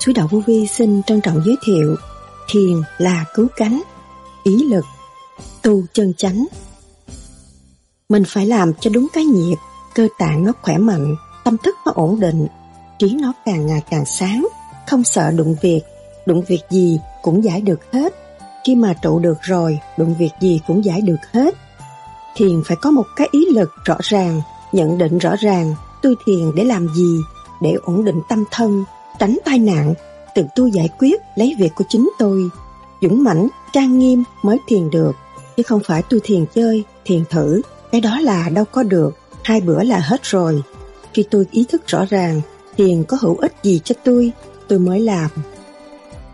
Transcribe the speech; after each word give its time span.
chú 0.00 0.12
Đạo 0.14 0.28
Vô 0.30 0.42
Vi 0.46 0.66
xin 0.66 1.02
trân 1.02 1.20
trọng 1.20 1.42
giới 1.44 1.56
thiệu 1.64 1.96
Thiền 2.48 2.82
là 2.98 3.24
cứu 3.34 3.46
cánh, 3.56 3.82
ý 4.42 4.64
lực, 4.64 4.84
tu 5.62 5.82
chân 5.92 6.14
chánh. 6.16 6.46
Mình 8.08 8.22
phải 8.26 8.46
làm 8.46 8.72
cho 8.80 8.90
đúng 8.90 9.06
cái 9.12 9.24
nhiệt, 9.24 9.58
cơ 9.94 10.08
tạng 10.18 10.44
nó 10.44 10.52
khỏe 10.62 10.78
mạnh, 10.78 11.16
tâm 11.44 11.56
thức 11.58 11.76
nó 11.86 11.92
ổn 11.94 12.20
định, 12.20 12.46
trí 12.98 13.16
nó 13.20 13.32
càng 13.46 13.66
ngày 13.66 13.82
càng 13.90 14.04
sáng, 14.06 14.48
không 14.88 15.04
sợ 15.04 15.30
đụng 15.30 15.56
việc, 15.62 15.80
đụng 16.26 16.42
việc 16.48 16.60
gì 16.70 16.98
cũng 17.22 17.44
giải 17.44 17.60
được 17.60 17.92
hết. 17.92 18.14
Khi 18.64 18.74
mà 18.74 18.94
trụ 19.02 19.18
được 19.18 19.38
rồi, 19.42 19.78
đụng 19.98 20.14
việc 20.18 20.32
gì 20.40 20.60
cũng 20.66 20.84
giải 20.84 21.00
được 21.00 21.20
hết. 21.32 21.54
Thiền 22.36 22.62
phải 22.66 22.76
có 22.82 22.90
một 22.90 23.06
cái 23.16 23.28
ý 23.30 23.46
lực 23.54 23.70
rõ 23.84 23.96
ràng, 24.02 24.40
nhận 24.72 24.98
định 24.98 25.18
rõ 25.18 25.34
ràng, 25.40 25.74
tôi 26.02 26.14
thiền 26.26 26.54
để 26.54 26.64
làm 26.64 26.88
gì, 26.94 27.18
để 27.62 27.76
ổn 27.82 28.04
định 28.04 28.20
tâm 28.28 28.44
thân, 28.50 28.84
tránh 29.20 29.38
tai 29.44 29.58
nạn, 29.58 29.94
tự 30.34 30.44
tu 30.56 30.66
giải 30.66 30.88
quyết 30.98 31.20
lấy 31.36 31.54
việc 31.58 31.74
của 31.74 31.84
chính 31.88 32.10
tôi. 32.18 32.48
Dũng 33.02 33.24
mãnh, 33.24 33.48
trang 33.72 33.98
nghiêm 33.98 34.24
mới 34.42 34.58
thiền 34.68 34.90
được, 34.90 35.12
chứ 35.56 35.62
không 35.62 35.80
phải 35.84 36.02
tôi 36.10 36.20
thiền 36.24 36.44
chơi, 36.54 36.84
thiền 37.04 37.24
thử, 37.30 37.62
cái 37.92 38.00
đó 38.00 38.20
là 38.20 38.48
đâu 38.48 38.64
có 38.64 38.82
được, 38.82 39.18
hai 39.44 39.60
bữa 39.60 39.82
là 39.82 39.98
hết 39.98 40.20
rồi. 40.22 40.62
Khi 41.14 41.24
tôi 41.30 41.46
ý 41.50 41.64
thức 41.68 41.86
rõ 41.86 42.04
ràng, 42.10 42.40
thiền 42.76 43.04
có 43.04 43.16
hữu 43.20 43.36
ích 43.36 43.54
gì 43.62 43.80
cho 43.84 43.94
tôi, 44.04 44.32
tôi 44.68 44.78
mới 44.78 45.00
làm. 45.00 45.30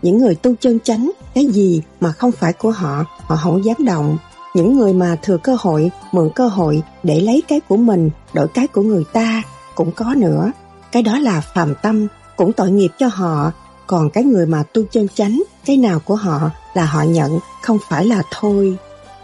Những 0.01 0.17
người 0.17 0.35
tu 0.35 0.55
chân 0.61 0.79
chánh, 0.79 1.11
cái 1.33 1.45
gì 1.45 1.81
mà 1.99 2.11
không 2.11 2.31
phải 2.31 2.53
của 2.53 2.71
họ, 2.71 3.05
họ 3.19 3.35
không 3.35 3.65
dám 3.65 3.85
động. 3.85 4.17
Những 4.55 4.77
người 4.77 4.93
mà 4.93 5.17
thừa 5.21 5.37
cơ 5.37 5.57
hội, 5.59 5.91
mượn 6.11 6.29
cơ 6.35 6.47
hội 6.47 6.81
để 7.03 7.19
lấy 7.19 7.43
cái 7.47 7.59
của 7.59 7.77
mình, 7.77 8.09
đổi 8.33 8.47
cái 8.47 8.67
của 8.67 8.81
người 8.81 9.03
ta, 9.13 9.43
cũng 9.75 9.91
có 9.91 10.13
nữa. 10.17 10.51
Cái 10.91 11.03
đó 11.03 11.19
là 11.19 11.41
phàm 11.41 11.73
tâm, 11.81 12.07
cũng 12.37 12.53
tội 12.53 12.71
nghiệp 12.71 12.91
cho 12.99 13.07
họ. 13.07 13.51
Còn 13.87 14.09
cái 14.09 14.23
người 14.23 14.45
mà 14.45 14.63
tu 14.63 14.83
chân 14.91 15.07
chánh, 15.15 15.43
cái 15.65 15.77
nào 15.77 15.99
của 15.99 16.15
họ 16.15 16.51
là 16.73 16.85
họ 16.85 17.03
nhận, 17.03 17.39
không 17.61 17.77
phải 17.89 18.05
là 18.05 18.23
thôi. 18.31 18.77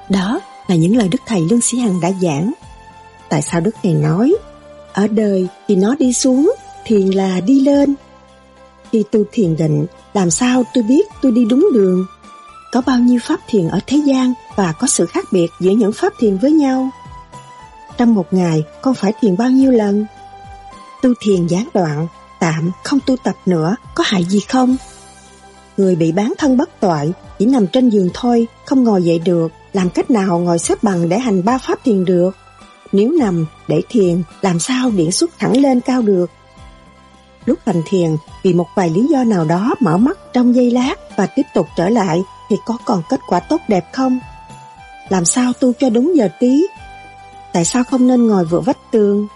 Đó 0.09 0.39
là 0.67 0.75
những 0.75 0.97
lời 0.97 1.07
Đức 1.07 1.21
Thầy 1.25 1.41
Lương 1.49 1.61
Sĩ 1.61 1.79
Hằng 1.79 2.01
đã 2.01 2.11
giảng. 2.21 2.53
Tại 3.29 3.41
sao 3.41 3.61
Đức 3.61 3.75
Thầy 3.83 3.93
nói, 3.93 4.35
ở 4.93 5.07
đời 5.07 5.47
thì 5.67 5.75
nó 5.75 5.95
đi 5.99 6.13
xuống, 6.13 6.53
thiền 6.85 7.07
là 7.07 7.39
đi 7.39 7.59
lên. 7.59 7.95
Khi 8.91 9.03
tu 9.11 9.23
thiền 9.31 9.55
định, 9.55 9.85
làm 10.13 10.31
sao 10.31 10.63
tôi 10.73 10.83
biết 10.83 11.07
tôi 11.21 11.31
đi 11.31 11.45
đúng 11.45 11.69
đường? 11.73 12.05
Có 12.71 12.81
bao 12.85 12.99
nhiêu 12.99 13.19
pháp 13.23 13.39
thiền 13.47 13.67
ở 13.67 13.79
thế 13.87 13.97
gian 14.05 14.33
và 14.55 14.71
có 14.71 14.87
sự 14.87 15.05
khác 15.05 15.25
biệt 15.31 15.47
giữa 15.59 15.71
những 15.71 15.93
pháp 15.93 16.13
thiền 16.19 16.37
với 16.37 16.51
nhau? 16.51 16.89
Trong 17.97 18.13
một 18.13 18.33
ngày, 18.33 18.63
con 18.81 18.93
phải 18.93 19.13
thiền 19.21 19.37
bao 19.37 19.49
nhiêu 19.49 19.71
lần? 19.71 20.05
Tu 21.01 21.09
thiền 21.21 21.47
gián 21.47 21.67
đoạn, 21.73 22.07
tạm, 22.43 22.71
không 22.83 22.99
tu 23.05 23.15
tập 23.17 23.35
nữa, 23.45 23.75
có 23.95 24.03
hại 24.07 24.23
gì 24.23 24.39
không? 24.39 24.75
Người 25.77 25.95
bị 25.95 26.11
bán 26.11 26.33
thân 26.37 26.57
bất 26.57 26.79
toại, 26.79 27.11
chỉ 27.39 27.45
nằm 27.45 27.67
trên 27.67 27.89
giường 27.89 28.09
thôi, 28.13 28.47
không 28.65 28.83
ngồi 28.83 29.03
dậy 29.03 29.19
được, 29.19 29.51
làm 29.73 29.89
cách 29.89 30.11
nào 30.11 30.39
ngồi 30.39 30.59
xếp 30.59 30.83
bằng 30.83 31.09
để 31.09 31.19
hành 31.19 31.45
ba 31.45 31.57
pháp 31.57 31.79
thiền 31.83 32.05
được? 32.05 32.31
Nếu 32.91 33.11
nằm 33.19 33.45
để 33.67 33.81
thiền, 33.89 34.23
làm 34.41 34.59
sao 34.59 34.91
điển 34.91 35.11
xuất 35.11 35.39
thẳng 35.39 35.57
lên 35.57 35.81
cao 35.81 36.01
được? 36.01 36.31
Lúc 37.45 37.59
hành 37.65 37.81
thiền, 37.85 38.15
vì 38.43 38.53
một 38.53 38.67
vài 38.75 38.89
lý 38.89 39.07
do 39.07 39.23
nào 39.23 39.45
đó 39.45 39.75
mở 39.79 39.97
mắt 39.97 40.17
trong 40.33 40.55
giây 40.55 40.71
lát 40.71 40.95
và 41.17 41.27
tiếp 41.35 41.45
tục 41.53 41.67
trở 41.77 41.89
lại 41.89 42.21
thì 42.49 42.55
có 42.65 42.77
còn 42.85 43.01
kết 43.09 43.19
quả 43.27 43.39
tốt 43.39 43.61
đẹp 43.67 43.85
không? 43.93 44.19
Làm 45.09 45.25
sao 45.25 45.53
tu 45.53 45.73
cho 45.79 45.89
đúng 45.89 46.15
giờ 46.15 46.29
tí? 46.39 46.65
Tại 47.53 47.65
sao 47.65 47.83
không 47.83 48.07
nên 48.07 48.27
ngồi 48.27 48.45
vựa 48.45 48.59
vách 48.59 48.91
tường? 48.91 49.27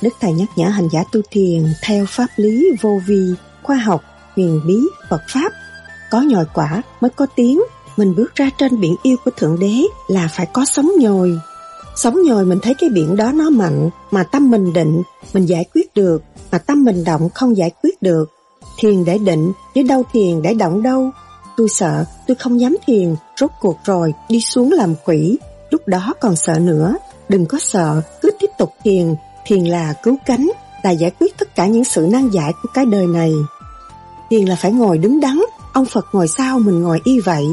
Đức 0.00 0.10
Thầy 0.20 0.32
nhắc 0.32 0.48
nhở 0.56 0.68
hành 0.68 0.88
giả 0.92 1.04
tu 1.12 1.20
thiền 1.30 1.64
theo 1.82 2.06
pháp 2.08 2.26
lý 2.36 2.70
vô 2.80 3.00
vi, 3.06 3.34
khoa 3.62 3.76
học, 3.76 4.02
huyền 4.36 4.60
bí, 4.66 4.78
Phật 5.10 5.20
Pháp. 5.28 5.52
Có 6.10 6.20
nhồi 6.20 6.44
quả 6.54 6.82
mới 7.00 7.10
có 7.10 7.26
tiếng, 7.36 7.62
mình 7.96 8.14
bước 8.16 8.34
ra 8.34 8.50
trên 8.58 8.80
biển 8.80 8.96
yêu 9.02 9.16
của 9.24 9.30
Thượng 9.36 9.58
Đế 9.60 9.82
là 10.08 10.28
phải 10.32 10.46
có 10.52 10.64
sóng 10.64 10.90
nhồi. 10.98 11.38
sóng 11.96 12.22
nhồi 12.22 12.44
mình 12.44 12.58
thấy 12.62 12.74
cái 12.74 12.90
biển 12.90 13.16
đó 13.16 13.32
nó 13.32 13.50
mạnh, 13.50 13.90
mà 14.10 14.24
tâm 14.24 14.50
mình 14.50 14.72
định, 14.72 15.02
mình 15.34 15.46
giải 15.46 15.64
quyết 15.74 15.94
được, 15.94 16.22
mà 16.50 16.58
tâm 16.58 16.84
mình 16.84 17.04
động 17.04 17.28
không 17.34 17.56
giải 17.56 17.70
quyết 17.82 18.02
được. 18.02 18.30
Thiền 18.78 19.04
để 19.04 19.18
định, 19.18 19.52
chứ 19.74 19.82
đâu 19.82 20.02
thiền 20.12 20.42
để 20.42 20.54
động 20.54 20.82
đâu. 20.82 21.10
Tôi 21.56 21.68
sợ, 21.68 22.04
tôi 22.26 22.34
không 22.34 22.60
dám 22.60 22.76
thiền, 22.86 23.14
rốt 23.40 23.50
cuộc 23.60 23.76
rồi, 23.84 24.12
đi 24.28 24.40
xuống 24.40 24.72
làm 24.72 24.94
quỷ. 25.04 25.38
Lúc 25.70 25.88
đó 25.88 26.14
còn 26.20 26.36
sợ 26.36 26.58
nữa, 26.58 26.96
đừng 27.28 27.46
có 27.46 27.58
sợ, 27.60 28.02
cứ 28.22 28.30
tiếp 28.40 28.50
tục 28.58 28.70
thiền. 28.84 29.14
Thiền 29.44 29.64
là 29.64 29.92
cứu 30.02 30.16
cánh, 30.26 30.50
là 30.82 30.90
giải 30.90 31.10
quyết 31.20 31.38
tất 31.38 31.54
cả 31.54 31.66
những 31.66 31.84
sự 31.84 32.08
nan 32.12 32.28
giải 32.30 32.52
của 32.62 32.68
cái 32.74 32.86
đời 32.86 33.06
này. 33.06 33.32
Thiền 34.30 34.44
là 34.44 34.56
phải 34.56 34.72
ngồi 34.72 34.98
đứng 34.98 35.20
đắn, 35.20 35.40
ông 35.72 35.84
Phật 35.84 36.06
ngồi 36.12 36.28
sau 36.28 36.58
mình 36.58 36.82
ngồi 36.82 37.00
y 37.04 37.20
vậy. 37.20 37.46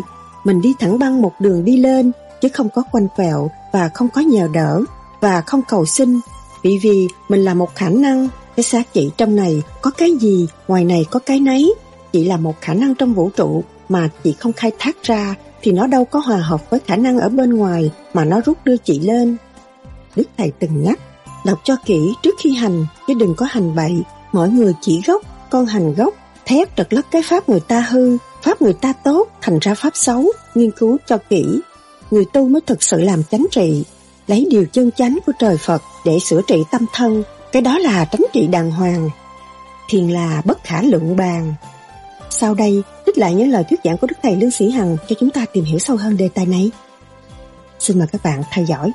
Mình 0.43 0.61
đi 0.61 0.73
thẳng 0.79 0.99
băng 0.99 1.21
một 1.21 1.33
đường 1.39 1.65
đi 1.65 1.77
lên, 1.77 2.11
chứ 2.41 2.49
không 2.53 2.69
có 2.69 2.83
quanh 2.91 3.07
quẹo 3.15 3.51
và 3.73 3.89
không 3.89 4.09
có 4.09 4.21
nhờ 4.21 4.47
đỡ 4.53 4.81
và 5.21 5.41
không 5.41 5.61
cầu 5.67 5.85
xin. 5.85 6.19
Vì 6.63 6.79
vì 6.83 7.07
mình 7.29 7.43
là 7.45 7.53
một 7.53 7.75
khả 7.75 7.89
năng, 7.89 8.27
cái 8.55 8.63
xác 8.63 8.93
chị 8.93 9.11
trong 9.17 9.35
này 9.35 9.63
có 9.81 9.91
cái 9.91 10.11
gì, 10.19 10.47
ngoài 10.67 10.85
này 10.85 11.05
có 11.11 11.19
cái 11.19 11.39
nấy. 11.39 11.73
Chỉ 12.11 12.23
là 12.23 12.37
một 12.37 12.55
khả 12.61 12.73
năng 12.73 12.95
trong 12.95 13.13
vũ 13.13 13.29
trụ 13.29 13.63
mà 13.89 14.09
chị 14.23 14.35
không 14.39 14.53
khai 14.53 14.71
thác 14.79 15.03
ra 15.03 15.35
thì 15.61 15.71
nó 15.71 15.87
đâu 15.87 16.05
có 16.05 16.19
hòa 16.19 16.37
hợp 16.37 16.69
với 16.69 16.79
khả 16.85 16.95
năng 16.95 17.19
ở 17.19 17.29
bên 17.29 17.53
ngoài 17.53 17.91
mà 18.13 18.25
nó 18.25 18.41
rút 18.45 18.57
đưa 18.63 18.77
chị 18.77 18.99
lên. 18.99 19.37
Đức 20.15 20.23
Thầy 20.37 20.51
từng 20.59 20.83
nhắc, 20.83 20.99
đọc 21.45 21.59
cho 21.63 21.75
kỹ 21.85 22.13
trước 22.23 22.35
khi 22.39 22.55
hành 22.55 22.85
chứ 23.07 23.13
đừng 23.13 23.35
có 23.35 23.45
hành 23.49 23.75
bậy. 23.75 24.01
Mỗi 24.31 24.49
người 24.49 24.73
chỉ 24.81 25.01
gốc, 25.07 25.21
con 25.49 25.65
hành 25.65 25.93
gốc, 25.93 26.13
thép 26.45 26.75
trật 26.77 26.93
lất 26.93 27.11
cái 27.11 27.21
pháp 27.25 27.49
người 27.49 27.59
ta 27.59 27.79
hư, 27.89 28.17
pháp 28.41 28.61
người 28.61 28.73
ta 28.73 28.93
tốt, 28.93 29.27
thành 29.41 29.59
ra 29.61 29.75
pháp 29.75 29.91
xấu, 29.93 30.25
nghiên 30.55 30.71
cứu 30.71 30.97
cho 31.07 31.17
kỹ. 31.29 31.59
Người 32.11 32.25
tu 32.33 32.49
mới 32.49 32.61
thực 32.61 32.83
sự 32.83 33.01
làm 33.01 33.23
chánh 33.23 33.45
trị, 33.51 33.83
lấy 34.27 34.47
điều 34.49 34.65
chân 34.65 34.91
chánh 34.91 35.17
của 35.25 35.31
trời 35.39 35.57
Phật 35.57 35.81
để 36.05 36.19
sửa 36.19 36.41
trị 36.47 36.63
tâm 36.71 36.85
thân, 36.93 37.23
cái 37.51 37.61
đó 37.61 37.77
là 37.77 38.05
tránh 38.05 38.25
trị 38.33 38.47
đàng 38.47 38.71
hoàng. 38.71 39.09
Thiền 39.89 40.07
là 40.07 40.41
bất 40.45 40.63
khả 40.63 40.81
lượng 40.81 41.15
bàn. 41.15 41.53
Sau 42.29 42.53
đây, 42.53 42.83
trích 43.05 43.17
lại 43.17 43.33
những 43.33 43.49
lời 43.49 43.63
thuyết 43.69 43.79
giảng 43.83 43.97
của 43.97 44.07
Đức 44.07 44.17
Thầy 44.23 44.35
Lương 44.35 44.51
Sĩ 44.51 44.69
Hằng 44.69 44.97
cho 45.07 45.15
chúng 45.19 45.29
ta 45.29 45.45
tìm 45.53 45.63
hiểu 45.63 45.79
sâu 45.79 45.97
hơn 45.97 46.17
đề 46.17 46.29
tài 46.29 46.45
này. 46.45 46.71
Xin 47.79 47.99
mời 47.99 48.07
các 48.11 48.23
bạn 48.23 48.43
theo 48.51 48.65
dõi. 48.65 48.91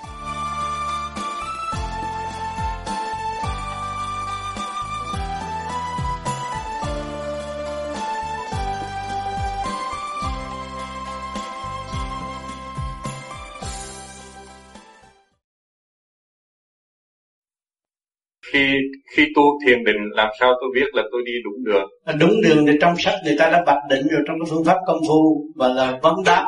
Khi 18.54 18.74
khi 19.16 19.24
tu 19.36 19.42
thiền 19.66 19.84
định 19.84 19.96
làm 20.10 20.28
sao 20.40 20.52
tôi 20.60 20.70
biết 20.74 20.86
là 20.92 21.02
tôi 21.12 21.22
đi 21.26 21.32
đúng 21.44 21.64
đường? 21.64 21.88
À, 22.04 22.14
đúng 22.20 22.40
đường 22.42 22.66
thì 22.66 22.72
trong 22.80 22.94
sách 22.98 23.14
người 23.24 23.36
ta 23.38 23.50
đã 23.50 23.62
bạch 23.66 23.82
định 23.90 24.06
rồi, 24.10 24.22
trong 24.26 24.36
cái 24.40 24.46
phương 24.50 24.64
pháp 24.64 24.76
công 24.86 25.00
phu 25.08 25.44
và 25.56 25.68
là 25.68 25.98
vấn 26.02 26.14
đáp. 26.26 26.44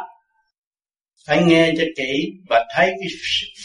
Phải 1.26 1.43
nghe 1.47 1.73
cho 1.79 1.85
kỹ 1.97 2.32
và 2.50 2.64
thấy 2.76 2.87
cái 2.87 3.08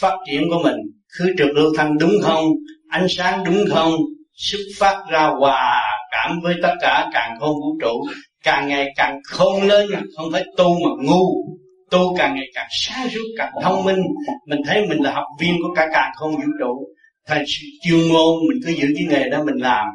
phát 0.00 0.16
triển 0.26 0.42
của 0.50 0.60
mình. 0.64 0.76
Khứ 1.18 1.34
trực 1.38 1.50
lưu 1.54 1.72
thanh 1.76 1.98
đúng 1.98 2.12
không? 2.22 2.44
Ánh 2.88 3.06
sáng 3.08 3.44
đúng 3.44 3.64
không? 3.70 3.92
Xuất 4.34 4.60
phát 4.78 4.96
ra 5.10 5.26
hòa 5.26 5.82
cảm 6.12 6.40
với 6.42 6.54
tất 6.62 6.74
cả 6.80 7.10
càng 7.12 7.36
không 7.40 7.54
vũ 7.54 7.78
trụ. 7.80 8.04
Càng 8.44 8.68
ngày 8.68 8.88
càng 8.96 9.20
không 9.24 9.62
lên, 9.62 9.88
không 10.16 10.32
phải 10.32 10.44
tu 10.56 10.74
mà 10.84 10.90
ngu. 11.04 11.44
Tu 11.90 12.16
càng 12.18 12.34
ngày 12.34 12.46
càng 12.54 12.66
sáng 12.70 13.08
suốt, 13.08 13.24
càng 13.38 13.52
thông 13.62 13.84
minh. 13.84 14.02
Mình 14.46 14.60
thấy 14.66 14.86
mình 14.88 15.02
là 15.02 15.12
học 15.12 15.26
viên 15.40 15.54
của 15.62 15.74
cả 15.76 15.88
càng 15.92 16.10
không 16.16 16.30
vũ 16.30 16.52
trụ 16.60 16.86
thầy 17.26 17.44
chuyên 17.82 18.00
môn 18.12 18.32
mình 18.48 18.60
cứ 18.64 18.70
giữ 18.80 18.88
cái 18.96 19.06
nghề 19.10 19.30
đó 19.30 19.44
mình 19.44 19.58
làm 19.68 19.86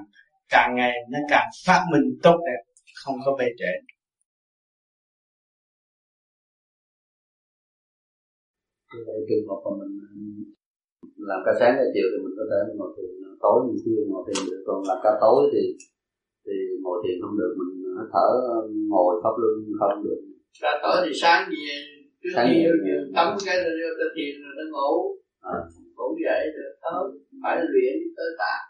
càng 0.49 0.75
ngày 0.75 0.93
nó 1.11 1.19
càng 1.29 1.47
phát 1.65 1.81
minh 1.91 2.19
tốt 2.23 2.37
đẹp 2.47 2.61
không 3.03 3.15
có 3.25 3.35
bề 3.39 3.45
trễ. 3.59 3.73
Vậy 9.07 9.19
trường 9.29 9.47
hợp 9.47 9.59
mà 9.65 9.71
mình 9.79 9.93
làm 11.29 11.39
ca 11.45 11.51
sáng 11.59 11.73
ca 11.77 11.85
chiều 11.93 12.07
thì 12.11 12.17
mình 12.23 12.35
có 12.39 12.43
thể 12.49 12.59
ngồi 12.77 12.89
thiền 12.95 13.11
tối 13.43 13.57
mình 13.67 13.79
kia 13.85 13.99
ngồi 14.09 14.23
thiền 14.27 14.39
được 14.49 14.63
còn 14.67 14.77
làm 14.87 14.97
ca 15.03 15.11
tối 15.21 15.39
thì 15.53 15.63
thì 16.45 16.55
ngồi 16.83 16.97
thiền 17.03 17.15
không 17.21 17.37
được 17.39 17.51
mình 17.59 17.71
thở 18.13 18.27
ngồi 18.91 19.11
pháp 19.23 19.35
luân 19.41 19.53
không 19.79 20.03
được. 20.03 20.19
Ca 20.61 20.71
tối 20.83 20.97
thì 21.05 21.11
sáng 21.21 21.49
gì 21.51 21.61
trước 22.21 22.29
sáng 22.35 22.47
khi 22.49 22.59
tắm 23.15 23.27
cái 23.45 23.55
rồi 23.63 23.73
ta 23.99 24.07
thiền 24.15 24.33
rồi 24.43 24.53
nó 24.57 24.63
ngủ. 24.73 24.91
À 25.41 25.57
ngủ 25.97 26.07
dậy 26.25 26.43
rồi 26.55 26.69
tới 26.83 27.03
phải 27.43 27.57
luyện 27.73 27.95
cơ 28.17 28.25
tạng 28.41 28.65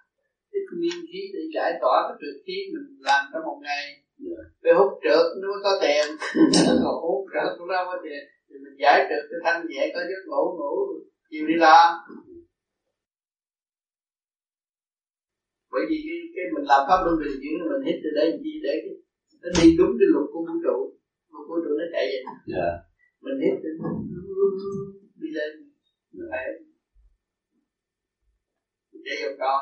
cái 0.52 0.62
nguyên 0.80 1.00
khí 1.10 1.22
để 1.34 1.42
giải 1.56 1.72
tỏa 1.82 1.98
cái 2.08 2.16
trượt 2.22 2.38
khí 2.46 2.58
mình 2.74 2.88
làm 3.08 3.22
trong 3.32 3.44
một 3.50 3.60
ngày. 3.68 3.84
Về 4.64 4.72
hút 4.78 4.92
trượt 5.04 5.26
nó 5.40 5.46
mới 5.52 5.62
có 5.66 5.74
tiền. 5.84 6.06
Còn 6.84 6.96
hút 7.06 7.22
trượt 7.34 7.50
cũng 7.58 7.70
đâu 7.74 7.84
có 7.90 7.96
tiền. 8.04 8.22
Thì 8.48 8.56
mình 8.64 8.76
giải 8.84 8.98
trượt 9.10 9.24
cho 9.30 9.38
thanh 9.46 9.62
nhẹ 9.70 9.84
có 9.94 10.00
giấc 10.10 10.22
ngủ 10.28 10.44
ngủ 10.58 10.74
chiều 11.30 11.48
đi 11.48 11.56
làm 11.66 11.88
bởi 15.78 15.86
vì 15.90 15.98
cái, 16.08 16.18
cái 16.36 16.46
mình 16.56 16.66
làm 16.72 16.82
pháp 16.88 17.00
luân 17.06 17.16
bình 17.22 17.36
chuyển 17.42 17.54
mình 17.72 17.84
hít 17.88 17.98
từ 18.04 18.10
đây 18.20 18.28
chi 18.44 18.54
để 18.66 18.74
cái 18.84 18.96
nó 19.42 19.50
đi 19.58 19.68
đúng 19.80 19.94
cái 20.00 20.08
luật 20.14 20.28
của 20.34 20.42
vũ 20.48 20.56
trụ. 20.66 20.78
Của 21.32 21.44
vũ 21.48 21.56
trụ 21.64 21.72
nó 21.80 21.86
chạy 21.94 22.06
vậy. 22.12 22.24
Yeah. 22.56 22.76
mình 23.24 23.38
hít 23.44 23.56
đi 25.22 25.30
lên. 25.38 25.52
Phải 26.32 26.46
chạy 29.08 29.18
vòng 29.24 29.38
tròn 29.42 29.62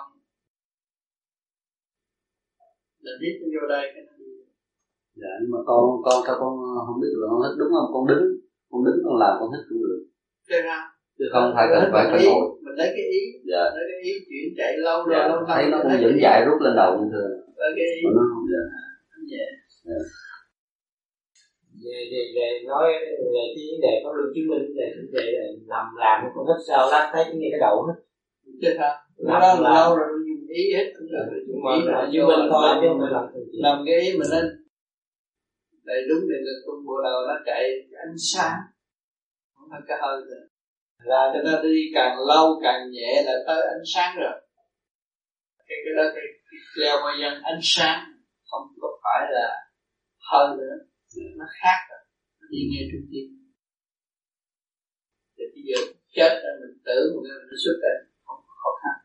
mình 3.04 3.18
hít 3.24 3.36
vô 3.54 3.64
đây 3.74 3.86
cái 3.94 4.04
dạ 5.22 5.32
nhưng 5.42 5.52
mà 5.54 5.60
con 5.70 5.82
con 6.06 6.18
sao 6.26 6.36
con 6.42 6.54
không 6.88 6.98
biết 7.02 7.12
là 7.20 7.26
con 7.32 7.40
hít 7.44 7.54
đúng 7.60 7.72
không? 7.76 7.90
Con 7.94 8.04
đứng 8.12 8.26
con 8.72 8.80
đứng 8.86 9.00
con 9.06 9.16
làm 9.24 9.34
con 9.40 9.48
hít 9.54 9.64
cũng 9.70 9.82
được. 9.84 10.02
Thế 10.50 10.58
ra 10.68 10.78
chứ 11.18 11.26
không 11.34 11.46
phải 11.56 11.66
cần 11.72 11.84
phải 11.94 12.04
phải 12.12 12.22
ngồi. 12.26 12.44
mình 12.64 12.76
lấy 12.80 12.90
cái 12.96 13.06
ý 13.18 13.22
dạ. 13.50 13.64
lấy 13.76 13.86
cái 13.90 14.00
ý 14.10 14.14
chuyển 14.28 14.46
chạy 14.60 14.72
lâu 14.88 14.98
dạ. 15.10 15.20
rồi 15.20 15.30
lâu 15.30 15.40
thấy 15.50 15.64
nó 15.72 15.78
cũng 15.84 16.02
dẫn 16.04 16.14
dạy 16.24 16.38
rút 16.46 16.58
lên 16.66 16.74
đầu 16.82 16.92
như 16.98 17.08
thường. 17.14 17.32
Lấy 17.62 17.72
cái 17.78 17.88
ý. 17.98 18.02
Nó 18.18 18.24
không? 18.32 18.44
Dạ. 18.52 18.64
Nhẹ 19.30 19.46
về. 19.88 19.98
Về 21.84 22.22
về 22.36 22.48
nói 22.70 22.86
về 23.34 23.44
cái 23.56 23.66
vấn 23.70 23.80
đề 23.86 23.94
có 24.04 24.10
lưu 24.18 24.28
chứng 24.34 24.48
minh 24.52 24.66
về 24.78 24.86
vấn 24.98 25.08
đề 25.16 25.26
là 25.36 25.46
nằm 25.72 25.86
làm 26.04 26.18
con 26.36 26.46
hết 26.50 26.60
sao 26.68 26.82
lát 26.92 27.06
thấy 27.14 27.24
cái 27.28 27.36
nghe 27.40 27.50
cái 27.52 27.62
đầu 27.66 27.76
hết 27.88 27.98
Chứ 28.62 28.70
sao? 28.78 28.94
Làm 29.18 29.42
Nó 29.42 29.48
là- 29.62 29.74
lâu 29.78 29.96
rồi 29.98 30.08
dùng 30.28 30.48
ý 30.62 30.64
hết 30.76 30.88
cũng 30.98 31.08
được 31.12 31.26
rồi. 31.32 31.40
mà 31.64 31.72
Ý 31.76 31.82
là 31.86 31.92
là 31.92 32.10
chứng 32.14 32.28
minh 32.28 32.44
thôi 32.52 32.70
chứ 32.82 32.88
không 32.90 33.00
phải 33.02 33.12
làm 33.16 33.26
làm 33.66 33.76
cái 33.86 33.96
ý 34.06 34.08
mình 34.20 34.30
lên. 34.36 34.46
Đây 35.90 36.00
đúng 36.10 36.24
để 36.30 36.38
là 36.48 36.54
tung 36.66 36.86
bộ 36.88 36.96
đầu 37.04 37.18
nó 37.28 37.36
chạy 37.46 37.64
ánh 38.06 38.16
sáng. 38.34 38.58
Không 39.56 39.68
phải 39.72 39.82
cái 39.88 39.98
hơi 40.02 40.18
nữa. 40.30 40.44
Ra 41.10 41.22
cho 41.34 41.40
nên 41.46 41.58
đi 41.64 41.82
càng 41.96 42.14
lâu 42.30 42.60
càng 42.64 42.82
nhẹ 42.92 43.12
là 43.26 43.34
tới 43.48 43.62
ánh 43.76 43.86
sáng 43.94 44.12
rồi. 44.24 44.36
Cái 45.68 45.78
cái 45.86 45.94
đó 45.98 46.04
cái, 46.16 46.24
leo 46.82 46.96
qua 47.04 47.12
dân 47.22 47.34
ánh 47.44 47.60
sáng. 47.62 48.00
Không 48.50 48.64
có 48.82 48.88
phải 49.04 49.22
là 49.32 49.48
hơi 50.32 50.58
nữa. 50.58 50.76
Nó 51.40 51.46
khác 51.62 51.80
rồi. 51.90 52.00
Nó 52.40 52.46
đi 52.52 52.60
nghe 52.72 52.82
trung 52.92 53.06
tim 53.12 53.26
thì 55.38 55.44
bây 55.54 55.64
giờ 55.70 55.78
chết 56.16 56.32
rồi 56.44 56.54
mình 56.62 56.76
tưởng 56.86 57.06
một 57.16 57.22
cái 57.28 57.36
mình 57.50 57.60
xuất 57.66 57.78
ra 57.84 57.94
khó 58.66 58.74
khăn 58.82 58.96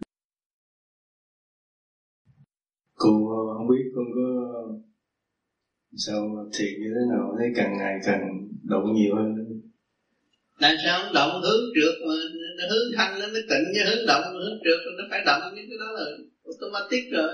cô 3.03 3.13
ờ, 3.39 3.43
không 3.57 3.69
biết 3.69 3.85
con 3.95 4.07
có 4.17 4.27
sao 5.97 6.21
thiền 6.59 6.73
như 6.81 6.91
thế 6.95 7.05
nào. 7.13 7.35
Thấy 7.39 7.49
càng 7.57 7.73
ngày 7.79 7.95
càng 8.07 8.23
động 8.63 8.93
nhiều 8.95 9.17
hơn. 9.17 9.29
Tại 10.61 10.75
sao 10.85 11.01
không 11.03 11.15
động? 11.15 11.31
Hướng 11.43 11.65
trượt 11.75 11.95
mà 12.09 12.15
nó 12.59 12.65
hướng 12.71 12.89
thanh 12.97 13.21
nó 13.21 13.27
mới 13.27 13.43
tịnh 13.51 13.67
chứ 13.75 13.81
hướng 13.89 14.07
động 14.07 14.23
hướng 14.43 14.59
trượt 14.65 14.81
nó 14.99 15.05
phải 15.11 15.23
động 15.27 15.43
những 15.55 15.67
cái 15.71 15.79
đó 15.81 15.89
là 15.97 16.05
automatic 16.51 17.05
rồi. 17.13 17.31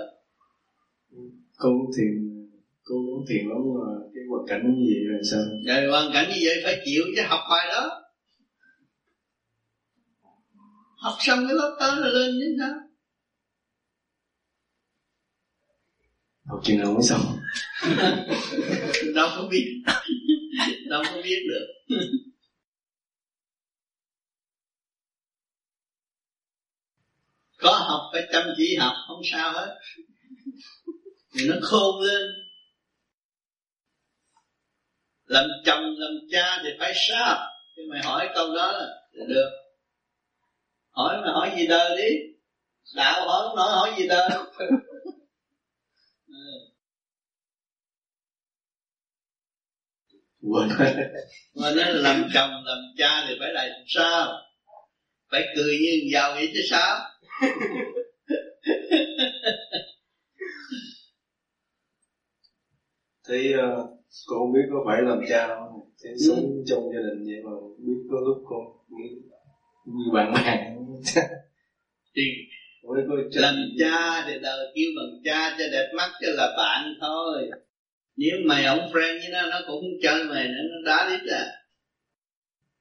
Cô 1.58 1.70
thiền 1.96 2.12
cô 2.84 2.94
cũng 3.06 3.24
thiền 3.28 3.44
lắm 3.48 3.58
mà 3.76 3.88
cái 4.14 4.24
hoàn 4.30 4.46
cảnh 4.48 4.62
như 4.78 4.86
vậy 4.92 5.02
là 5.12 5.20
sao? 5.30 5.42
Rồi 5.66 5.90
hoàn 5.90 6.10
cảnh 6.14 6.26
như 6.28 6.40
vậy 6.46 6.56
phải 6.64 6.76
chịu 6.84 7.02
chứ 7.16 7.22
học 7.26 7.40
bài 7.50 7.66
đó 7.74 8.05
học 11.06 11.16
xong 11.20 11.46
cái 11.46 11.54
lớp 11.54 11.76
tới 11.80 11.96
là 11.96 12.08
lên 12.08 12.30
chứ 12.40 12.56
sao 12.60 12.72
học 16.46 16.60
chừng 16.64 16.78
nào 16.78 16.92
mới 16.92 17.02
xong? 17.02 17.20
Đâu 19.14 19.28
có 19.36 19.48
biết. 19.50 19.82
Đâu 20.90 21.02
có 21.04 21.22
biết 21.24 21.42
được. 21.48 21.96
Có 27.58 27.70
học 27.88 28.00
phải 28.12 28.22
chăm 28.32 28.42
chỉ 28.56 28.76
học 28.76 28.92
không 29.08 29.20
sao 29.32 29.52
hết. 29.52 29.78
Thì 31.34 31.48
nó 31.48 31.56
khôn 31.62 32.00
lên. 32.00 32.22
Làm 35.24 35.44
chồng 35.64 35.82
làm 35.98 36.12
cha 36.32 36.60
thì 36.64 36.70
phải 36.78 36.92
sao 37.08 37.36
thì 37.76 37.82
mày 37.90 38.02
hỏi 38.02 38.28
câu 38.34 38.54
đó 38.54 38.72
là 38.72 38.86
được 39.28 39.65
hỏi 40.96 41.16
mà 41.22 41.32
hỏi 41.32 41.50
gì 41.56 41.66
đời 41.66 41.96
đi? 41.96 42.16
Đạo 42.96 43.26
hỏi 43.26 43.54
nói 43.56 43.70
hỏi 43.72 43.90
gì 43.98 44.06
đời 44.08 44.28
Ừ. 46.28 46.36
quên. 50.42 50.68
Mà 51.54 51.70
nó 51.76 51.82
làm 51.88 52.24
chồng 52.34 52.50
làm 52.64 52.78
cha 52.96 53.24
thì 53.28 53.34
phải 53.40 53.50
làm 53.52 53.66
sao? 53.86 54.32
Phải 55.30 55.42
cười 55.56 55.74
như 55.82 56.10
giàu 56.12 56.32
vậy 56.34 56.50
chứ 56.54 56.60
sao? 56.70 56.96
Thấy 63.24 63.52
uh, 63.54 63.88
cô 64.26 64.36
không 64.36 64.52
biết 64.52 64.66
có 64.70 64.82
phải 64.86 65.02
làm 65.02 65.20
cha 65.28 65.48
không? 65.48 65.80
Thấy 66.02 66.12
sống 66.28 66.44
trong 66.66 66.80
gia 66.94 67.00
đình 67.00 67.24
vậy 67.26 67.40
mà 67.44 67.50
biết 67.78 67.98
có 68.10 68.16
lúc 68.24 68.42
con 68.48 68.62
nghĩ 68.98 69.08
như 69.86 70.10
bạn 70.12 70.32
bè 70.34 70.76
thì 72.14 72.22
làm 73.32 73.54
cha 73.78 74.24
thì 74.26 74.32
đời 74.42 74.72
kêu 74.74 74.90
bằng 74.96 75.20
cha 75.24 75.56
cho 75.58 75.64
đẹp 75.72 75.92
mắt 75.96 76.10
cho 76.20 76.28
là 76.34 76.54
bạn 76.56 76.94
thôi. 77.00 77.50
Nếu 78.16 78.36
mày 78.44 78.64
không 78.64 78.92
friend 78.92 79.18
với 79.18 79.28
nó 79.32 79.46
nó 79.50 79.60
cũng 79.66 79.80
không 79.80 80.00
chơi 80.02 80.24
mày 80.24 80.48
nữa 80.48 80.62
nó 80.70 80.76
đá 80.86 81.10
đít 81.10 81.32
à. 81.32 81.46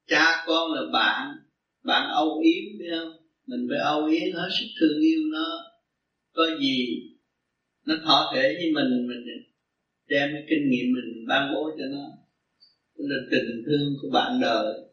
Cha 0.08 0.44
con 0.46 0.72
là 0.72 0.82
bạn 0.94 1.38
bạn 1.84 2.10
âu 2.10 2.40
yếm 2.44 2.80
biết 2.80 2.88
không? 3.00 3.12
Mình 3.48 3.68
phải 3.70 3.80
âu 3.80 4.06
yếm 4.06 4.34
hết 4.34 4.50
sức 4.60 4.66
thương 4.80 5.02
yêu 5.02 5.20
nó. 5.34 5.64
Có 6.34 6.44
gì 6.60 7.02
nó 7.86 7.96
thọ 8.06 8.32
thể 8.36 8.42
với 8.42 8.72
mình 8.74 9.08
mình 9.08 9.26
đem 10.08 10.30
cái 10.34 10.44
kinh 10.50 10.70
nghiệm 10.70 10.86
mình 10.94 11.26
ban 11.28 11.54
bố 11.54 11.72
cho 11.78 11.86
nó. 11.92 12.04
Là 12.96 13.16
tình 13.32 13.64
thương 13.66 13.94
của 14.02 14.10
bạn 14.14 14.40
đời 14.42 14.85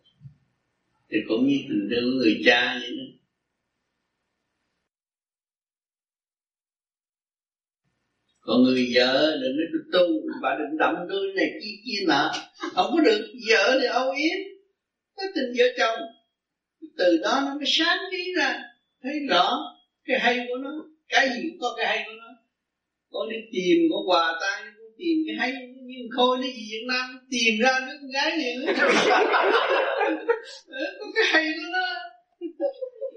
thì 1.13 1.19
cũng 1.29 1.47
như 1.47 1.57
tình 1.69 1.89
thương 1.91 2.05
của 2.05 2.17
người 2.19 2.43
cha 2.45 2.79
vậy 2.81 2.91
đó. 2.99 3.05
Còn 8.41 8.63
người 8.63 8.93
vợ 8.95 9.39
đừng 9.43 9.57
nói 9.57 9.67
tôi 9.73 9.83
tu, 9.93 10.07
bà 10.43 10.51
đừng 10.59 10.79
đậm 10.79 10.95
tôi 11.09 11.33
này 11.37 11.47
kia 11.63 11.77
kia 11.85 12.07
nọ 12.07 12.33
không 12.75 12.91
có 12.93 13.01
được 13.01 13.33
vợ 13.49 13.79
thì 13.81 13.87
âu 13.87 14.11
yếm. 14.11 14.39
Có 15.17 15.23
tình 15.35 15.53
vợ 15.59 15.65
chồng. 15.79 15.99
Từ 16.99 17.19
đó 17.23 17.43
nó 17.47 17.55
mới 17.55 17.65
sáng 17.67 17.99
trí 18.11 18.33
ra. 18.37 18.63
Thấy 19.03 19.13
rõ 19.29 19.51
cái 20.05 20.19
hay 20.19 20.47
của 20.49 20.57
nó. 20.57 20.71
Cái 21.09 21.29
gì 21.29 21.43
cũng 21.51 21.59
có 21.61 21.75
cái 21.77 21.87
hay 21.87 22.03
của 22.07 22.13
nó. 22.19 22.29
Con 23.11 23.29
đi 23.29 23.37
tìm 23.53 23.79
con 23.91 24.11
quà 24.11 24.39
ta 24.41 24.73
con 24.79 24.93
tìm 24.99 25.19
cái 25.27 25.37
hay 25.39 25.53
nhưng 25.93 26.09
khôi 26.17 26.37
nó 26.37 26.43
gì 26.43 26.69
Việt 26.71 26.85
Nam 26.89 27.07
tìm 27.31 27.55
ra 27.63 27.81
đứa 27.87 27.93
con 28.01 28.11
gái 28.15 28.39
liền. 28.39 28.67
Ờ, 30.69 30.85
có 31.01 31.07
cái 31.15 31.25
hay 31.33 31.53
của 31.57 31.69
nó 31.73 31.87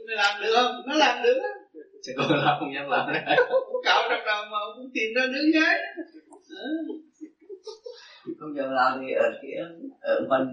mày 0.07 0.15
làm 0.15 0.41
được 0.41 0.53
không? 0.55 0.81
Nó 0.87 0.95
làm 0.95 1.23
được 1.23 1.37
á. 1.43 1.49
Chắc 2.03 2.13
cô 2.17 2.35
làm 2.35 2.55
không 2.59 2.73
dám 2.75 2.89
làm 2.89 3.13
đấy. 3.13 3.37
Cạo 3.83 4.03
trong 4.09 4.25
đầu 4.25 4.45
mà 4.51 4.57
cũng 4.75 4.89
tìm 4.93 5.09
ra 5.15 5.21
đứa 5.33 5.61
gái. 5.61 5.75
Ờ. 6.49 6.67
không 8.39 8.55
giờ 8.55 8.71
làm 8.71 8.99
thì 9.01 9.13
ở 9.13 9.31
kia 9.41 9.57
ở 10.01 10.19
mình 10.29 10.47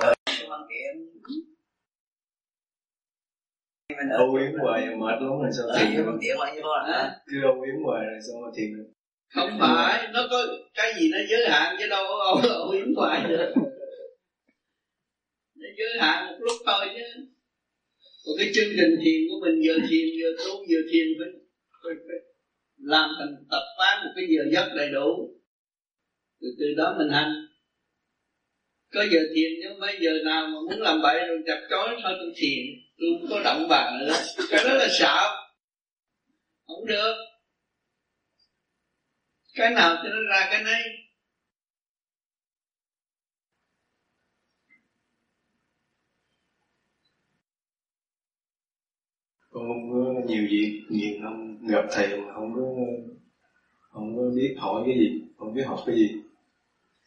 ở 0.00 0.14
cái 0.26 0.46
văn 0.48 0.60
kiện 0.68 0.96
mình 3.88 4.08
ở 4.08 4.16
âu 4.18 4.34
yếm 4.34 4.58
hoài 4.60 4.86
mệt 4.86 5.20
lắm 5.20 5.38
rồi 5.40 5.50
sao 5.56 5.66
cái 5.74 5.96
được 5.96 6.02
văn 6.06 6.18
kiện 6.22 6.36
mà 6.38 6.54
như 6.54 6.60
hả? 6.86 7.20
Cứ 7.26 7.42
âu 7.42 7.60
yếm 7.60 7.84
hoài 7.84 8.04
rồi 8.04 8.20
sao 8.26 8.40
mà 8.42 8.48
thiền 8.56 8.76
được 8.76 8.88
không 9.28 9.50
phải 9.60 10.08
nó 10.12 10.26
có 10.30 10.46
cái 10.74 10.92
gì 11.00 11.10
nó 11.12 11.18
giới 11.30 11.48
hạn 11.48 11.76
chứ 11.78 11.86
đâu 11.90 12.04
có 12.08 12.38
ông 12.52 12.70
yếm 12.70 12.94
hoài 12.96 13.24
được. 13.28 13.52
Nó 15.54 15.68
giới 15.78 15.98
hạn 16.00 16.26
một 16.26 16.36
lúc 16.40 16.56
thôi 16.66 16.86
chứ. 16.94 17.22
Còn 18.24 18.34
cái 18.38 18.50
chương 18.54 18.68
trình 18.76 18.96
thiền 19.04 19.20
của 19.28 19.46
mình 19.46 19.62
giờ 19.66 19.74
thiền 19.90 20.08
giờ 20.20 20.28
tu 20.38 20.64
giờ 20.68 20.78
thiền 20.92 21.06
phải, 21.18 21.28
phải, 21.82 21.92
phải 22.08 22.16
làm 22.76 23.10
thành 23.18 23.34
tập 23.50 23.62
quán 23.78 24.04
một 24.04 24.10
cái 24.16 24.24
giờ 24.28 24.42
giấc 24.52 24.74
đầy 24.76 24.90
đủ. 24.90 25.34
Từ 26.40 26.48
từ 26.58 26.74
đó 26.76 26.94
mình 26.98 27.10
hành. 27.10 27.46
Có 28.94 29.02
giờ 29.02 29.20
thiền 29.34 29.50
chứ 29.62 29.68
mấy 29.80 29.98
giờ 30.00 30.10
nào 30.24 30.46
mà 30.46 30.58
muốn 30.70 30.80
làm 30.80 31.02
bậy 31.02 31.26
rồi 31.28 31.38
chặt 31.46 31.60
chói 31.70 31.96
thôi 32.02 32.12
tôi 32.20 32.32
thiền. 32.36 32.64
Tôi 32.98 33.08
không 33.20 33.30
có 33.30 33.40
động 33.44 33.68
bàn 33.68 33.98
nữa. 34.00 34.14
Cái 34.50 34.64
đó 34.64 34.74
là 34.74 34.88
sợ 34.98 35.36
không 36.66 36.86
được 36.86 37.14
cái 39.58 39.70
nào 39.70 39.96
cho 40.02 40.08
nó 40.08 40.30
ra 40.30 40.48
cái 40.50 40.62
nấy. 40.62 40.82
Con 49.50 49.62
không 49.68 49.90
có 49.92 50.22
nhiều 50.26 50.46
việc 50.50 50.82
nhiều 50.88 51.20
năm 51.20 51.66
gặp 51.68 51.84
thầy 51.90 52.08
mà 52.08 52.34
không 52.34 52.54
có 52.54 52.62
không 53.90 54.16
có 54.16 54.22
biết 54.36 54.54
hỏi 54.58 54.82
cái 54.86 54.94
gì 54.98 55.22
không 55.38 55.54
biết 55.54 55.62
học 55.66 55.82
cái 55.86 55.96
gì. 55.96 56.08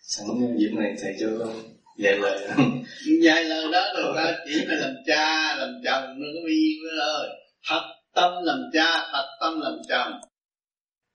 Sẵn 0.01 0.27
dịp 0.58 0.72
này 0.74 0.96
thầy 1.01 1.15
cho 1.20 1.27
con 1.39 1.55
vài 1.98 2.17
lời. 2.17 2.48
Vài 3.24 3.43
lời 3.43 3.72
đó 3.72 3.84
rồi 3.96 4.13
ta 4.15 4.38
chỉ 4.46 4.65
phải 4.67 4.77
làm 4.77 4.93
cha 5.05 5.55
làm 5.55 5.70
chồng 5.86 6.03
nó 6.20 6.27
có 6.34 6.48
nhiêu 6.48 6.98
đó 6.98 7.05
thôi 7.08 7.27
thật 7.63 7.81
tâm 8.13 8.31
làm 8.43 8.60
cha 8.74 9.10
thật 9.12 9.38
tâm 9.41 9.60
làm 9.60 9.74
chồng. 9.89 10.22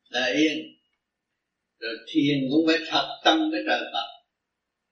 Là 0.09 0.27
yên 0.27 0.76
rồi 1.81 1.97
thiền 2.13 2.39
cũng 2.51 2.67
phải 2.67 2.77
thật 2.89 3.21
tâm 3.25 3.39
với 3.51 3.61
trời 3.67 3.81
Phật. 3.93 4.09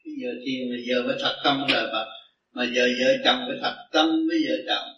Bây 0.05 0.15
giờ 0.23 0.29
thiền 0.47 0.69
là 0.71 0.77
giờ 0.89 1.05
phải 1.07 1.17
thật 1.21 1.41
tâm 1.45 1.59
với 1.61 1.69
trời 1.71 1.87
Phật. 1.93 2.07
Mà 2.53 2.65
giờ 2.75 2.89
vợ 3.01 3.11
chồng 3.25 3.41
phải 3.49 3.59
thật 3.63 3.77
tâm 3.93 4.07
với 4.29 4.39
vợ 4.49 4.57
chồng. 4.69 4.89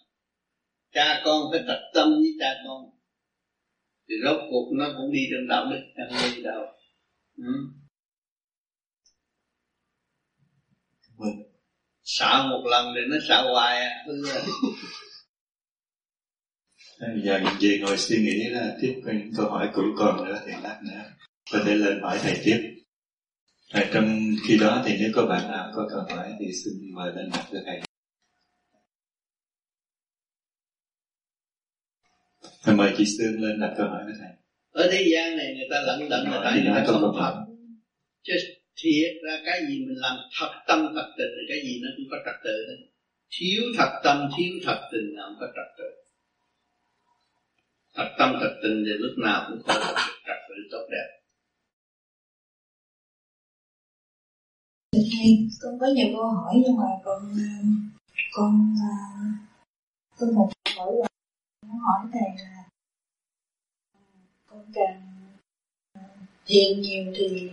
Cha 0.93 1.23
con 1.25 1.43
phải 1.53 1.61
thật 1.67 1.81
tâm 1.95 2.09
với 2.09 2.33
cha 2.41 2.55
con. 2.67 2.83
Thì 4.09 4.15
rốt 4.25 4.41
cuộc 4.51 4.71
nó 4.79 4.87
cũng 4.97 5.13
đi 5.13 5.21
trong 5.31 5.49
đạo 5.49 5.67
đức 5.71 5.81
không 6.11 6.31
đi 6.35 6.43
đâu. 6.43 6.63
Ừ. 7.37 7.53
Sợ 12.03 12.47
một 12.51 12.63
lần 12.71 12.87
thì 12.95 13.01
nó 13.09 13.17
sợ 13.29 13.53
hoài 13.53 13.81
à 13.81 14.05
hư 14.07 14.13
rồi. 14.23 14.43
Giờ 17.25 17.41
về 17.61 17.79
ngồi 17.81 17.97
suy 17.97 18.17
nghĩ 18.17 18.49
là 18.51 18.77
tiếp 18.81 19.03
câu 19.37 19.51
hỏi 19.51 19.71
cũ 19.75 19.83
còn 19.99 20.25
nữa 20.25 20.41
thì 20.47 20.53
lát 20.63 20.81
nữa 20.83 21.03
có 21.53 21.59
thể 21.65 21.75
lên 21.75 22.01
hỏi 22.03 22.19
thầy 22.23 22.41
tiếp. 22.45 22.73
Và 23.73 23.91
trong 23.93 24.21
khi 24.49 24.59
đó 24.61 24.83
thì 24.87 24.97
nếu 25.01 25.11
có 25.15 25.27
bạn 25.27 25.51
nào 25.51 25.73
có 25.75 25.89
câu 25.91 26.17
hỏi 26.17 26.33
thì 26.41 26.47
xin 26.65 26.95
mời 26.95 27.13
lên 27.17 27.31
đặt 27.33 27.45
cho 27.53 27.59
thầy. 27.67 27.81
Thầy 32.63 32.75
mời 32.75 32.95
chị 32.97 33.05
Sương 33.19 33.43
lên 33.43 33.61
đặt 33.61 33.75
câu 33.79 33.87
hỏi 33.87 34.05
với 34.05 34.15
thầy. 34.19 34.31
Ở 34.71 34.89
thế 34.93 35.07
gian 35.13 35.37
này 35.37 35.55
người 35.57 35.69
ta 35.71 35.81
lận 35.81 36.09
đận 36.09 36.31
là 36.31 36.41
tại 36.45 36.61
người 36.65 36.73
ta 36.77 36.85
không 36.87 37.17
thật. 37.21 37.45
chứ 38.23 38.35
thiệt 38.77 39.13
ra 39.25 39.41
cái 39.45 39.61
gì 39.69 39.79
mình 39.87 39.97
làm 39.97 40.17
thật 40.41 40.51
tâm 40.69 40.79
thật 40.95 41.13
tình 41.19 41.33
là 41.37 41.43
cái 41.49 41.59
gì 41.63 41.81
nó 41.83 41.89
cũng 41.97 42.07
có 42.11 42.17
trật 42.27 42.35
tự 42.45 42.67
hết 42.69 42.87
thiếu 43.31 43.63
thật 43.79 44.01
tâm 44.05 44.29
thiếu 44.37 44.55
thật 44.65 44.89
tình 44.93 45.17
là 45.17 45.23
không 45.23 45.37
có 45.41 45.47
trật 45.47 45.79
tự. 45.79 45.91
Thật 47.95 48.09
tâm 48.19 48.37
thật 48.41 48.55
tình 48.63 48.85
thì 48.87 48.93
lúc 48.93 49.15
nào 49.25 49.47
cũng 49.49 49.63
có 49.67 49.75
trật 50.27 50.37
tự 50.49 50.55
tốt 50.71 50.87
đẹp 50.91 51.16
thầy 55.13 55.49
con 55.61 55.79
có 55.81 55.87
nhiều 55.87 56.07
câu 56.17 56.29
hỏi 56.29 56.55
nhưng 56.65 56.77
mà 56.77 56.85
con 57.05 57.37
con 58.33 58.75
à, 58.83 58.95
con 60.19 60.35
một 60.35 60.51
hỏi 60.77 60.93
là 61.01 61.09
muốn 61.67 61.79
hỏi 61.79 62.07
thầy 62.13 62.45
là, 62.45 62.65
con 64.47 64.65
càng 64.75 65.03
à, 65.93 66.03
thiền 66.47 66.81
nhiều 66.81 67.13
thì 67.17 67.51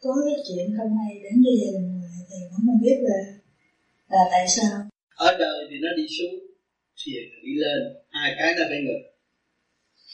có 0.00 0.10
cái 0.24 0.44
chuyện 0.48 0.74
không 0.78 0.98
hay 0.98 1.14
đến 1.22 1.42
với 1.44 1.52
gia 1.60 1.78
đình 1.78 2.00
người 2.00 2.24
thì 2.30 2.36
cũng 2.50 2.66
không 2.66 2.80
biết 2.82 2.98
là 3.00 3.40
là 4.08 4.28
tại 4.30 4.48
sao. 4.48 4.88
Ở 5.14 5.36
đời 5.38 5.66
thì 5.70 5.76
nó 5.80 5.88
đi 5.96 6.06
xuống, 6.18 6.40
thiền 7.04 7.22
là 7.32 7.38
đi 7.42 7.54
lên, 7.54 7.94
hai 8.10 8.34
cái 8.38 8.54
nó 8.58 8.62
phải 8.68 8.80
ngược 8.82 9.02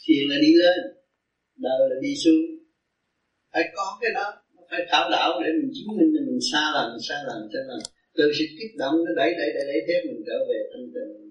thiền 0.06 0.28
là 0.28 0.36
đi 0.40 0.54
lên, 0.54 0.78
đời 1.56 1.80
là 1.90 1.96
đi 2.02 2.14
xuống. 2.24 2.42
Phải 3.52 3.62
có 3.74 3.98
cái 4.00 4.10
đó 4.14 4.42
phải 4.70 4.80
khảo 4.90 5.04
đạo 5.14 5.30
để 5.42 5.48
mình 5.58 5.70
chứng 5.74 5.90
minh 5.98 6.10
cho 6.14 6.20
mình 6.28 6.40
xa 6.50 6.62
lần 6.76 6.88
xa 7.08 7.16
lần 7.28 7.40
xa 7.52 7.60
lần 7.68 7.80
từ 8.18 8.24
sự 8.38 8.44
kích 8.58 8.74
động 8.82 8.94
nó 9.04 9.10
đẩy 9.20 9.30
đẩy 9.38 9.50
đẩy 9.56 9.64
đẩy 9.70 9.80
thế 9.86 9.94
mình 10.06 10.20
trở 10.26 10.36
về 10.48 10.58
thanh 10.72 10.86
tịnh 10.94 11.10
mình 11.20 11.26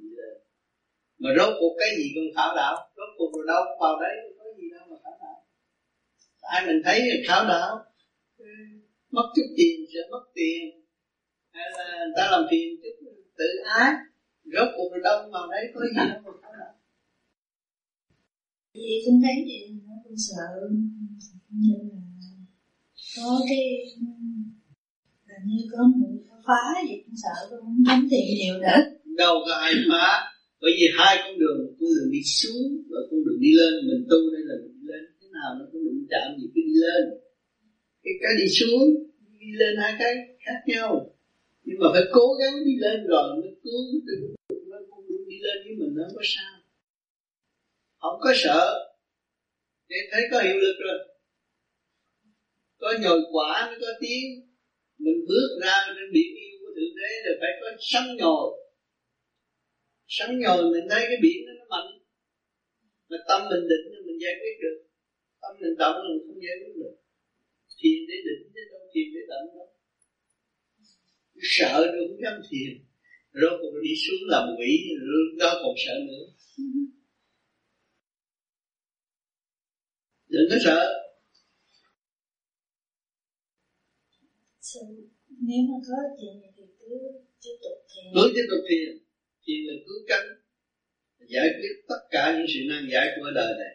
mà 1.25 1.30
rốt 1.38 1.51
cuộc 1.60 1.74
cái 1.80 1.89
gì 1.98 2.06
cũng 2.15 2.36
khảo 2.36 2.56
đạo, 2.56 2.75
rốt 2.98 3.10
cuộc 3.18 3.32
rồi 3.36 3.46
đâu 3.48 3.63
vào 3.82 3.96
đấy 4.01 4.15
có 4.38 4.46
gì 4.58 4.68
đâu 4.74 4.84
mà 4.92 4.98
khảo 5.04 5.18
đạo. 5.22 5.38
Ai 6.42 6.65
mình 6.68 6.82
thấy 6.86 7.00
là 7.00 7.15
khảo 7.27 7.44
đạo. 7.54 7.72
Mất 9.12 9.27
chút 9.36 9.48
tiền 9.58 9.75
sẽ 9.94 10.00
mất 10.12 10.24
tiền. 10.36 10.62
Hay 11.51 11.65
là 11.77 11.86
người 12.00 12.13
ta 12.18 12.24
làm 12.32 12.44
phiền 12.51 12.68
chút 12.82 12.96
tự 13.38 13.50
ái, 13.63 13.92
rốt 14.44 14.68
cuộc 14.77 14.89
rồi 14.92 15.01
đâu 15.04 15.30
vào 15.34 15.48
đấy, 15.51 15.63
có 15.74 15.82
gì 15.82 15.96
đâu 15.98 16.22
mà 16.25 16.32
khảo 16.42 16.54
đạo. 16.60 16.74
Vì 18.74 19.04
con 19.06 19.15
thấy 19.24 19.36
thì 19.46 19.58
nó 19.88 19.94
cũng 20.04 20.18
sợ. 20.27 20.48
Như 21.50 21.75
là 21.94 22.05
có 23.16 23.42
cái 23.50 23.66
ừ, 24.00 24.06
là 25.28 25.36
như 25.46 25.58
có 25.72 25.78
người 25.96 26.18
phá 26.48 26.64
gì 26.88 26.96
cũng 27.06 27.16
sợ 27.24 27.48
cũng 27.50 27.60
không 27.62 27.84
dám 27.88 28.08
tiền 28.12 28.26
nhiều 28.40 28.56
nữa. 28.58 28.80
Đâu 29.18 29.36
có 29.46 29.54
ai 29.54 29.74
phá 29.90 30.36
bởi 30.66 30.74
vì 30.78 30.88
hai 30.98 31.14
con 31.24 31.40
đường 31.40 31.60
con 31.80 31.90
đường 31.96 32.12
đi 32.16 32.22
xuống 32.40 32.68
và 32.90 33.00
con 33.10 33.20
đường 33.26 33.40
đi 33.46 33.52
lên, 33.60 33.74
mình 33.88 34.04
tu 34.12 34.20
đây 34.34 34.44
là 34.50 34.56
mình 34.62 34.74
đi 34.78 34.84
lên, 34.92 35.02
thế 35.22 35.28
nào 35.38 35.50
nó 35.60 35.66
cũng 35.72 35.82
đụng 35.86 36.02
chạm 36.12 36.28
gì 36.40 36.46
cứ 36.54 36.62
đi 36.70 36.76
lên. 36.86 37.04
Cái 38.04 38.14
cái 38.22 38.34
đi 38.40 38.48
xuống, 38.58 38.88
đi 39.40 39.50
lên 39.62 39.74
hai 39.82 39.94
cái 40.00 40.14
khác 40.46 40.60
nhau. 40.72 40.90
Nhưng 41.64 41.80
mà 41.82 41.88
phải 41.94 42.06
cố 42.12 42.28
gắng 42.40 42.54
đi 42.66 42.76
lên 42.86 42.98
rồi 43.12 43.28
mới 43.42 43.52
cứu 43.64 43.82
nó 44.72 44.78
cũng 44.90 45.08
đường 45.10 45.28
đi 45.30 45.38
lên 45.46 45.58
với 45.64 45.74
mình 45.80 45.94
nó 45.96 46.04
có 46.16 46.22
sao. 46.24 46.54
Không 48.02 48.20
có 48.24 48.32
sợ. 48.44 48.62
Để 49.90 49.96
thấy 50.12 50.22
có 50.32 50.42
hiệu 50.42 50.58
lực 50.58 50.76
rồi 50.86 51.00
có 52.77 52.94
nhồi 53.01 53.20
quả 53.32 53.65
mới 53.67 53.77
có 53.82 53.88
tiếng. 54.01 54.29
Mình 54.98 55.20
bước 55.27 55.50
ra 55.63 55.75
trên 55.88 56.08
biển 56.13 56.32
yêu 56.44 56.55
của 56.62 56.72
thượng 56.75 56.96
đế 57.00 57.12
là 57.25 57.32
phải 57.39 57.51
có 57.62 57.67
sóng 57.79 58.08
nhồi. 58.17 58.48
Sóng 60.08 60.39
nhồi 60.39 60.63
mình 60.74 60.88
thấy 60.89 61.01
cái 61.10 61.17
biển 61.22 61.39
nó 61.46 61.65
mạnh. 61.70 61.91
Mà 63.10 63.17
tâm 63.27 63.41
mình 63.50 63.63
định 63.72 63.86
thì 63.91 64.00
mình 64.08 64.20
giải 64.24 64.36
quyết 64.39 64.55
được. 64.63 64.77
Tâm 65.41 65.51
mình 65.62 65.75
động 65.77 65.96
là 65.96 66.10
mình 66.13 66.24
không 66.27 66.41
giải 66.48 66.55
quyết 66.62 66.75
được. 66.82 66.96
Thiền 67.79 68.00
để 68.10 68.17
định 68.27 68.44
chứ 68.53 68.62
đâu 68.72 68.84
thiền 68.94 69.08
để 69.13 69.22
động 69.32 69.48
đâu. 69.55 69.70
Sợ 71.41 71.74
rồi 71.94 72.03
không 72.08 72.22
dám 72.24 72.38
thiền. 72.50 72.72
Rồi 73.32 73.53
còn 73.62 73.74
đi 73.84 73.94
xuống 74.03 74.22
làm 74.34 74.46
quỷ 74.58 74.72
rồi 75.00 75.08
đó 75.39 75.50
còn 75.63 75.74
sợ 75.86 75.96
nữa. 76.10 76.25
Đừng 80.27 80.48
có 80.51 80.58
sợ 80.65 81.05
Sự, 84.64 84.64
nếu 85.48 85.62
mà 85.70 85.77
có 85.88 85.98
chuyện 86.17 86.34
này 86.41 86.51
thì 86.58 86.63
cứ 86.79 86.91
tiếp 87.44 87.55
tục 87.63 87.77
thiền 87.91 88.08
cứ 88.15 88.24
tiếp 88.36 88.46
tục 88.51 88.62
thiền 88.70 88.89
thiền 89.46 89.60
là 89.67 89.75
cứu 89.86 90.00
cánh 90.10 90.27
giải 91.34 91.48
quyết 91.58 91.74
tất 91.89 92.01
cả 92.13 92.24
những 92.36 92.48
sự 92.53 92.60
nan 92.70 92.84
giải 92.91 93.05
của 93.15 93.29
đời 93.36 93.51
này. 93.62 93.74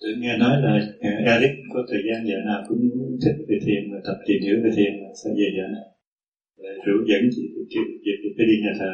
Tôi 0.00 0.12
nghe 0.20 0.32
nói 0.42 0.54
là 0.64 0.72
à, 1.00 1.12
Eric 1.32 1.54
có 1.72 1.80
thời 1.90 2.02
gian 2.06 2.18
giờ 2.28 2.36
nào 2.48 2.60
cũng 2.68 2.82
thích 3.22 3.36
về 3.48 3.56
thiền 3.64 3.80
mà 3.90 3.98
tập 4.06 4.16
tìm 4.26 4.38
hiểu 4.44 4.56
về 4.64 4.70
thiền 4.76 4.92
mà 5.02 5.08
sao 5.20 5.32
về 5.38 5.48
giờ 5.56 5.64
này? 5.76 5.86
Rủ 6.84 6.96
dẫn 7.08 7.22
chị 7.34 7.42
kêu 7.72 7.84
chị 8.04 8.28
phải 8.36 8.46
đi 8.50 8.56
nhà 8.64 8.72
thờ. 8.80 8.92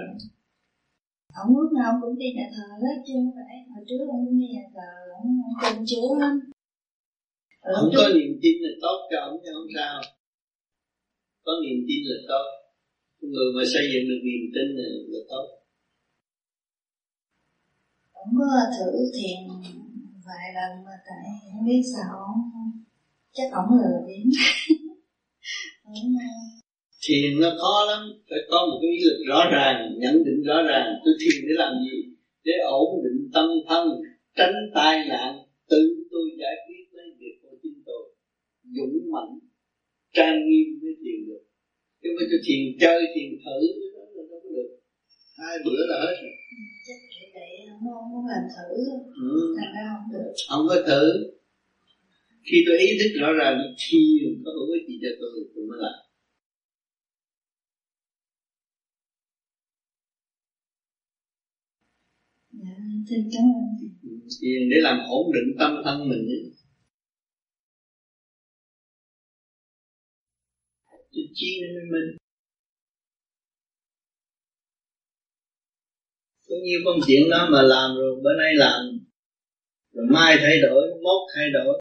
Ông 1.43 1.51
lúc 1.57 1.71
nào 1.79 1.91
cũng 2.01 2.19
đi 2.19 2.29
nhà 2.39 2.47
thờ 2.55 2.69
hết 2.83 2.97
chứ 3.07 3.15
không 3.23 3.35
phải 3.37 3.55
hồi 3.71 3.83
trước 3.89 4.01
ông 4.15 4.23
cũng 4.27 4.39
đi 4.41 4.47
nhà 4.57 4.67
thờ 4.75 5.06
không 5.61 5.85
chúa 5.91 6.19
lắm. 6.21 6.35
Không 7.77 7.91
có 7.97 8.09
niềm 8.15 8.33
tin 8.43 8.55
là 8.65 8.71
tốt 8.83 8.99
cho 9.11 9.19
ông 9.27 9.37
chứ 9.43 9.51
không 9.55 9.71
sao. 9.77 9.95
Có 11.45 11.53
niềm 11.63 11.79
tin 11.89 12.01
là 12.11 12.19
tốt. 12.29 12.47
Người 13.21 13.49
mà 13.57 13.63
xây 13.73 13.85
dựng 13.93 14.05
được 14.11 14.21
niềm 14.29 14.45
tin 14.55 14.67
là, 14.79 14.89
là 15.13 15.21
tốt. 15.31 15.47
Ông 18.13 18.33
có 18.39 18.47
thử 18.77 18.91
thiền 19.17 19.39
vài 20.27 20.47
lần 20.57 20.85
mà 20.85 20.97
tại 21.09 21.25
không 21.53 21.67
biết 21.67 21.83
sao 21.95 22.17
chắc 23.33 23.49
ông 23.53 23.69
lừa 23.79 23.99
đến. 24.09 24.31
Thiền 27.09 27.41
nó 27.41 27.51
khó 27.61 27.85
lắm. 27.91 28.03
Phải 28.31 28.39
có 28.51 28.59
một 28.67 28.79
cái 28.83 28.91
ý 28.91 28.99
lực 29.05 29.19
rõ 29.29 29.41
ràng 29.53 29.77
nhận 29.99 30.25
định 30.25 30.43
rõ 30.49 30.63
ràng. 30.63 30.89
Tôi 31.05 31.15
thiền 31.21 31.43
để 31.49 31.55
làm 31.63 31.73
gì? 31.85 31.97
Để 32.45 32.53
ổn 32.65 33.03
định 33.05 33.31
tâm 33.35 33.49
thân 33.69 33.89
tránh 34.37 34.57
tai 34.75 34.97
nạn 35.09 35.31
tự 35.71 35.83
tôi 36.11 36.27
giải 36.41 36.55
quyết 36.67 36.85
lấy 36.97 37.07
việc 37.19 37.35
của 37.43 37.57
chính 37.63 37.83
tôi. 37.87 38.05
Dũng 38.77 38.97
mạnh 39.13 39.33
trang 40.17 40.37
nghiêm 40.47 40.67
mới 40.83 40.95
thiền 41.03 41.19
được. 41.29 41.43
Chứ 42.03 42.09
mà 42.17 42.23
tôi 42.31 42.41
thiền 42.47 42.63
chơi 42.81 42.99
thiền 43.15 43.31
thử 43.45 43.59
đó 43.95 44.03
là 44.15 44.23
đâu 44.31 44.41
có 44.43 44.51
được. 44.57 44.69
Hai 45.39 45.57
bữa 45.65 45.81
là 45.91 45.97
hết 46.05 46.15
rồi. 46.23 46.35
Không 47.69 48.11
muốn 48.11 48.25
làm 48.33 48.45
thử. 48.57 48.71
Ừ. 49.31 49.55
thành 49.59 49.73
ra 49.77 49.85
không 49.93 50.09
được. 50.13 50.33
Không 50.49 50.65
có 50.69 50.77
thử. 50.89 51.05
Khi 52.49 52.59
tôi 52.67 52.77
ý 52.79 52.89
thức 52.99 53.11
rõ 53.21 53.33
ràng 53.41 53.55
thiền 53.83 54.43
có 54.45 54.51
hữu 54.57 54.69
ích 54.77 54.89
gì 54.89 54.97
cho 55.03 55.11
tôi 55.21 55.31
tôi 55.55 55.65
mới 55.71 55.79
làm. 55.85 55.99
Xin 63.09 63.21
cảm 63.33 63.45
ơn 63.59 63.67
Thiền 64.41 64.71
để 64.71 64.77
làm 64.81 64.99
ổn 65.09 65.33
định 65.35 65.57
tâm 65.59 65.83
thân 65.85 66.09
mình 66.09 66.27
ấy. 66.29 66.57
chi 71.35 71.61
nên 71.61 71.91
mình 71.93 72.17
có 76.49 76.57
nhiều 76.65 76.81
công 76.85 77.01
chuyện 77.07 77.31
đó 77.31 77.49
mà 77.53 77.63
làm 77.63 77.97
rồi, 77.97 78.21
bữa 78.23 78.35
nay 78.39 78.55
làm. 78.55 78.83
Rồi 79.93 80.07
mai 80.11 80.37
thay 80.41 80.61
đổi, 80.63 80.89
mốt 81.03 81.21
thay 81.35 81.51
đổi. 81.51 81.81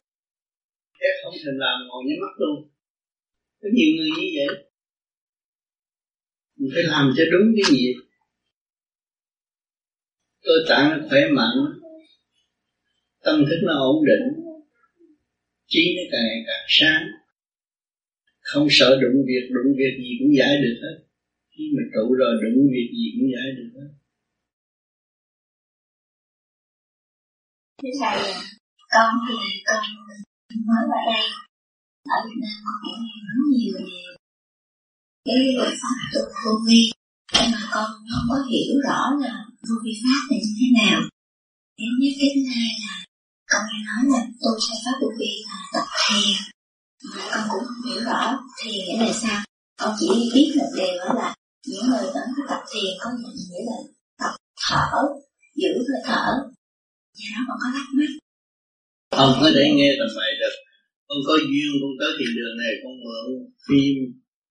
Thế 0.99 1.07
không 1.23 1.33
thành 1.45 1.57
làm, 1.57 1.79
ngồi 1.87 2.03
nhắm 2.05 2.17
mắt 2.21 2.33
luôn. 2.37 2.69
Có 3.61 3.69
nhiều 3.73 3.89
người 3.97 4.09
như 4.09 4.27
vậy. 4.37 4.65
Mình 6.55 6.71
phải 6.75 6.83
làm 6.83 7.13
cho 7.17 7.23
đúng 7.31 7.53
cái 7.55 7.75
gì 7.75 7.93
cơ 10.41 10.53
tạng 10.69 11.07
khỏe 11.09 11.27
mạnh 11.31 11.74
tâm 13.25 13.37
thức 13.47 13.59
nó 13.67 13.73
ổn 13.91 14.05
định 14.09 14.25
trí 15.71 15.83
nó 15.97 16.03
càng 16.11 16.25
ngày 16.27 16.41
càng 16.47 16.65
sáng. 16.67 17.03
Không 18.39 18.67
sợ 18.69 18.89
đụng 19.01 19.17
việc 19.29 19.45
đụng 19.55 19.69
việc 19.79 19.93
gì 20.03 20.11
cũng 20.19 20.31
giải 20.39 20.53
được 20.63 20.77
hết. 20.83 20.97
Khi 21.53 21.63
mà 21.75 21.83
trụ 21.93 22.13
rồi 22.13 22.33
đụng 22.43 22.67
việc 22.73 22.89
gì 22.97 23.05
cũng 23.15 23.27
giải 23.33 23.47
được 23.57 23.69
hết. 23.75 23.89
Thế 27.81 27.89
thầy, 27.99 28.17
con 28.93 29.09
thì 29.25 29.35
con 29.67 29.83
mới 30.67 30.83
vào 30.91 31.01
đây 31.11 31.23
ở 32.15 32.17
Việt 32.25 32.39
Nam 32.43 32.55
con 32.65 32.75
cũng 32.81 32.99
nghe 33.05 33.17
rất 33.27 33.39
nhiều 33.53 33.75
về 35.25 35.33
cái 35.37 35.53
luật 35.57 35.73
pháp 35.81 35.97
tu 36.13 36.21
vô 36.43 36.51
vi 36.67 36.81
nhưng 37.33 37.51
mà 37.53 37.61
con 37.73 37.87
không 38.11 38.25
có 38.29 38.37
hiểu 38.49 38.73
rõ 38.87 38.99
là 39.23 39.33
vô 39.67 39.75
vi 39.83 39.93
pháp 40.03 40.21
là 40.29 40.37
như 40.43 40.53
thế 40.59 40.67
nào. 40.79 40.99
Cái 41.77 41.87
nhất 41.99 42.13
cái 42.19 42.29
thứ 42.35 42.41
hai 42.55 42.69
là 42.83 43.04
con 43.55 43.65
nghe 43.69 43.79
nói 43.89 44.01
là 44.13 44.21
tu 44.41 44.51
theo 44.63 44.77
pháp 44.83 44.95
của 45.01 45.11
vi 45.19 45.31
là 45.47 45.57
tập 45.73 45.87
thiền. 46.01 46.35
Mà 47.15 47.23
con 47.31 47.43
cũng 47.51 47.63
không 47.67 47.81
hiểu 47.87 48.01
rõ 48.09 48.21
thiền 48.57 48.79
nghĩa 48.85 48.97
là 49.05 49.13
sao. 49.23 49.39
Con 49.79 49.91
chỉ 49.99 50.07
biết 50.33 50.47
một 50.57 50.69
điều 50.77 50.93
đó 51.01 51.09
là 51.19 51.35
những 51.67 51.85
người 51.89 52.05
vẫn 52.15 52.27
tập 52.49 52.61
thiền 52.71 52.91
có 53.01 53.09
nghĩa 53.19 53.61
là 53.69 53.77
tập 54.21 54.33
thở, 54.67 55.01
giữ 55.55 55.71
hơi 55.87 56.01
thở. 56.07 56.25
Do 57.17 57.25
đó 57.33 57.41
con 57.47 57.57
có 57.61 57.67
thắc 57.75 57.87
mắc 57.97 58.11
không 59.17 59.33
có 59.41 59.49
thể 59.55 59.63
nghe 59.75 59.89
tầm 59.99 60.07
vậy 60.15 60.31
được. 60.41 60.55
Con 61.07 61.17
có 61.27 61.33
duyên 61.49 61.71
con 61.81 61.91
tới 61.99 62.11
thiền 62.17 62.31
đường 62.37 62.55
này, 62.63 62.73
con 62.83 62.93
mượn 63.03 63.25
phim, 63.67 63.95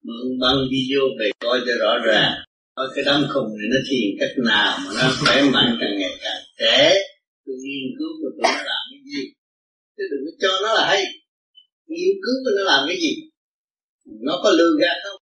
mượn 0.06 0.26
băng 0.40 0.58
video 0.72 1.02
về 1.18 1.30
coi 1.44 1.58
cho 1.66 1.72
rõ 1.82 1.92
ràng. 2.06 2.32
Ở 2.74 2.84
cái 2.94 3.04
đám 3.06 3.20
khùng 3.32 3.50
này 3.58 3.68
nó 3.72 3.78
thiền 3.88 4.08
cách 4.20 4.34
nào 4.50 4.78
mà 4.84 4.90
nó 4.98 5.06
khỏe 5.20 5.42
mạnh 5.54 5.76
càng 5.80 5.94
ngày 5.98 6.14
càng 6.22 6.42
trẻ 6.58 6.94
tôi 7.46 7.56
nghiên 7.62 7.86
cứu 7.98 8.10
của 8.20 8.30
tôi 8.36 8.52
là 8.52 8.54
cái 8.66 8.73
chứ 9.96 10.04
đừng 10.10 10.22
có 10.26 10.32
cho 10.42 10.52
nó 10.64 10.70
là 10.78 10.84
hay. 10.90 11.02
Nghiên 11.92 12.14
cứu 12.24 12.36
nó 12.56 12.62
làm 12.72 12.80
cái 12.88 12.96
gì. 13.04 13.12
Nó 14.26 14.34
có 14.42 14.48
lừa 14.58 14.72
gạt 14.82 14.96
không? 15.04 15.20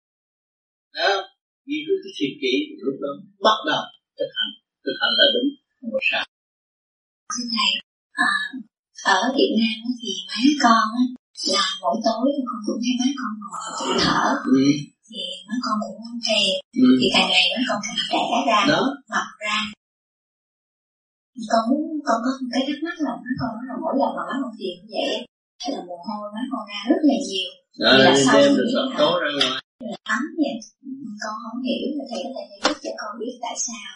Đó 0.97 1.11
nghiên 1.67 1.83
cứu 1.87 1.97
cái 2.05 2.13
thiệt 2.19 2.33
kỹ 2.43 2.53
lúc 2.87 2.97
đó 3.05 3.11
bắt 3.47 3.59
đầu 3.69 3.83
thực 4.19 4.31
hành. 4.39 4.53
Thực 4.85 4.97
hành 5.01 5.13
là 5.21 5.27
đúng. 5.35 5.49
Không 5.79 5.91
có 5.95 6.01
sai. 6.11 6.25
Thưa 7.33 7.47
thầy 7.55 7.71
à, 8.27 8.31
ở 9.17 9.21
Việt 9.37 9.53
Nam 9.61 9.79
thì 10.01 10.11
má 10.29 10.39
con 10.65 10.87
á, 11.03 11.05
là 11.55 11.65
mỗi 11.83 11.97
tối 12.07 12.27
con 12.49 12.59
cũng 12.67 12.81
thấy 12.85 12.95
má 13.01 13.09
con 13.21 13.31
ngồi 13.41 13.59
tự 13.79 13.87
thở. 14.05 14.23
Ừ. 14.59 14.65
thì 15.11 15.23
má 15.49 15.55
con 15.65 15.75
cũng 15.83 15.97
không 16.05 16.21
thiền 16.27 16.51
Ừ. 16.83 16.87
thì 17.01 17.07
càng 17.15 17.29
ngày 17.33 17.47
má 17.55 17.61
con 17.69 17.79
càng 17.85 17.99
trẻ 18.11 18.23
ra 18.49 18.61
Đó. 18.73 18.81
mập 19.13 19.29
ra 19.45 19.59
con 21.51 21.63
muốn 21.69 21.83
con 22.07 22.19
có 22.25 22.31
một 22.41 22.49
cái 22.53 22.63
thắc 22.67 22.79
mắc 22.87 22.97
là 23.07 23.13
má 23.23 23.31
con 23.41 23.53
là 23.69 23.75
mỗi 23.83 23.95
lần 24.01 24.11
mà 24.17 24.23
má 24.29 24.35
con 24.43 24.53
thiền 24.59 24.75
như 24.81 24.93
vậy 24.97 25.17
hay 25.61 25.69
là 25.75 25.81
mồ 25.89 25.97
hôi 26.07 26.27
má 26.35 26.43
con 26.51 26.63
ra 26.71 26.81
rất 26.91 27.01
là 27.09 27.17
nhiều. 27.29 27.51
Đó 27.83 27.91
là 28.03 28.11
biết 28.15 28.73
độc 28.77 28.89
hả? 28.93 28.99
tố 29.01 29.11
ra 29.23 29.31
ngoài. 29.39 29.61
Là 29.91 29.99
ấm 30.17 30.25
vậy. 30.43 30.57
Con 31.23 31.35
không 31.43 31.59
hiểu 31.67 31.85
là 31.99 32.05
thầy 32.11 32.21
có 32.25 32.31
thể 32.37 32.43
giải 32.51 32.61
thích 32.65 32.79
cho 32.85 32.93
con 33.01 33.11
biết 33.21 33.35
tại 33.45 33.57
sao 33.67 33.91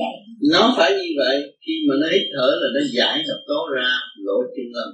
vậy. 0.00 0.14
Nó 0.52 0.62
phải 0.76 0.90
như 0.98 1.10
vậy 1.22 1.36
khi 1.64 1.74
mà 1.86 1.94
nó 2.00 2.06
hít 2.12 2.24
thở 2.34 2.48
là 2.60 2.68
nó 2.76 2.82
giải 2.96 3.16
độc 3.28 3.40
tố 3.48 3.60
ra 3.74 3.88
lộ 4.26 4.38
thiên 4.54 4.68
lần 4.78 4.90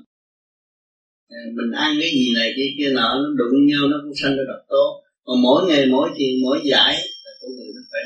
À, 1.29 1.41
mình 1.57 1.71
ăn 1.85 1.91
cái 2.01 2.11
gì 2.11 2.27
này 2.39 2.49
kia 2.57 2.71
kia 2.79 2.91
nọ 2.99 3.09
nó 3.23 3.29
đụng 3.41 3.67
nhau 3.71 3.83
nó 3.91 3.97
cũng 4.03 4.15
sanh 4.21 4.37
ra 4.37 4.45
độc 4.49 4.63
tố. 4.69 4.85
Còn 5.25 5.43
mỗi 5.43 5.61
ngày 5.69 5.87
mỗi 5.95 6.09
thiền 6.17 6.35
mỗi 6.43 6.59
giải 6.71 6.93
là 7.25 7.31
con 7.41 7.51
người 7.57 7.71
nó 7.77 7.83
phải 7.91 8.03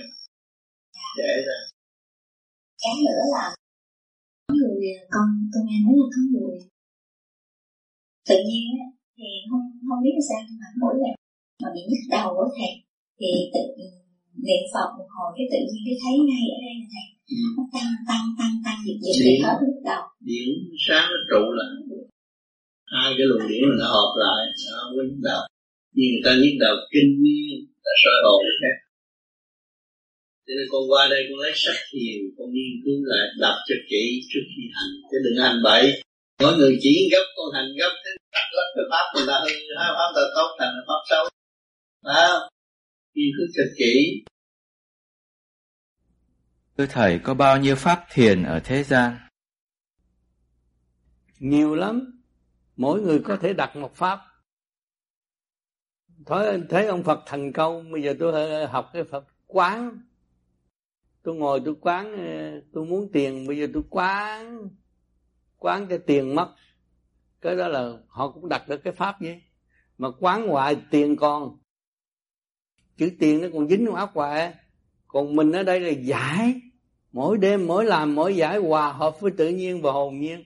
để 1.19 1.33
ra. 1.47 1.59
Cái 2.83 2.95
nữa 3.07 3.23
là 3.33 3.55
người 4.61 4.83
con 5.15 5.27
con 5.53 5.63
nghe 5.67 5.79
nói 5.85 5.95
là 6.01 6.07
có 6.15 6.21
người 6.33 6.57
tự 8.29 8.37
nhiên 8.49 8.65
á 8.85 8.87
thì 9.17 9.29
không 9.49 9.65
không 9.89 10.01
biết 10.05 10.17
sao 10.29 10.41
mà 10.61 10.69
mỗi 10.83 10.95
lần 11.03 11.15
mà 11.63 11.69
bị 11.75 11.83
nhức 11.91 12.05
đầu 12.17 12.29
của 12.37 12.49
thầy 12.57 12.73
thì 13.21 13.31
tự 13.55 13.63
niệm 14.47 14.63
phật 14.73 14.89
một 14.99 15.09
hồi 15.15 15.29
cái 15.37 15.47
tự 15.53 15.59
nhiên 15.69 15.83
cái 15.87 15.97
thấy 16.03 16.15
ngay 16.29 16.45
ở 16.57 16.59
đây 16.67 16.75
là 16.81 16.87
thầy. 16.95 17.07
Ừ. 17.37 17.39
nó 17.57 17.63
tăng 17.75 17.91
tăng 18.11 18.27
tăng 18.39 18.55
tăng 18.65 18.79
dịch 18.87 18.99
Chị- 19.15 19.21
thì 19.25 19.33
hết 19.45 19.57
nhức 19.65 19.79
đầu. 19.91 20.03
Điện 20.29 20.49
sáng 20.87 21.07
nó 21.13 21.19
trụ 21.31 21.43
lại. 21.59 21.71
Hai 22.95 23.09
cái 23.17 23.27
luồng 23.31 23.47
điện 23.51 23.63
nó 23.81 23.87
hợp 23.97 24.11
lại 24.25 24.41
nó 24.67 24.73
không 24.81 24.93
có 24.97 25.03
nhức 25.09 25.21
đầu. 25.31 25.43
Nhưng 25.97 26.09
người 26.13 26.25
ta 26.27 26.33
nhức 26.43 26.55
đầu 26.65 26.77
kinh 26.93 27.11
niên 27.25 27.51
là 27.85 27.93
soi 28.03 28.19
hồn 28.27 28.41
khác 28.63 28.77
cho 30.51 30.55
nên 30.59 30.69
con 30.73 30.83
qua 30.91 31.09
đây 31.11 31.23
con 31.29 31.39
lấy 31.41 31.53
sách 31.55 31.81
thiền 31.91 32.21
con 32.37 32.47
nghiên 32.55 32.75
cứu 32.85 32.99
lại 33.11 33.27
đọc 33.41 33.57
cho 33.69 33.75
kỹ 33.91 34.03
trước 34.31 34.45
khi 34.53 34.63
hành. 34.75 34.93
Chứ 35.11 35.17
đừng 35.25 35.45
hành 35.45 35.59
bậy. 35.65 36.03
Mỗi 36.41 36.57
người 36.57 36.79
chỉ 36.81 37.09
gấp 37.13 37.25
con 37.37 37.47
hành 37.55 37.69
gấp. 37.79 37.93
Thế 38.05 38.11
tắt 38.33 38.47
lắc 38.57 38.69
cái 38.75 38.85
pháp 38.91 39.07
người 39.15 39.27
ta 39.27 39.41
hư 39.45 39.51
hai 39.79 39.91
pháp 39.97 40.11
ta 40.17 40.23
tốt 40.37 40.57
thành 40.59 40.73
là 40.77 40.83
pháp 40.89 41.03
xấu. 41.11 41.25
Phải 42.05 42.29
không? 42.29 42.49
Nghiên 43.15 43.31
cứu 43.37 43.47
cho 43.57 43.63
kỹ. 43.79 44.25
Thưa 46.79 46.87
Thầy, 46.91 47.21
có 47.25 47.35
bao 47.35 47.59
nhiêu 47.59 47.77
pháp 47.77 48.07
thiền 48.13 48.43
ở 48.43 48.61
thế 48.65 48.83
gian? 48.83 49.17
nhiều 51.39 51.75
lắm. 51.75 52.23
Mỗi 52.77 53.01
người 53.01 53.21
có 53.25 53.37
thể 53.37 53.53
đặt 53.53 53.77
một 53.77 53.95
pháp. 53.95 54.21
Thấy 56.27 56.61
thấy 56.71 56.87
ông 56.87 57.03
Phật 57.03 57.21
thành 57.27 57.53
công. 57.53 57.93
Bây 57.93 58.03
giờ 58.03 58.15
tôi 58.19 58.67
học 58.67 58.91
cái 58.93 59.05
Phật 59.05 59.25
quán 59.47 60.10
tôi 61.23 61.35
ngồi 61.35 61.61
tôi 61.65 61.75
quán 61.81 62.17
ờ, 62.17 62.61
tôi 62.73 62.85
muốn 62.87 63.09
tiền, 63.13 63.47
bây 63.47 63.59
giờ 63.59 63.67
tôi 63.73 63.83
quán 63.91 64.69
quán 65.61 65.87
cho 65.91 65.99
tiền 66.07 66.35
mất. 66.35 66.55
Cái 67.41 67.57
đó 67.57 67.69
là 67.69 67.93
họ 68.09 68.31
cũng 68.31 68.49
đặt 68.49 68.69
được 68.69 68.85
cái 68.85 68.93
pháp 68.93 69.21
vậy. 69.21 69.43
Mà 69.99 70.09
quán 70.21 70.49
hoài 70.49 70.77
tiền 70.91 71.17
còn. 71.17 71.59
Chữ 72.97 73.11
tiền 73.19 73.43
nó 73.43 73.49
còn 73.53 73.69
dính 73.69 73.87
trong 73.87 73.95
áo 73.95 74.09
hoài. 74.15 74.55
Còn 75.07 75.37
mình 75.37 75.53
ở 75.53 75.63
đây 75.63 75.81
là 75.81 75.91
giải. 75.91 76.61
Mỗi 77.13 77.39
đêm, 77.39 77.67
mỗi 77.67 77.85
làm, 77.85 78.15
mỗi 78.15 78.37
giải 78.37 78.59
hòa 78.59 78.93
hợp 78.93 79.21
với 79.21 79.33
tự 79.37 79.49
nhiên 79.49 79.83
và 79.83 79.93
hồn 79.93 80.19
nhiên. 80.19 80.45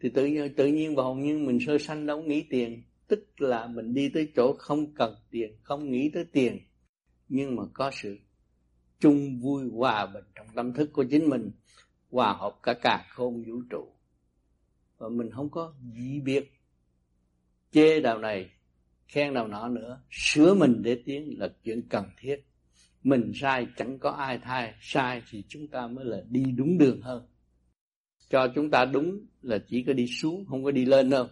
Thì 0.00 0.08
tự 0.14 0.26
nhiên 0.26 0.54
tự 0.56 0.66
nhiên 0.66 0.94
và 0.94 1.02
hồn 1.02 1.22
nhiên 1.22 1.46
mình 1.46 1.58
sơ 1.66 1.78
sanh 1.78 2.06
đâu 2.06 2.22
nghĩ 2.22 2.44
tiền. 2.50 2.82
Tức 3.08 3.24
là 3.38 3.66
mình 3.66 3.94
đi 3.94 4.10
tới 4.14 4.32
chỗ 4.36 4.54
không 4.58 4.94
cần 4.94 5.14
tiền, 5.30 5.56
không 5.62 5.90
nghĩ 5.90 6.10
tới 6.14 6.24
tiền. 6.32 6.58
Nhưng 7.28 7.56
mà 7.56 7.62
có 7.74 7.90
sự 7.94 8.18
chung 9.02 9.40
vui 9.40 9.64
hòa 9.76 10.06
bình 10.06 10.24
trong 10.34 10.46
tâm 10.54 10.72
thức 10.72 10.90
của 10.92 11.04
chính 11.10 11.28
mình 11.28 11.50
hòa 12.10 12.32
hợp 12.32 12.58
cả 12.62 12.74
cả 12.82 13.06
không 13.08 13.42
vũ 13.42 13.62
trụ. 13.70 13.92
Và 14.98 15.08
mình 15.08 15.30
không 15.30 15.50
có 15.50 15.74
dị 15.94 16.20
biệt. 16.20 16.52
Chê 17.72 18.00
đạo 18.00 18.18
này 18.18 18.50
khen 19.08 19.34
đạo 19.34 19.48
nọ 19.48 19.68
nữa 19.68 20.00
sửa 20.10 20.54
mình 20.54 20.82
để 20.82 21.02
tiến 21.04 21.38
là 21.38 21.48
chuyện 21.64 21.82
cần 21.88 22.04
thiết. 22.18 22.36
Mình 23.02 23.32
sai 23.34 23.66
chẳng 23.76 23.98
có 23.98 24.10
ai 24.10 24.38
thay 24.38 24.74
sai 24.80 25.22
thì 25.30 25.44
chúng 25.48 25.68
ta 25.68 25.86
mới 25.86 26.04
là 26.04 26.18
đi 26.28 26.44
đúng 26.56 26.78
đường 26.78 27.00
hơn. 27.02 27.26
Cho 28.28 28.48
chúng 28.54 28.70
ta 28.70 28.84
đúng 28.84 29.26
là 29.42 29.58
chỉ 29.68 29.84
có 29.86 29.92
đi 29.92 30.06
xuống 30.06 30.44
không 30.46 30.64
có 30.64 30.70
đi 30.70 30.84
lên 30.84 31.10
đâu. 31.10 31.28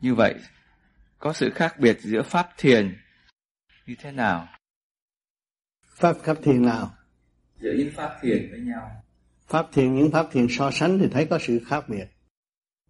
Như 0.00 0.14
vậy, 0.14 0.34
có 1.18 1.32
sự 1.32 1.50
khác 1.50 1.76
biệt 1.80 1.98
giữa 2.00 2.22
pháp 2.22 2.48
thiền 2.58 2.96
như 3.86 3.94
thế 3.98 4.12
nào? 4.12 4.48
Pháp 6.04 6.16
pháp 6.16 6.42
thiền 6.42 6.62
nào? 6.62 6.90
Giữa 7.60 7.72
những 7.78 7.90
pháp 7.94 8.16
thiền 8.22 8.48
với 8.50 8.60
nhau. 8.60 8.90
pháp 9.46 9.66
thiền 9.72 9.94
những 9.94 10.10
pháp 10.10 10.26
thiền 10.32 10.46
so 10.50 10.70
sánh 10.70 10.98
thì 10.98 11.08
thấy 11.08 11.26
có 11.26 11.38
sự 11.42 11.60
khác 11.66 11.88
biệt. 11.88 12.06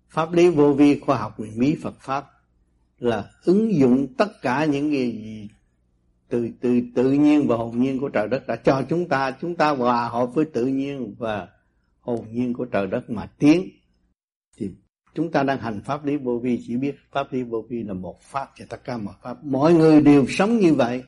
Pháp 0.08 0.32
lý 0.32 0.50
vô 0.50 0.72
vi 0.72 1.00
khoa 1.00 1.18
học 1.18 1.34
huyền 1.38 1.58
bí 1.58 1.76
Phật 1.82 2.00
pháp 2.00 2.24
là 2.98 3.30
ứng 3.44 3.74
dụng 3.74 4.14
tất 4.18 4.42
cả 4.42 4.64
những 4.64 4.90
cái 4.90 5.10
gì 5.10 5.48
từ 6.28 6.48
từ 6.60 6.80
tự 6.94 7.12
nhiên 7.12 7.48
và 7.48 7.56
hồn 7.56 7.80
nhiên 7.80 8.00
của 8.00 8.08
trời 8.08 8.28
đất 8.28 8.46
đã 8.46 8.56
cho 8.56 8.82
chúng 8.88 9.08
ta. 9.08 9.30
Chúng 9.40 9.56
ta 9.56 9.70
hòa 9.70 10.08
hợp 10.08 10.34
với 10.34 10.44
tự 10.44 10.66
nhiên 10.66 11.14
và 11.18 11.48
hồn 12.00 12.26
nhiên 12.30 12.52
của 12.52 12.64
trời 12.64 12.86
đất 12.86 13.10
mà 13.10 13.26
tiến. 13.26 13.68
Thì 14.56 14.70
chúng 15.14 15.30
ta 15.30 15.42
đang 15.42 15.58
hành 15.58 15.80
pháp 15.84 16.04
lý 16.04 16.16
vô 16.16 16.38
vi 16.38 16.62
chỉ 16.66 16.76
biết 16.76 16.94
pháp 17.12 17.32
lý 17.32 17.42
vô 17.42 17.64
vi 17.68 17.82
là 17.82 17.94
một 17.94 18.22
pháp 18.22 18.50
cho 18.58 18.64
tất 18.68 18.84
cả 18.84 18.96
mọi 18.96 19.14
pháp. 19.22 19.44
Mọi 19.44 19.74
người 19.74 20.00
đều 20.00 20.26
sống 20.28 20.56
như 20.56 20.74
vậy 20.74 21.02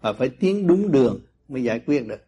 và 0.00 0.12
phải 0.12 0.28
tiến 0.28 0.66
đúng 0.66 0.92
đường 0.92 1.20
mới 1.48 1.62
giải 1.62 1.80
quyết 1.86 2.06
được. 2.08 2.20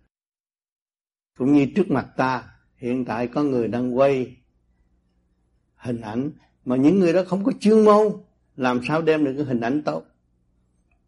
Cũng 1.39 1.53
như 1.53 1.67
trước 1.77 1.91
mặt 1.91 2.09
ta, 2.17 2.53
hiện 2.77 3.05
tại 3.05 3.29
có 3.29 3.43
người 3.43 3.69
đang 3.69 3.97
quay 3.97 4.37
hình 5.77 6.01
ảnh 6.01 6.31
mà 6.65 6.77
những 6.77 6.99
người 6.99 7.13
đó 7.13 7.23
không 7.27 7.45
có 7.45 7.53
chuyên 7.61 7.85
môn, 7.85 8.07
làm 8.57 8.81
sao 8.89 9.03
đem 9.03 9.25
được 9.25 9.35
cái 9.37 9.45
hình 9.45 9.61
ảnh 9.61 9.83
tốt? 9.85 10.05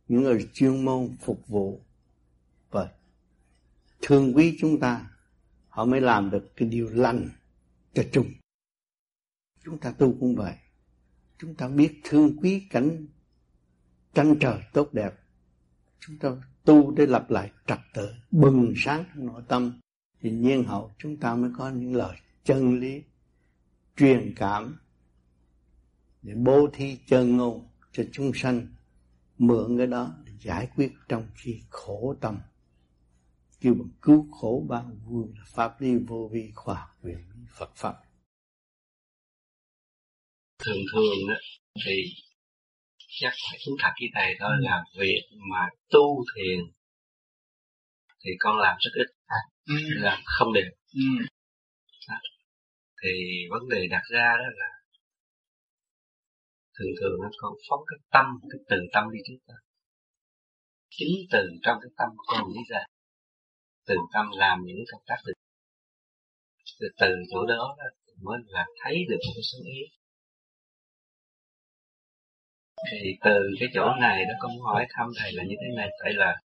Những 0.09 0.23
người 0.23 0.49
chuyên 0.53 0.85
môn 0.85 1.17
phục 1.21 1.49
vụ 1.49 1.81
và 2.71 2.93
thương 4.03 4.37
quý 4.37 4.57
chúng 4.61 4.81
ta, 4.81 5.11
họ 5.69 5.85
mới 5.85 6.01
làm 6.01 6.31
được 6.31 6.57
cái 6.57 6.69
điều 6.69 6.89
lành 6.91 7.29
cho 7.95 8.03
chung 8.13 8.27
chúng 9.65 9.79
ta 9.79 9.93
tu 9.93 10.17
cũng 10.21 10.37
vậy. 10.37 10.55
Chúng 11.39 11.55
ta 11.55 11.69
biết 11.69 12.01
thương 12.05 12.37
quý 12.37 12.67
cảnh 12.71 13.07
tranh 14.15 14.35
trời 14.41 14.63
tốt 14.73 14.93
đẹp. 14.93 15.15
Chúng 16.01 16.19
ta 16.19 16.31
tu 16.65 16.91
để 16.91 17.07
lập 17.07 17.31
lại 17.31 17.51
trật 17.67 17.79
tự 17.95 18.15
bừng 18.31 18.73
sáng 18.77 19.05
trong 19.15 19.27
nội 19.27 19.43
tâm. 19.49 19.81
Thì 20.21 20.31
nhiên 20.31 20.65
hậu 20.65 20.91
chúng 20.99 21.17
ta 21.17 21.35
mới 21.35 21.51
có 21.59 21.71
những 21.71 21.95
lời 21.95 22.17
chân 22.45 22.81
lý 22.81 23.03
truyền 23.97 24.35
cảm 24.37 24.79
để 26.23 26.35
bố 26.37 26.69
thí 26.73 26.99
chân 27.07 27.37
ngôn 27.37 27.69
cho 27.93 28.05
chúng 28.13 28.33
sanh 28.35 28.67
mượn 29.39 29.79
cái 29.79 29.87
đó 29.87 30.15
để 30.25 30.33
giải 30.41 30.69
quyết 30.77 30.93
trong 31.09 31.27
khi 31.35 31.61
khổ 31.71 32.15
tâm. 32.21 32.39
Kêu 33.61 33.75
bằng 33.75 33.91
cứu 34.03 34.31
khổ 34.31 34.67
ban 34.69 34.99
vui 35.07 35.27
là 35.35 35.45
pháp 35.47 35.81
lý 35.81 35.97
vô 35.97 36.31
vi 36.33 36.53
khoa 36.55 36.75
học 36.75 36.89
quyền 37.03 37.19
Phật 37.49 37.71
pháp. 37.75 37.95
Thường 40.65 40.83
thường 40.93 41.29
đó, 41.29 41.35
thì 41.87 41.93
chắc 43.21 43.33
phải 43.51 43.59
thú 43.67 43.73
thật 43.83 43.93
với 44.01 44.09
thầy 44.15 44.35
thôi 44.41 44.51
ừ. 44.59 44.65
là 44.67 44.85
việc 45.01 45.23
mà 45.51 45.69
tu 45.91 46.25
thiền 46.35 46.59
thì 48.25 48.31
con 48.39 48.59
làm 48.59 48.77
rất 48.81 48.91
ít 48.95 49.09
ừ. 49.67 49.75
làm 49.89 50.19
không 50.25 50.53
đều 50.53 50.71
ừ. 50.95 51.25
thì 53.03 53.11
vấn 53.51 53.69
đề 53.71 53.87
đặt 53.91 54.03
ra 54.11 54.35
đó 54.39 54.49
là 54.61 54.71
thường 56.79 56.93
thường 57.01 57.17
nó 57.23 57.29
con 57.37 57.53
phóng 57.69 57.81
cái 57.87 57.99
tâm 58.13 58.27
cái 58.51 58.61
từ 58.69 58.77
tâm 58.93 59.05
đi 59.13 59.19
trước 59.27 59.39
đó 59.49 59.55
chính 60.91 61.15
từ 61.31 61.49
trong 61.63 61.79
cái 61.83 61.91
tâm 61.99 62.09
của 62.17 62.25
con 62.27 62.53
đi 62.55 62.61
ra 62.69 62.83
từ 63.87 63.95
tâm 64.15 64.27
làm 64.33 64.59
những 64.65 64.77
công 64.93 65.03
tác 65.07 65.17
từ 66.81 66.89
từ 67.01 67.11
chỗ 67.31 67.47
đó, 67.47 67.77
đó 67.79 67.85
mới 68.23 68.39
là 68.47 68.67
thấy 68.85 68.95
được 69.09 69.19
một 69.27 69.33
cái 69.35 69.43
số 69.53 69.59
ý 69.65 70.02
thì 72.91 72.99
từ 73.25 73.39
cái 73.61 73.69
chỗ 73.75 73.95
này 74.01 74.25
đó 74.25 74.35
con 74.41 74.53
hỏi 74.61 74.87
thăm 74.91 75.07
thầy 75.19 75.33
là 75.33 75.43
như 75.45 75.55
thế 75.61 75.77
này 75.77 75.89
tại 76.05 76.13
là 76.13 76.37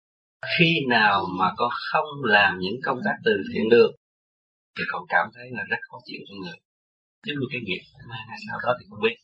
khi 0.59 0.81
nào 0.89 1.27
mà 1.39 1.53
con 1.57 1.71
không 1.93 2.25
làm 2.25 2.59
những 2.59 2.77
công 2.85 2.99
tác 3.05 3.15
từ 3.25 3.33
thiện 3.53 3.69
được 3.71 3.91
thì 4.77 4.85
con 4.89 5.03
cảm 5.09 5.27
thấy 5.35 5.45
là 5.51 5.63
rất 5.71 5.77
khó 5.89 5.99
chịu 6.05 6.21
trong 6.29 6.39
người. 6.39 6.57
Giống 7.27 7.37
như 7.41 7.47
cái 7.53 7.61
nghiệp 7.65 7.83
mà 8.09 8.17
hay 8.29 8.39
sao 8.49 8.59
đó 8.65 8.77
thì 8.81 8.87
không 8.91 9.01
biết. 9.03 9.17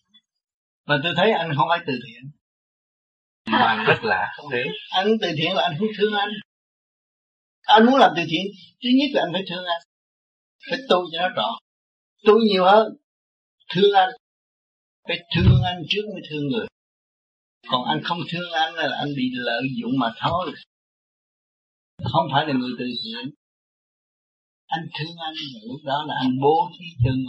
Mà 0.86 1.00
tôi 1.04 1.12
thấy 1.16 1.30
anh 1.30 1.52
không 1.56 1.68
phải 1.68 1.80
từ 1.86 1.92
thiện. 2.06 2.30
Mà 3.46 3.84
rất 3.88 4.04
lạ 4.04 4.32
không 4.36 4.50
hiểu. 4.50 4.66
Anh 4.90 5.06
từ 5.20 5.28
thiện 5.38 5.54
là 5.54 5.62
anh 5.62 5.76
không 5.78 5.88
thương 5.98 6.14
anh. 6.14 6.30
Anh 7.62 7.86
muốn 7.86 7.96
làm 7.96 8.10
từ 8.16 8.22
thiện 8.30 8.46
thứ 8.82 8.88
nhất 8.98 9.10
là 9.12 9.22
anh 9.22 9.32
phải 9.32 9.42
thương 9.50 9.64
anh. 9.64 9.82
Phải 10.70 10.78
tu 10.88 10.98
cho 11.12 11.18
nó 11.22 11.28
rõ 11.28 11.48
tu 12.24 12.34
nhiều 12.38 12.64
hơn 12.64 12.86
thương 13.74 13.92
anh. 13.92 14.10
Phải 15.08 15.18
thương 15.34 15.62
anh 15.64 15.82
trước 15.88 16.02
mới 16.12 16.22
thương 16.30 16.48
người 16.48 16.66
còn 17.70 17.84
anh 17.84 18.00
không 18.04 18.18
thương 18.30 18.52
anh 18.52 18.74
là 18.74 18.96
anh 18.98 19.08
bị 19.16 19.30
lợi 19.32 19.62
dụng 19.80 19.92
mà 19.98 20.12
thôi. 20.20 20.52
Không 22.12 22.26
phải 22.32 22.46
là 22.46 22.52
người 22.52 22.72
từ 22.78 22.84
thiện 23.04 23.30
anh 24.66 24.86
thương 24.98 25.16
anh, 25.16 25.34
lúc 25.68 25.80
đó 25.84 26.04
là 26.08 26.14
anh 26.20 26.40
bố 26.42 26.70
thí 26.78 26.86
chân 27.04 27.24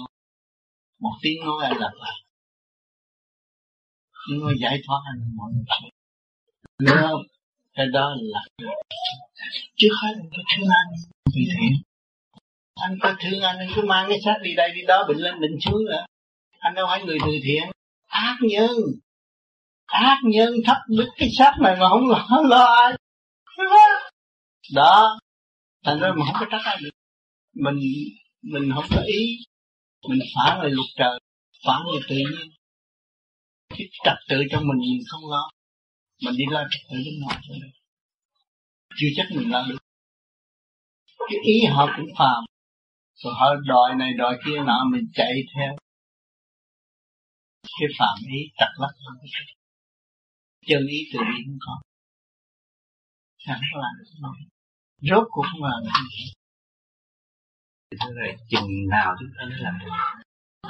một 1.00 1.16
tiếng 1.22 1.46
nói 1.46 1.66
anh 1.66 1.78
là 1.78 1.90
phải 2.02 2.24
nhưng 4.28 4.46
mà 4.46 4.52
giải 4.62 4.80
thoát 4.88 5.00
anh 5.06 5.36
mọi 5.36 5.52
người. 5.54 5.64
Sẽ 5.70 6.86
nhớ 6.86 7.08
không? 7.10 7.22
Cái 7.74 7.88
đó 7.94 8.16
là 8.20 8.40
chứ 9.76 9.88
không 9.92 10.10
anh 10.10 10.30
có 10.32 10.44
thương 10.58 10.70
anh. 10.70 10.88
Vì 11.36 11.48
thế, 11.52 11.68
anh 12.76 12.98
có 13.02 13.16
thương 13.22 13.42
anh 13.42 13.58
anh 13.58 13.70
cứ 13.76 13.82
mang 13.86 14.06
cái 14.10 14.20
xác 14.26 14.38
đi 14.44 14.56
đây, 14.56 14.72
đi 14.76 14.82
đó, 14.88 15.06
bệnh 15.08 15.18
lên, 15.18 15.42
bệnh 15.42 15.60
xuống 15.62 15.86
nữa. 15.86 16.06
Anh 16.60 16.76
đâu 16.76 16.88
phải 16.90 17.04
người 17.04 17.18
từ 17.26 17.32
thiện. 17.44 17.64
Ác 18.08 18.38
nhân 18.42 18.72
ác 19.94 20.18
nhân 20.24 20.54
thấp 20.66 20.78
đức 20.88 21.10
cái 21.18 21.30
xác 21.38 21.54
này 21.62 21.76
mà 21.80 21.90
không 21.90 22.08
lo, 22.10 22.28
lo 22.50 22.66
ai 22.66 22.94
đó 24.74 25.20
thành 25.86 26.00
ra 26.00 26.10
mà 26.18 26.26
không 26.26 26.36
có 26.40 26.46
trách 26.52 26.62
ai 26.66 26.78
được. 26.84 26.90
Mình 27.56 27.80
mình 28.42 28.72
không 28.76 28.86
có 28.90 29.02
ý. 29.06 29.38
Mình 30.10 30.20
phản 30.36 30.60
lại 30.62 30.70
luật 30.70 30.88
trời 30.96 31.20
phản 31.68 31.82
lại 31.92 32.02
tự 32.10 32.16
nhiên. 32.16 32.50
Cái 33.70 33.88
trật 34.04 34.18
tự 34.30 34.44
trong 34.52 34.64
mình 34.68 34.78
mình 34.78 35.04
không 35.12 35.32
lo. 35.32 35.50
Mình 36.26 36.34
đi 36.38 36.46
lo 36.50 36.64
trật 36.72 36.82
tự 36.90 36.98
bên 37.06 37.20
ngoài 37.22 37.40
thôi. 37.48 37.58
Chưa 38.96 39.08
chắc 39.16 39.26
mình 39.36 39.52
lo 39.52 39.66
được. 39.70 39.78
Cái 41.30 41.40
ý 41.44 41.66
họ 41.66 41.88
cũng 41.98 42.10
phàm. 42.18 42.44
Rồi 43.16 43.34
họ 43.40 43.56
đòi 43.68 43.96
này 43.96 44.14
đòi 44.18 44.38
kia 44.46 44.58
nọ 44.66 44.84
mình 44.92 45.06
chạy 45.14 45.34
theo. 45.56 45.76
Cái 47.80 47.90
phạm 48.00 48.18
ý 48.36 48.40
trật 48.58 48.70
lắc 48.78 48.92
không 49.06 49.18
có 49.22 49.63
chân 50.68 50.82
ý 50.88 51.00
từ 51.14 51.20
bi 51.20 51.38
không 51.46 51.58
có. 51.66 51.74
Chẳng 53.46 53.62
có 53.74 53.82
làm 53.84 53.94
được 54.00 54.06
không 54.22 54.32
rốt 55.10 55.28
cuộc 55.32 55.46
không 55.52 55.64
làm 55.64 55.80
được 55.84 55.92
thế 58.02 58.10
này, 58.16 58.36
chừng 58.50 58.70
nào 58.90 59.16
chúng 59.20 59.30
ta 59.38 59.46
mới 59.50 59.60
làm 59.60 59.74
được. 59.80 59.92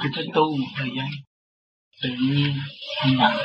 Chúng 0.02 0.12
ta 0.16 0.22
tu 0.34 0.56
một 0.56 0.70
thời 0.76 0.88
gian, 0.96 1.08
tự 2.02 2.10
nhiên 2.20 2.52
anh 3.00 3.16
làm 3.16 3.36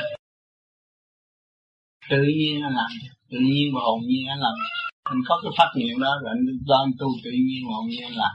tự 2.10 2.22
nhiên 2.38 2.62
anh 2.62 2.74
làm 2.74 2.90
tự 3.30 3.38
nhiên 3.38 3.66
và 3.74 3.80
hồn 3.86 4.00
nhiên 4.08 4.28
anh 4.28 4.40
làm 4.40 4.54
anh 5.02 5.20
có 5.28 5.40
cái 5.42 5.52
phát 5.58 5.70
hiện 5.78 6.00
đó 6.00 6.10
rồi, 6.22 6.30
anh 6.34 6.42
do 6.68 6.86
tu 6.98 7.08
tự 7.24 7.30
nhiên 7.30 7.62
và 7.66 7.72
hồn 7.76 7.86
nhiên 7.88 8.02
anh 8.02 8.16
làm 8.16 8.34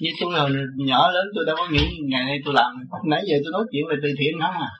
như 0.00 0.10
tôi 0.20 0.40
hồi 0.40 0.50
nhỏ 0.76 1.10
lớn 1.10 1.26
tôi 1.34 1.44
đâu 1.46 1.56
có 1.58 1.68
nghĩ 1.72 1.84
ngày 2.10 2.24
nay 2.24 2.38
tôi 2.44 2.54
làm. 2.54 2.70
Nãy 3.10 3.22
giờ 3.28 3.36
tôi 3.44 3.52
nói 3.52 3.64
chuyện 3.72 3.84
về 3.90 3.96
từ 4.02 4.08
thiện 4.18 4.32
không 4.42 4.54
à? 4.68 4.70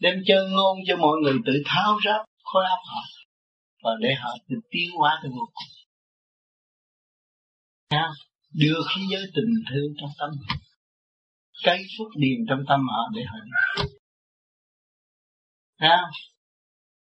Đem 0.00 0.14
chân 0.26 0.52
ngôn 0.52 0.78
cho 0.86 0.96
mọi 0.96 1.16
người 1.22 1.34
tự 1.46 1.52
tháo 1.66 1.98
ráp 2.04 2.26
khối 2.44 2.64
áp 2.64 2.80
họ 2.90 3.00
và 3.82 3.90
để 4.00 4.14
họ 4.14 4.30
tự 4.48 4.56
tiến 4.70 4.90
hóa 4.98 5.18
tới 5.22 5.30
vô 5.30 5.44
cùng. 5.54 5.72
Đưa 8.54 8.80
khí 8.88 9.00
giới 9.10 9.22
tình 9.34 9.52
thương 9.70 9.94
trong 10.00 10.10
tâm. 10.18 10.30
Cây 11.64 11.82
phúc 11.98 12.08
điền 12.16 12.38
trong 12.48 12.64
tâm 12.68 12.80
họ 12.88 13.10
để 13.14 13.22
họ 13.24 13.36
đi 13.44 13.50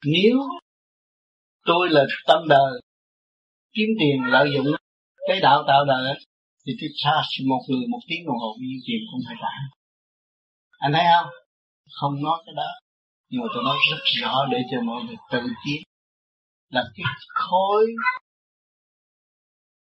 nếu 0.05 0.38
tôi 1.65 1.89
là 1.89 2.05
tâm 2.27 2.47
đời, 2.49 2.81
kiếm 3.73 3.89
tiền, 3.99 4.23
lợi 4.27 4.49
dụng 4.53 4.65
cái 5.27 5.39
đạo 5.41 5.63
tạo 5.67 5.86
đời 5.86 6.13
thì 6.65 6.73
tôi 6.81 6.89
xa 7.03 7.21
một 7.47 7.62
người 7.69 7.88
một 7.89 7.99
tiếng 8.08 8.25
đồng 8.25 8.38
hồ 8.38 8.55
đi 8.60 8.67
tiền 8.88 8.99
cũng 9.12 9.21
phải 9.27 9.36
trả. 9.41 9.53
Anh 10.77 10.93
thấy 10.93 11.03
không? 11.13 11.29
Không 11.91 12.23
nói 12.23 12.43
cái 12.45 12.55
đó 12.55 12.69
nhưng 13.29 13.41
mà 13.41 13.47
tôi 13.53 13.63
nói 13.63 13.77
rất 13.91 14.01
rõ 14.21 14.45
để 14.51 14.57
cho 14.71 14.81
mọi 14.81 15.03
người 15.03 15.15
tự 15.31 15.39
tiến 15.65 15.81
là 16.69 16.83
cái 16.95 17.03
khối 17.33 17.85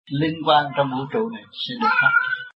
liên 0.06 0.34
quan 0.46 0.66
trong 0.78 0.92
vũ 0.92 1.06
trụ 1.14 1.30
này 1.30 1.44
sẽ 1.52 1.74
được 1.82 1.90
phát 2.02 2.12
triển. 2.12 2.54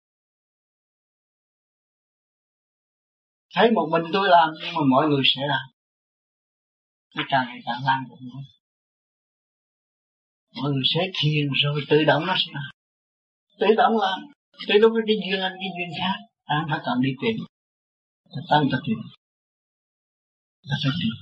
Thấy 3.54 3.70
một 3.70 3.88
mình 3.92 4.02
tôi 4.12 4.28
làm, 4.28 4.48
nhưng 4.62 4.74
mà 4.74 4.80
mọi 4.90 5.08
người 5.08 5.22
sẽ 5.24 5.42
làm. 5.48 5.66
Nó 7.16 7.22
càng 7.28 7.46
ngày 7.48 7.60
càng 7.66 7.80
lan 7.84 8.04
rộng 8.08 8.18
hơn. 8.34 8.44
Mọi 10.62 10.70
người 10.72 10.82
sẽ 10.94 11.00
thiền 11.20 11.46
rồi 11.62 11.84
tự 11.88 12.04
động 12.04 12.26
nó 12.26 12.34
sẽ 12.36 12.52
làm. 12.54 12.70
Tự 13.58 13.66
động 13.76 13.92
làm. 13.98 14.20
Tự 14.68 14.74
động 14.82 14.92
nó 14.94 15.00
cái 15.06 15.16
duyên 15.24 15.40
anh 15.40 15.52
cái 15.52 15.70
duyên 15.76 15.90
khác. 16.00 16.18
Anh 16.44 16.66
phải 16.70 16.80
cần 16.84 17.02
đi 17.02 17.10
tìm. 17.22 17.36
Tăng 18.50 18.68
tập 18.72 18.78
tìm 18.86 18.98
là 20.68 20.76
phải 20.82 20.92
tìm 21.00 21.12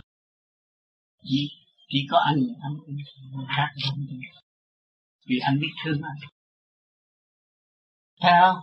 chỉ 1.23 1.49
chỉ 1.89 2.07
có 2.11 2.19
anh 2.19 2.41
anh 2.63 2.75
khác 3.57 3.69
không? 3.85 4.07
Vì 5.27 5.39
anh 5.39 5.61
biết 5.61 5.73
thương 5.85 6.01
anh 6.03 6.31
thấy 8.21 8.33
không? 8.41 8.57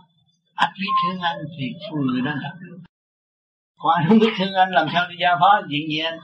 Anh 0.54 0.72
biết 0.78 0.92
thương 1.02 1.20
anh 1.20 1.38
thì 1.58 1.64
người 1.92 2.22
đó 2.22 2.32
gặp 2.42 2.54
được 2.60 2.78
còn 3.76 3.92
anh 3.98 4.08
không 4.08 4.18
biết 4.18 4.32
thương 4.38 4.54
anh 4.54 4.70
làm 4.70 4.86
sao 4.92 5.08
đi 5.08 5.16
giao 5.20 5.36
phó? 5.40 5.60
Chuyện 5.70 5.88
gì 5.88 5.98
anh 5.98 6.18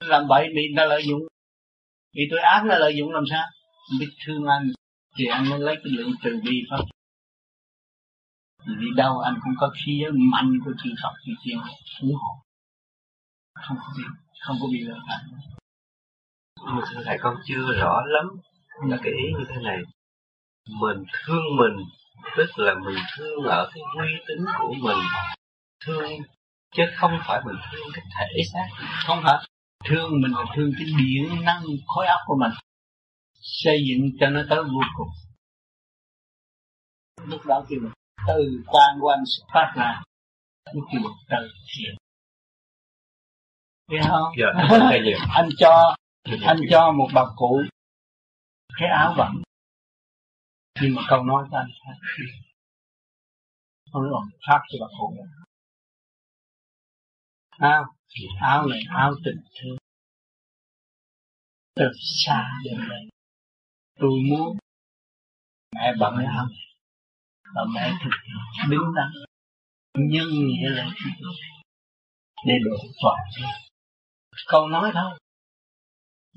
làm 0.00 0.28
bậy 0.28 0.46
bị 0.56 0.62
người 0.68 0.76
ta 0.76 0.84
lợi 0.84 1.02
dụng. 1.06 1.22
Vì 2.14 2.22
tôi 2.30 2.40
ác 2.40 2.64
là 2.64 2.78
lợi 2.78 2.96
dụng 2.96 3.10
làm 3.12 3.24
sao? 3.30 3.46
Anh 3.90 3.98
biết 4.00 4.10
thương 4.26 4.44
anh 4.46 4.68
thì 5.18 5.26
anh 5.26 5.48
mới 5.50 5.58
lấy 5.58 5.76
cái 5.76 5.92
lượng 5.92 6.12
từ 6.22 6.40
bi 6.44 6.62
pháp 6.70 6.84
vì 8.66 8.86
đâu 8.96 9.18
anh 9.18 9.34
cũng 9.44 9.52
có 9.58 9.72
khí 9.74 9.98
giới 10.02 10.10
mạnh 10.12 10.52
của 10.64 10.72
chư 10.84 10.90
Phật, 11.02 11.12
chư 11.24 11.32
Thiên. 11.44 11.58
Ủng 12.00 12.14
hộ 12.14 12.43
không 13.54 13.76
có 13.80 13.92
bị 13.96 14.04
không 14.40 14.56
có 14.60 14.66
bị 14.72 14.84
mà 16.66 16.80
thưa 16.90 17.02
thầy 17.04 17.18
con 17.20 17.36
chưa 17.44 17.72
rõ 17.80 18.02
lắm 18.06 18.26
là 18.82 18.96
cái 19.02 19.12
ý 19.12 19.32
như 19.38 19.44
thế 19.48 19.56
này. 19.62 19.78
Mình 20.68 21.04
thương 21.12 21.56
mình 21.56 21.86
tức 22.36 22.50
là 22.56 22.74
mình 22.74 22.98
thương 23.16 23.44
ở 23.44 23.70
cái 23.74 23.82
uy 23.98 24.08
tín 24.28 24.44
của 24.58 24.74
mình. 24.82 24.98
Thương 25.84 26.10
chứ 26.76 26.82
không 26.96 27.18
phải 27.26 27.40
mình 27.46 27.56
thương 27.72 27.88
cái 27.94 28.04
thể 28.18 28.42
xác. 28.52 28.68
Không 29.06 29.20
phải 29.22 29.48
thương 29.84 30.10
mình 30.20 30.32
là 30.32 30.44
thương 30.56 30.72
cái 30.78 30.86
điện 30.98 31.44
năng 31.44 31.62
khối 31.86 32.06
óc 32.06 32.20
của 32.26 32.36
mình. 32.40 32.52
Xây 33.40 33.84
dựng 33.88 34.10
cho 34.20 34.30
nó 34.30 34.40
tới 34.50 34.62
vô 34.64 34.80
cùng. 34.96 35.08
Lúc 37.26 37.46
đó 37.46 37.64
khi 37.68 37.76
mình 37.76 37.92
từ 38.26 38.62
quan 39.00 39.24
xuất 39.26 39.44
phát 39.54 39.72
ra. 39.76 40.02
Lúc 40.74 40.84
kêu 40.92 41.02
từ 41.28 41.48
thiện 41.76 41.94
biết 43.88 44.00
không? 44.08 44.32
Dạ, 44.38 44.46
anh 45.34 45.48
cho 45.58 45.94
anh 46.46 46.58
cho 46.70 46.92
một 46.92 47.08
bà 47.14 47.22
cụ 47.36 47.62
cái 48.78 48.88
áo 48.88 49.14
vẫn 49.16 49.42
nhưng 50.80 50.94
mà 50.94 51.02
câu 51.08 51.22
nói 51.24 51.46
của 51.50 51.56
anh 51.56 51.68
khác. 51.84 52.24
Không 53.92 54.02
còn 54.12 54.28
khác 54.48 54.62
cho 54.68 54.78
bà 54.80 54.86
cụ. 54.98 55.16
Áo 57.58 57.84
áo 58.40 58.66
này 58.66 58.80
áo 58.88 59.14
tình 59.24 59.40
thương. 59.60 59.76
Từ 61.74 61.84
xa 62.24 62.50
đến 62.64 62.88
đây 62.88 63.08
tôi 64.00 64.10
muốn 64.30 64.56
mẹ 65.76 65.92
bận 66.00 66.14
cái 66.16 66.26
áo 66.26 66.46
này. 66.46 66.64
Và 67.54 67.62
mẹ 67.74 67.92
thực 68.04 68.10
đứng 68.70 68.94
đắn. 68.96 69.12
Nhân 69.94 70.26
nghĩa 70.28 70.70
lại 70.70 70.90
để 72.46 72.54
độ 72.64 72.76
toàn 73.02 73.18
câu 74.46 74.68
nói 74.68 74.90
thôi 74.94 75.18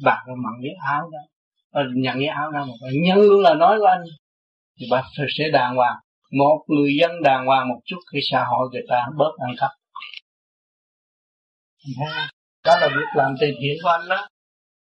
bạn 0.03 0.25
mặn 0.27 0.53
cái 0.63 0.71
áo 0.85 1.09
đó. 1.11 1.19
Nhận 1.95 2.15
cái 2.19 2.27
áo 2.27 2.51
đó 2.51 2.65
mà 2.65 2.87
nhân 3.03 3.17
luôn 3.17 3.41
là 3.41 3.53
nói 3.53 3.79
của 3.79 3.85
anh. 3.85 4.03
Thì 4.79 4.85
bạn 4.91 5.03
sẽ 5.37 5.49
đàng 5.53 5.75
hoàng. 5.75 5.95
Một 6.31 6.65
người 6.67 6.91
dân 6.99 7.11
đàng 7.23 7.45
hoàng 7.45 7.69
một 7.69 7.79
chút 7.85 7.99
thì 8.13 8.19
xã 8.31 8.43
hội 8.43 8.69
người 8.71 8.83
ta 8.89 9.05
bớt 9.17 9.31
ăn 9.39 9.55
cắp. 9.59 9.71
Đó 12.65 12.77
là 12.81 12.87
việc 12.87 13.15
làm 13.15 13.35
từ 13.41 13.47
thiện 13.61 13.77
của 13.83 13.89
anh 13.89 14.09
đó. 14.09 14.27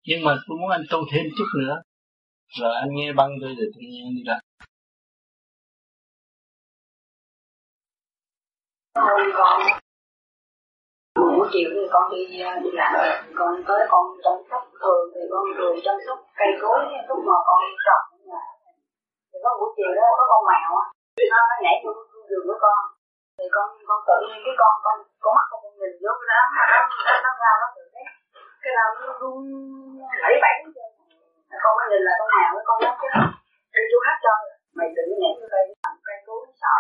Nhưng 0.07 0.23
mà 0.23 0.35
tôi 0.47 0.57
muốn 0.62 0.69
anh 0.69 0.83
tu 0.89 0.97
thêm 1.12 1.25
chút 1.38 1.45
nữa. 1.59 1.81
Rồi 2.59 2.75
anh 2.75 2.89
nghe 2.91 3.13
băng 3.13 3.29
tôi 3.41 3.55
rồi 3.57 3.67
tự 3.75 3.81
nhiên 3.81 4.15
đi 4.15 4.23
làm 4.25 4.39
chiều 11.53 11.69
thì 11.75 11.83
con 11.93 12.03
đi 12.12 12.21
đi 12.63 12.71
làm. 12.79 12.91
Con 13.39 13.51
tới 13.67 13.81
con 13.91 14.03
chăm 14.23 14.35
sóc 14.49 14.63
thường 14.81 15.03
thì 15.13 15.21
con 15.31 15.43
thường 15.57 15.75
chăm 15.85 15.95
sóc 16.05 16.17
cây 16.39 16.51
cối 16.62 16.79
lúc 17.09 17.19
mà 17.29 17.38
con 17.47 17.59
trồng 17.85 18.05
nhà 18.29 18.41
thì 19.29 19.38
có 19.43 19.49
buổi 19.59 19.69
chiều 19.77 19.91
đó 19.99 20.07
có 20.17 20.23
con 20.31 20.41
mèo 20.49 20.69
á. 20.81 20.85
Nó 21.31 21.39
nhảy 21.63 21.75
vô 21.83 21.91
giường 22.29 22.45
của 22.47 22.59
con. 22.65 22.79
Thì 23.38 23.45
con 23.55 23.67
con 23.89 23.99
tự 24.09 24.17
nhiên 24.27 24.39
cái 24.45 24.55
con 24.62 24.73
con 24.85 24.95
con 25.23 25.31
mắt 25.38 25.45
con 25.51 25.59
nhìn 25.79 25.93
vô 26.03 26.12
cái 26.19 26.27
đó 26.31 26.41
nó 26.55 26.63
nó 27.25 27.31
ra 27.41 27.51
nó 27.62 27.67
tự 27.75 27.83
thấy 27.93 28.05
cái 28.63 28.71
nào 28.77 28.88
nó 28.99 29.13
run 29.19 29.38
lẫy 30.23 30.35
bẫy 30.43 30.55
con 31.63 31.71
mới 31.77 31.85
nhìn 31.91 32.01
là 32.07 32.13
con 32.19 32.29
mèo 32.35 32.49
với 32.55 32.63
con 32.67 32.77
nói 32.83 32.95
chứ. 33.01 33.09
Đi 33.75 33.83
chú 33.91 33.97
hát 34.05 34.17
cho 34.25 34.33
mày 34.77 34.88
đừng 34.95 35.09
nhảy 35.21 35.33
vô 35.39 35.47
đây 35.55 35.63
cây 36.07 36.17
cối 36.25 36.39
sợ 36.62 36.75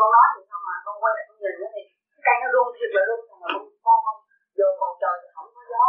con 0.00 0.08
nói 0.14 0.26
gì 0.34 0.42
không 0.50 0.64
mà 0.68 0.74
con 0.84 0.94
quay 1.02 1.12
lại 1.16 1.24
con 1.28 1.36
nhìn 1.42 1.54
nó 1.60 1.68
thì 1.74 1.82
cây 2.26 2.36
nó 2.42 2.48
rung 2.54 2.70
thiệt 2.76 2.90
là 2.96 3.02
rung 3.08 3.22
mà 3.42 3.48
con 3.54 3.64
vô 4.58 4.68
bầu 4.80 4.92
trời 5.02 5.16
thì 5.22 5.28
không 5.36 5.48
có 5.54 5.62
gió. 5.72 5.84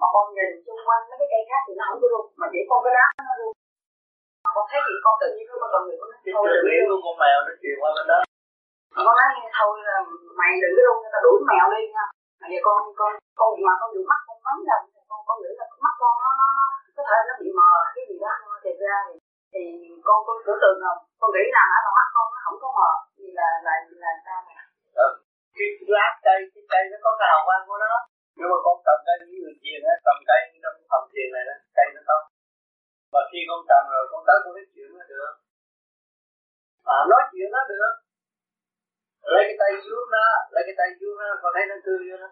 Mà 0.00 0.06
con 0.14 0.24
nhìn 0.36 0.50
xung 0.64 0.80
quanh 0.86 1.02
mấy 1.08 1.16
cái 1.20 1.28
cây 1.32 1.42
khác 1.48 1.60
thì 1.66 1.72
nó 1.78 1.84
không 1.88 2.00
có 2.02 2.06
rung 2.12 2.28
mà 2.40 2.46
chỉ 2.52 2.60
con 2.70 2.80
cái 2.84 2.92
đá 2.98 3.06
nó 3.28 3.34
rung. 3.40 3.54
Mà 4.44 4.50
con 4.56 4.64
thấy 4.70 4.80
gì 4.86 4.94
con 5.04 5.14
tự 5.22 5.28
nhiên 5.34 5.46
con 5.50 5.58
người 5.84 5.96
con 6.00 6.08
nói 6.12 6.18
thôi. 6.34 6.44
đừng 6.54 6.66
biết 6.68 6.82
luôn 6.88 7.00
con 7.06 7.16
mèo 7.22 7.38
nó 7.46 7.52
truyền 7.60 7.76
qua 7.80 7.90
bên 7.96 8.06
đó. 8.10 8.18
Mà 8.94 9.00
con 9.06 9.14
nói 9.18 9.28
thôi 9.58 9.72
là 9.88 9.96
mày 10.40 10.52
đừng 10.62 10.74
có 10.76 10.82
rung 10.86 11.00
ta 11.14 11.18
đuổi 11.24 11.38
mèo 11.50 11.66
đi 11.74 11.82
nha. 11.94 12.06
Mà 12.40 12.46
giờ 12.50 12.58
con 12.66 12.78
con 13.00 13.10
con 13.40 13.50
mà 13.66 13.74
con 13.80 13.88
dùng 13.94 14.08
mắt 14.12 14.20
con 14.26 14.36
mấy 14.46 14.58
lần 14.70 14.82
con 15.10 15.20
con 15.28 15.36
nghĩ 15.42 15.52
là 15.60 15.66
mắt 15.84 15.94
con 16.02 16.12
nó 16.22 16.30
có 16.96 17.02
thể 17.08 17.18
nó 17.28 17.34
bị 17.40 17.48
mờ 17.58 17.70
cái 17.94 18.04
gì 18.08 18.16
đó 18.24 18.32
nhưng 18.40 18.50
mà 18.52 18.58
thiệt 18.64 18.76
ra 18.84 18.96
thì 19.06 19.14
thì 19.52 19.62
con 20.06 20.18
con 20.26 20.36
tưởng 20.44 20.60
tượng 20.62 20.78
không? 20.84 21.00
Con 21.20 21.30
nghĩ 21.34 21.44
rằng 21.54 21.68
ở 21.86 21.90
mắt 21.98 22.08
con 22.16 22.26
nó 22.34 22.40
không 22.44 22.58
có 22.62 22.68
mờ 22.78 22.90
vì 23.18 23.28
là 23.38 23.48
là 23.66 23.74
là 24.04 24.12
sao 24.24 24.40
ừ 24.48 24.67
cái 25.58 25.68
lá 25.94 26.06
cây 26.26 26.38
cái 26.54 26.64
cây 26.72 26.82
nó 26.92 26.96
có 27.04 27.10
cái 27.18 27.26
hào 27.32 27.40
quang 27.46 27.64
của 27.68 27.78
nó. 27.84 27.92
Nhưng 28.36 28.48
mà 28.52 28.58
con 28.64 28.76
cầm 28.86 28.98
cây 29.06 29.16
như 29.30 29.38
người 29.42 29.56
thiền 29.62 29.80
á 29.92 29.94
cầm 30.06 30.16
cây 30.28 30.40
trong 30.64 30.76
phòng 30.90 31.06
thiền 31.12 31.28
này 31.34 31.44
đó 31.48 31.54
cây 31.76 31.86
nó 31.94 32.00
tốt 32.10 32.22
và 33.12 33.20
khi 33.30 33.40
con 33.50 33.60
cầm 33.70 33.82
rồi 33.92 34.04
con 34.10 34.20
tới 34.26 34.38
con 34.44 34.52
nói 34.56 34.66
chuyện 34.72 34.88
nó 34.98 35.04
được. 35.12 35.32
À, 36.94 36.98
nói 37.12 37.22
chuyện 37.30 37.48
nó 37.54 37.60
được. 37.72 37.92
Lấy 39.32 39.42
cái 39.48 39.56
tay 39.60 39.72
vuốt 39.84 40.04
nó 40.14 40.24
lấy 40.54 40.62
cái 40.68 40.74
tay 40.80 40.88
vuốt 41.00 41.14
nó 41.20 41.26
con 41.42 41.50
thấy 41.54 41.64
nó 41.70 41.76
tươi 41.86 42.00
vô 42.08 42.16
nó 42.24 42.28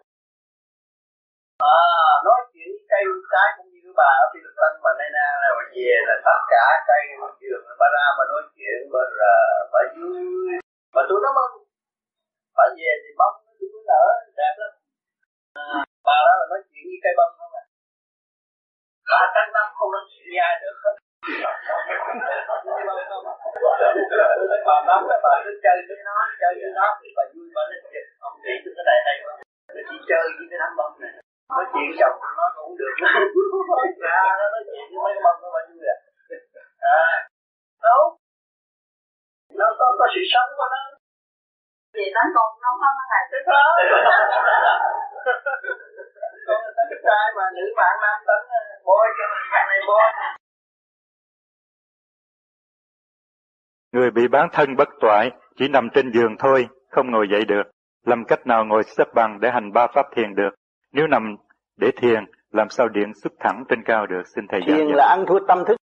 à 1.59 1.79
nói 2.27 2.41
chuyện 2.53 2.71
cây 2.93 3.05
cái 3.35 3.49
cũng 3.57 3.69
như 3.73 3.93
bà 4.01 4.11
ở 4.23 4.27
Philippines 4.33 4.81
mà 4.85 4.91
nay 4.99 5.09
na 5.17 5.27
là 5.43 5.51
về 5.75 5.93
là 6.09 6.17
tất 6.27 6.41
cả 6.53 6.65
cây 6.89 7.03
trường 7.41 7.62
bà 7.81 7.87
ra 7.95 8.07
mà 8.19 8.25
nói 8.33 8.43
chuyện 8.55 8.79
bà 8.93 9.03
là 9.21 9.35
bà 9.73 9.81
vui. 9.97 10.23
Mà 10.95 11.03
tôi 11.09 11.19
nó 11.25 11.31
mong 11.37 11.65
bà 12.57 12.64
về 12.79 12.92
thì 13.03 13.11
bông 13.21 13.35
nó 13.45 13.53
đứa 13.61 13.81
nở 13.90 14.05
đẹp 14.38 14.55
lắm. 14.61 14.73
À, 15.55 15.85
bà 16.07 16.16
đó 16.27 16.33
là 16.40 16.47
nói 16.51 16.61
chuyện 16.69 16.83
như 16.88 16.99
cây 17.05 17.14
bông 17.19 17.33
không 17.38 17.55
à 17.62 17.64
cả 19.11 19.21
tháng 19.35 19.51
năm 19.57 19.66
không 19.77 19.90
nói 19.95 20.03
chuyện 20.09 20.25
với 20.31 20.40
ai 20.49 20.55
được 20.62 20.77
hết. 20.85 20.95
Bà 24.69 24.77
nắm 24.88 25.01
bà 25.25 25.33
cứ 25.45 25.51
chơi 25.64 25.77
với 25.88 25.99
nó 26.09 26.16
chơi 26.40 26.53
với 26.61 26.71
nó 26.79 26.87
thì 27.01 27.09
bà 27.16 27.25
vui 27.33 27.47
bà 27.57 27.62
nói 27.71 27.81
chuyện 27.90 28.07
ông 28.27 28.37
nghĩ 28.42 28.55
cái 28.77 28.85
này 28.90 28.99
hay 29.07 29.16
quá. 29.25 29.35
Chỉ 29.88 29.97
chơi 30.11 30.25
với 30.37 30.47
cái 30.51 30.59
đám 30.62 30.73
bông 30.79 30.92
này. 31.01 31.12
Nói 31.57 31.64
chuyện 31.73 31.88
chồng 32.01 32.16
nó 32.38 32.47
cũng 32.57 32.77
được. 32.81 32.95
Ra 34.05 34.23
nó 34.38 34.47
nói 34.55 34.62
chuyện 34.69 34.85
với 34.90 35.01
mấy 35.05 35.14
bông 35.25 35.38
nó 35.42 35.49
bà 35.55 35.61
vui 35.69 35.85
à. 35.95 35.97
À. 37.01 37.29
Đúng 37.85 38.11
nó 39.61 39.66
có 39.79 39.87
có 39.99 40.07
sự 40.14 40.23
sống 40.33 40.51
của 40.57 40.69
nó 40.75 40.83
vì 41.96 42.06
tánh 42.14 42.30
còn 42.37 42.50
nó 42.62 42.70
không 42.80 42.96
có 42.96 43.04
ngày 43.11 43.24
tức 43.32 43.42
đó 43.52 43.64
con 46.46 46.61
trai 47.04 47.26
mà 47.37 47.44
nữ 47.56 47.62
bạn 47.76 47.94
nam 48.02 48.18
tánh 48.26 48.44
bôi 48.85 49.06
cho 49.18 49.24
thằng 49.52 49.68
này 49.68 49.80
bôi 49.88 50.02
Người 53.92 54.11
bị 54.11 54.28
bán 54.28 54.48
thân 54.52 54.76
bất 54.76 54.88
toại 55.00 55.30
chỉ 55.56 55.68
nằm 55.68 55.88
trên 55.94 56.12
giường 56.12 56.37
thôi, 56.38 56.66
không 56.90 57.11
ngồi 57.11 57.26
dậy 57.32 57.44
được. 57.44 57.62
Làm 58.06 58.24
cách 58.24 58.46
nào 58.46 58.64
ngồi 58.64 58.82
xếp 58.82 59.04
bằng 59.14 59.38
để 59.40 59.50
hành 59.50 59.72
ba 59.72 59.87
pháp 59.94 60.06
thiền 60.16 60.35
được? 60.35 60.50
Nếu 60.92 61.06
nằm 61.06 61.37
để 61.76 61.90
thiền, 61.96 62.24
làm 62.52 62.68
sao 62.68 62.88
điện 62.88 63.12
xuất 63.22 63.32
thẳng 63.40 63.64
trên 63.68 63.82
cao 63.85 64.06
được? 64.06 64.22
Xin 64.35 64.46
thầy 64.48 64.61
Thiền 64.66 64.87
là 64.87 65.06
ăn 65.09 65.24
thua 65.28 65.38
tâm 65.48 65.64
thức. 65.68 65.76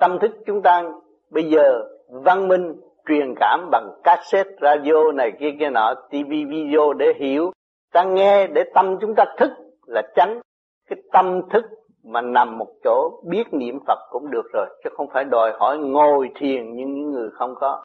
Tâm 0.00 0.18
thức 0.22 0.30
chúng 0.46 0.62
ta 0.62 0.82
bây 1.30 1.44
giờ 1.44 1.62
văn 2.08 2.48
minh 2.48 2.80
truyền 3.08 3.34
cảm 3.40 3.68
bằng 3.72 3.90
cassette, 4.04 4.50
radio 4.60 5.12
này 5.14 5.32
kia 5.40 5.50
kia 5.60 5.70
nọ, 5.70 5.94
TV, 6.10 6.30
video 6.48 6.92
để 6.92 7.12
hiểu. 7.20 7.50
Ta 7.92 8.04
nghe 8.04 8.46
để 8.46 8.62
tâm 8.74 8.96
chúng 9.00 9.14
ta 9.16 9.24
thức 9.38 9.50
là 9.86 10.02
tránh. 10.16 10.40
Cái 10.88 10.98
tâm 11.12 11.40
thức 11.50 11.64
mà 12.06 12.20
nằm 12.20 12.58
một 12.58 12.68
chỗ 12.84 13.20
biết 13.24 13.44
niệm 13.52 13.78
Phật 13.86 13.98
cũng 14.10 14.30
được 14.30 14.52
rồi 14.52 14.66
chứ 14.84 14.90
không 14.96 15.06
phải 15.12 15.24
đòi 15.24 15.52
hỏi 15.58 15.78
ngồi 15.78 16.30
thiền 16.34 16.74
như 16.74 16.86
những 16.86 17.10
người 17.10 17.30
không 17.32 17.54
có 17.54 17.84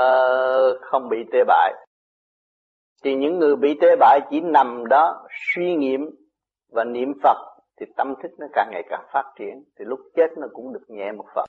uh, 0.00 0.80
không 0.80 1.08
bị 1.08 1.16
tê 1.32 1.38
bại 1.46 1.74
thì 3.04 3.14
những 3.14 3.38
người 3.38 3.56
bị 3.56 3.78
tê 3.80 3.96
bại 3.96 4.20
chỉ 4.30 4.40
nằm 4.40 4.86
đó 4.90 5.26
suy 5.54 5.74
nghiệm 5.74 6.10
và 6.72 6.84
niệm 6.84 7.12
Phật 7.22 7.36
thì 7.80 7.86
tâm 7.96 8.14
thức 8.22 8.30
nó 8.38 8.46
càng 8.52 8.68
ngày 8.72 8.82
càng 8.88 9.04
phát 9.12 9.32
triển 9.38 9.64
thì 9.78 9.84
lúc 9.84 10.00
chết 10.16 10.26
nó 10.36 10.46
cũng 10.52 10.72
được 10.72 10.84
nhẹ 10.88 11.12
một 11.12 11.24
phần 11.34 11.44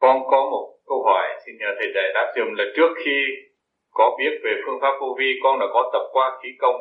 con 0.00 0.16
có 0.30 0.40
một 0.52 0.66
câu 0.88 1.02
hỏi 1.04 1.26
xin 1.46 1.54
nhờ 1.60 1.70
thầy 1.78 1.88
giải 1.94 2.08
đáp 2.14 2.32
dùm 2.36 2.54
là 2.58 2.64
trước 2.76 2.90
khi 3.04 3.18
có 3.92 4.16
biết 4.18 4.32
về 4.44 4.52
phương 4.66 4.80
pháp 4.80 4.92
vô 5.00 5.16
vi 5.18 5.30
con 5.42 5.58
đã 5.60 5.66
có 5.74 5.90
tập 5.92 6.04
qua 6.12 6.38
khí 6.42 6.48
công 6.58 6.76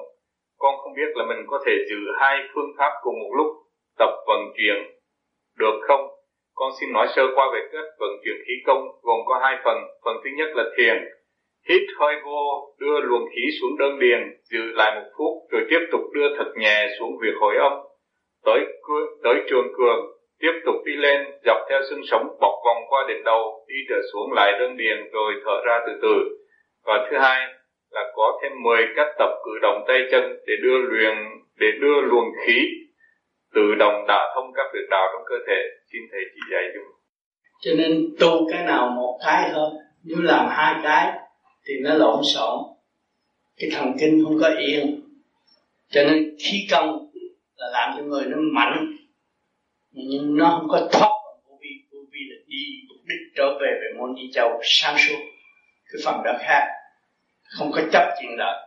con 0.59 0.77
không 0.77 0.93
biết 0.93 1.09
là 1.15 1.25
mình 1.25 1.45
có 1.47 1.59
thể 1.65 1.71
giữ 1.89 1.99
hai 2.19 2.37
phương 2.53 2.71
pháp 2.77 2.91
cùng 3.03 3.19
một 3.19 3.31
lúc 3.37 3.47
tập 3.97 4.13
vận 4.27 4.41
chuyển 4.57 4.99
được 5.59 5.79
không? 5.87 6.07
Con 6.55 6.71
xin 6.79 6.93
nói 6.93 7.07
sơ 7.15 7.23
qua 7.35 7.45
về 7.53 7.59
cách 7.71 7.89
vận 7.99 8.09
chuyển 8.23 8.35
khí 8.47 8.53
công 8.65 8.83
gồm 9.01 9.19
có 9.25 9.39
hai 9.43 9.57
phần. 9.63 9.77
Phần 10.05 10.15
thứ 10.23 10.29
nhất 10.37 10.49
là 10.55 10.63
thiền. 10.77 10.97
Hít 11.69 11.81
hơi 11.99 12.15
vô, 12.25 12.73
đưa 12.79 12.99
luồng 12.99 13.29
khí 13.29 13.41
xuống 13.61 13.77
đơn 13.79 13.99
điền, 13.99 14.19
giữ 14.43 14.63
lại 14.73 14.95
một 14.95 15.09
phút 15.17 15.33
rồi 15.51 15.61
tiếp 15.69 15.79
tục 15.91 16.01
đưa 16.13 16.37
thật 16.37 16.51
nhẹ 16.55 16.87
xuống 16.99 17.11
việc 17.21 17.35
hồi 17.39 17.55
âm. 17.55 17.73
Tới 18.45 18.59
tới 19.23 19.35
trường 19.49 19.67
cường, 19.77 19.99
tiếp 20.39 20.51
tục 20.65 20.75
đi 20.85 20.95
lên 20.95 21.25
dọc 21.45 21.57
theo 21.69 21.81
xương 21.89 22.01
sống 22.11 22.27
bọc 22.41 22.53
vòng 22.65 22.83
qua 22.89 23.05
đỉnh 23.07 23.23
đầu, 23.23 23.65
đi 23.67 23.75
trở 23.89 23.95
xuống 24.13 24.33
lại 24.33 24.51
đơn 24.59 24.77
điền 24.77 24.97
rồi 25.11 25.33
thở 25.45 25.61
ra 25.65 25.79
từ 25.87 25.93
từ. 26.01 26.15
Và 26.85 27.07
thứ 27.11 27.17
hai 27.17 27.39
là 27.91 28.11
có 28.15 28.39
thêm 28.41 28.51
10 28.63 28.85
cách 28.95 29.15
tập 29.19 29.29
cử 29.45 29.51
động 29.61 29.83
tay 29.87 29.99
chân 30.11 30.23
để 30.47 30.53
đưa 30.63 30.77
luyện 30.77 31.15
để 31.59 31.67
đưa 31.81 32.01
luồng 32.01 32.29
khí 32.45 32.67
tự 33.53 33.75
động 33.75 34.05
đả 34.07 34.31
thông 34.35 34.53
các 34.53 34.65
huyệt 34.71 34.85
đạo 34.89 35.07
trong 35.13 35.23
cơ 35.29 35.35
thể. 35.47 35.61
Xin 35.91 36.01
thầy 36.11 36.21
chỉ 36.33 36.41
dạy 36.51 36.63
dùm 36.75 36.99
cho 37.61 37.71
nên 37.77 38.15
tu 38.19 38.47
cái 38.51 38.65
nào 38.65 38.89
một 38.89 39.19
cái 39.25 39.49
thôi 39.53 39.69
nếu 40.03 40.17
làm 40.21 40.47
hai 40.49 40.75
cái 40.83 41.19
thì 41.65 41.73
nó 41.81 41.93
lộn 41.93 42.23
xộn. 42.23 42.59
Cái 43.59 43.69
thần 43.73 43.93
kinh 43.99 44.23
không 44.23 44.37
có 44.41 44.49
yên. 44.57 45.01
Cho 45.89 46.03
nên 46.03 46.35
khí 46.39 46.67
công 46.71 47.09
là 47.55 47.67
làm 47.73 47.93
cho 47.97 48.03
người 48.03 48.25
nó 48.25 48.37
mạnh 48.39 48.88
nhưng 50.07 50.37
nó 50.37 50.49
không 50.49 50.67
có 50.69 50.89
thoát 50.91 51.11
vô 51.45 51.57
vi. 51.61 51.69
Vô 51.91 51.99
vi 52.11 52.19
là 52.29 52.35
đi 52.47 52.57
mục 52.89 52.97
đích 53.05 53.33
trở 53.35 53.57
về 53.61 53.71
về 53.81 53.97
môn 53.97 54.15
di 54.15 54.31
châu 54.33 54.59
sáng 54.63 54.95
suốt. 54.97 55.19
Cái 55.85 56.01
phần 56.05 56.23
đó 56.23 56.31
khác, 56.39 56.67
không 57.57 57.71
có 57.71 57.81
chấp 57.91 58.15
chuyện 58.21 58.37
đó 58.37 58.65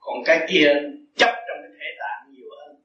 còn 0.00 0.24
cái 0.24 0.46
kia, 0.48 0.68
chấp 1.16 1.34
trong 1.48 1.58
cái 1.62 1.70
thể 1.80 1.86
tạng 2.00 2.32
nhiều 2.32 2.46
hơn. 2.58 2.76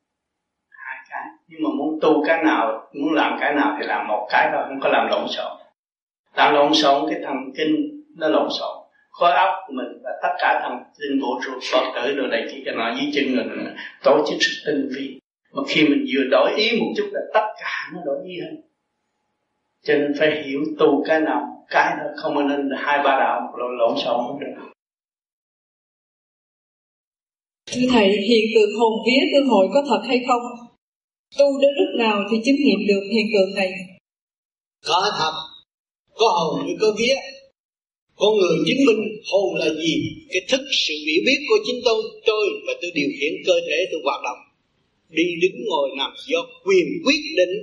Hai 0.69 0.97
cái. 1.09 1.23
Nhưng 1.47 1.63
mà 1.63 1.69
muốn 1.77 1.99
tu 2.01 2.23
cái 2.27 2.43
nào, 2.43 2.89
muốn 2.93 3.13
làm 3.13 3.37
cái 3.39 3.53
nào 3.53 3.77
thì 3.79 3.87
làm 3.87 4.07
một 4.07 4.27
cái 4.31 4.49
thôi, 4.53 4.63
không 4.67 4.79
có 4.79 4.89
làm 4.89 5.07
lộn 5.09 5.27
xộn. 5.27 5.57
Làm 6.35 6.53
lộn 6.53 6.73
xộn 6.73 7.09
cái 7.09 7.19
thần 7.23 7.35
kinh, 7.57 8.03
nó 8.17 8.27
lộn 8.27 8.47
xộn. 8.59 8.77
Khối 9.09 9.31
óc 9.31 9.49
của 9.67 9.73
mình 9.73 10.01
và 10.03 10.11
tất 10.23 10.29
cả 10.39 10.59
thần 10.63 10.83
kinh 10.99 11.21
vũ 11.21 11.27
trụ, 11.45 11.51
phật 11.71 11.91
tử 11.95 12.15
đồ 12.15 12.27
này 12.27 12.47
chỉ 12.51 12.63
cho 12.65 12.71
nó 12.71 12.93
dưới 12.95 13.11
chân 13.13 13.35
mình, 13.35 13.75
tổ 14.03 14.25
chức 14.29 14.37
sự 14.41 14.63
tinh 14.65 14.89
vi 14.95 15.19
mà 15.51 15.61
khi 15.67 15.83
mình 15.83 16.05
vừa 16.13 16.23
đổi 16.31 16.51
ý 16.57 16.79
một 16.79 16.93
chút 16.97 17.09
là 17.11 17.21
tất 17.33 17.45
cả 17.61 17.91
nó 17.93 17.99
đổi 18.05 18.17
ý 18.27 18.33
hết 18.39 18.61
cho 19.83 19.93
nên 19.93 20.13
phải 20.19 20.43
hiểu 20.43 20.59
tu 20.79 21.03
cái 21.07 21.21
nào 21.21 21.65
cái 21.69 21.93
nó 21.97 22.03
không 22.15 22.47
nên 22.47 22.69
hai 22.77 22.97
ba 22.97 23.19
đạo 23.19 23.53
lộn 23.57 23.77
lộn 23.77 23.97
xộn 24.05 24.17
không 24.27 24.39
được 24.39 24.69
Thưa 27.71 27.87
Thầy, 27.93 28.07
hiện 28.29 28.45
tượng 28.55 28.79
hồn 28.79 28.93
vía 29.05 29.21
cơ 29.33 29.39
hội 29.51 29.65
có 29.73 29.81
thật 29.89 30.01
hay 30.07 30.19
không? 30.27 30.41
Tu 31.37 31.45
đến 31.61 31.71
lúc 31.79 31.91
nào 31.99 32.17
thì 32.31 32.37
chứng 32.45 32.55
nghiệm 32.63 32.87
được 32.87 33.03
hiện 33.13 33.25
tượng 33.33 33.55
này? 33.55 33.71
Có 34.85 35.11
thật, 35.19 35.33
có 36.13 36.27
hồn 36.37 36.67
như 36.67 36.73
có 36.81 36.87
vía. 36.99 37.15
Con 38.15 38.37
người 38.37 38.57
chứng 38.67 38.85
minh 38.87 39.01
hồn 39.31 39.55
là 39.55 39.69
gì? 39.83 39.95
Cái 40.29 40.41
thức 40.49 40.61
sự 40.87 40.93
hiểu 41.05 41.21
biết 41.25 41.39
của 41.49 41.59
chính 41.65 41.79
tôi, 41.85 42.01
tôi 42.25 42.45
và 42.67 42.73
tôi 42.81 42.91
điều 42.95 43.09
khiển 43.19 43.33
cơ 43.47 43.53
thể 43.67 43.77
tôi 43.91 44.01
hoạt 44.03 44.21
động. 44.23 44.48
Đi 45.09 45.23
đứng 45.41 45.65
ngồi 45.69 45.89
nằm 45.97 46.11
do 46.27 46.39
quyền 46.65 46.87
quyết 47.05 47.21
định 47.37 47.55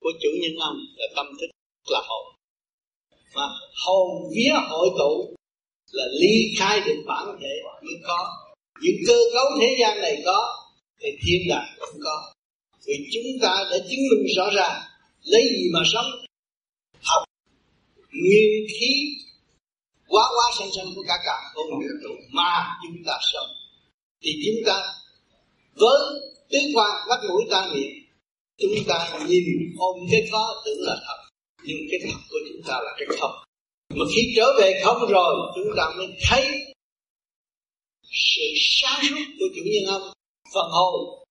của 0.00 0.12
chủ 0.22 0.28
nhân 0.42 0.52
ông 0.60 0.76
là 0.96 1.06
tâm 1.16 1.26
thức 1.40 1.50
là 1.92 2.00
hồn. 2.08 2.34
Mà 3.34 3.46
hồn 3.84 4.08
vía 4.34 4.52
hội 4.68 4.88
tụ 4.98 5.34
là 5.92 6.04
ly 6.20 6.54
khai 6.58 6.80
được 6.86 7.02
bản 7.06 7.38
thể 7.42 7.54
mới 7.82 7.94
có. 8.06 8.28
Những 8.82 8.96
cơ 9.06 9.18
cấu 9.34 9.44
thế 9.60 9.76
gian 9.80 10.00
này 10.00 10.22
có, 10.24 10.68
thì 11.00 11.08
thiên 11.26 11.48
đàng 11.48 11.76
cũng 11.78 12.00
có. 12.04 12.32
Vì 12.86 12.94
chúng 13.12 13.42
ta 13.42 13.68
đã 13.70 13.78
chứng 13.78 14.00
minh 14.10 14.26
rõ 14.36 14.50
ràng 14.54 14.82
lấy 15.22 15.42
gì 15.42 15.70
mà 15.72 15.80
sống. 15.92 16.06
Học 17.02 17.22
nguyên 18.12 18.66
khí, 18.80 18.92
quá 20.08 20.24
quá 20.36 20.46
sanh 20.58 20.68
sanh 20.76 20.86
của 20.94 21.02
cả 21.08 21.14
cả 21.26 21.50
không 21.54 21.70
vũ 21.70 21.88
trụ, 22.02 22.14
mà 22.30 22.66
chúng 22.82 23.02
ta 23.06 23.18
sống. 23.32 23.50
Thì 24.22 24.30
chúng 24.44 24.66
ta 24.66 24.94
với 25.76 26.33
tứ 26.50 26.58
qua 26.74 27.06
mắt 27.08 27.20
mũi 27.28 27.42
tai 27.50 27.68
miệng 27.74 28.04
chúng 28.58 28.84
ta 28.88 29.18
nhìn 29.26 29.44
ôm 29.78 29.96
cái 30.12 30.28
có 30.32 30.62
tưởng 30.64 30.80
là 30.80 30.96
thật. 31.06 31.30
Nhưng 31.64 31.78
cái 31.90 32.00
thật 32.04 32.18
của 32.30 32.38
chúng 32.48 32.62
ta 32.66 32.74
là 32.84 32.94
cái 32.98 33.08
không. 33.20 33.34
Mà 33.94 34.04
khi 34.16 34.32
trở 34.36 34.46
về 34.60 34.80
không 34.84 35.08
rồi, 35.08 35.34
chúng 35.54 35.76
ta 35.76 35.82
mới 35.96 36.06
thấy 36.28 36.44
sự 38.12 38.42
sáng 38.56 39.00
suốt 39.08 39.24
của 39.38 39.46
chủ 39.54 39.62
nhân 39.64 39.94
ông, 39.94 40.12
phần 40.54 40.70
hồn, 40.70 41.24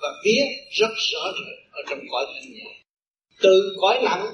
và 0.00 0.08
vía 0.24 0.42
rất 0.70 0.90
rõ 1.12 1.32
rệt 1.32 1.72
ở 1.72 1.82
trong 1.90 1.98
cõi 2.10 2.26
thanh 2.34 2.52
nhẹ. 2.52 2.82
Từ 3.42 3.76
cõi 3.80 4.00
nặng 4.04 4.26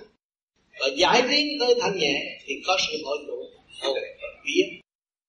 và 0.81 0.87
giải 0.97 1.23
tiến 1.31 1.47
tới 1.61 1.75
thanh 1.81 1.99
nhẹ 1.99 2.41
thì 2.47 2.55
có 2.67 2.77
sự 2.87 3.03
hội 3.05 3.19
tụ 3.29 3.39
hồn 3.81 3.97
và 4.23 4.29
vía 4.45 4.65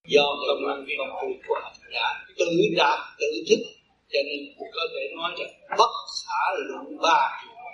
do 0.08 0.24
công 0.48 0.68
năng 0.68 0.86
công 0.98 1.10
phu 1.22 1.28
của 1.48 1.56
học 1.64 1.74
giả 1.94 2.26
tự 2.38 2.46
đạt, 2.78 3.00
tự 3.20 3.28
thức 3.50 3.60
cho 4.14 4.20
nên 4.28 4.40
có 4.76 4.82
thể 4.94 5.04
nói 5.18 5.32
là 5.38 5.46
bất 5.78 5.92
khả 6.20 6.42
luận 6.68 6.98
ba 7.02 7.20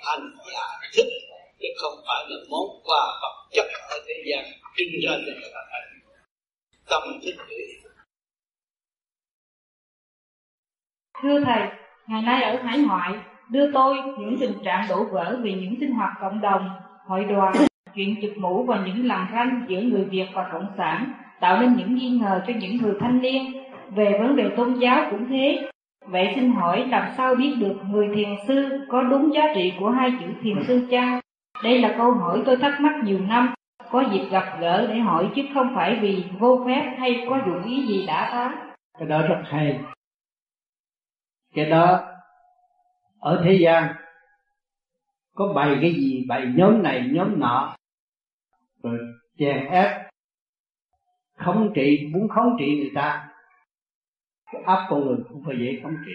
hành 0.07 0.29
giả 0.53 0.67
thức 0.95 1.07
chứ 1.59 1.67
không 1.81 1.93
phải 2.07 2.25
là 2.29 2.37
món 2.51 2.67
quà 2.83 3.03
vật 3.21 3.35
chất 3.51 3.65
ở 3.89 3.97
thế 4.07 4.23
gian 4.25 4.45
trưng 4.77 4.93
ra 5.03 5.11
cho 5.25 5.33
người 5.39 5.51
ta 5.53 5.61
thấy 5.71 5.81
tâm 6.89 7.03
thức 7.23 7.45
Thưa 11.21 11.39
Thầy, 11.45 11.67
ngày 12.07 12.21
nay 12.21 12.43
ở 12.43 12.55
hải 12.63 12.79
ngoại, 12.79 13.13
đưa 13.49 13.71
tôi 13.73 13.95
những 14.19 14.37
tình 14.39 14.53
trạng 14.65 14.85
đổ 14.89 15.03
vỡ 15.03 15.39
vì 15.41 15.53
những 15.53 15.75
sinh 15.79 15.91
hoạt 15.91 16.13
cộng 16.21 16.41
đồng, 16.41 16.69
hội 17.07 17.23
đoàn, 17.23 17.53
chuyện 17.95 18.15
chụp 18.21 18.31
mũ 18.37 18.63
và 18.63 18.83
những 18.85 19.07
lằn 19.07 19.27
ranh 19.31 19.65
giữa 19.69 19.81
người 19.81 20.05
Việt 20.05 20.25
và 20.33 20.49
Cộng 20.51 20.67
sản, 20.77 21.13
tạo 21.39 21.61
nên 21.61 21.75
những 21.75 21.95
nghi 21.95 22.09
ngờ 22.09 22.41
cho 22.47 22.53
những 22.59 22.77
người 22.77 22.93
thanh 22.99 23.21
niên. 23.21 23.63
Về 23.95 24.17
vấn 24.19 24.35
đề 24.35 24.43
tôn 24.57 24.79
giáo 24.79 25.07
cũng 25.11 25.27
thế. 25.29 25.69
Vậy 26.11 26.31
xin 26.35 26.51
hỏi 26.51 26.87
làm 26.87 27.13
sao 27.17 27.35
biết 27.35 27.55
được 27.59 27.75
người 27.89 28.09
thiền 28.15 28.29
sư 28.47 28.85
có 28.89 29.03
đúng 29.03 29.33
giá 29.33 29.41
trị 29.55 29.73
của 29.79 29.89
hai 29.89 30.11
chữ 30.19 30.25
thiền 30.41 30.63
sư 30.67 30.87
chăng? 30.91 31.19
Đây 31.63 31.79
là 31.79 31.95
câu 31.97 32.11
hỏi 32.11 32.43
tôi 32.45 32.57
thắc 32.57 32.81
mắc 32.81 32.91
nhiều 33.03 33.19
năm, 33.19 33.53
có 33.91 34.03
dịp 34.11 34.27
gặp 34.31 34.57
gỡ 34.61 34.87
để 34.87 34.99
hỏi 34.99 35.29
chứ 35.35 35.41
không 35.53 35.71
phải 35.75 35.99
vì 36.01 36.23
vô 36.39 36.65
phép 36.67 36.95
hay 36.99 37.25
có 37.29 37.39
dụng 37.45 37.63
ý 37.63 37.87
gì 37.87 38.05
đã 38.07 38.29
phá. 38.31 38.73
Cái 38.99 39.07
đó 39.07 39.21
rất 39.21 39.41
hay, 39.45 39.79
cái 41.55 41.65
đó 41.65 42.01
ở 43.19 43.41
thế 43.45 43.57
gian 43.61 43.93
có 45.35 45.53
bày 45.55 45.77
cái 45.81 45.93
gì 45.93 46.25
bày 46.27 46.47
nhóm 46.55 46.83
này 46.83 47.09
nhóm 47.11 47.39
nọ 47.39 47.75
rồi 48.83 48.99
chèn 49.37 49.65
ép 49.65 50.09
khống 51.37 51.71
trị 51.75 52.09
muốn 52.13 52.27
khống 52.27 52.55
trị 52.59 52.79
người 52.79 52.91
ta 52.95 53.28
cái 54.51 54.61
áp 54.61 54.87
con 54.89 55.05
người 55.05 55.17
không 55.29 55.43
phải 55.45 55.55
dễ 55.59 55.79
khống 55.83 55.95
trị 56.05 56.11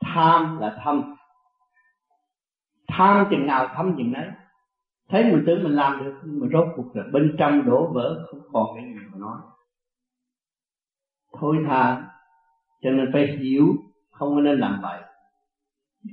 tham 0.00 0.58
là 0.58 0.76
thâm. 0.84 1.14
Tham 2.88 3.26
chừng 3.30 3.46
nào 3.46 3.68
thâm 3.74 3.94
chừng 3.96 4.12
đấy 4.12 4.28
thấy 5.12 5.24
mình 5.24 5.42
tưởng 5.46 5.62
mình 5.62 5.72
làm 5.72 6.04
được, 6.04 6.20
nhưng 6.24 6.40
mà 6.40 6.46
rốt 6.52 6.68
cuộc 6.76 6.96
là 6.96 7.02
bên 7.12 7.36
trong 7.38 7.64
đổ 7.64 7.92
vỡ, 7.94 8.26
không 8.30 8.40
còn 8.52 8.66
cái 8.76 8.84
gì 8.84 9.00
mà 9.12 9.18
nói. 9.18 9.36
Thôi 11.40 11.56
thà, 11.68 12.02
cho 12.82 12.90
nên 12.90 13.10
phải 13.12 13.26
hiểu, 13.26 13.66
không 14.10 14.44
nên 14.44 14.58
làm 14.58 14.80
vậy. 14.82 15.00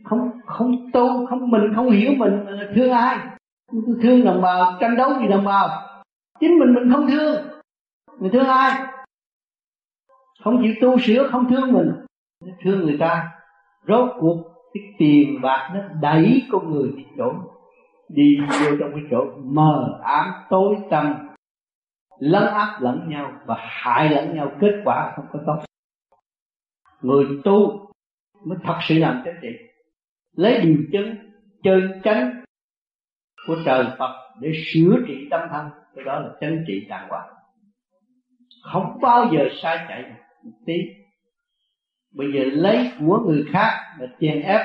Không 0.03 0.31
không 0.45 0.91
tu 0.91 1.27
không 1.27 1.51
mình, 1.51 1.73
không 1.75 1.89
hiểu 1.89 2.11
mình 2.17 2.45
thương 2.75 2.91
ai. 2.91 3.17
Thương 4.01 4.25
đồng 4.25 4.41
bào, 4.41 4.77
tranh 4.79 4.95
đấu 4.95 5.09
vì 5.21 5.27
đồng 5.27 5.45
bào. 5.45 5.69
Chính 6.39 6.59
mình 6.59 6.73
mình 6.73 6.91
không 6.93 7.07
thương. 7.07 7.47
Mình 8.19 8.31
thương 8.31 8.47
ai? 8.47 8.85
Không 10.43 10.61
chịu 10.63 10.73
tu 10.81 10.99
sửa, 10.99 11.27
không 11.27 11.49
thương 11.49 11.73
mình. 11.73 11.91
Thương 12.63 12.79
người 12.79 12.97
ta, 12.99 13.29
rốt 13.87 14.09
cuộc 14.19 14.37
cái 14.73 14.83
tiền 14.97 15.41
bạc 15.41 15.71
nó 15.73 15.81
đẩy 16.01 16.43
con 16.51 16.71
người 16.71 16.91
đi 16.97 17.03
chỗ 17.17 17.33
đi 18.09 18.37
vô 18.49 18.69
trong 18.79 18.91
cái 18.91 19.03
chỗ 19.11 19.25
mờ 19.43 19.99
ám, 20.03 20.33
tối 20.49 20.75
tăm. 20.89 21.27
Lấn 22.19 22.43
áp 22.43 22.77
lẫn 22.81 23.09
nhau 23.09 23.31
và 23.45 23.55
hại 23.59 24.09
lẫn 24.09 24.35
nhau, 24.35 24.51
kết 24.61 24.81
quả 24.85 25.13
không 25.15 25.25
có 25.33 25.39
tốt. 25.45 25.57
Người 27.01 27.25
tu 27.43 27.89
mới 28.45 28.57
thật 28.63 28.77
sự 28.87 28.99
làm 28.99 29.21
chánh 29.25 29.35
trị 29.41 29.49
lấy 30.35 30.61
điều 30.61 30.77
chân 30.91 31.31
chân 31.63 32.01
chánh 32.03 32.43
của 33.47 33.55
trời 33.65 33.85
Phật 33.99 34.15
để 34.39 34.51
sửa 34.65 34.95
trị 35.07 35.27
tâm 35.31 35.41
thân. 35.51 35.69
Cái 35.95 36.05
đó 36.05 36.19
là 36.19 36.29
chánh 36.41 36.63
trị 36.67 36.85
đàng 36.89 37.09
hoàng. 37.09 37.29
Không 38.63 38.97
bao 39.01 39.29
giờ 39.33 39.39
sai 39.61 39.85
chạy 39.87 40.11
một 40.43 40.51
tí 40.65 40.73
bây 42.11 42.27
giờ 42.33 42.43
lấy 42.43 42.91
của 42.99 43.19
người 43.27 43.45
khác 43.51 43.95
để 43.99 44.07
chèn 44.19 44.41
ép. 44.41 44.61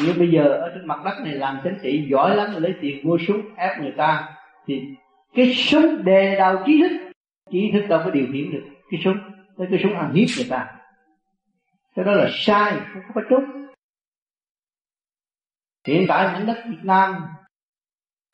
Như 0.00 0.12
bây 0.18 0.30
giờ 0.30 0.42
ở 0.42 0.72
trên 0.74 0.86
mặt 0.86 1.00
đất 1.04 1.20
này 1.24 1.34
làm 1.34 1.60
chính 1.64 1.78
trị 1.82 2.06
giỏi 2.10 2.36
lắm, 2.36 2.62
lấy 2.62 2.74
tiền 2.80 3.08
mua 3.08 3.18
súng, 3.28 3.54
ép 3.56 3.80
người 3.80 3.94
ta, 3.96 4.28
thì 4.66 4.82
cái 5.34 5.54
súng 5.54 6.04
đề 6.04 6.36
đầu 6.38 6.56
trí 6.66 6.82
thức 6.82 7.10
trí 7.50 7.70
thức 7.72 7.86
đâu 7.88 8.00
có 8.04 8.10
điều 8.10 8.26
khiển 8.32 8.52
được. 8.52 8.64
Cái 8.90 9.00
súng 9.04 9.18
lấy 9.56 9.68
cái 9.70 9.80
súng 9.82 9.94
ăn 9.94 10.12
hiếp 10.12 10.28
người 10.36 10.46
ta. 10.50 10.66
Cái 11.96 12.04
đó 12.04 12.12
là 12.12 12.28
sai, 12.32 12.72
không 12.92 13.12
có 13.14 13.20
trúng 13.30 13.60
hiện 15.86 16.04
tại 16.08 16.32
mảnh 16.32 16.46
đất 16.46 16.62
Việt 16.68 16.84
Nam, 16.84 17.26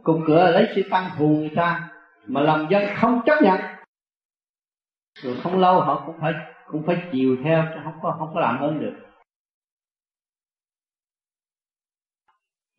cùng 0.02 0.22
cửa 0.26 0.50
lấy 0.50 0.68
sự 0.74 0.82
tăng 0.90 1.10
hù 1.10 1.26
người 1.26 1.52
ta, 1.56 1.90
mà 2.26 2.40
lòng 2.40 2.66
dân 2.70 2.82
không 2.96 3.20
chấp 3.26 3.42
nhận 3.42 3.60
rồi 5.22 5.36
không 5.42 5.58
lâu 5.58 5.80
họ 5.80 6.02
cũng 6.06 6.16
phải 6.20 6.32
cũng 6.66 6.82
phải 6.86 7.02
chiều 7.12 7.36
theo, 7.44 7.64
chứ 7.74 7.80
không 7.84 7.94
có 8.02 8.16
không 8.18 8.34
có 8.34 8.40
làm 8.40 8.60
ơn 8.60 8.80
được. 8.80 8.96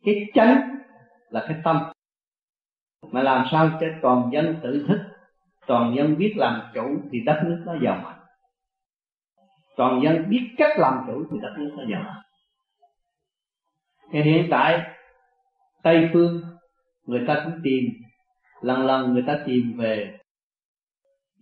Cái 0.04 0.14
chánh 0.34 0.78
là 1.28 1.44
cái 1.48 1.56
tâm. 1.64 1.92
Mà 3.12 3.22
làm 3.22 3.46
sao 3.50 3.70
cho 3.80 3.86
toàn 4.02 4.30
dân 4.32 4.60
tự 4.62 4.84
thức, 4.88 4.98
toàn 5.66 5.94
dân 5.96 6.18
biết 6.18 6.34
làm 6.36 6.62
chủ 6.74 7.00
thì 7.12 7.20
đất 7.20 7.40
nước 7.44 7.62
nó 7.66 7.74
giàu 7.84 8.00
mạnh. 8.04 8.18
Toàn 9.76 10.00
dân 10.04 10.30
biết 10.30 10.54
cách 10.56 10.78
làm 10.78 11.04
chủ 11.06 11.24
thì 11.30 11.38
đất 11.42 11.54
nước 11.58 11.74
nó 11.78 11.84
giàu 11.90 12.02
mạnh. 12.02 12.22
thì 14.12 14.22
hiện 14.22 14.48
tại, 14.50 14.90
tây 15.82 16.10
phương, 16.12 16.42
người 17.06 17.24
ta 17.28 17.42
cũng 17.44 17.60
tìm, 17.64 17.84
lần 18.60 18.86
lần 18.86 19.12
người 19.12 19.24
ta 19.26 19.38
tìm 19.46 19.74
về 19.78 20.17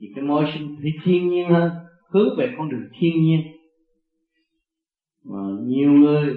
thì 0.01 0.07
cái 0.15 0.25
môi 0.25 0.45
sinh 0.55 0.77
thì 0.83 0.91
thiên 1.05 1.29
nhiên 1.29 1.51
hơn, 1.51 1.71
hướng 2.09 2.29
về 2.39 2.55
con 2.59 2.69
đường 2.69 2.89
thiên 2.99 3.23
nhiên. 3.23 3.41
Mà 5.25 5.39
nhiều 5.63 5.93
người 5.93 6.35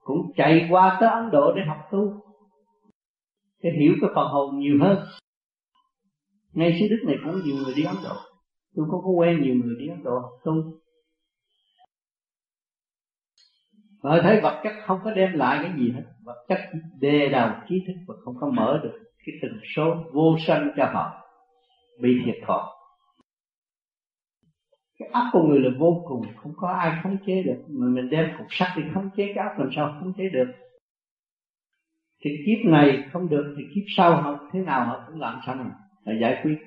cũng 0.00 0.32
chạy 0.36 0.66
qua 0.70 0.96
tới 1.00 1.08
Ấn 1.10 1.30
Độ 1.30 1.52
để 1.56 1.62
học 1.68 1.78
tu. 1.92 2.22
Để 3.62 3.70
hiểu 3.80 3.92
cái 4.00 4.10
phần 4.14 4.28
hồn 4.28 4.58
nhiều 4.58 4.78
hơn. 4.80 4.98
Ngay 6.52 6.76
xứ 6.80 6.86
Đức 6.90 7.02
này 7.06 7.16
cũng 7.24 7.42
nhiều 7.44 7.56
người 7.56 7.74
đi 7.76 7.82
Ấn 7.82 7.96
Độ. 8.04 8.14
Tôi 8.76 8.86
có 8.90 9.00
có 9.04 9.10
quen 9.10 9.42
nhiều 9.42 9.54
người 9.54 9.74
đi 9.78 9.88
Ấn 9.88 10.02
Độ 10.02 10.18
học 10.18 10.32
tu. 10.44 10.52
Rồi 14.02 14.20
thấy 14.22 14.40
vật 14.40 14.60
chất 14.64 14.72
không 14.86 14.98
có 15.04 15.10
đem 15.10 15.32
lại 15.32 15.58
cái 15.62 15.72
gì 15.78 15.90
hết. 15.90 16.02
Vật 16.24 16.44
chất 16.48 16.58
đề 17.00 17.28
đầu 17.28 17.50
trí 17.68 17.84
thức 17.86 17.94
và 18.06 18.14
không 18.24 18.34
có 18.40 18.50
mở 18.50 18.80
được 18.82 18.98
Cái 19.26 19.34
tần 19.42 19.60
số 19.76 19.94
vô 20.12 20.36
sanh 20.46 20.70
cho 20.76 20.84
họ. 20.84 21.21
Bị 22.00 22.22
thiệt 22.24 22.34
thòi. 22.46 22.62
Cái 24.98 25.08
ác 25.12 25.30
của 25.32 25.42
người 25.42 25.60
là 25.60 25.70
vô 25.78 26.04
cùng, 26.08 26.22
Không 26.36 26.52
có 26.56 26.68
ai 26.68 27.00
khống 27.02 27.16
chế 27.26 27.42
được. 27.42 27.64
Mà 27.68 27.86
mình 27.86 28.10
đem 28.10 28.30
cục 28.38 28.46
sắt 28.50 28.68
thì 28.74 28.82
khống 28.94 29.10
chế 29.16 29.32
cái 29.34 29.48
ác 29.48 29.58
làm 29.58 29.70
sao 29.76 29.96
khống 30.00 30.12
chế 30.16 30.28
được? 30.28 30.52
Thì 32.24 32.30
kiếp 32.46 32.70
này 32.70 33.04
không 33.12 33.28
được, 33.28 33.54
Thì 33.58 33.62
kiếp 33.74 33.84
sau 33.96 34.22
họ 34.22 34.38
thế 34.52 34.60
nào 34.60 34.86
họ 34.86 35.04
cũng 35.06 35.20
làm 35.20 35.40
xong 35.46 35.70
Là 36.04 36.14
giải 36.20 36.40
quyết. 36.42 36.58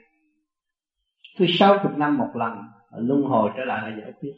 Cứ 1.37 1.45
sáu 1.49 1.77
chục 1.83 1.97
năm 1.97 2.17
một 2.17 2.29
lần 2.33 2.57
Luân 2.97 3.21
hồi 3.21 3.51
trở 3.57 3.65
lại 3.65 3.91
là 3.91 3.97
giải 4.01 4.11
quyết. 4.19 4.33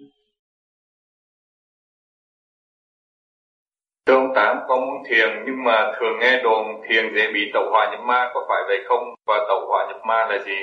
Thưa 4.07 4.13
ông 4.13 4.31
Tám, 4.35 4.57
con 4.67 4.87
muốn 4.87 5.03
thiền 5.09 5.29
nhưng 5.45 5.63
mà 5.63 5.91
thường 5.99 6.19
nghe 6.21 6.41
đồn 6.43 6.67
thiền 6.89 7.05
dễ 7.15 7.31
bị 7.33 7.39
tẩu 7.53 7.69
hỏa 7.71 7.91
nhập 7.91 7.99
ma, 8.05 8.29
có 8.33 8.45
phải 8.49 8.61
vậy 8.67 8.77
không? 8.87 9.15
Và 9.25 9.35
tẩu 9.47 9.65
hỏa 9.67 9.87
nhập 9.87 10.01
ma 10.07 10.27
là 10.29 10.37
gì? 10.45 10.57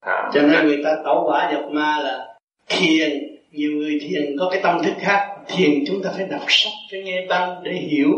À, 0.00 0.30
Cho 0.34 0.42
nên 0.42 0.66
người 0.66 0.80
ta 0.84 0.90
tẩu 1.04 1.24
hỏa 1.24 1.50
nhập 1.50 1.64
ma 1.70 1.98
là 2.04 2.34
thiền, 2.68 3.10
nhiều 3.52 3.72
người 3.72 3.98
thiền 4.02 4.36
có 4.38 4.48
cái 4.50 4.60
tâm 4.62 4.82
thức 4.82 4.92
khác. 5.00 5.28
Thiền 5.48 5.84
chúng 5.86 6.02
ta 6.02 6.10
phải 6.16 6.26
đọc 6.30 6.42
sách, 6.48 6.72
phải 6.90 7.02
nghe 7.02 7.26
băng 7.28 7.60
để 7.64 7.72
hiểu. 7.72 8.10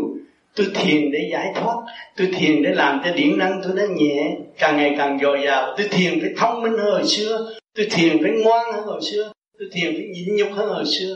Tôi 0.55 0.67
thiền 0.75 1.11
để 1.11 1.29
giải 1.31 1.51
thoát, 1.55 1.75
tôi 2.17 2.29
thiền 2.37 2.63
để 2.63 2.69
làm 2.73 3.01
cho 3.05 3.11
điển 3.11 3.37
năng 3.37 3.61
tôi 3.63 3.73
nó 3.75 3.83
nhẹ, 3.95 4.35
càng 4.59 4.77
ngày 4.77 4.95
càng 4.97 5.19
dồi 5.19 5.41
dào. 5.45 5.73
Tôi 5.77 5.87
thiền 5.91 6.19
phải 6.21 6.29
thông 6.37 6.61
minh 6.61 6.73
hơn 6.77 6.91
hồi 6.91 7.05
xưa, 7.05 7.49
tôi 7.75 7.87
thiền 7.91 8.17
phải 8.23 8.31
ngoan 8.31 8.71
hơn 8.73 8.83
hồi 8.85 9.01
xưa, 9.11 9.31
tôi 9.59 9.69
thiền 9.71 9.93
phải 9.93 10.05
nhịn 10.13 10.35
nhục 10.35 10.51
hơn 10.51 10.69
hồi 10.69 10.85
xưa. 10.85 11.15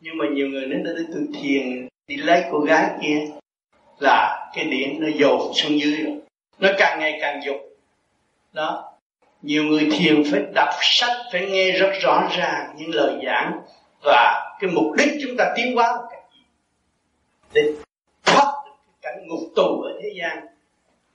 Nhưng 0.00 0.18
mà 0.18 0.24
nhiều 0.32 0.48
người 0.48 0.66
nói 0.66 0.80
tôi 1.12 1.26
thiền 1.42 1.88
đi 2.08 2.16
lấy 2.16 2.44
cô 2.52 2.60
gái 2.60 2.90
kia 3.02 3.18
là 3.98 4.50
cái 4.54 4.64
điện 4.64 5.00
nó 5.00 5.08
dồn 5.14 5.52
xuống 5.54 5.80
dưới 5.80 5.96
rồi 5.96 6.16
nó 6.58 6.68
càng 6.78 6.98
ngày 7.00 7.18
càng 7.20 7.40
dục. 7.44 7.56
Đó. 8.52 8.92
Nhiều 9.42 9.64
người 9.64 9.88
thiền 9.92 10.22
phải 10.30 10.42
đọc 10.54 10.68
sách, 10.82 11.16
phải 11.32 11.50
nghe 11.50 11.72
rất 11.72 11.92
rõ 12.02 12.28
ràng 12.36 12.74
những 12.78 12.90
lời 12.94 13.14
giảng 13.26 13.60
và 14.02 14.56
cái 14.60 14.70
mục 14.70 14.92
đích 14.98 15.08
chúng 15.22 15.36
ta 15.38 15.52
tiến 15.56 15.74
hóa 15.74 15.86
là 15.86 16.02
cái 16.10 16.20
gì. 16.34 16.40
Để 17.52 17.72
thoát 18.24 18.52
được 18.66 18.72
cái 18.86 18.94
cảnh 19.02 19.28
ngục 19.28 19.40
tù 19.56 19.82
ở 19.82 19.98
thế 20.02 20.08
gian, 20.20 20.46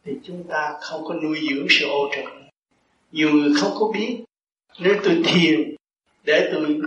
thì 0.05 0.13
chúng 0.23 0.43
ta 0.49 0.73
không 0.81 1.03
có 1.05 1.13
nuôi 1.13 1.39
dưỡng 1.49 1.67
sự 1.69 1.87
ô 1.89 2.09
trượt 2.15 2.25
nhiều 3.13 3.31
người 3.31 3.53
không 3.57 3.71
có 3.79 3.91
biết. 3.93 4.23
Nếu 4.79 4.95
tôi 5.03 5.23
thiền 5.25 5.75
để 6.23 6.49
tôi 6.53 6.77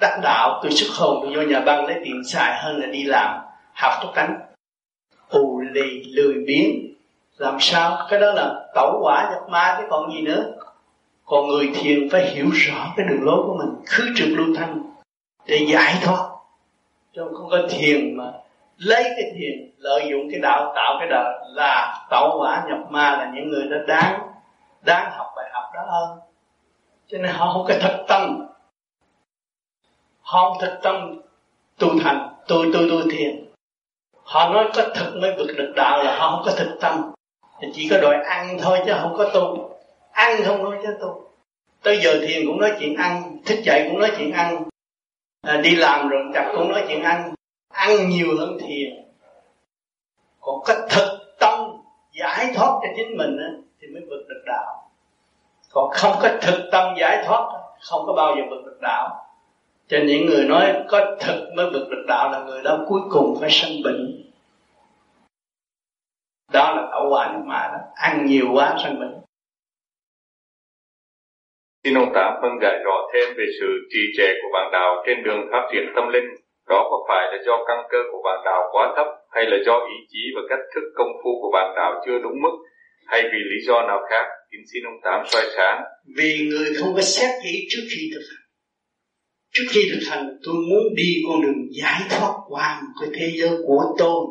đắc 0.00 0.18
đạo, 0.22 0.60
tôi 0.62 0.72
xuất 0.72 0.94
hồn, 0.94 1.18
tôi 1.22 1.36
vô 1.36 1.42
nhà 1.42 1.60
băng, 1.60 1.86
lấy 1.86 2.00
tiền 2.04 2.24
xài 2.24 2.62
hơn 2.62 2.80
là 2.80 2.86
đi 2.86 3.04
làm, 3.04 3.40
học 3.74 3.92
tốt 4.02 4.12
tánh 4.14 4.40
ù 5.28 5.60
lì 5.60 6.04
lười 6.04 6.34
biếng. 6.46 6.94
Làm 7.36 7.56
sao? 7.60 8.06
Cái 8.10 8.20
đó 8.20 8.32
là 8.32 8.66
tẩu 8.74 9.00
quả 9.02 9.30
nhập 9.30 9.48
ma, 9.48 9.76
chứ 9.78 9.86
còn 9.90 10.12
gì 10.12 10.22
nữa. 10.22 10.44
Còn 11.24 11.46
người 11.46 11.70
thiền 11.74 12.08
phải 12.10 12.26
hiểu 12.30 12.46
rõ 12.52 12.92
cái 12.96 13.06
đường 13.06 13.22
lối 13.22 13.42
của 13.46 13.56
mình, 13.58 13.84
khứ 13.86 14.08
trực 14.16 14.28
lưu 14.28 14.46
thanh, 14.56 14.82
để 15.46 15.66
giải 15.72 15.94
thoát. 16.02 16.28
Chứ 17.16 17.22
không 17.38 17.50
có 17.50 17.58
thiền 17.70 18.16
mà 18.16 18.24
lấy 18.76 19.02
cái 19.02 19.32
thiền, 19.34 19.70
lợi 19.78 20.08
dụng 20.10 20.28
cái 20.30 20.40
đạo, 20.40 20.72
tạo 20.76 20.96
cái 20.98 21.08
đạo 21.08 21.32
là 21.54 22.06
tẩu 22.10 22.38
quả 22.40 22.64
nhập 22.68 22.78
ma 22.90 23.10
là 23.10 23.30
những 23.34 23.48
người 23.48 23.68
đó 23.70 23.76
đáng 23.86 24.20
đáng 24.82 25.10
học 25.16 25.26
bài 25.36 25.50
học 25.52 25.64
đó 25.74 25.80
hơn. 25.86 26.18
Cho 27.06 27.18
nên 27.18 27.32
họ 27.32 27.52
không 27.52 27.64
có 27.68 27.74
thật 27.80 28.04
tâm 28.08 28.47
họ 30.28 30.48
không 30.48 30.58
thực 30.60 30.78
tâm 30.82 31.20
tu 31.78 31.88
thành 32.00 32.34
tôi 32.48 32.70
tôi 32.72 32.86
tôi 32.90 33.02
thiền. 33.10 33.44
Họ 34.22 34.48
nói 34.48 34.70
có 34.74 34.88
thực 34.94 35.16
mới 35.20 35.34
vượt 35.36 35.46
được 35.56 35.72
đạo 35.76 36.04
là 36.04 36.18
họ 36.18 36.30
không 36.30 36.42
có 36.46 36.52
thực 36.56 36.76
tâm. 36.80 37.12
Thì 37.60 37.68
chỉ 37.74 37.88
có 37.88 37.98
đòi 38.00 38.24
ăn 38.24 38.58
thôi 38.60 38.78
chứ 38.86 38.92
không 39.00 39.14
có 39.18 39.30
tu. 39.34 39.70
Ăn 40.12 40.42
không 40.44 40.64
nói 40.64 40.78
chứ 40.82 40.96
tu. 41.00 41.30
Tới 41.82 42.00
giờ 42.02 42.18
thiền 42.26 42.46
cũng 42.46 42.60
nói 42.60 42.72
chuyện 42.80 42.96
ăn 42.96 43.38
thức 43.46 43.58
dậy 43.64 43.88
cũng 43.90 44.00
nói 44.00 44.12
chuyện 44.18 44.32
ăn. 44.32 44.64
À, 45.42 45.56
đi 45.56 45.76
làm 45.76 46.08
rồi 46.08 46.22
chặt 46.34 46.52
cũng 46.56 46.68
nói 46.68 46.84
chuyện 46.88 47.02
ăn. 47.02 47.34
Ăn 47.72 48.08
nhiều 48.08 48.38
hơn 48.38 48.58
thiền. 48.60 49.04
Còn 50.40 50.60
có 50.64 50.74
thực 50.90 51.36
tâm 51.40 51.60
giải 52.12 52.52
thoát 52.54 52.78
cho 52.82 52.88
chính 52.96 53.16
mình 53.16 53.36
á, 53.38 53.48
thì 53.80 53.88
mới 53.88 54.02
vượt 54.10 54.24
được 54.28 54.42
đạo. 54.46 54.90
Còn 55.70 55.90
không 55.90 56.12
có 56.22 56.28
thực 56.42 56.68
tâm 56.72 56.94
giải 57.00 57.24
thoát 57.26 57.50
không 57.80 58.06
có 58.06 58.12
bao 58.12 58.36
giờ 58.36 58.42
vượt 58.50 58.62
được 58.66 58.78
đạo 58.82 59.27
cho 59.88 59.98
những 60.06 60.26
người 60.26 60.44
nói 60.44 60.84
có 60.88 61.16
thực 61.20 61.52
mới 61.56 61.70
vượt 61.72 61.88
được 61.90 62.04
đạo 62.08 62.32
là 62.32 62.44
người 62.44 62.62
đó 62.62 62.84
cuối 62.88 63.00
cùng 63.10 63.36
phải 63.40 63.50
sanh 63.50 63.82
bệnh 63.84 64.24
đó 66.52 66.74
là 66.76 66.88
hậu 66.92 67.10
quả 67.10 67.32
nhập 67.32 67.42
ma 67.46 67.70
đó 67.72 67.78
ăn 67.94 68.26
nhiều 68.26 68.46
quá 68.52 68.76
sanh 68.82 69.00
bệnh 69.00 69.18
Xin 71.84 71.94
ông 71.94 72.12
Tám 72.14 72.34
phân 72.42 72.52
giải 72.62 72.76
rõ 72.84 72.96
thêm 73.12 73.28
về 73.38 73.44
sự 73.60 73.66
trì 73.90 74.00
trệ 74.16 74.28
của 74.42 74.48
bạn 74.52 74.70
đạo 74.72 75.02
trên 75.06 75.22
đường 75.22 75.48
phát 75.52 75.68
triển 75.72 75.84
tâm 75.96 76.08
linh. 76.08 76.28
Đó 76.68 76.88
có 76.90 77.04
phải 77.08 77.26
là 77.32 77.38
do 77.46 77.64
căn 77.68 77.78
cơ 77.90 77.98
của 78.12 78.22
bạn 78.24 78.38
đạo 78.44 78.62
quá 78.72 78.92
thấp 78.96 79.06
hay 79.30 79.44
là 79.46 79.56
do 79.66 79.78
ý 79.78 79.96
chí 80.08 80.22
và 80.34 80.42
cách 80.48 80.64
thức 80.74 80.84
công 80.96 81.12
phu 81.22 81.30
của 81.42 81.50
bạn 81.52 81.74
đạo 81.76 82.02
chưa 82.06 82.18
đúng 82.18 82.42
mức 82.42 82.54
hay 83.06 83.22
vì 83.22 83.38
lý 83.50 83.58
do 83.66 83.82
nào 83.82 84.00
khác? 84.10 84.26
Kính 84.50 84.64
xin 84.72 84.82
ông 84.84 85.00
Tám 85.04 85.26
soi 85.26 85.42
sáng. 85.56 85.82
Vì 86.16 86.48
người 86.50 86.68
không 86.80 86.94
có 86.94 87.00
xét 87.00 87.30
kỹ 87.42 87.66
trước 87.70 87.82
khi 87.90 88.10
thực 88.14 88.24
hành. 88.30 88.47
Trước 89.50 89.64
khi 89.70 89.80
thực 89.90 90.00
hành, 90.10 90.38
tôi 90.44 90.54
muốn 90.54 90.94
đi 90.94 91.22
con 91.28 91.42
đường 91.42 91.66
giải 91.70 92.00
thoát 92.10 92.34
qua 92.48 92.82
một 92.82 92.92
cái 93.00 93.10
thế 93.14 93.30
giới 93.40 93.56
của 93.66 93.84
tôi, 93.98 94.26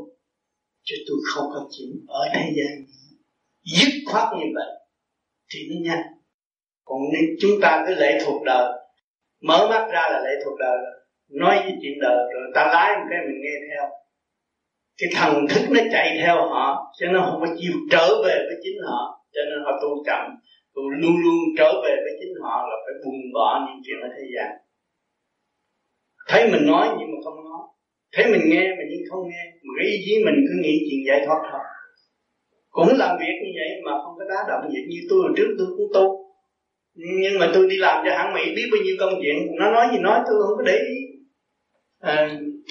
chứ 0.84 0.96
tôi 1.08 1.18
không 1.26 1.46
có 1.54 1.68
chịu 1.72 1.94
ở 2.08 2.22
thế 2.34 2.54
gian. 2.56 2.86
Dứt 3.64 3.92
khoát 4.12 4.28
như 4.34 4.46
vậy 4.56 4.70
thì 5.50 5.60
nó 5.70 5.76
nhanh. 5.90 6.04
Còn 6.86 7.00
nếu 7.14 7.36
chúng 7.42 7.62
ta 7.62 7.84
cứ 7.88 7.96
lệ 7.96 8.20
thuộc 8.26 8.44
đời, 8.44 8.72
mở 9.42 9.68
mắt 9.70 9.88
ra 9.92 10.02
là 10.12 10.22
lệ 10.26 10.32
thuộc 10.46 10.60
đời 10.60 10.78
nói 11.30 11.60
với 11.64 11.74
chuyện 11.82 12.00
đời 12.02 12.18
rồi 12.34 12.44
ta 12.56 12.68
lái 12.74 12.98
một 12.98 13.06
cái 13.10 13.20
mình 13.28 13.42
nghe 13.44 13.56
theo. 13.70 13.90
Cái 14.98 15.10
thần 15.16 15.48
thức 15.50 15.64
nó 15.70 15.82
chạy 15.92 16.18
theo 16.22 16.36
họ 16.36 16.94
cho 17.00 17.08
nên 17.08 17.22
không 17.26 17.40
có 17.40 17.48
chịu 17.60 17.74
trở 17.92 18.08
về 18.24 18.36
với 18.48 18.58
chính 18.64 18.78
họ. 18.88 19.24
Cho 19.34 19.42
nên 19.50 19.60
họ 19.66 19.72
tu 19.82 20.04
chậm, 20.06 20.36
tu 20.76 20.90
luôn 20.90 21.16
luôn 21.24 21.40
trở 21.58 21.82
về 21.84 21.96
với 22.04 22.14
chính 22.20 22.34
họ 22.44 22.68
là 22.70 22.76
phải 22.86 22.94
buông 23.06 23.22
bỏ 23.34 23.68
những 23.68 23.82
chuyện 23.86 24.02
ở 24.02 24.10
thế 24.18 24.24
gian 24.36 24.67
thấy 26.28 26.52
mình 26.52 26.66
nói 26.72 26.88
nhưng 27.00 27.10
mà 27.12 27.18
không 27.24 27.36
nói. 27.50 27.62
Thấy 28.14 28.26
mình 28.32 28.42
nghe 28.50 28.64
mà 28.78 28.84
nhưng 28.90 29.04
không 29.10 29.24
nghe. 29.30 29.44
Mà 29.64 29.72
cái 29.78 29.88
ý 29.92 29.98
chí 30.06 30.14
mình 30.26 30.36
cứ 30.48 30.54
nghĩ 30.64 30.76
chuyện 30.86 31.00
giải 31.08 31.20
thoát 31.26 31.40
thôi. 31.52 31.62
Cũng 32.70 32.88
làm 32.98 33.18
việc 33.20 33.36
như 33.44 33.52
vậy 33.60 33.70
mà 33.86 33.92
không 34.04 34.14
có 34.18 34.26
đá 34.30 34.40
động 34.50 34.62
vậy 34.74 34.84
như 34.90 35.00
tôi 35.10 35.20
hồi 35.24 35.32
trước 35.38 35.50
tôi 35.58 35.68
cũng 35.78 35.90
tu 35.94 36.28
nhưng 36.98 37.40
mà 37.40 37.52
tôi 37.54 37.68
đi 37.70 37.78
làm 37.78 38.06
cho 38.06 38.18
hãng 38.18 38.34
mỹ 38.34 38.42
biết 38.56 38.68
bao 38.72 38.82
nhiêu 38.84 38.96
công 39.00 39.14
chuyện. 39.22 39.36
Nó 39.60 39.72
nói 39.72 39.88
gì 39.92 40.00
nói 40.00 40.20
tôi 40.28 40.36
không 40.48 40.58
có 40.58 40.64
để 40.64 40.78
ý. 40.78 40.98
À, 42.00 42.16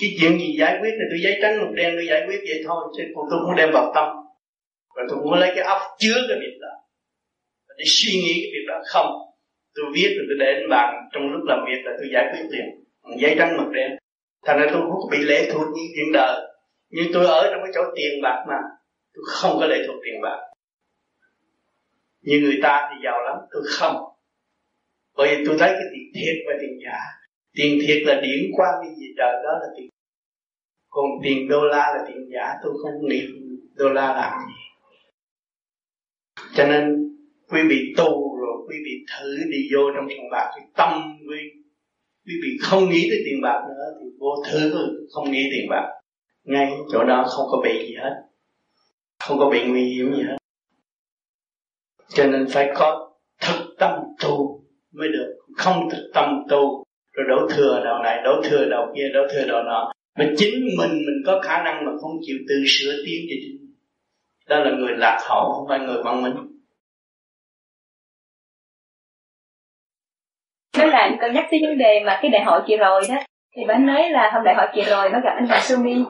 cái 0.01 0.11
chuyện 0.21 0.39
gì 0.39 0.57
giải 0.59 0.79
quyết 0.81 0.91
thì 0.91 1.05
tôi 1.11 1.19
giấy 1.23 1.39
trắng 1.43 1.59
một 1.59 1.73
đen 1.75 1.95
tôi 1.97 2.07
giải 2.07 2.23
quyết 2.27 2.41
vậy 2.49 2.63
thôi. 2.67 2.85
Chứ 2.97 3.03
còn 3.15 3.27
tôi 3.31 3.39
không 3.45 3.57
đem 3.57 3.71
vào 3.73 3.93
tâm. 3.95 4.09
Và 4.97 5.03
tôi 5.09 5.19
muốn 5.25 5.39
lấy 5.39 5.53
cái 5.55 5.65
óc 5.65 5.79
chứa 5.99 6.17
cái 6.29 6.39
việc 6.41 6.57
đó. 6.61 6.73
Để 7.79 7.85
suy 7.87 8.13
nghĩ 8.21 8.35
cái 8.43 8.51
việc 8.55 8.67
đó. 8.69 8.81
Không. 8.93 9.11
Tôi 9.75 9.87
viết 9.95 10.11
rồi 10.17 10.27
tôi 10.29 10.37
để 10.41 10.53
lên 10.61 10.71
bàn. 10.71 10.95
Trong 11.13 11.23
lúc 11.33 11.43
làm 11.45 11.59
việc 11.67 11.81
là 11.85 11.93
tôi 11.99 12.09
giải 12.13 12.25
quyết 12.33 12.47
liền 12.51 12.86
giấy 13.19 13.35
trắng 13.39 13.57
mực 13.57 13.73
đen. 13.73 13.91
Thành 14.45 14.59
ra 14.59 14.67
tôi 14.73 14.83
không 14.83 14.91
có 14.91 15.09
bị 15.11 15.19
lệ 15.19 15.51
thuộc 15.53 15.67
như 15.75 15.83
chuyện 15.97 16.13
đời. 16.13 16.49
Như 16.91 17.11
tôi 17.13 17.27
ở 17.27 17.51
trong 17.51 17.61
cái 17.65 17.73
chỗ 17.75 17.81
tiền 17.97 18.23
bạc 18.23 18.45
mà, 18.49 18.59
tôi 19.15 19.25
không 19.27 19.57
có 19.61 19.67
lệ 19.67 19.85
thuộc 19.87 19.97
tiền 20.05 20.21
bạc. 20.23 20.41
Như 22.23 22.41
người 22.41 22.59
ta 22.63 22.91
thì 22.91 22.97
giàu 23.05 23.23
lắm, 23.23 23.37
tôi 23.51 23.63
không. 23.67 23.97
Bởi 25.17 25.37
vì 25.37 25.45
tôi 25.47 25.57
thấy 25.59 25.69
cái 25.69 25.85
tiền 25.93 26.13
thiệt 26.15 26.37
và 26.47 26.53
tiền 26.61 26.79
giả. 26.85 26.99
Tiền 27.55 27.79
thiệt 27.87 28.03
là 28.07 28.21
điển 28.21 28.51
qua 28.57 28.69
cái 28.83 28.91
gì, 28.97 29.07
đời 29.17 29.33
đó 29.45 29.51
là 29.61 29.67
tiền. 29.77 29.89
Còn 30.89 31.07
tiền 31.25 31.49
đô 31.49 31.65
la 31.65 31.95
là 31.97 32.05
tiền 32.09 32.29
giả, 32.33 32.55
tôi 32.63 32.73
không 32.83 33.09
nghĩ 33.09 33.27
đô 33.75 33.89
la 33.89 34.15
làm 34.15 34.33
gì. 34.49 34.63
Cho 36.55 36.67
nên, 36.67 37.13
quý 37.49 37.61
vị 37.69 37.95
tu 37.97 38.39
rồi, 38.39 38.67
quý 38.69 38.77
vị 38.85 39.05
thử 39.19 39.37
đi 39.51 39.69
vô 39.75 39.81
trong 39.95 40.09
sòng 40.09 40.31
bạc, 40.31 40.53
cái 40.57 40.65
tâm 40.77 41.19
quý 41.29 41.37
quý 42.27 42.35
vị 42.43 42.49
không 42.63 42.91
nghĩ 42.91 43.07
tới 43.11 43.19
tiền 43.25 43.41
bạc 43.43 43.61
nữa 43.69 43.85
thì 44.01 44.07
vô 44.19 44.31
thứ 44.51 44.73
không 45.13 45.31
nghĩ 45.31 45.49
tiền 45.53 45.67
bạc. 45.71 45.87
Ngay 46.45 46.73
chỗ 46.93 47.05
đó 47.05 47.25
không 47.29 47.47
có 47.51 47.61
bị 47.65 47.87
gì 47.89 47.95
hết. 47.95 48.15
Không 49.25 49.39
có 49.39 49.51
bị 49.51 49.65
nguy 49.65 49.95
hiểm 49.95 50.15
gì 50.15 50.23
hết. 50.23 50.37
Cho 52.09 52.27
nên 52.27 52.47
phải 52.49 52.73
có 52.75 53.13
thực 53.41 53.75
tâm 53.79 53.91
tu 54.23 54.65
mới 54.93 55.09
được. 55.09 55.37
Không 55.57 55.89
thực 55.91 56.11
tâm 56.15 56.43
tu, 56.51 56.85
rồi 57.13 57.27
đổ 57.29 57.49
thừa 57.57 57.81
đầu 57.85 57.99
này, 58.03 58.23
đổ 58.25 58.43
thừa 58.45 58.65
đầu 58.71 58.87
kia, 58.97 59.09
đổ 59.15 59.21
thừa 59.33 59.47
đầu 59.49 59.63
nọ. 59.63 59.93
Mà 60.19 60.33
chính 60.37 60.55
mình 60.79 60.91
mình 60.91 61.23
có 61.27 61.41
khả 61.43 61.63
năng 61.65 61.85
mà 61.85 61.93
không 62.01 62.13
chịu 62.27 62.37
tự 62.49 62.55
sửa 62.67 62.93
tiến 63.07 63.27
cho 63.31 63.37
chính 63.43 63.67
đó 64.49 64.59
là 64.59 64.71
người 64.79 64.97
lạc 64.97 65.19
hậu, 65.29 65.53
không 65.53 65.67
phải 65.69 65.79
người 65.79 66.03
văn 66.05 66.23
minh. 66.23 66.35
Nói 70.91 71.11
là 71.11 71.17
con 71.21 71.35
nhắc 71.35 71.47
tới 71.51 71.61
vấn 71.63 71.79
đề 71.79 72.03
mà 72.07 72.19
cái 72.23 72.31
đại 72.31 72.45
hội 72.45 72.61
chị 72.67 72.77
rồi 72.77 73.03
đó, 73.09 73.17
thì 73.57 73.63
bà 73.69 73.79
nói 73.79 74.11
là 74.11 74.31
hôm 74.35 74.45
đại 74.45 74.55
hội 74.55 74.67
kỳ 74.75 74.83
rồi 74.83 75.11
nó 75.11 75.21
gặp 75.21 75.35
anh 75.35 75.47
Hòa 75.47 75.61
Suni 75.61 76.05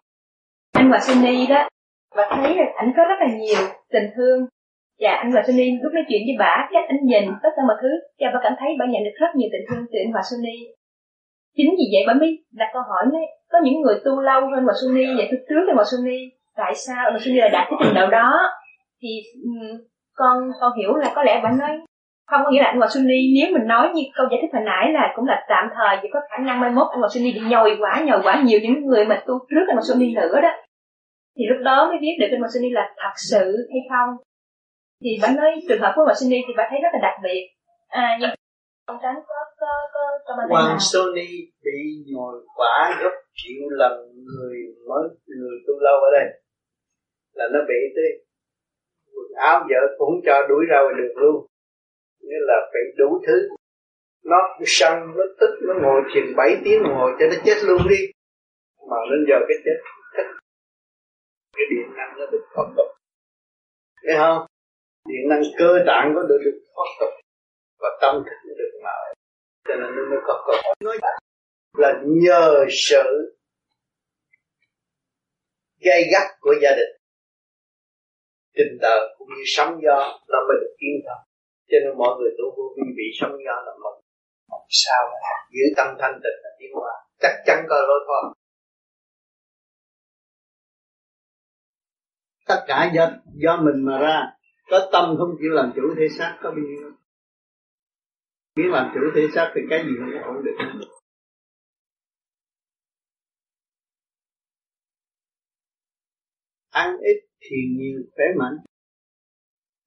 anh 0.73 0.89
Hòa 0.89 0.99
Suni 0.99 1.47
đó 1.47 1.69
và 2.17 2.29
thấy 2.31 2.55
là 2.55 2.65
ảnh 2.77 2.93
có 2.97 3.03
rất 3.09 3.15
là 3.21 3.27
nhiều 3.39 3.61
tình 3.93 4.11
thương. 4.17 4.47
Và 5.01 5.11
anh 5.11 5.33
Hòa 5.33 5.43
Suni 5.47 5.71
lúc 5.83 5.93
nói 5.93 6.05
chuyện 6.09 6.21
với 6.27 6.37
bà 6.39 6.69
cách 6.73 6.85
anh 6.89 6.99
nhìn 7.03 7.25
tất 7.43 7.49
cả 7.57 7.63
mọi 7.69 7.77
thứ 7.83 7.89
cho 8.21 8.27
bà 8.35 8.41
cảm 8.43 8.53
thấy 8.59 8.69
bà 8.79 8.87
nhận 8.87 9.05
được 9.05 9.17
rất 9.21 9.31
nhiều 9.35 9.49
tình 9.53 9.65
thương 9.69 9.87
từ 9.93 9.99
anh 10.05 10.13
Hòa 10.13 10.23
Suni 10.31 10.57
chính 11.57 11.71
vì 11.79 11.85
vậy 11.93 12.05
bà 12.07 12.15
mới 12.21 12.45
đặt 12.53 12.71
câu 12.73 12.83
hỏi 12.83 13.05
đấy 13.13 13.27
có 13.53 13.59
những 13.65 13.81
người 13.81 14.01
tu 14.05 14.21
lâu 14.21 14.41
hơn 14.41 14.65
Hòa 14.65 14.75
Suni 14.83 15.07
vậy 15.17 15.29
tu 15.31 15.37
trước 15.49 15.65
anh 15.69 15.77
Hòa 15.77 15.85
Suni 15.93 16.19
tại 16.57 16.73
sao 16.75 16.97
Hoàng 16.97 17.13
Hòa 17.13 17.21
Suni 17.25 17.39
lại 17.39 17.51
đạt 17.51 17.67
cái 17.71 17.79
trình 17.83 17.95
độ 17.95 18.07
đó? 18.11 18.33
Thì 19.03 19.09
con 20.15 20.37
con 20.61 20.73
hiểu 20.79 20.95
là 20.95 21.13
có 21.15 21.23
lẽ 21.23 21.41
bà 21.43 21.51
nói 21.53 21.79
không, 22.31 22.41
có 22.45 22.51
nghĩa 22.51 22.61
là 22.61 22.67
anh 22.67 22.79
Hòa 22.79 22.89
Sunni 22.89 23.21
nếu 23.37 23.53
mình 23.53 23.67
nói 23.67 23.91
như 23.95 24.03
câu 24.15 24.27
giải 24.31 24.39
thích 24.43 24.55
hồi 24.55 24.63
nãy 24.67 24.93
là 24.93 25.13
cũng 25.17 25.27
là 25.27 25.47
tạm 25.49 25.69
thời 25.77 25.97
chỉ 26.03 26.09
có 26.13 26.21
khả 26.31 26.39
năng 26.39 26.61
mai 26.61 26.71
mốt 26.71 26.87
anh 26.91 27.01
Hòa 27.01 27.09
Sunni 27.09 27.33
bị 27.33 27.41
nhồi 27.51 27.77
quá 27.81 28.03
nhồi 28.07 28.21
quá 28.23 28.43
nhiều 28.45 28.61
những 28.63 28.87
người 28.87 29.05
mà 29.05 29.23
tu 29.27 29.35
trước 29.51 29.65
anh 29.69 29.77
Hòa 29.77 29.87
Sunni 29.89 30.15
nữa 30.15 30.41
đó. 30.43 30.53
Thì 31.37 31.45
lúc 31.51 31.59
đó 31.65 31.89
mới 31.89 31.99
biết 32.01 32.17
được 32.21 32.27
anh 32.31 32.41
Hòa 32.41 32.49
Sunni 32.55 32.71
là 32.71 32.95
thật 32.97 33.15
sự 33.31 33.45
hay 33.73 33.83
không. 33.91 34.17
Thì 35.03 35.11
bà 35.23 35.29
nói 35.37 35.51
trường 35.69 35.81
hợp 35.81 35.93
của 35.97 36.05
Hòa 36.05 36.15
Sunni 36.15 36.39
thì 36.49 36.55
bà 36.57 36.65
thấy 36.71 36.79
rất 36.83 36.89
là 36.93 36.99
đặc 37.03 37.17
biệt. 37.25 37.43
À 37.89 38.19
nhưng 38.21 38.31
ông 38.87 38.99
tránh 39.03 39.19
có 39.29 39.39
có 39.61 39.73
có 39.95 40.05
trong 40.27 40.39
anh 40.39 40.49
Hoàng 40.49 40.79
Sony 40.81 41.31
bị 41.65 41.79
nhồi 42.13 42.35
quá 42.57 42.99
gấp 43.03 43.15
triệu 43.35 43.63
lần 43.71 43.93
người 44.27 44.59
mới, 44.89 45.09
người 45.27 45.57
tu 45.67 45.75
lâu 45.87 45.97
ở 46.09 46.11
đây. 46.19 46.27
Là 47.35 47.45
nó 47.53 47.59
bị 47.69 47.81
tới 47.97 48.09
quần 49.15 49.29
áo 49.37 49.59
vợ 49.69 49.83
cũng 49.99 50.15
cho 50.27 50.47
đuổi 50.49 50.65
ra 50.71 50.79
ngoài 50.83 50.95
đường 50.99 51.17
luôn 51.17 51.47
nghĩa 52.27 52.43
là 52.51 52.59
phải 52.73 52.83
đủ 52.97 53.23
thứ. 53.27 53.49
Nó 54.25 54.37
sân 54.67 54.95
nó 55.17 55.25
tức, 55.41 55.51
nó 55.69 55.75
ngồi 55.83 56.01
chừng 56.15 56.37
7 56.37 56.57
tiếng 56.65 56.83
ngồi 56.83 57.13
cho 57.19 57.27
nó 57.27 57.37
chết 57.45 57.59
luôn 57.65 57.83
đi. 57.89 58.01
Mà 58.91 58.97
đến 59.11 59.21
giờ 59.29 59.37
cái 59.49 59.57
chết 59.65 59.79
cái 61.57 61.67
điện 61.71 61.97
năng 61.97 62.19
nó 62.19 62.27
được 62.33 62.45
thoát 62.55 62.69
tục 62.77 62.87
thấy 64.07 64.17
không? 64.17 64.47
Điện 65.09 65.29
năng 65.29 65.43
cơ 65.59 65.79
tạng 65.87 66.13
có 66.15 66.23
được 66.23 66.39
được 66.45 66.59
thoát 66.75 66.91
tục 67.01 67.15
và 67.79 67.89
tâm 68.01 68.15
thức 68.25 68.37
nó 68.49 68.55
được 68.59 68.81
mở. 68.83 69.15
Cho 69.69 69.75
nên 69.75 69.97
nó 69.97 70.03
mới 70.11 70.19
có 70.27 70.45
cơ 70.47 70.53
hội. 70.65 70.75
Nói 70.81 70.99
là 71.77 72.03
nhờ 72.07 72.67
sự 72.71 73.37
gây 75.81 76.03
gắt 76.13 76.27
của 76.41 76.55
gia 76.63 76.71
đình. 76.71 76.97
Tình 78.55 78.79
tờ 78.83 78.97
cũng 79.19 79.29
như 79.29 79.43
sóng 79.47 79.81
gió, 79.83 80.21
nó 80.29 80.39
mới 80.49 80.57
được 80.61 80.75
yên 80.79 81.01
tâm 81.07 81.17
cho 81.69 81.77
nên 81.85 81.99
mọi 81.99 82.13
người 82.19 82.31
tu 82.39 82.47
vô 82.57 82.65
vi 82.77 82.87
bị 82.99 83.07
sống 83.21 83.35
gió 83.45 83.57
là 83.67 83.73
mừng 83.85 83.99
không 84.51 84.67
sao 84.69 85.03
là 85.23 85.35
giữ 85.51 85.65
tâm 85.77 85.87
thanh 86.01 86.21
tịnh 86.23 86.39
là 86.43 86.51
tiến 86.59 86.71
hóa. 86.75 86.93
Chắc 87.21 87.33
chắn 87.47 87.67
có 87.69 87.77
lối 87.89 88.01
thoát. 88.07 88.33
Tất 92.47 92.65
cả 92.67 92.91
do 92.95 93.11
do 93.35 93.57
mình 93.57 93.85
mà 93.87 93.99
ra. 93.99 94.23
Có 94.71 94.89
tâm 94.93 95.15
không 95.19 95.37
chịu 95.41 95.51
làm 95.51 95.73
chủ 95.77 95.83
thể 95.99 96.09
xác, 96.19 96.39
có 96.43 96.51
bao 96.51 96.59
nhiêu? 96.59 96.93
Biết 98.57 98.69
làm 98.71 98.93
chủ 98.95 99.01
thể 99.15 99.23
xác 99.35 99.53
thì 99.55 99.61
cái 99.71 99.85
gì 99.85 99.93
cũng 99.99 100.23
ổn 100.23 100.45
định? 100.45 100.83
Ăn 106.71 106.97
ít 107.01 107.29
thì 107.41 107.57
nhiều, 107.79 107.99
khỏe 108.15 108.27
mạnh 108.39 108.57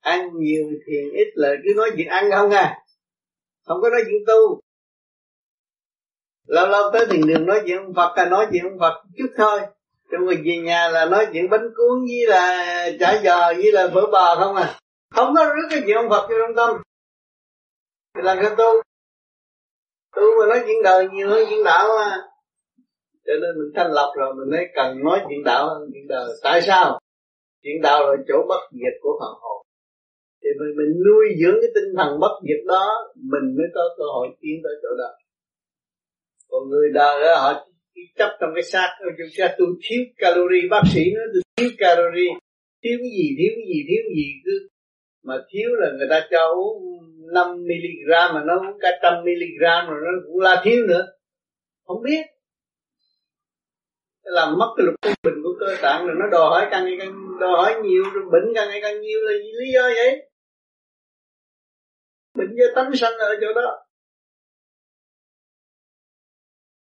ăn 0.09 0.29
nhiều 0.39 0.65
thiền 0.87 1.09
ít 1.13 1.27
là 1.35 1.49
cứ 1.63 1.73
nói 1.75 1.91
chuyện 1.97 2.07
ăn 2.07 2.31
không 2.31 2.51
à? 2.51 2.77
Không 3.65 3.77
có 3.81 3.89
nói 3.89 4.01
chuyện 4.05 4.21
tu. 4.27 4.61
Lâu 6.47 6.67
lâu 6.67 6.91
tới 6.93 7.05
thiền 7.09 7.27
đường 7.27 7.45
nói 7.45 7.61
chuyện 7.65 7.77
ông 7.77 7.93
Phật 7.95 8.13
là 8.17 8.25
nói 8.25 8.47
chuyện 8.51 8.63
ông 8.63 8.79
Phật 8.79 9.03
chút 9.17 9.29
thôi. 9.37 9.59
Trong 10.11 10.25
người 10.25 10.35
về 10.45 10.57
nhà 10.57 10.89
là 10.89 11.05
nói 11.05 11.27
chuyện 11.33 11.49
bánh 11.49 11.69
cuốn 11.77 12.05
với 12.07 12.27
là 12.27 12.89
chả 12.99 13.21
giò 13.23 13.53
với 13.53 13.71
là 13.71 13.89
phở 13.93 14.01
bò 14.11 14.35
không 14.35 14.55
à? 14.55 14.79
Không 15.15 15.33
có 15.35 15.45
rước 15.45 15.67
cái 15.69 15.81
chuyện 15.85 15.95
ông 15.95 16.09
Phật 16.09 16.27
cho 16.29 16.35
trong 16.47 16.55
tâm. 16.55 16.81
Thì 18.15 18.21
làm 18.23 18.37
sao 18.41 18.55
tu? 18.55 18.81
Tu 20.15 20.23
mà 20.39 20.45
nói 20.49 20.63
chuyện 20.65 20.83
đời 20.83 21.07
nhiều 21.13 21.29
hơn 21.29 21.45
chuyện 21.49 21.63
đạo 21.63 21.87
mà 21.99 22.29
cho 23.29 23.35
nên 23.41 23.51
mình 23.59 23.71
thanh 23.75 23.91
lọc 23.91 24.09
rồi, 24.15 24.33
mình 24.35 24.49
mới 24.51 24.65
cần 24.75 25.03
nói 25.03 25.19
chuyện 25.29 25.43
đạo 25.43 25.67
hơn 25.67 25.89
chuyện 25.93 26.07
đời. 26.07 26.29
Tại 26.43 26.61
sao? 26.61 26.99
Chuyện 27.63 27.81
đạo 27.81 27.99
là 28.01 28.23
chỗ 28.27 28.45
bất 28.47 28.61
diệt 28.71 28.93
của 29.01 29.19
phần 29.19 29.33
hồn 29.41 29.58
thì 30.41 30.49
mình, 30.59 30.71
mình 30.79 30.91
nuôi 31.05 31.25
dưỡng 31.39 31.57
cái 31.61 31.71
tinh 31.75 31.89
thần 31.97 32.19
bất 32.19 32.33
diệt 32.47 32.61
đó 32.67 32.85
mình 33.15 33.45
mới 33.57 33.67
có 33.75 33.83
cơ 33.97 34.03
hội 34.15 34.27
tiến 34.41 34.55
tới 34.63 34.73
chỗ 34.81 34.89
đó. 35.01 35.09
Còn 36.49 36.69
người 36.69 36.89
đời 36.93 37.21
đó 37.21 37.35
họ 37.43 37.51
chấp 38.17 38.37
trong 38.39 38.49
cái 38.55 38.63
xác 38.63 38.89
chúng 39.01 39.27
ta 39.37 39.55
tôi 39.57 39.67
thiếu 39.83 40.01
calorie 40.17 40.67
bác 40.71 40.81
sĩ 40.93 41.03
nói 41.15 41.25
tôi 41.33 41.41
thiếu 41.57 41.69
calorie. 41.77 42.33
Thiếu 42.83 42.97
cái 43.01 43.11
gì 43.17 43.27
thiếu 43.37 43.51
cái 43.55 43.65
gì 43.71 43.79
thiếu 43.87 44.01
cái 44.05 44.15
gì 44.15 44.27
cứ. 44.45 44.67
Mà 45.23 45.35
thiếu 45.49 45.69
là 45.79 45.87
người 45.97 46.07
ta 46.09 46.27
cho 46.31 46.53
uống 46.53 46.77
5 47.33 47.47
mg 47.69 48.09
mà 48.33 48.43
nó 48.47 48.53
uống 48.55 48.79
cả 48.79 48.89
trăm 49.01 49.13
mg 49.23 49.63
rồi 49.89 49.99
nó 50.05 50.11
cũng 50.27 50.39
là 50.39 50.61
thiếu 50.63 50.85
nữa. 50.87 51.07
Không 51.85 52.03
biết. 52.03 52.21
Làm 54.23 54.57
mất 54.57 54.73
cái 54.77 54.85
lục 54.85 54.95
trung 55.01 55.13
bình 55.23 55.43
của 55.43 55.53
cơ 55.59 55.75
tạng 55.81 56.07
rồi 56.07 56.15
nó 56.19 56.27
đòi 56.31 56.49
hỏi 56.49 56.67
càng 56.71 56.85
ngày 56.85 56.95
càng 56.99 57.28
đòi 57.39 57.49
hỏi 57.57 57.81
nhiều, 57.83 58.03
rồi 58.13 58.23
bệnh 58.31 58.47
càng 58.55 58.67
ngày 58.69 58.79
càng 58.81 59.01
nhiều 59.01 59.19
là 59.21 59.31
lý 59.31 59.71
do 59.73 59.81
vậy. 59.81 60.29
Bệnh 62.33 62.55
do 62.57 62.65
tánh 62.75 62.91
sanh 62.95 63.13
ở 63.19 63.35
chỗ 63.41 63.47
đó. 63.55 63.85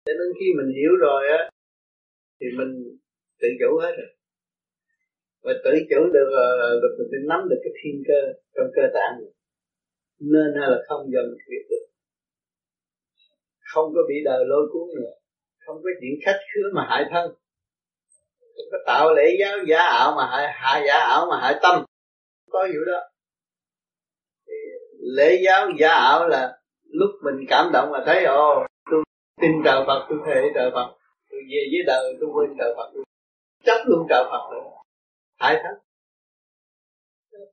Cho 0.04 0.12
nên 0.18 0.28
khi 0.40 0.46
mình 0.58 0.70
hiểu 0.76 0.92
rồi 1.00 1.22
á, 1.38 1.50
thì 2.40 2.46
mình 2.58 2.98
tự 3.40 3.48
chủ 3.60 3.78
hết 3.82 3.92
rồi. 3.98 4.10
Và 5.42 5.52
tự 5.64 5.70
chủ 5.90 6.00
được 6.12 6.30
ờ, 6.32 6.80
được 6.82 6.94
mình 6.98 7.28
nắm 7.28 7.40
được 7.50 7.60
cái 7.64 7.72
thiên 7.82 8.02
cơ 8.08 8.20
trong 8.54 8.70
cơ 8.76 8.82
tạng. 8.94 9.14
Nên 10.18 10.48
hay 10.60 10.70
là 10.70 10.78
không 10.88 11.02
dần 11.12 11.26
việc 11.50 11.66
được 11.70 11.90
không 13.72 13.92
có 13.94 14.00
bị 14.08 14.14
đời 14.24 14.44
lôi 14.46 14.68
cuốn 14.72 14.88
nữa. 14.96 15.12
Không 15.58 15.76
có 15.82 15.90
chuyện 16.00 16.14
khách 16.24 16.40
khứa 16.48 16.68
mà 16.74 16.86
hại 16.88 17.04
thân 17.10 17.34
đừng 18.60 18.68
có 18.72 18.78
tạo 18.86 19.14
lễ 19.14 19.36
giáo, 19.40 19.58
giả 19.68 19.78
ảo 19.78 20.14
mà 20.16 20.26
hại 20.30 20.52
hại 20.52 20.82
giả 20.86 20.98
ảo 20.98 21.26
mà 21.30 21.40
hại 21.40 21.54
tâm. 21.62 21.84
Có 22.50 22.66
hiểu 22.72 22.84
đó. 22.86 23.00
Lễ 25.16 25.40
giáo, 25.44 25.68
giả 25.78 25.88
ảo 25.88 26.28
là 26.28 26.58
lúc 26.82 27.10
mình 27.24 27.46
cảm 27.48 27.70
động 27.72 27.90
mà 27.92 27.98
thấy, 28.06 28.24
ồ, 28.24 28.66
tôi 28.90 29.04
tin 29.40 29.50
trời 29.64 29.84
Phật, 29.86 30.06
tôi 30.08 30.18
thề 30.26 30.40
trời 30.54 30.70
Phật, 30.74 30.96
tôi 31.30 31.40
về 31.50 31.68
với 31.72 31.82
đời, 31.86 32.16
tôi 32.20 32.30
quên 32.32 32.50
trời 32.58 32.74
Phật, 32.76 32.90
tôi 32.94 33.04
chấp 33.64 33.84
luôn 33.86 34.06
trời 34.08 34.24
Phật 34.30 34.50
nữa. 34.52 34.70
Hại 35.38 35.56
thánh. 35.62 35.78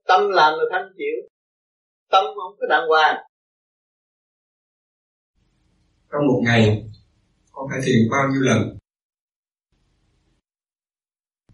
Tâm 0.06 0.30
làm 0.30 0.58
là 0.58 0.64
thanh 0.72 0.92
chịu. 0.96 1.28
Tâm 2.10 2.24
không 2.24 2.56
có 2.60 2.66
đàng 2.66 2.88
hoàng. 2.88 3.24
Trong 6.12 6.26
một 6.26 6.40
ngày, 6.44 6.84
con 7.52 7.66
phải 7.70 7.80
thiền 7.86 8.08
bao 8.10 8.28
nhiêu 8.28 8.42
lần? 8.42 8.78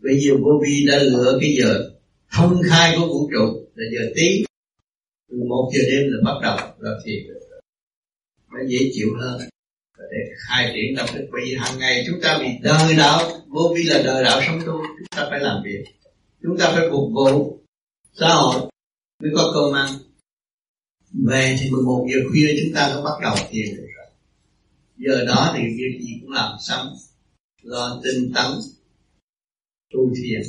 Bây 0.04 0.18
giờ 0.20 0.34
vô 0.42 0.62
vi 0.64 0.86
đã 0.88 0.98
lựa 0.98 1.38
cái 1.40 1.56
giờ 1.58 1.90
thông 2.32 2.62
khai 2.70 2.94
của 2.96 3.06
vũ 3.06 3.30
trụ 3.32 3.66
là 3.74 3.84
giờ 3.92 4.12
tí. 4.16 4.44
Từ 5.30 5.36
một 5.48 5.70
giờ 5.74 5.82
đêm 5.90 6.02
là 6.12 6.18
bắt 6.24 6.38
đầu 6.42 6.56
là 6.78 6.90
thiền 7.04 7.34
nó 8.54 8.60
dễ 8.68 8.78
chịu 8.92 9.08
hơn. 9.20 9.40
Để 9.98 10.18
khai 10.48 10.72
triển 10.74 10.96
tâm 10.96 11.06
thức 11.12 11.28
bởi 11.32 11.40
vì 11.44 11.54
hàng 11.54 11.78
ngày 11.78 12.04
chúng 12.06 12.20
ta 12.22 12.38
bị 12.38 12.48
đời 12.62 12.94
đạo. 12.96 13.44
Vô 13.48 13.72
vi 13.76 13.82
là 13.82 14.02
đời 14.04 14.24
đạo 14.24 14.40
sống 14.46 14.60
tu, 14.66 14.72
chúng 14.98 15.08
ta 15.16 15.26
phải 15.30 15.40
làm 15.40 15.62
việc. 15.64 15.84
Chúng 16.42 16.58
ta 16.58 16.72
phải 16.72 16.88
phục 16.90 17.10
vụ 17.14 17.58
xã 18.12 18.28
hội. 18.28 18.70
Mới 19.22 19.30
có 19.34 19.50
cơm 19.54 19.74
ăn. 19.74 19.90
Về 21.26 21.56
thì 21.60 21.70
11 21.70 22.06
giờ 22.12 22.18
khuya 22.30 22.54
chúng 22.62 22.74
ta 22.74 22.94
mới 22.94 23.02
bắt 23.04 23.14
đầu 23.22 23.34
thiền 23.50 23.76
được 23.76 23.86
rồi. 23.96 24.06
Giờ 24.96 25.24
đó 25.24 25.54
thì 25.56 25.62
việc 25.62 26.00
gì 26.00 26.18
cũng 26.20 26.30
làm 26.30 26.52
xong. 26.60 26.86
Lo 27.62 28.00
tinh 28.04 28.32
tấn 28.34 28.50
tu 29.94 30.00
thiền 30.16 30.40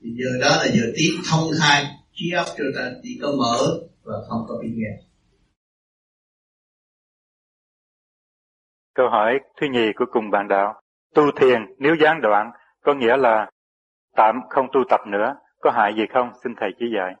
thì 0.00 0.08
giờ 0.18 0.30
đó 0.40 0.48
là 0.48 0.66
giờ 0.66 0.92
tiếp 0.96 1.12
thông 1.30 1.44
khai 1.60 1.84
trí 2.12 2.30
óc 2.32 2.46
cho 2.58 2.64
ta 2.76 2.90
chỉ 3.02 3.18
có 3.22 3.28
mở 3.38 3.58
và 4.04 4.14
không 4.28 4.44
có 4.48 4.54
bị 4.62 4.68
nghẹn. 4.68 5.10
Câu 8.94 9.08
hỏi 9.08 9.32
thứ 9.60 9.66
nhì 9.72 9.86
của 9.96 10.04
cùng 10.12 10.30
bạn 10.30 10.48
đạo. 10.48 10.80
Tu 11.14 11.22
thiền 11.36 11.60
nếu 11.78 11.94
gián 12.00 12.20
đoạn 12.22 12.50
có 12.84 12.94
nghĩa 12.94 13.16
là 13.16 13.50
tạm 14.16 14.40
không 14.50 14.66
tu 14.72 14.80
tập 14.90 15.00
nữa, 15.06 15.34
có 15.60 15.70
hại 15.70 15.92
gì 15.96 16.02
không? 16.14 16.30
Xin 16.44 16.52
Thầy 16.60 16.70
chỉ 16.78 16.86
dạy. 16.96 17.14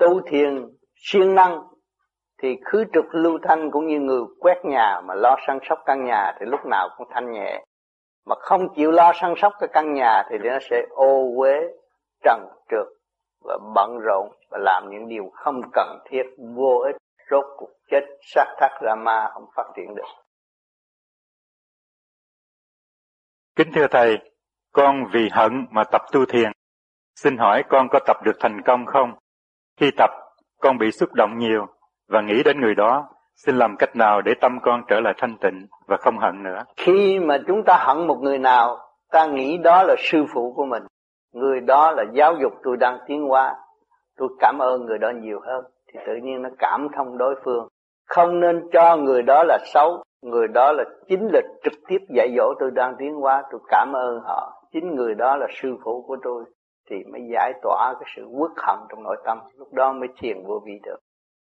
Tu 0.00 0.20
thiền 0.30 0.66
siêng 0.94 1.34
năng 1.34 1.58
thì 2.42 2.48
khứ 2.64 2.84
trực 2.94 3.04
lưu 3.14 3.38
thanh 3.42 3.70
cũng 3.70 3.86
như 3.86 4.00
người 4.00 4.22
quét 4.38 4.56
nhà 4.64 5.00
mà 5.04 5.14
lo 5.14 5.36
săn 5.46 5.58
sóc 5.68 5.78
căn 5.86 6.04
nhà 6.04 6.32
thì 6.40 6.46
lúc 6.46 6.60
nào 6.70 6.88
cũng 6.96 7.08
thanh 7.14 7.32
nhẹ. 7.32 7.64
Mà 8.28 8.34
không 8.38 8.74
chịu 8.74 8.90
lo 8.90 9.12
săn 9.20 9.34
sóc 9.36 9.52
cái 9.60 9.68
căn 9.72 9.94
nhà 9.94 10.22
thì 10.30 10.38
nó 10.38 10.58
sẽ 10.70 10.82
ô 10.90 11.32
uế, 11.36 11.60
trần 12.24 12.40
trượt 12.70 12.86
và 13.44 13.58
bận 13.74 13.98
rộn 13.98 14.28
và 14.50 14.58
làm 14.60 14.90
những 14.90 15.08
điều 15.08 15.30
không 15.34 15.60
cần 15.72 15.98
thiết 16.04 16.22
vô 16.56 16.78
ích 16.86 16.96
rốt 17.30 17.44
cuộc 17.56 17.70
chết 17.90 18.00
sát 18.20 18.56
thắt 18.60 18.70
ra 18.80 18.94
ma 18.94 19.30
không 19.34 19.44
phát 19.56 19.64
triển 19.76 19.94
được 19.94 20.06
Kính 23.56 23.68
thưa 23.74 23.86
Thầy, 23.90 24.18
con 24.72 25.04
vì 25.12 25.28
hận 25.32 25.66
mà 25.70 25.84
tập 25.84 26.02
tu 26.12 26.24
thiền. 26.24 26.52
Xin 27.14 27.36
hỏi 27.38 27.64
con 27.68 27.88
có 27.90 27.98
tập 28.06 28.16
được 28.24 28.36
thành 28.40 28.62
công 28.64 28.86
không? 28.86 29.12
Khi 29.80 29.90
tập, 29.96 30.10
con 30.60 30.78
bị 30.78 30.90
xúc 30.90 31.12
động 31.12 31.38
nhiều 31.38 31.66
và 32.08 32.20
nghĩ 32.20 32.42
đến 32.44 32.60
người 32.60 32.74
đó. 32.74 33.08
Xin 33.46 33.56
làm 33.56 33.76
cách 33.76 33.96
nào 33.96 34.22
để 34.22 34.34
tâm 34.40 34.58
con 34.62 34.82
trở 34.88 35.00
lại 35.00 35.14
thanh 35.18 35.36
tịnh 35.40 35.66
và 35.86 35.96
không 35.96 36.18
hận 36.18 36.42
nữa? 36.42 36.64
Khi 36.76 37.18
mà 37.18 37.38
chúng 37.46 37.62
ta 37.64 37.76
hận 37.80 38.06
một 38.06 38.18
người 38.22 38.38
nào, 38.38 38.78
ta 39.10 39.26
nghĩ 39.26 39.58
đó 39.58 39.82
là 39.82 39.94
sư 39.98 40.24
phụ 40.34 40.52
của 40.56 40.64
mình. 40.64 40.82
Người 41.34 41.60
đó 41.60 41.92
là 41.92 42.04
giáo 42.12 42.34
dục 42.42 42.52
tôi 42.62 42.76
đang 42.76 42.98
tiến 43.06 43.22
hóa. 43.22 43.54
Tôi 44.16 44.28
cảm 44.38 44.58
ơn 44.58 44.86
người 44.86 44.98
đó 44.98 45.10
nhiều 45.10 45.40
hơn. 45.46 45.64
Thì 45.92 46.00
tự 46.06 46.12
nhiên 46.22 46.42
nó 46.42 46.48
cảm 46.58 46.88
thông 46.96 47.18
đối 47.18 47.34
phương. 47.44 47.68
Không 48.08 48.40
nên 48.40 48.68
cho 48.72 48.96
người 48.96 49.22
đó 49.22 49.44
là 49.44 49.58
xấu. 49.64 50.02
Người 50.22 50.48
đó 50.48 50.72
là 50.72 50.84
chính 51.08 51.28
là 51.32 51.40
trực 51.64 51.72
tiếp 51.88 51.98
dạy 52.08 52.34
dỗ 52.36 52.54
tôi 52.60 52.70
đang 52.70 52.94
tiến 52.98 53.14
hóa. 53.14 53.42
Tôi 53.50 53.60
cảm 53.68 53.92
ơn 53.92 54.20
họ. 54.24 54.62
Chính 54.72 54.94
người 54.94 55.14
đó 55.14 55.36
là 55.36 55.46
sư 55.62 55.76
phụ 55.84 56.04
của 56.06 56.16
tôi 56.22 56.44
thì 56.90 56.96
mới 57.12 57.20
giải 57.32 57.52
tỏa 57.62 57.94
cái 58.00 58.12
sự 58.16 58.26
uất 58.26 58.50
hận 58.56 58.78
trong 58.88 59.02
nội 59.02 59.16
tâm 59.24 59.38
lúc 59.58 59.72
đó 59.72 59.92
mới 59.92 60.08
thiền 60.20 60.44
vô 60.46 60.62
vi 60.66 60.72
được 60.82 60.98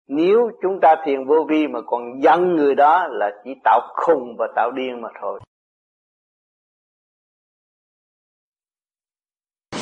nếu 0.08 0.50
chúng 0.62 0.80
ta 0.82 0.96
thiền 1.06 1.26
vô 1.26 1.46
vi 1.50 1.68
mà 1.68 1.80
còn 1.86 2.22
giận 2.24 2.56
người 2.56 2.76
đó 2.76 3.08
là 3.08 3.32
chỉ 3.44 3.52
tạo 3.64 3.82
khùng 3.94 4.36
và 4.38 4.48
tạo 4.56 4.72
điên 4.72 5.02
mà 5.02 5.10
thôi. 5.22 5.40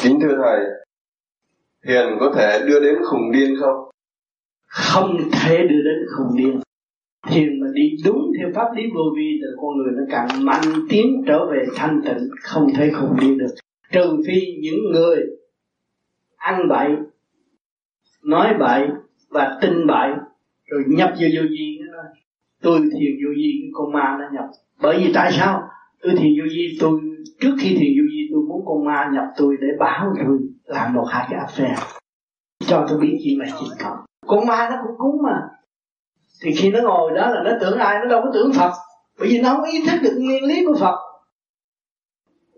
Kính 0.03 0.20
thưa 0.22 0.38
thầy 0.43 0.59
thiền 1.88 2.17
có 2.20 2.34
thể 2.36 2.59
đưa 2.67 2.80
đến 2.80 2.95
khùng 3.09 3.32
điên 3.32 3.55
không? 3.59 3.89
Không 4.65 5.17
thể 5.32 5.57
đưa 5.57 5.82
đến 5.84 6.05
khùng 6.17 6.38
điên. 6.38 6.59
Thiền 7.28 7.59
mà 7.61 7.67
đi 7.74 7.84
đúng 8.05 8.32
theo 8.39 8.49
pháp 8.55 8.76
lý 8.76 8.84
vô 8.95 9.01
vi 9.15 9.39
thì 9.41 9.47
con 9.61 9.78
người 9.78 9.91
nó 9.95 10.03
càng 10.09 10.45
mạnh 10.45 10.88
tiến 10.89 11.24
trở 11.28 11.45
về 11.51 11.65
thanh 11.76 12.01
tịnh 12.05 12.30
không 12.41 12.67
thể 12.78 12.91
khùng 12.99 13.20
điên 13.20 13.38
được. 13.38 13.55
Trừ 13.91 14.17
phi 14.28 14.41
những 14.61 14.91
người 14.93 15.17
ăn 16.36 16.67
bậy 16.70 16.89
nói 18.24 18.53
bậy 18.59 18.88
và 19.30 19.57
tin 19.61 19.88
bậy 19.88 20.09
rồi 20.65 20.84
nhập 20.88 21.09
vô 21.19 21.27
vô 21.36 21.41
vi 21.49 21.80
tôi 22.61 22.80
thiền 22.80 23.11
vô 23.23 23.30
vi 23.36 23.59
cái 23.61 23.69
con 23.73 23.93
ma 23.93 24.17
nó 24.19 24.25
nhập. 24.34 24.45
Bởi 24.82 24.97
vì 24.97 25.11
tại 25.13 25.32
sao? 25.32 25.61
Tôi 26.01 26.11
thiền 26.11 26.32
vô 26.39 26.45
vi, 26.51 26.77
tôi, 26.80 27.01
trước 27.41 27.55
khi 27.59 27.69
thiền 27.69 27.91
vô 27.97 28.03
vi, 28.11 28.30
tôi 28.32 28.41
muốn 28.49 28.65
con 28.65 28.86
ma 28.86 29.09
nhập 29.13 29.25
tôi 29.38 29.57
để 29.61 29.67
báo 29.80 30.13
tôi 30.27 30.38
làm 30.65 30.93
một 30.93 31.05
hai 31.09 31.27
cái 31.30 31.39
affair, 31.39 31.75
cho 32.59 32.86
tôi 32.89 32.99
biết 32.99 33.19
chuyện 33.23 33.39
này 33.39 33.49
chuyện 33.59 33.69
không 33.80 33.97
con 34.27 34.47
ma 34.47 34.69
nó 34.71 34.77
cũng 34.88 34.97
cúng 34.97 35.21
mà. 35.23 35.41
Thì 36.43 36.51
khi 36.53 36.69
nó 36.71 36.80
ngồi 36.84 37.11
đó 37.15 37.30
là 37.30 37.43
nó 37.43 37.51
tưởng 37.61 37.77
ai, 37.77 37.99
nó 37.99 38.05
đâu 38.05 38.21
có 38.23 38.32
tưởng 38.34 38.51
phật. 38.53 38.71
Bởi 39.19 39.27
vì 39.30 39.41
nó 39.41 39.49
không 39.49 39.63
ý 39.63 39.84
thức 39.88 39.97
được 40.03 40.17
nguyên 40.19 40.43
lý 40.43 40.65
của 40.65 40.75
phật. 40.80 40.95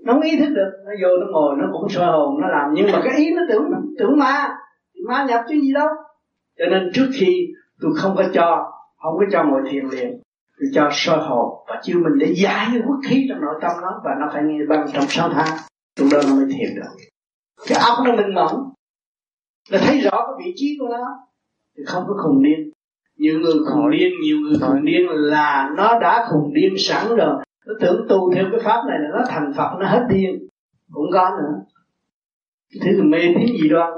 Nó 0.04 0.14
không 0.14 0.22
ý 0.22 0.40
thức 0.40 0.50
được. 0.50 0.72
Nó 0.86 0.92
vô, 1.02 1.18
nó 1.18 1.26
ngồi, 1.32 1.56
nó 1.58 1.68
cũng 1.72 1.90
soi 1.90 2.12
hồn, 2.12 2.42
nó 2.42 2.48
làm. 2.48 2.74
Nhưng 2.74 2.92
mà 2.92 3.02
cái 3.04 3.18
ý 3.18 3.34
nó 3.36 3.42
tưởng 3.50 3.64
tưởng 4.00 4.18
ma. 4.18 4.50
Ma 5.08 5.26
nhập 5.30 5.42
chứ 5.50 5.56
gì 5.62 5.74
đâu 5.74 5.88
cho 6.58 6.66
nên 6.66 6.92
trước 6.94 7.10
khi 7.14 7.48
tôi 7.82 7.92
không 7.96 8.16
có 8.16 8.24
cho 8.34 8.72
không 8.98 9.18
có 9.18 9.26
cho 9.32 9.44
ngồi 9.44 9.62
thiền 9.72 9.86
liền 9.86 10.22
tôi 10.62 10.70
cho 10.74 10.90
soi 10.92 11.18
hồn 11.18 11.66
và 11.68 11.80
chiêu 11.82 12.00
mình 12.04 12.20
để 12.20 12.34
giải 12.36 12.68
cái 12.72 12.82
quốc 12.88 13.00
khí 13.10 13.26
trong 13.30 13.42
nội 13.42 13.56
tâm 13.62 13.72
nó 13.82 14.02
và 14.04 14.12
nó 14.20 14.30
phải 14.34 14.44
nghe 14.44 14.66
băng 14.70 14.88
trong 14.94 15.06
sáu 15.08 15.30
tháng. 15.30 15.58
Lúc 16.00 16.08
đó 16.12 16.20
nó 16.28 16.36
mới 16.36 16.46
thiền 16.46 16.76
được. 16.76 17.08
Cái 17.68 17.78
óc 17.90 17.98
nó 18.06 18.16
minh 18.16 18.34
mẫn 18.36 18.56
là 19.70 19.80
thấy 19.86 20.00
rõ 20.00 20.12
cái 20.12 20.46
vị 20.46 20.54
trí 20.56 20.78
của 20.80 20.88
nó. 20.88 21.06
Thì 21.78 21.84
không 21.88 22.04
có 22.08 22.14
khùng 22.24 22.44
điên. 22.44 22.72
Nhiều 23.18 23.40
người 23.40 23.54
khùng 23.74 23.92
điên 23.92 24.14
nhiều 24.24 24.38
người 24.38 24.60
khùng 24.62 24.86
điên 24.86 25.08
là 25.10 25.72
nó 25.78 26.00
đã 26.00 26.28
khùng 26.30 26.54
điên 26.54 26.74
sẵn 26.78 27.16
rồi. 27.16 27.44
Nó 27.66 27.74
tưởng 27.82 28.06
tu 28.10 28.34
theo 28.34 28.46
cái 28.52 28.60
pháp 28.64 28.82
này 28.88 28.98
là 29.00 29.10
nó 29.14 29.24
thành 29.30 29.54
phật 29.58 29.78
nó 29.80 29.88
hết 29.88 30.08
điên. 30.10 30.48
Cũng 30.92 31.12
có 31.14 31.30
nữa. 31.30 31.62
Thứ 32.82 33.04
mê 33.04 33.20
tín 33.20 33.48
gì 33.62 33.70
đoan 33.70 33.92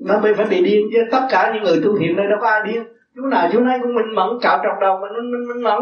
nó 0.00 0.20
mới 0.20 0.34
phải 0.36 0.46
bị 0.46 0.64
điên 0.64 0.80
chứ. 0.92 0.98
Tất 1.12 1.26
cả 1.30 1.52
những 1.54 1.62
người 1.62 1.80
tu 1.84 1.98
thiện 1.98 2.16
đây 2.16 2.26
đâu 2.30 2.38
có 2.40 2.48
ai 2.48 2.60
điên? 2.66 2.82
Chú 3.14 3.22
nào 3.22 3.48
chú 3.52 3.60
nấy 3.60 3.78
cũng 3.82 3.94
minh 3.94 4.14
mẫn 4.14 4.28
cạo 4.42 4.58
trọc 4.64 4.80
đầu 4.80 4.98
mà 5.02 5.08
nó 5.14 5.20
minh, 5.22 5.48
minh 5.48 5.62
mẫn 5.62 5.80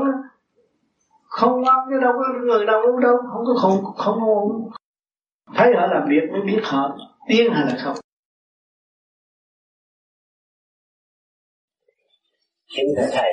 không 1.29 1.61
ngoan 1.63 1.79
chứ 1.91 2.01
đâu 2.01 2.13
có 2.13 2.25
người 2.47 2.67
nào 2.67 2.81
cũng 2.87 3.01
đâu. 3.01 3.17
Không 3.33 3.45
có 3.47 3.55
không 3.63 3.95
không 3.97 4.19
ngon 4.19 4.71
thấy 5.55 5.73
họ 5.77 5.87
làm 5.87 6.09
việc 6.09 6.31
mới 6.33 6.41
biết 6.47 6.61
họ 6.65 6.99
điên 7.29 7.53
hay 7.53 7.67
là 7.67 7.77
không. 7.85 7.97
Kính 12.77 12.87
thưa 12.97 13.09
thầy. 13.13 13.31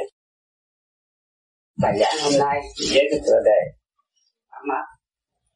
Bài 1.81 1.97
giảng 1.99 2.15
hôm 2.23 2.33
nay 2.39 2.61
với 2.91 3.07
cái 3.11 3.19
tựa 3.25 3.39
đề 3.45 3.59
ấm 4.47 4.65
áp. 4.75 4.85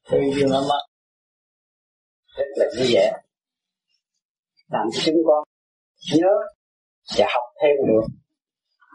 Thương 0.10 0.22
yêu 0.22 0.50
ấm 0.52 0.64
áp. 0.70 0.84
Rất 2.38 2.46
là 2.56 2.66
vui 2.78 2.88
vẻ 2.94 3.14
làm 4.70 4.86
chứng 4.93 5.15
chúng 5.15 5.24
con 5.28 5.43
nhớ 6.17 6.34
và 7.17 7.26
học 7.36 7.47
thêm 7.61 7.76
được 7.88 8.05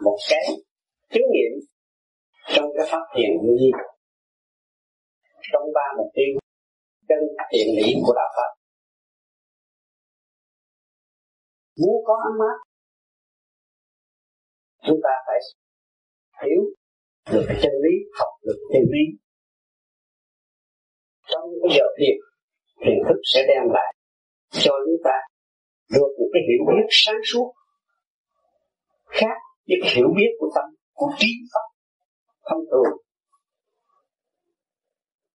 một 0.05 0.19
cái 0.31 0.45
kinh 1.11 1.27
nghiệm 1.33 1.53
trong 2.55 2.67
cái 2.77 2.87
phát 2.91 3.05
triển 3.17 3.31
vô 3.43 3.57
gì 3.57 3.71
trong 5.53 5.63
ba 5.75 5.87
mục 5.97 6.11
tiêu 6.15 6.41
chân 7.09 7.19
thiện 7.53 7.67
lý 7.77 7.93
của 8.07 8.15
đạo 8.17 8.31
Phật. 8.37 8.51
Muốn 11.81 12.05
có 12.07 12.15
ấm 12.29 12.39
áp, 12.51 12.59
chúng 14.87 15.01
ta 15.05 15.11
phải 15.27 15.39
hiểu 16.45 16.63
được 17.33 17.45
cái 17.49 17.57
chân 17.63 17.73
lý, 17.85 17.95
học 18.19 18.33
được 18.43 18.59
chân 18.73 18.83
lý. 18.93 19.05
Trong 21.27 21.51
cái 21.63 21.79
giờ 21.79 21.85
thiền 21.99 22.17
thiền 22.83 22.99
thức 23.09 23.21
sẽ 23.35 23.41
đem 23.49 23.73
lại 23.73 23.95
cho 24.51 24.73
chúng 24.87 25.01
ta 25.05 25.17
được 25.95 26.11
một 26.19 26.29
cái 26.33 26.43
hiểu 26.49 26.63
biết 26.69 26.87
sáng 26.91 27.21
suốt, 27.25 27.55
khác 29.07 29.37
với 29.69 29.77
cái 29.83 29.91
hiểu 29.97 30.09
biết 30.17 30.31
của 30.39 30.51
tâm, 30.55 30.65
của 30.93 31.11
trí 31.19 31.29
pháp 31.53 31.69
thông 32.51 32.65
thường 32.71 32.93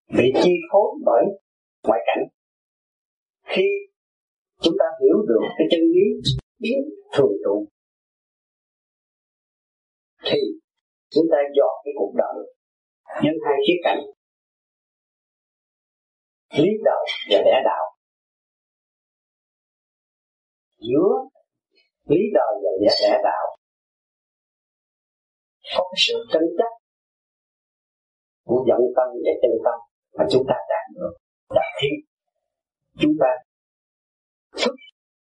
ừ. 0.09 0.17
bị 0.17 0.25
chi 0.43 0.53
phối 0.73 0.89
bởi 1.05 1.25
ngoại 1.83 2.01
cảnh. 2.07 2.25
Khi 3.43 3.67
chúng 4.61 4.75
ta 4.79 4.85
hiểu 5.03 5.17
được 5.29 5.49
cái 5.59 5.67
chân 5.71 5.81
lý 5.81 6.33
biến 6.59 6.79
thường 7.13 7.33
trụ, 7.45 7.67
thì 10.25 10.39
chúng 11.11 11.25
ta 11.33 11.39
dọn 11.57 11.75
cái 11.85 11.93
cuộc 11.99 12.13
đời, 12.17 12.55
nhân 13.23 13.35
hai 13.45 13.55
khía 13.67 13.81
cạnh, 13.85 14.01
lý 16.59 16.69
đạo 16.85 17.05
và 17.31 17.39
lẽ 17.45 17.61
đạo 17.65 17.98
giữa 20.79 21.12
lý 22.05 22.20
đời 22.35 22.53
và 22.62 22.70
lẽ 22.81 22.93
lẽ 23.03 23.20
đạo. 23.24 23.57
Có 25.76 25.83
cái 25.91 25.97
sự 25.97 26.14
tranh 26.33 26.49
chấp 26.59 26.72
của 28.45 28.64
dẫn 28.68 28.81
tâm 28.97 29.09
và 29.24 29.33
chân 29.43 29.51
tâm 29.64 29.79
mà 30.18 30.24
chúng 30.31 30.45
ta 30.49 30.55
đạt 30.68 30.85
được 30.95 31.12
là 31.49 31.62
khi 31.81 31.89
chúng 32.99 33.12
ta 33.20 33.31
thức 34.62 34.74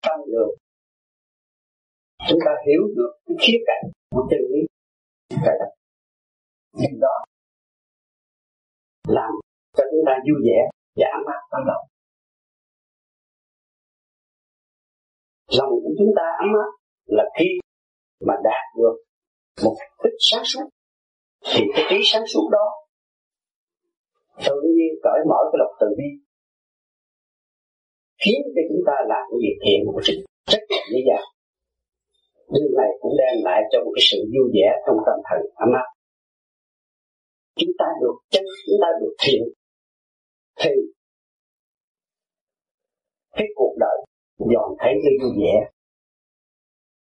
tâm 0.02 0.20
được, 0.32 0.52
chúng 2.30 2.40
ta 2.46 2.52
hiểu 2.68 2.82
được 2.96 3.12
cái 3.26 3.38
khía 3.42 3.58
cạnh 3.68 3.92
của 4.10 4.28
chân 4.32 4.40
lý. 4.52 4.62
Cái 5.46 5.56
đó 5.60 5.66
đó 7.02 7.16
làm 9.08 9.32
cho 9.78 9.84
chúng 9.92 10.04
ta 10.06 10.14
vui 10.26 10.40
vẻ 10.48 10.60
giảm 10.96 11.20
áp 11.36 11.42
tâm 11.52 11.62
động 11.68 11.86
lòng 15.60 15.74
của 15.84 15.94
chúng 15.98 16.12
ta 16.18 16.26
ấm 16.44 16.50
áp 16.66 16.72
là 17.06 17.24
khi 17.40 17.50
mà 18.28 18.34
đạt 18.44 18.66
được 18.78 18.96
một 19.64 19.76
tích 20.04 20.18
sáng 20.20 20.44
suốt. 20.46 20.66
Thì 21.54 21.62
cái 21.76 21.86
trí 21.90 22.00
sáng 22.04 22.28
suốt 22.28 22.50
đó 22.52 22.66
tự 24.46 24.56
nhiên 24.76 24.94
cởi 25.04 25.20
mở 25.30 25.40
cái 25.52 25.58
lòng 25.62 25.74
từ 25.80 25.88
bi, 25.98 26.10
khiến 28.26 28.42
cho 28.56 28.62
chúng 28.70 28.84
ta 28.88 28.94
làm 29.12 29.24
cái 29.30 29.40
việc 29.44 29.58
thiện 29.64 29.80
một 29.86 30.00
sự 30.04 30.14
rất 30.52 30.62
là 30.70 30.78
dễ 30.92 31.00
dàng 31.08 31.28
điều 32.54 32.72
này 32.78 32.92
cũng 33.02 33.16
đem 33.22 33.36
lại 33.48 33.62
cho 33.72 33.78
một 33.84 33.92
cái 33.96 34.04
sự 34.10 34.18
vui 34.34 34.48
vẻ 34.56 34.68
trong 34.86 34.98
tâm 35.06 35.18
thần 35.28 35.42
ấm 35.56 35.70
áp. 35.84 35.90
Chúng 37.60 37.74
ta 37.80 37.86
được 38.02 38.16
chân 38.30 38.44
chúng 38.66 38.80
ta 38.82 38.88
được 39.02 39.14
thiện, 39.24 39.42
thì 40.60 40.72
cái 43.32 43.48
cuộc 43.56 43.76
đời 43.80 43.98
dọn 44.54 44.76
thấy 44.80 44.94
cái 45.04 45.14
vui 45.22 45.32
vẻ. 45.42 45.56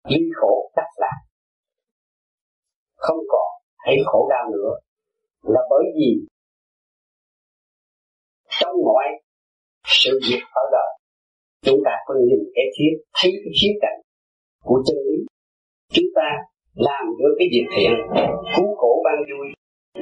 Ly 0.10 0.22
khổ 0.36 0.72
đắc 0.76 0.90
lạc 0.98 1.18
không 2.96 3.18
còn 3.28 3.50
thấy 3.86 3.96
khổ 4.06 4.28
đau 4.30 4.50
nữa. 4.52 4.72
Là 5.44 5.62
bởi 5.70 5.84
vì 5.96 6.28
trong 8.50 8.76
mọi 8.86 9.06
sự 9.86 10.20
việc 10.30 10.42
ở 10.54 10.62
đời 10.72 10.92
chúng 11.62 11.80
ta 11.86 11.92
có 12.06 12.14
nhìn 12.28 12.40
cái 12.56 12.66
khía, 12.78 12.92
thấy 13.14 13.32
cái 13.32 13.54
khía 13.62 13.74
cạnh 13.82 14.00
của 14.64 14.84
chân 14.86 14.98
lý. 15.08 15.18
Chúng 15.94 16.10
ta 16.16 16.30
làm 16.74 17.06
được 17.20 17.36
cái 17.40 17.48
việc 17.52 17.66
thiện, 17.76 17.92
cứu 18.56 18.76
khổ 18.76 19.02
ban 19.06 19.16
vui, 19.30 19.48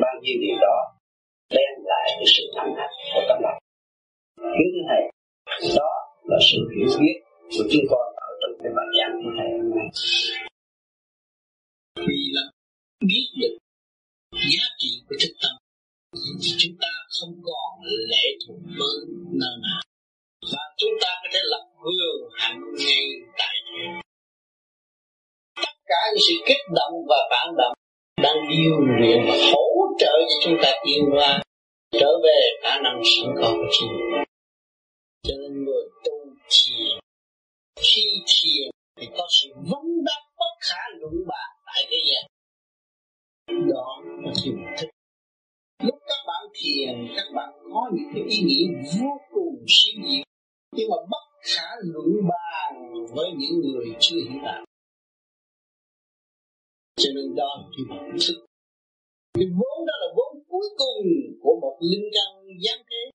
ban 0.02 0.14
nhiêu 0.22 0.38
điều 0.42 0.58
đó, 0.62 0.78
đem 1.50 1.74
lại 1.84 2.06
cái 2.16 2.26
sự 2.26 2.44
thắng 2.56 2.74
hạnh 2.78 2.96
của 3.14 3.22
tâm 3.30 3.54
kính 4.36 4.70
thưa 4.74 4.86
thầy 4.90 5.02
đó 5.78 5.92
là 6.30 6.38
sự 6.52 6.58
hiểu 6.76 6.90
biết 7.00 7.18
của 7.58 7.64
chúng 7.72 7.86
con 7.90 8.06
ở 8.16 8.30
trong 8.42 8.54
cái 8.64 8.72
bài 8.78 8.88
giảng 8.98 9.16
của 9.24 9.32
thầy 9.38 9.50
hôm 9.58 9.70
nay. 9.78 9.88
Vì 12.08 12.22
là 12.36 12.42
biết 13.10 13.26
được 13.42 13.58
giá 14.32 14.66
trị 14.78 14.92
của 15.10 15.16
thức 15.22 15.34
tâm 15.42 15.54
thì 16.14 16.50
chúng 16.58 16.76
ta 16.82 16.92
không 17.20 17.34
còn 17.44 17.72
lệ 18.12 18.26
thuộc 18.48 18.58
với 18.78 18.98
nơi 19.42 19.56
nào. 19.66 19.82
Và 20.52 20.64
chúng 20.78 20.96
ta 21.02 21.10
có 21.24 21.30
thể 21.34 21.40
lập 21.44 21.66
vườn 21.84 22.30
hạnh 22.34 22.62
ngay 22.78 23.06
tại 23.38 23.56
thế 23.66 23.84
tất 25.56 25.74
cả 25.86 26.00
những 26.12 26.24
sự 26.28 26.36
kích 26.48 26.64
động 26.76 26.94
và 27.10 27.18
phản 27.32 27.56
động 27.58 27.74
đang 28.24 28.38
điều 28.50 28.80
luyện 28.80 29.20
và 29.28 29.36
hỗ 29.52 29.66
trợ 30.00 30.14
cho 30.30 30.36
chúng 30.44 30.58
ta 30.62 30.72
tiến 30.86 31.10
qua 31.12 31.44
trở 31.92 32.12
về 32.24 32.40
khả 32.64 32.80
năng 32.84 33.02
sẵn 33.04 33.36
có 33.42 33.54
của 33.54 33.68
chính 33.72 33.90
mình. 33.90 34.23
Khi 37.84 38.02
thiền 38.28 38.70
thì 39.00 39.08
có 39.18 39.28
sự 39.30 39.54
vấn 39.56 40.04
đáp 40.06 40.22
bất 40.38 40.54
khả 40.60 40.82
luận 41.00 41.14
bàn 41.28 41.50
tại 41.66 41.88
thế 41.90 41.98
gian. 42.10 42.26
Đó 43.70 44.02
là 44.24 44.32
thiền 44.44 44.56
thức. 44.78 44.90
Lúc 45.84 45.96
các 46.08 46.22
bạn 46.28 46.44
thiền, 46.54 47.08
các 47.16 47.28
bạn 47.36 47.50
có 47.74 47.92
những 47.94 48.10
cái 48.14 48.24
ý 48.30 48.38
nghĩa 48.44 48.68
vô 49.00 49.12
cùng 49.34 49.66
siêu 49.68 50.02
diệu 50.10 50.24
nhưng 50.76 50.90
mà 50.90 50.98
bất 51.12 51.26
khả 51.42 51.70
luận 51.82 52.08
bàn 52.30 52.74
với 53.16 53.32
những 53.38 53.62
người 53.62 53.86
chưa 54.00 54.16
hiểu 54.16 54.42
đạo. 54.44 54.66
Cho 56.96 57.10
nên 57.16 57.36
đó 57.36 57.50
là 57.62 57.68
cái 57.78 57.86
bản 57.90 58.18
thức. 58.28 58.46
Cái 59.34 59.46
vốn 59.58 59.86
đó 59.88 59.94
là 60.02 60.08
vốn 60.18 60.44
cuối 60.48 60.68
cùng 60.78 61.06
của 61.42 61.60
một 61.62 61.78
linh 61.82 62.10
căn 62.14 62.48
giáng 62.64 62.84
thế. 62.90 63.12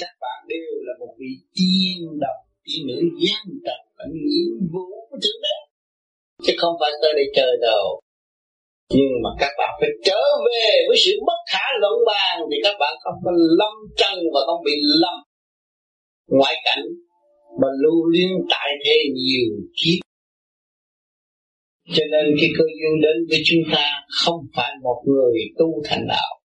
Các 0.00 0.14
bạn 0.20 0.44
đều 0.48 0.72
là 0.86 0.92
một 1.00 1.14
vị 1.18 1.32
tiên 1.54 2.18
đồng 2.20 2.47
tiên 2.68 2.86
nữ 2.86 2.98
gian 3.24 3.44
trần 3.64 3.80
và 3.96 4.04
nhiệm 4.12 4.68
vụ 4.72 4.88
của 5.10 5.18
thượng 5.22 5.40
đế 5.44 5.58
chứ 6.44 6.52
không 6.58 6.74
phải 6.80 6.90
tới 7.02 7.12
đây 7.18 7.26
chơi 7.36 7.52
đâu. 7.62 8.00
Nhưng 8.90 9.12
mà 9.22 9.30
các 9.40 9.52
bạn 9.58 9.72
phải 9.80 9.90
trở 10.04 10.22
về 10.46 10.68
với 10.88 10.96
sự 11.04 11.12
bất 11.26 11.40
khả 11.52 11.66
luận 11.80 11.96
bàn 12.06 12.34
thì 12.50 12.56
các 12.64 12.76
bạn 12.80 12.94
không 13.02 13.18
có 13.24 13.30
lâm 13.58 13.74
chân 13.96 14.16
và 14.34 14.40
không 14.46 14.64
bị 14.64 14.72
lâm 15.02 15.16
ngoại 16.28 16.54
cảnh 16.64 16.84
mà 17.60 17.68
lưu 17.82 18.08
liên 18.08 18.30
tại 18.50 18.68
thế 18.84 18.96
nhiều 19.14 19.52
kiếp. 19.78 20.00
Cho 21.94 22.04
nên 22.12 22.36
khi 22.40 22.48
cơ 22.58 22.64
duyên 22.64 23.00
đến 23.02 23.16
với 23.28 23.40
chúng 23.44 23.74
ta, 23.74 23.86
không 24.24 24.40
phải 24.56 24.72
một 24.82 25.02
người 25.06 25.34
tu 25.58 25.82
thành 25.84 26.06
đạo. 26.08 26.40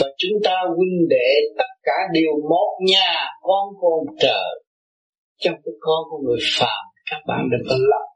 Và 0.00 0.06
chúng 0.18 0.42
ta 0.44 0.56
huynh 0.76 1.08
đệ 1.08 1.28
tất 1.58 1.70
cả 1.82 1.98
đều 2.14 2.32
một 2.50 2.78
nhà, 2.80 3.14
con 3.42 3.68
con 3.80 4.16
trời 4.20 4.65
trong 5.42 5.56
cái 5.64 5.74
con 5.80 6.00
của 6.10 6.18
người 6.26 6.40
phàm, 6.58 6.82
các 7.10 7.20
bạn 7.28 7.40
đừng 7.50 7.66
có 7.68 7.76
lầm 7.92 8.06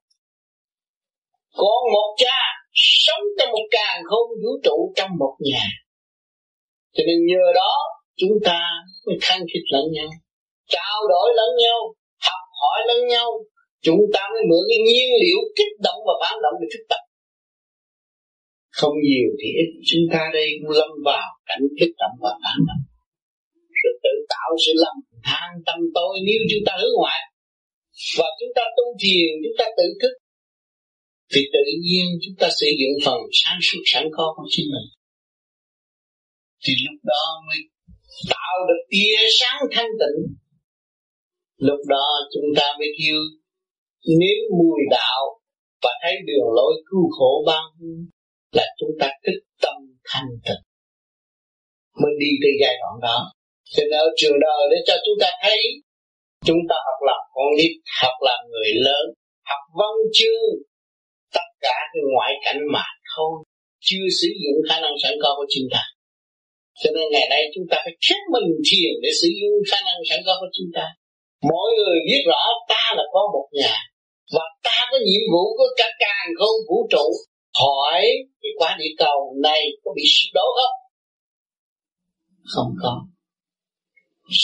con 1.61 1.81
một 1.95 2.11
cha 2.17 2.41
sống 2.73 3.25
trong 3.39 3.51
một 3.53 3.67
càng 3.71 4.03
không 4.11 4.29
vũ 4.43 4.53
trụ 4.65 4.93
trong 4.97 5.11
một 5.19 5.35
nhà. 5.51 5.67
Cho 6.95 7.03
nên 7.07 7.19
nhờ 7.31 7.45
đó, 7.55 7.73
chúng 8.17 8.37
ta 8.45 8.61
mới 9.07 9.17
khăng 9.21 9.43
khít 9.51 9.65
lẫn 9.75 9.85
nhau, 9.93 10.11
trao 10.69 10.99
đổi 11.09 11.29
lẫn 11.39 11.51
nhau, 11.65 11.79
học 12.29 12.43
hỏi 12.61 12.81
lẫn 12.89 13.01
nhau. 13.09 13.29
Chúng 13.83 14.01
ta 14.15 14.23
mới 14.33 14.43
mượn 14.51 14.63
cái 14.71 14.79
nhiên 14.87 15.09
liệu 15.23 15.39
kích 15.57 15.75
động 15.87 16.01
và 16.07 16.15
phản 16.23 16.37
động 16.43 16.55
để 16.61 16.67
thức 16.73 16.85
tập. 16.89 17.03
Không 18.79 18.95
nhiều 19.09 19.29
thì 19.41 19.49
ít. 19.63 19.71
Chúng 19.91 20.05
ta 20.13 20.21
đây 20.33 20.49
lâm 20.63 20.91
vào 21.05 21.29
cảnh 21.47 21.65
kích 21.81 21.95
động 21.99 22.17
và 22.21 22.33
phản 22.43 22.59
động. 22.69 22.83
Rồi 23.81 23.95
tự 24.05 24.15
tạo 24.29 24.51
sự 24.67 24.73
lầm 24.83 24.97
than 25.25 25.49
tâm 25.67 25.79
tôi 25.95 26.13
nếu 26.27 26.41
chúng 26.51 26.65
ta 26.67 26.73
hướng 26.81 26.95
ngoại 26.97 27.21
và 28.19 28.29
chúng 28.39 28.53
ta 28.57 28.63
tu 28.77 28.85
thiền, 29.03 29.31
chúng 29.45 29.57
ta 29.59 29.67
tự 29.79 29.87
thức, 30.03 30.15
thì 31.33 31.41
tự 31.53 31.65
nhiên 31.85 32.07
chúng 32.23 32.37
ta 32.41 32.49
sử 32.61 32.67
dụng 32.81 32.97
phần 33.05 33.19
sáng 33.33 33.59
suốt 33.63 33.83
sẵn 33.93 34.05
có 34.17 34.35
của 34.37 34.47
chính 34.49 34.67
mình. 34.75 34.89
Thì 36.65 36.73
lúc 36.87 36.99
đó 37.05 37.25
mới 37.47 37.59
tạo 38.31 38.57
được 38.69 38.83
tia 38.91 39.17
sáng 39.39 39.61
thanh 39.73 39.93
tịnh. 40.01 40.21
Lúc 41.57 41.81
đó 41.89 42.07
chúng 42.35 42.51
ta 42.57 42.67
mới 42.79 42.89
kêu 42.99 43.17
nếm 44.21 44.39
mùi 44.59 44.81
đạo 44.91 45.23
và 45.83 45.91
thấy 46.03 46.15
đường 46.27 46.49
lối 46.57 46.75
cứu 46.91 47.11
khổ 47.11 47.45
ban 47.47 47.65
là 48.53 48.67
chúng 48.79 48.91
ta 49.01 49.09
thức 49.27 49.39
tâm 49.63 49.77
thanh 50.05 50.31
tịnh. 50.45 50.65
Mới 52.03 52.13
đi 52.21 52.31
tới 52.43 52.53
giai 52.61 52.75
đoạn 52.81 52.95
đó 53.03 53.33
sinh 53.75 53.91
ở 54.03 54.07
trường 54.19 54.39
đời 54.47 54.61
để 54.71 54.79
cho 54.87 54.95
chúng 55.05 55.19
ta 55.23 55.29
thấy 55.43 55.61
chúng 56.49 56.63
ta 56.69 56.77
học 56.87 56.99
làm 57.09 57.21
con 57.35 57.49
nít, 57.59 57.73
học 58.03 58.17
làm 58.29 58.41
người 58.51 58.73
lớn, 58.87 59.05
học 59.51 59.63
văn 59.79 59.95
chương. 60.17 60.51
Tất 61.37 61.49
cả 61.65 61.77
cái 61.93 62.03
ngoại 62.13 62.33
cảnh 62.45 62.61
mà 62.75 62.87
thôi, 63.13 63.35
chưa 63.89 64.07
sử 64.21 64.29
dụng 64.43 64.59
khả 64.69 64.77
năng 64.85 64.95
sẵn 65.03 65.15
có 65.23 65.31
của 65.39 65.49
chúng 65.55 65.69
ta. 65.75 65.83
Cho 66.81 66.91
nên 66.95 67.05
ngày 67.13 67.27
nay 67.31 67.43
chúng 67.55 67.67
ta 67.71 67.77
phải 67.85 67.95
khép 68.05 68.21
mình 68.35 68.49
thiền 68.67 68.93
để 69.03 69.11
sử 69.21 69.29
dụng 69.41 69.57
khả 69.71 69.79
năng 69.87 70.01
sẵn 70.09 70.21
có 70.27 70.33
của 70.41 70.51
chúng 70.57 70.71
ta. 70.77 70.87
Mỗi 71.51 71.69
người 71.77 71.99
biết 72.07 72.23
rõ 72.31 72.43
ta 72.69 72.85
là 72.97 73.05
có 73.13 73.23
một 73.35 73.47
nhà, 73.61 73.75
và 74.35 74.45
ta 74.67 74.79
có 74.91 74.99
nhiệm 75.07 75.25
vụ 75.33 75.45
của 75.59 75.71
cả 75.77 75.89
càng 75.99 76.29
không 76.39 76.59
vũ 76.69 76.79
trụ. 76.93 77.07
Hỏi 77.63 78.03
cái 78.43 78.53
quả 78.59 78.77
địa 78.79 78.95
cầu 78.99 79.19
này 79.43 79.63
có 79.85 79.91
bị 79.97 80.03
sụp 80.15 80.31
đổ 80.35 80.47
không? 80.59 80.77
Không 82.55 82.73
có 82.83 82.93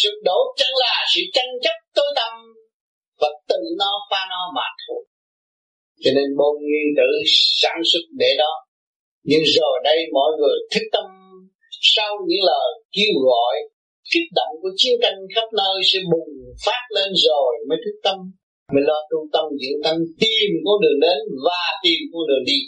sự 0.03 0.11
đổ 0.24 0.39
chẳng 0.57 0.74
là 0.82 0.95
sự 1.14 1.20
tranh 1.32 1.53
chấp 1.62 1.76
tối 1.95 2.11
tâm 2.16 2.32
và 3.20 3.28
tự 3.49 3.61
nó 3.78 3.91
pha 4.11 4.26
nó 4.30 4.53
mà 4.57 4.66
thôi. 4.82 5.05
Cho 6.03 6.11
nên 6.16 6.28
môn 6.39 6.55
nguyên 6.61 6.89
tử 6.97 7.11
sản 7.62 7.78
xuất 7.84 8.05
để 8.18 8.30
đó. 8.39 8.53
Nhưng 9.22 9.43
rồi 9.57 9.74
đây 9.84 9.99
mọi 10.12 10.30
người 10.39 10.57
thức 10.72 10.87
tâm 10.93 11.07
sau 11.95 12.11
những 12.28 12.45
lời 12.51 12.68
kêu 12.95 13.12
gọi, 13.28 13.55
kích 14.12 14.28
động 14.39 14.53
của 14.62 14.72
chiến 14.76 14.95
tranh 15.03 15.18
khắp 15.34 15.49
nơi 15.61 15.76
sẽ 15.91 15.99
bùng 16.12 16.32
phát 16.64 16.82
lên 16.97 17.11
rồi 17.26 17.51
mới 17.68 17.78
thức 17.84 17.97
tâm, 18.07 18.16
mới 18.72 18.82
lo 18.89 18.99
tu 19.11 19.18
tâm 19.34 19.45
dưỡng 19.61 19.80
tâm 19.84 19.97
tìm 20.20 20.51
con 20.64 20.76
đường 20.82 21.01
đến 21.07 21.18
và 21.47 21.62
tìm 21.84 22.01
con 22.12 22.22
đường 22.28 22.45
đi. 22.51 22.59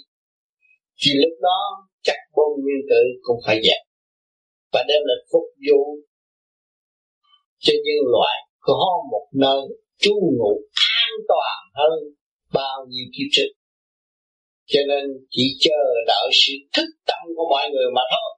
Thì 1.01 1.11
lúc 1.23 1.35
đó 1.43 1.61
chắc 2.07 2.19
bôn 2.37 2.51
nguyên 2.63 2.81
tử 2.91 3.03
cũng 3.23 3.41
phải 3.47 3.57
dẹp 3.67 3.83
và 4.73 4.81
đem 4.89 5.03
lại 5.09 5.21
phục 5.33 5.47
vụ 5.67 5.81
cho 7.59 7.73
nhân 7.85 8.01
loại 8.15 8.37
có 8.61 8.81
một 9.13 9.27
nơi 9.35 9.61
trú 9.99 10.15
ngụ 10.39 10.53
an 11.01 11.11
toàn 11.29 11.57
hơn 11.75 11.99
bao 12.53 12.87
nhiêu 12.89 13.07
kiếp 13.15 13.29
trước. 13.33 13.51
Cho 14.67 14.81
nên 14.89 15.05
chỉ 15.31 15.57
chờ 15.61 15.81
đợi 16.07 16.29
sự 16.33 16.53
thức 16.75 16.89
tâm 17.07 17.19
của 17.37 17.47
mọi 17.51 17.71
người 17.71 17.89
mà 17.95 18.03
thôi. 18.13 18.31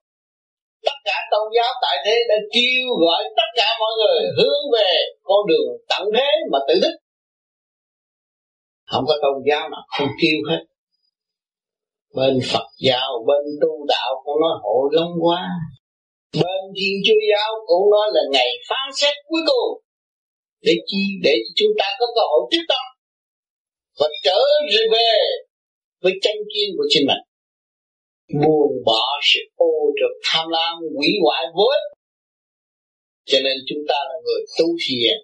Tất 0.87 0.99
cả 1.05 1.17
tôn 1.31 1.47
giáo 1.57 1.73
tại 1.83 1.97
thế 2.05 2.17
đã 2.29 2.35
kêu 2.55 2.87
gọi 3.01 3.23
tất 3.37 3.49
cả 3.57 3.69
mọi 3.81 3.93
người 3.99 4.21
hướng 4.39 4.63
về 4.75 4.91
con 5.23 5.47
đường 5.49 5.69
tận 5.89 6.09
thế 6.17 6.29
mà 6.53 6.59
tự 6.69 6.75
thức. 6.83 6.97
Không 8.87 9.05
có 9.09 9.15
tôn 9.23 9.43
giáo 9.51 9.69
nào 9.69 9.83
không 9.99 10.09
kêu 10.23 10.39
hết. 10.51 10.65
Bên 12.15 12.39
Phật 12.53 12.67
giáo, 12.79 13.25
bên 13.27 13.45
tu 13.63 13.87
đạo 13.89 14.23
cũng 14.25 14.41
nói 14.41 14.59
hộ 14.63 14.89
long 14.93 15.13
quá 15.21 15.49
bên 16.33 16.61
Thiên 16.77 16.95
Chúa 17.07 17.21
giáo 17.31 17.51
cũng 17.67 17.91
nói 17.95 18.07
là 18.15 18.23
ngày 18.33 18.51
phán 18.69 18.87
xét 18.95 19.15
cuối 19.29 19.41
cùng 19.51 19.83
để 20.67 20.75
chi, 20.87 21.03
để 21.23 21.35
chúng 21.57 21.73
ta 21.79 21.87
có 21.99 22.07
cơ 22.17 22.23
hội 22.31 22.43
tiếp 22.51 22.65
tâm 22.69 22.85
và 23.99 24.07
trở 24.25 24.39
về 24.93 25.13
với 26.03 26.13
chân 26.23 26.37
kiên 26.53 26.69
của 26.77 26.87
chính 26.89 27.07
mình. 27.11 27.23
Buông 28.43 28.73
bỏ 28.87 29.05
sự 29.23 29.41
ô 29.57 29.73
trượt 29.97 30.15
tham 30.29 30.49
lam 30.49 30.75
quỷ 30.97 31.09
hoại 31.25 31.45
vô 31.57 31.65
ích 31.79 31.87
cho 33.31 33.39
nên 33.45 33.57
chúng 33.69 33.83
ta 33.89 33.99
là 34.09 34.17
người 34.25 34.43
tu 34.59 34.67
thiền. 34.85 35.17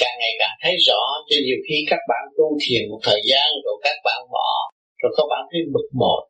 Càng 0.00 0.16
ngày 0.20 0.34
càng 0.38 0.56
thấy 0.62 0.74
rõ 0.86 1.02
cho 1.28 1.36
nhiều 1.46 1.60
khi 1.68 1.76
các 1.90 2.00
bạn 2.08 2.24
tu 2.38 2.58
thiền 2.62 2.82
một 2.90 3.00
thời 3.02 3.20
gian 3.30 3.48
rồi 3.64 3.76
các 3.84 3.96
bạn 4.04 4.20
bỏ, 4.32 4.50
rồi 5.00 5.12
các 5.16 5.26
bạn 5.30 5.42
thấy 5.50 5.60
bực 5.74 5.88
bội. 6.00 6.22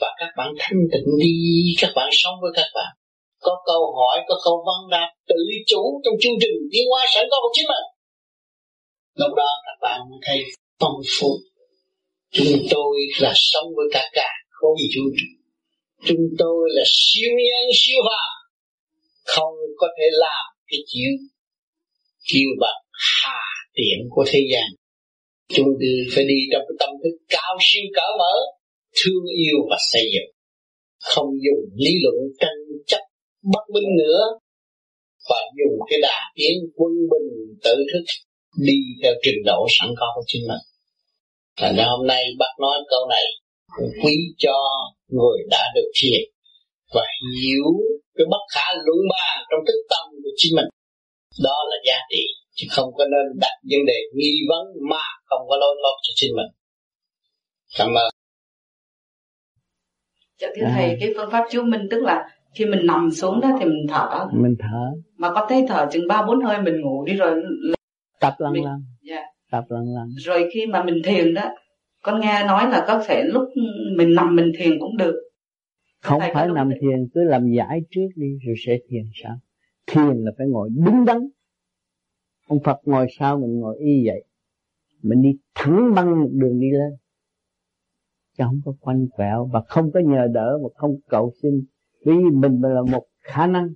Và 0.00 0.08
các 0.20 0.30
bạn 0.36 0.48
thanh 0.58 0.80
tịnh 0.92 1.08
đi, 1.22 1.34
các 1.80 1.90
bạn 1.96 2.08
sống 2.12 2.34
với 2.42 2.52
các 2.54 2.68
bạn 2.74 2.92
có 3.40 3.62
câu 3.66 3.82
hỏi, 3.98 4.16
có 4.28 4.34
câu 4.44 4.56
văn 4.66 4.80
đáp 4.90 5.08
tự 5.28 5.40
chủ 5.66 6.00
trong 6.04 6.14
chương 6.22 6.38
trình 6.42 6.56
tiến 6.72 6.84
hóa 6.90 7.02
sẵn 7.14 7.24
có 7.30 7.36
của 7.42 7.52
chính 7.56 7.68
mình 7.72 7.86
lúc 9.14 9.32
đó 9.36 9.48
các 9.66 9.78
bạn 9.82 10.00
thấy 10.26 10.38
phong 10.80 11.00
phú. 11.18 11.28
Chúng 12.32 12.62
tôi 12.70 12.96
là 13.20 13.32
sống 13.34 13.68
với 13.76 13.86
cả 13.92 14.02
cả, 14.12 14.28
không 14.50 14.70
vũ 14.70 14.86
trụ 14.94 15.02
chúng 16.06 16.26
tôi 16.38 16.68
là 16.72 16.82
siêu 16.86 17.30
nhân, 17.30 17.70
siêu 17.74 18.02
phàm 18.04 18.30
không 19.24 19.54
có 19.76 19.88
thể 19.98 20.04
làm 20.12 20.44
cái 20.66 20.80
chiếu 20.86 21.10
kêu 22.32 22.48
bằng 22.60 22.82
hà 22.92 23.42
tiện 23.74 23.98
của 24.10 24.24
thế 24.28 24.40
gian. 24.52 24.68
Chúng 25.48 25.66
tôi 25.66 25.90
phải 26.14 26.24
đi 26.24 26.38
trong 26.52 26.62
cái 26.68 26.76
tâm 26.78 26.90
thức 27.02 27.16
cao 27.28 27.56
siêu 27.60 27.82
cỡ 27.94 28.06
mở, 28.18 28.34
thương 28.96 29.24
yêu 29.36 29.56
và 29.70 29.76
xây 29.92 30.02
dựng. 30.14 30.30
Không 31.00 31.26
dùng 31.26 31.62
lý 31.76 31.92
luận 32.02 32.14
tranh 32.40 32.58
chấp 32.86 33.00
bất 33.42 33.64
minh 33.74 33.96
nữa 33.98 34.22
và 35.30 35.36
dùng 35.58 35.78
cái 35.90 35.98
đà 36.02 36.18
tiến 36.34 36.56
quân 36.76 36.92
bình 37.10 37.56
tự 37.64 37.74
thức 37.92 38.04
đi 38.66 38.78
theo 39.02 39.12
trình 39.22 39.42
độ 39.46 39.66
sẵn 39.68 39.88
có 39.98 40.06
của 40.14 40.22
chính 40.26 40.42
mình. 40.48 40.62
Thành 41.56 41.76
ra 41.76 41.84
hôm 41.84 42.06
nay 42.06 42.24
bác 42.38 42.54
nói 42.60 42.78
câu 42.90 43.08
này 43.08 43.24
quý 44.02 44.16
cho 44.38 44.56
người 45.08 45.38
đã 45.50 45.62
được 45.74 45.90
thiền 45.94 46.20
và 46.94 47.02
hiểu 47.42 47.70
cái 48.16 48.26
bất 48.30 48.44
khả 48.54 48.66
luận 48.84 48.98
bàn 49.10 49.44
trong 49.50 49.66
thức 49.66 49.80
tâm 49.90 50.04
của 50.24 50.30
chính 50.36 50.56
mình. 50.56 50.68
Đó 51.44 51.56
là 51.70 51.76
giá 51.86 51.98
trị 52.10 52.22
chứ 52.54 52.66
không 52.70 52.90
có 52.96 53.04
nên 53.04 53.40
đặt 53.40 53.56
vấn 53.70 53.86
đề 53.86 53.98
nghi 54.14 54.34
vấn 54.48 54.64
mà 54.90 55.04
không 55.24 55.42
có 55.48 55.56
lối 55.56 55.74
thoát 55.82 55.96
cho 56.02 56.12
chính 56.14 56.32
mình. 56.36 56.50
Cảm 57.78 57.94
ơn. 57.94 58.10
Dạ 60.40 60.48
thưa 60.56 60.66
à. 60.66 60.72
thầy, 60.76 60.96
cái 61.00 61.10
phương 61.16 61.30
pháp 61.32 61.44
chú 61.50 61.62
minh 61.62 61.88
tức 61.90 62.02
là 62.02 62.28
khi 62.54 62.64
mình 62.64 62.86
nằm 62.86 63.10
xuống 63.10 63.40
đó 63.40 63.56
thì 63.58 63.64
mình 63.64 63.86
thở. 63.88 64.28
Mình 64.32 64.54
thở. 64.58 64.90
Mà 65.16 65.32
có 65.34 65.46
thấy 65.48 65.66
thở 65.68 65.88
chừng 65.90 66.08
ba 66.08 66.26
bốn 66.26 66.40
hơi 66.40 66.62
mình 66.62 66.80
ngủ 66.80 67.04
đi 67.04 67.14
rồi. 67.14 67.42
Tập 68.20 68.34
lần 68.38 68.52
mình... 68.52 68.64
lần. 68.64 68.82
Dạ. 69.02 69.22
Tập 69.50 69.64
lần 69.68 69.94
lần. 69.94 70.08
Rồi 70.16 70.50
khi 70.52 70.66
mà 70.66 70.84
mình 70.84 71.02
thiền 71.04 71.34
đó, 71.34 71.42
con 72.02 72.20
nghe 72.20 72.44
nói 72.46 72.70
là 72.70 72.84
có 72.88 73.02
thể 73.06 73.22
lúc 73.24 73.48
mình 73.96 74.14
nằm 74.14 74.36
mình 74.36 74.52
thiền 74.58 74.78
cũng 74.80 74.96
được. 74.96 75.14
Không 76.00 76.20
phải 76.34 76.48
nằm 76.48 76.70
thiền, 76.80 77.08
cứ 77.14 77.24
làm 77.24 77.50
giải 77.50 77.80
trước 77.90 78.08
đi 78.16 78.38
rồi 78.46 78.54
sẽ 78.66 78.78
thiền 78.88 79.04
sao? 79.22 79.36
Thiền 79.86 80.24
là 80.24 80.32
phải 80.38 80.46
ngồi 80.46 80.68
đứng 80.70 81.04
đắn. 81.04 81.18
Ông 82.48 82.58
Phật 82.64 82.76
ngồi 82.84 83.06
sao 83.18 83.38
mình 83.38 83.60
ngồi 83.60 83.76
y 83.78 84.06
vậy. 84.06 84.24
Mình 85.02 85.22
đi 85.22 85.38
thẳng 85.54 85.94
băng 85.94 86.20
một 86.20 86.28
đường 86.32 86.60
đi 86.60 86.70
lên 86.70 86.92
chứ 88.38 88.44
không 88.46 88.60
có 88.64 88.72
quanh 88.80 89.06
quẹo 89.08 89.50
và 89.52 89.62
không 89.68 89.90
có 89.92 90.00
nhờ 90.00 90.26
đỡ 90.32 90.58
và 90.62 90.68
không 90.74 90.96
cầu 91.08 91.32
xin 91.42 91.64
vì 92.04 92.12
mình 92.32 92.60
là 92.62 92.82
một 92.90 93.06
khả 93.20 93.46
năng. 93.46 93.68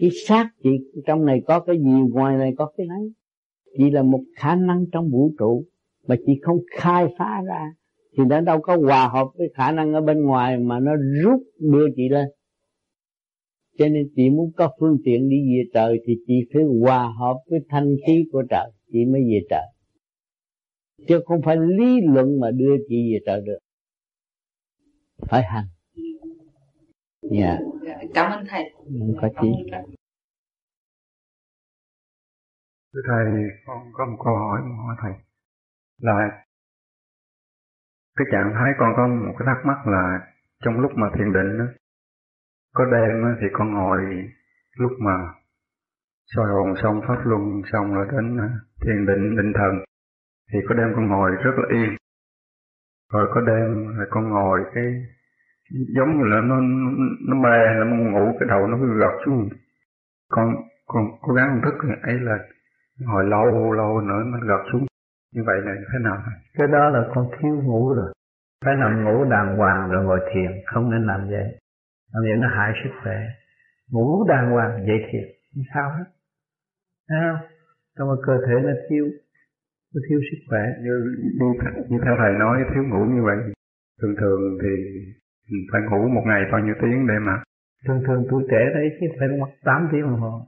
Cái 0.00 0.10
xác 0.26 0.50
chị 0.62 0.70
trong 1.06 1.26
này 1.26 1.42
có 1.46 1.60
cái 1.60 1.76
gì, 1.78 1.90
ngoài 2.10 2.36
này 2.36 2.52
có 2.56 2.72
cái 2.76 2.86
nấy. 2.86 3.12
Chỉ 3.78 3.90
là 3.90 4.02
một 4.02 4.20
khả 4.36 4.54
năng 4.54 4.84
trong 4.92 5.10
vũ 5.10 5.32
trụ 5.38 5.64
mà 6.06 6.16
chị 6.26 6.32
không 6.42 6.58
khai 6.70 7.06
phá 7.18 7.42
ra. 7.46 7.72
Thì 8.16 8.24
nó 8.24 8.40
đâu 8.40 8.60
có 8.60 8.76
hòa 8.76 9.08
hợp 9.08 9.26
với 9.34 9.48
khả 9.54 9.72
năng 9.72 9.92
ở 9.92 10.00
bên 10.00 10.22
ngoài 10.22 10.58
mà 10.58 10.80
nó 10.80 10.92
rút 11.22 11.40
đưa 11.58 11.86
chị 11.96 12.08
lên. 12.08 12.28
Cho 13.78 13.88
nên 13.88 14.08
chị 14.16 14.30
muốn 14.30 14.52
có 14.56 14.72
phương 14.80 14.98
tiện 15.04 15.28
đi 15.28 15.36
về 15.36 15.62
trời 15.74 16.00
thì 16.06 16.14
chị 16.26 16.34
phải 16.52 16.62
hòa 16.80 17.12
hợp 17.18 17.36
với 17.50 17.60
thanh 17.68 17.96
khí 18.06 18.24
của 18.32 18.42
trời. 18.50 18.70
Chị 18.92 19.04
mới 19.04 19.20
về 19.20 19.40
trời. 19.50 19.66
Chứ 21.08 21.20
không 21.24 21.42
phải 21.42 21.56
lý 21.56 22.00
luận 22.00 22.40
mà 22.40 22.50
đưa 22.50 22.76
chị 22.88 23.12
về 23.12 23.18
trời 23.26 23.40
được. 23.40 23.58
Phải 25.28 25.42
hành 25.42 25.66
dạ. 27.30 27.56
Yeah. 27.86 28.00
cảm 28.14 28.32
ơn 28.32 28.44
thầy. 28.48 28.72
Không 28.76 29.14
có 29.20 29.28
chi 29.42 29.48
thưa 32.94 33.00
thầy 33.08 33.24
con 33.66 33.78
có 33.92 34.06
một 34.06 34.18
câu 34.24 34.36
hỏi 34.36 34.60
muốn 34.62 34.78
hỏi 34.86 34.96
thầy. 35.02 35.12
Là 35.98 36.44
cái 38.16 38.26
trạng 38.32 38.52
thái 38.54 38.72
con 38.78 38.92
có 38.96 39.06
một 39.06 39.34
cái 39.38 39.46
thắc 39.46 39.66
mắc 39.66 39.86
là 39.86 40.32
trong 40.64 40.80
lúc 40.80 40.92
mà 40.94 41.06
thiền 41.14 41.32
định 41.32 41.58
đó, 41.58 41.64
có 42.74 42.84
đêm 42.84 43.36
thì 43.40 43.46
con 43.52 43.74
ngồi 43.74 44.00
lúc 44.76 44.92
mà 45.00 45.16
soi 46.26 46.46
hồn 46.46 46.74
xong 46.82 47.00
pháp 47.08 47.22
luân 47.24 47.62
xong 47.72 47.94
rồi 47.94 48.06
đến 48.12 48.38
thiền 48.82 49.06
định 49.06 49.36
định 49.36 49.52
thần 49.54 49.84
thì 50.52 50.58
có 50.68 50.74
đêm 50.74 50.92
con 50.94 51.08
ngồi 51.08 51.30
rất 51.30 51.52
là 51.56 51.68
yên. 51.78 51.96
Rồi 53.12 53.28
có 53.34 53.40
đêm 53.40 53.98
là 53.98 54.04
con 54.10 54.28
ngồi 54.28 54.60
cái 54.74 54.84
giống 55.70 56.18
như 56.18 56.24
là 56.24 56.40
nó 56.40 56.60
nó 57.28 57.34
mê 57.36 57.84
nó 57.84 57.96
ngủ 57.96 58.36
cái 58.40 58.48
đầu 58.48 58.66
nó 58.66 58.76
cứ 58.80 58.98
gật 59.00 59.14
xuống. 59.26 59.48
Con 60.28 60.54
con 60.86 61.04
cố 61.20 61.34
gắng 61.34 61.60
thức 61.64 61.74
ấy 62.02 62.20
là 62.20 62.38
ngồi 62.98 63.24
lâu 63.24 63.72
lâu 63.72 64.00
nữa 64.00 64.22
nó 64.26 64.38
gật 64.46 64.62
xuống. 64.72 64.86
Như 65.34 65.42
vậy 65.46 65.56
là 65.64 65.74
thế 65.92 65.98
nào 65.98 66.16
cái 66.54 66.66
đó 66.66 66.90
là 66.90 67.08
con 67.14 67.30
thiếu 67.38 67.62
ngủ 67.62 67.94
rồi. 67.94 68.12
Phải 68.64 68.76
nằm 68.76 69.04
ngủ 69.04 69.24
đàng 69.30 69.56
hoàng 69.56 69.90
rồi 69.90 70.04
ngồi 70.04 70.20
thiền 70.34 70.52
không 70.66 70.90
nên 70.90 71.06
làm 71.06 71.20
vậy. 71.30 71.58
Làm 72.12 72.22
vậy 72.22 72.36
nó 72.38 72.48
hại 72.48 72.72
sức 72.84 72.90
khỏe. 73.02 73.16
Ngủ 73.90 74.24
đàng 74.28 74.50
hoàng 74.50 74.86
dậy 74.86 74.98
thiền 75.12 75.24
không 75.54 75.62
sao 75.74 75.90
hết. 75.90 76.04
Thấy 77.08 77.18
không? 77.22 77.48
Trong 77.98 78.08
cơ 78.26 78.32
thể 78.46 78.54
nó 78.62 78.72
thiếu 78.88 79.04
nó 79.94 80.00
thiếu 80.08 80.20
sức 80.30 80.38
khỏe. 80.48 80.60
Như, 80.82 81.16
như, 81.40 81.46
như 81.88 81.98
theo 82.04 82.14
thầy 82.18 82.32
nói 82.32 82.64
thiếu 82.74 82.82
ngủ 82.82 83.04
như 83.04 83.22
vậy 83.22 83.36
thường 84.00 84.14
thường 84.20 84.40
thì 84.62 84.68
phải 85.72 85.80
ngủ 85.90 86.08
một 86.14 86.24
ngày 86.26 86.42
bao 86.52 86.60
nhiêu 86.64 86.74
tiếng 86.82 87.06
để 87.08 87.14
mà 87.26 87.42
thường 87.86 88.00
thường 88.06 88.22
tuổi 88.30 88.42
trẻ 88.50 88.60
đấy 88.74 88.86
chứ 89.00 89.06
phải 89.18 89.28
mất 89.40 89.50
8 89.64 89.88
tiếng 89.92 90.02
đồng 90.02 90.20
hồ. 90.20 90.46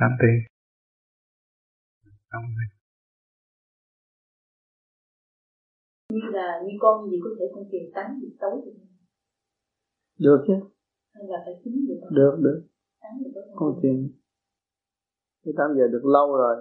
8 0.00 0.10
tiếng. 0.20 0.38
Như 6.12 6.26
là 6.32 6.62
như 6.66 6.72
con 6.80 7.10
gì 7.10 7.16
có 7.24 7.30
thể 7.38 7.44
con 7.54 7.64
tiền 7.72 7.90
tắm 7.94 8.06
gì 8.22 8.28
tối 8.40 8.62
được. 8.64 8.72
Được 10.18 10.44
chứ. 10.46 10.54
Hay 11.14 11.24
là 11.28 11.38
phải 11.44 11.54
chín 11.64 11.72
gì 11.88 11.94
đó 12.00 12.08
được. 12.10 12.36
Được 12.42 12.62
con 13.54 13.78
tiền 13.82 14.10
cái 15.44 15.54
tám 15.58 15.70
giờ 15.76 15.84
được 15.92 16.04
lâu 16.04 16.36
rồi. 16.36 16.56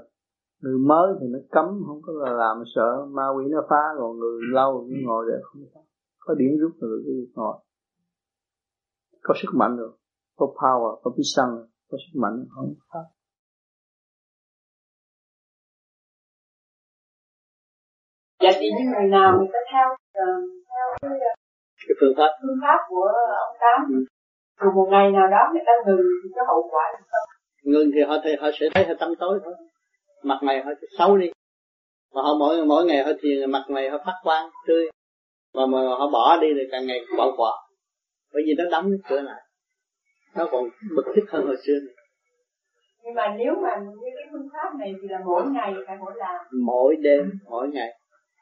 Người 0.61 0.77
mới 0.77 1.13
thì 1.21 1.27
nó 1.27 1.39
cấm 1.49 1.65
không 1.85 2.01
có 2.01 2.13
là 2.13 2.31
làm 2.33 2.57
sợ. 2.75 3.05
Ma 3.05 3.23
quỷ 3.35 3.45
nó 3.51 3.65
phá 3.69 3.83
còn 3.99 4.17
người 4.17 4.41
lâu 4.51 4.87
cứ 4.89 4.95
ngồi 5.03 5.25
để 5.29 5.37
không 5.43 5.61
có 6.19 6.35
điểm 6.35 6.51
rút 6.59 6.71
rồi 6.81 7.03
cứ 7.05 7.27
ngồi 7.35 7.57
có 9.27 9.33
sức 9.41 9.51
mạnh 9.53 9.77
rồi. 9.77 9.91
Có 10.37 10.45
power 10.45 10.99
có 11.03 11.11
bí 11.17 11.23
xăng 11.35 11.51
có 11.89 11.97
sức 12.03 12.19
mạnh. 12.21 12.45
Không 12.55 12.73
phá 12.93 12.99
dạ 18.41 18.49
thì 18.59 18.67
những 18.75 18.87
người 18.91 19.07
nào 19.11 19.37
người 19.37 19.47
ta 19.53 19.59
theo 19.71 19.87
uh, 19.93 20.43
theo 20.69 20.85
cái, 21.01 21.11
uh, 21.11 21.37
cái 21.87 21.95
phương 21.99 22.13
pháp. 22.17 22.29
phương 22.41 22.59
pháp 22.61 22.79
của 22.89 23.07
ông 23.45 23.55
tám. 23.61 23.79
Ừ. 23.89 23.99
rồi 24.59 24.71
một 24.75 24.87
ngày 24.91 25.11
nào 25.11 25.27
đó 25.31 25.41
người 25.53 25.63
ta 25.65 25.73
ngừng 25.85 26.05
thì 26.23 26.29
cái 26.35 26.45
hậu 26.47 26.61
quả 26.71 26.83
là 26.93 26.99
sao 27.11 27.23
ngừng 27.63 27.89
thì 27.93 28.01
họ 28.07 28.15
thì 28.23 28.31
họ 28.41 28.47
sẽ 28.59 28.65
thấy 28.73 28.85
họ 28.87 28.93
tâm 28.99 29.09
tối 29.19 29.39
thôi. 29.43 29.53
Mặt 30.23 30.39
mày 30.43 30.63
họ 30.63 30.71
xấu 30.97 31.17
đi. 31.17 31.31
Mà 32.13 32.21
họ 32.21 32.29
mỗi 32.39 32.65
mỗi 32.65 32.85
ngày 32.85 33.03
họ 33.03 33.11
thiền 33.21 33.51
mặt 33.51 33.63
mày 33.69 33.89
họ 33.89 33.97
phát 34.05 34.15
quang 34.23 34.49
tươi. 34.67 34.85
Mà 35.55 35.65
mà 35.65 35.79
họ 35.79 36.09
bỏ 36.13 36.37
đi 36.41 36.47
thì 36.57 36.63
càng 36.71 36.87
ngày 36.87 36.99
bỏ 37.17 37.31
quả 37.37 37.51
bởi 38.33 38.43
vì 38.45 38.53
nó 38.57 38.63
đóng 38.71 38.91
cái 38.91 39.09
cửa 39.09 39.21
lại. 39.21 39.41
Nó 40.35 40.47
còn 40.51 40.69
bực 40.95 41.03
tức 41.15 41.23
hơn 41.29 41.45
hồi 41.45 41.57
xưa 41.65 41.79
này. 41.85 41.95
nhưng 43.03 43.13
mà 43.13 43.35
nếu 43.37 43.53
mà 43.63 43.69
như 43.79 44.09
cái 44.15 44.27
phương 44.31 44.47
pháp 44.53 44.75
này 44.79 44.93
thì 45.01 45.07
là 45.07 45.19
mỗi 45.25 45.43
ngày 45.51 45.73
phải 45.87 45.97
mỗi 45.99 46.13
làm. 46.15 46.45
Mỗi 46.65 46.95
đêm 46.95 47.31
mỗi 47.45 47.67
ngày 47.69 47.99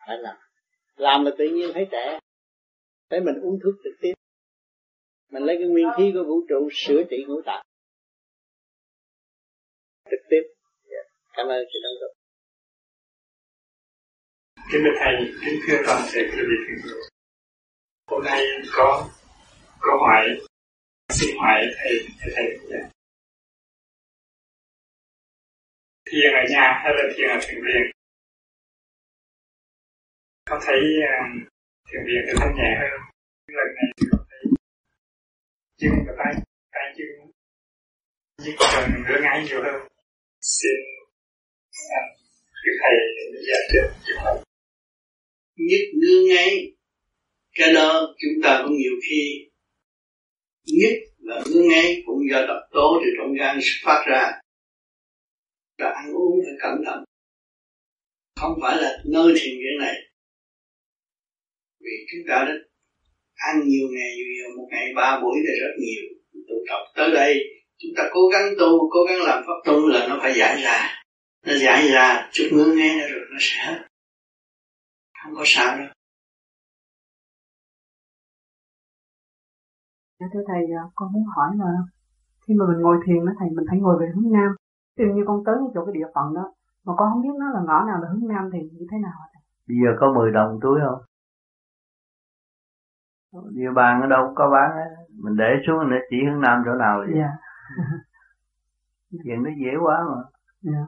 phải 0.07 0.17
làm. 0.17 0.35
Làm 0.95 1.25
là 1.25 1.31
tự 1.37 1.45
nhiên 1.53 1.69
thấy 1.73 1.87
trẻ. 1.91 2.19
Thấy 3.09 3.19
mình 3.19 3.35
uống 3.41 3.59
thuốc 3.63 3.73
trực 3.83 3.93
tiếp. 4.01 4.13
Mình 5.31 5.43
lấy 5.43 5.57
cái 5.59 5.67
nguyên 5.67 5.87
khí 5.97 6.11
của 6.13 6.23
vũ 6.23 6.41
trụ 6.49 6.69
sửa 6.73 7.03
trị 7.09 7.25
ngũ 7.27 7.41
tạng. 7.45 7.65
Trực 10.11 10.19
tiếp. 10.29 10.41
Cảm 11.33 11.47
ơn 11.47 11.65
chị 11.73 11.79
Đông 11.83 11.93
Tục 12.01 12.15
kính 14.71 14.81
thưa 14.83 14.99
thầy 14.99 15.15
kính 15.45 15.59
thưa 15.67 15.77
toàn 15.85 16.01
thể 16.13 16.21
quý 16.31 16.43
vị 16.49 16.57
thính 16.67 16.77
giả 16.83 16.95
hôm 18.07 18.23
nay 18.23 18.41
có 18.77 19.09
câu 19.85 19.97
hỏi 19.99 20.25
xin 21.09 21.37
hỏi 21.37 21.61
thầy 21.77 21.93
thầy 22.19 22.31
thầy. 22.35 22.47
Thiền 26.05 26.31
ở 26.33 26.43
nhà 26.49 26.81
hay 26.83 26.93
là 26.97 27.03
thiền 27.15 27.29
ở 27.29 27.39
thiền 27.41 27.61
viện? 27.65 27.85
Con 30.49 30.59
thấy 30.65 30.79
uh, 31.03 31.47
thiền 31.87 32.01
viện 32.07 32.21
thì 32.27 32.33
thanh 32.39 32.55
nhẹ 32.55 32.71
hơn 32.81 33.01
lần 33.47 33.67
này 33.75 33.87
thì 33.97 34.07
con 34.11 34.25
thấy 34.29 34.41
chân 35.77 35.91
và 36.07 36.13
tay 36.17 36.33
tay 36.71 36.93
chân. 36.97 37.07
Nhưng 38.43 38.55
cần 38.59 39.03
nửa 39.07 39.19
ngay 39.21 39.45
nhiều 39.47 39.63
hơn. 39.63 39.87
Xin 40.41 40.77
à, 41.99 42.01
Đức 42.63 42.71
Thầy 42.81 42.95
giải 43.47 43.61
thích 43.71 44.05
Nhất 45.55 45.81
ngưng 45.93 46.37
ấy 46.37 46.75
Cái 47.55 47.73
đó 47.73 48.15
chúng 48.17 48.43
ta 48.43 48.61
cũng 48.63 48.77
nhiều 48.77 48.93
khi 49.09 49.49
Nhất 50.65 50.93
là 51.19 51.43
ngưng 51.45 51.67
ngay 51.67 52.03
cũng 52.05 52.19
do 52.31 52.45
độc 52.47 52.61
tố 52.71 53.01
từ 53.03 53.09
trong 53.17 53.33
gan 53.33 53.59
phát 53.83 54.03
ra. 54.07 54.31
Và 55.77 55.89
ăn 55.89 56.13
uống 56.13 56.39
phải 56.45 56.53
cẩn 56.61 56.85
thận. 56.85 57.03
Không 58.35 58.59
phải 58.61 58.81
là 58.81 58.97
nơi 59.05 59.33
thiền 59.39 59.53
viện 59.57 59.77
này. 59.79 59.95
Vì 61.79 61.91
chúng 62.11 62.21
ta 62.29 62.45
đã 62.47 62.53
ăn 63.35 63.55
nhiều 63.67 63.87
ngày 63.91 64.15
nhiều, 64.15 64.25
nhiều 64.35 64.57
một 64.57 64.67
ngày 64.71 64.93
ba 64.95 65.19
buổi 65.21 65.37
là 65.45 65.53
rất 65.61 65.73
nhiều. 65.79 66.03
Tụ 66.47 66.55
tập 66.69 66.81
tới 66.95 67.11
đây 67.11 67.43
chúng 67.77 67.91
ta 67.97 68.03
cố 68.13 68.27
gắng 68.27 68.53
tu 68.59 68.89
cố 68.89 68.99
gắng 69.09 69.21
làm 69.21 69.43
pháp 69.47 69.59
tu 69.65 69.87
là 69.87 70.07
nó 70.07 70.19
phải 70.21 70.33
giải 70.37 70.61
ra. 70.61 71.03
Nó 71.45 71.53
giải 71.53 71.87
ra 71.87 72.29
chút 72.33 72.49
ngứa 72.51 72.73
nghe 72.75 73.07
rồi 73.09 73.21
nó 73.31 73.37
sẽ 73.39 73.55
hết. 73.65 73.87
Không 75.23 75.35
có 75.35 75.43
sao 75.45 75.77
đâu. 75.77 75.87
Dạ 80.25 80.29
thưa 80.33 80.43
thầy, 80.47 80.67
con 80.95 81.13
muốn 81.13 81.23
hỏi 81.35 81.49
là 81.57 81.71
khi 82.47 82.53
mà 82.53 82.65
mình 82.67 82.79
ngồi 82.81 82.97
thiền 83.05 83.25
đó 83.25 83.31
thầy 83.39 83.49
mình 83.49 83.65
phải 83.69 83.79
ngồi 83.79 83.97
về 83.99 84.11
hướng 84.15 84.31
nam. 84.31 84.55
Dụ 84.97 85.05
như 85.05 85.23
con 85.27 85.43
tới 85.45 85.55
chỗ 85.73 85.85
cái 85.85 85.93
địa 85.93 86.07
phận 86.15 86.33
đó 86.33 86.53
mà 86.85 86.93
con 86.97 87.09
không 87.11 87.21
biết 87.21 87.35
nó 87.39 87.49
là 87.49 87.59
ngõ 87.65 87.85
nào 87.87 88.01
là 88.01 88.07
hướng 88.11 88.27
nam 88.27 88.49
thì 88.53 88.59
như 88.59 88.85
thế 88.91 88.97
nào 88.97 89.11
thầy? 89.33 89.41
Bây 89.67 89.77
giờ 89.83 89.97
có 89.99 90.13
10 90.13 90.31
đồng 90.31 90.59
túi 90.61 90.79
không? 90.85 91.01
Địa 93.51 93.71
bàn 93.75 94.01
ở 94.01 94.07
đâu 94.07 94.33
có 94.35 94.49
bán 94.49 94.71
á 94.71 94.85
Mình 95.23 95.35
để 95.37 95.49
xuống 95.67 95.89
để 95.91 95.97
chỉ 96.09 96.17
hướng 96.25 96.41
nam 96.41 96.61
chỗ 96.65 96.73
nào 96.73 96.97
vậy? 96.99 97.15
Dạ. 97.15 97.31
Chuyện 99.23 99.43
nó 99.43 99.49
dễ 99.61 99.71
quá 99.83 99.97
mà. 100.09 100.21
Dạ. 100.61 100.85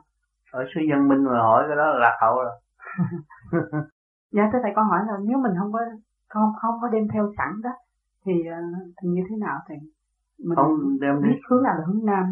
Ở 0.51 0.65
xứ 0.75 0.81
dân 0.89 1.07
minh 1.07 1.23
mà 1.23 1.39
hỏi 1.41 1.63
cái 1.67 1.75
đó 1.75 1.85
là 1.85 1.99
lạc 1.99 2.17
hậu 2.21 2.35
rồi. 2.35 2.59
Dạ 4.31 4.49
thưa 4.53 4.59
thầy 4.63 4.71
con 4.75 4.87
hỏi 4.87 4.99
là 5.07 5.13
nếu 5.27 5.37
mình 5.37 5.51
không 5.59 5.71
có 5.73 5.79
không 6.29 6.51
không 6.61 6.75
có 6.81 6.87
đem 6.87 7.07
theo 7.13 7.33
sẵn 7.37 7.61
đó 7.63 7.69
thì 8.27 8.33
ờ, 8.45 8.57
thì 9.01 9.09
như 9.09 9.21
thế 9.29 9.35
nào 9.39 9.59
thầy? 9.67 9.77
Mình 10.39 10.55
Không 10.55 10.99
đem 11.01 11.21
biết 11.21 11.39
hướng 11.49 11.63
nào 11.63 11.73
là 11.77 11.83
hướng 11.87 12.05
nam. 12.05 12.23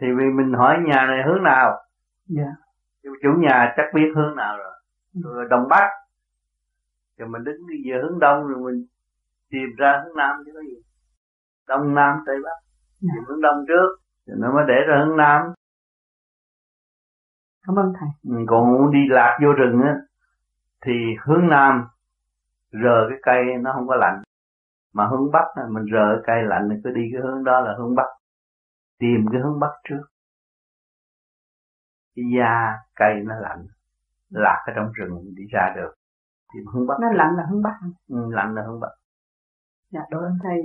Thì 0.00 0.06
vì 0.18 0.24
mình 0.36 0.52
hỏi 0.52 0.76
nhà 0.86 1.06
này 1.06 1.22
hướng 1.26 1.42
nào? 1.42 1.78
Dạ. 2.26 2.50
Chủ 3.02 3.30
nhà 3.38 3.74
chắc 3.76 3.84
biết 3.94 4.12
hướng 4.16 4.36
nào 4.36 4.56
rồi. 4.58 4.72
Rồi 5.24 5.46
Đông 5.50 5.68
Bắc. 5.68 5.88
Rồi 7.18 7.28
mình 7.28 7.44
đứng 7.44 7.60
về 7.84 8.00
hướng 8.02 8.18
Đông 8.18 8.46
rồi 8.46 8.72
mình 8.72 8.86
tìm 9.50 9.68
ra 9.76 10.02
hướng 10.04 10.16
Nam 10.16 10.36
chứ 10.46 10.50
có 10.54 10.60
gì. 10.60 10.76
Đông 11.68 11.94
Nam 11.94 12.18
Tây 12.26 12.36
Bắc. 12.44 12.58
Tìm 13.00 13.24
hướng 13.28 13.40
Đông 13.40 13.64
trước 13.68 13.88
Rồi 14.26 14.36
nó 14.40 14.52
mới 14.54 14.64
để 14.68 14.74
ra 14.88 15.04
hướng 15.04 15.16
Nam. 15.16 15.42
Cảm 17.66 17.76
ơn 17.76 17.92
thầy. 18.00 18.08
Ừ, 18.24 18.44
còn 18.46 18.72
muốn 18.72 18.92
đi 18.92 18.98
lạc 19.08 19.38
vô 19.42 19.52
rừng 19.52 19.80
á 19.82 19.96
thì 20.84 20.92
hướng 21.24 21.48
nam 21.48 21.84
rờ 22.72 23.06
cái 23.08 23.18
cây 23.22 23.44
nó 23.60 23.72
không 23.72 23.88
có 23.88 23.96
lạnh 23.96 24.22
mà 24.98 25.04
hướng 25.10 25.26
bắc 25.32 25.46
á, 25.54 25.62
mình 25.74 25.84
rờ 25.92 26.06
cái 26.12 26.22
cây 26.26 26.40
lạnh 26.50 26.64
thì 26.70 26.76
cứ 26.84 26.90
đi 26.98 27.04
cái 27.12 27.20
hướng 27.24 27.44
đó 27.44 27.60
là 27.60 27.72
hướng 27.78 27.94
bắc. 27.98 28.08
Tìm 29.00 29.20
cái 29.32 29.40
hướng 29.44 29.60
bắc 29.60 29.72
trước. 29.88 30.04
Cái 32.14 32.24
da 32.36 32.54
cây 33.00 33.12
nó 33.28 33.34
lạnh 33.46 33.62
lạc 34.30 34.58
ở 34.66 34.72
trong 34.76 34.92
rừng 34.92 35.14
đi 35.36 35.44
ra 35.54 35.64
được. 35.76 35.92
Tìm 36.54 36.64
hướng 36.72 36.86
bắc. 36.88 36.94
Nó 37.02 37.08
lạnh 37.20 37.32
là 37.36 37.44
hướng 37.50 37.62
bắc 37.62 37.76
ừ, 38.08 38.20
lạnh 38.38 38.54
là 38.54 38.62
hướng 38.66 38.80
bắc. 38.80 38.92
Dạ 39.92 40.00
đội 40.10 40.22
ơn 40.24 40.38
thầy. 40.42 40.58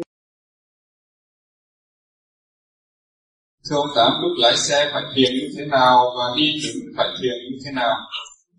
Thưa 3.69 3.75
ông 3.75 3.91
Tám, 3.95 4.11
lúc 4.21 4.31
lái 4.43 4.55
xe 4.55 4.77
phải 4.93 5.03
thiền 5.15 5.31
như 5.39 5.47
thế 5.57 5.65
nào 5.71 5.95
và 6.17 6.25
đi 6.37 6.47
đứng 6.63 6.79
phải 6.97 7.07
thiền 7.17 7.37
như 7.49 7.57
thế 7.65 7.71
nào? 7.75 7.95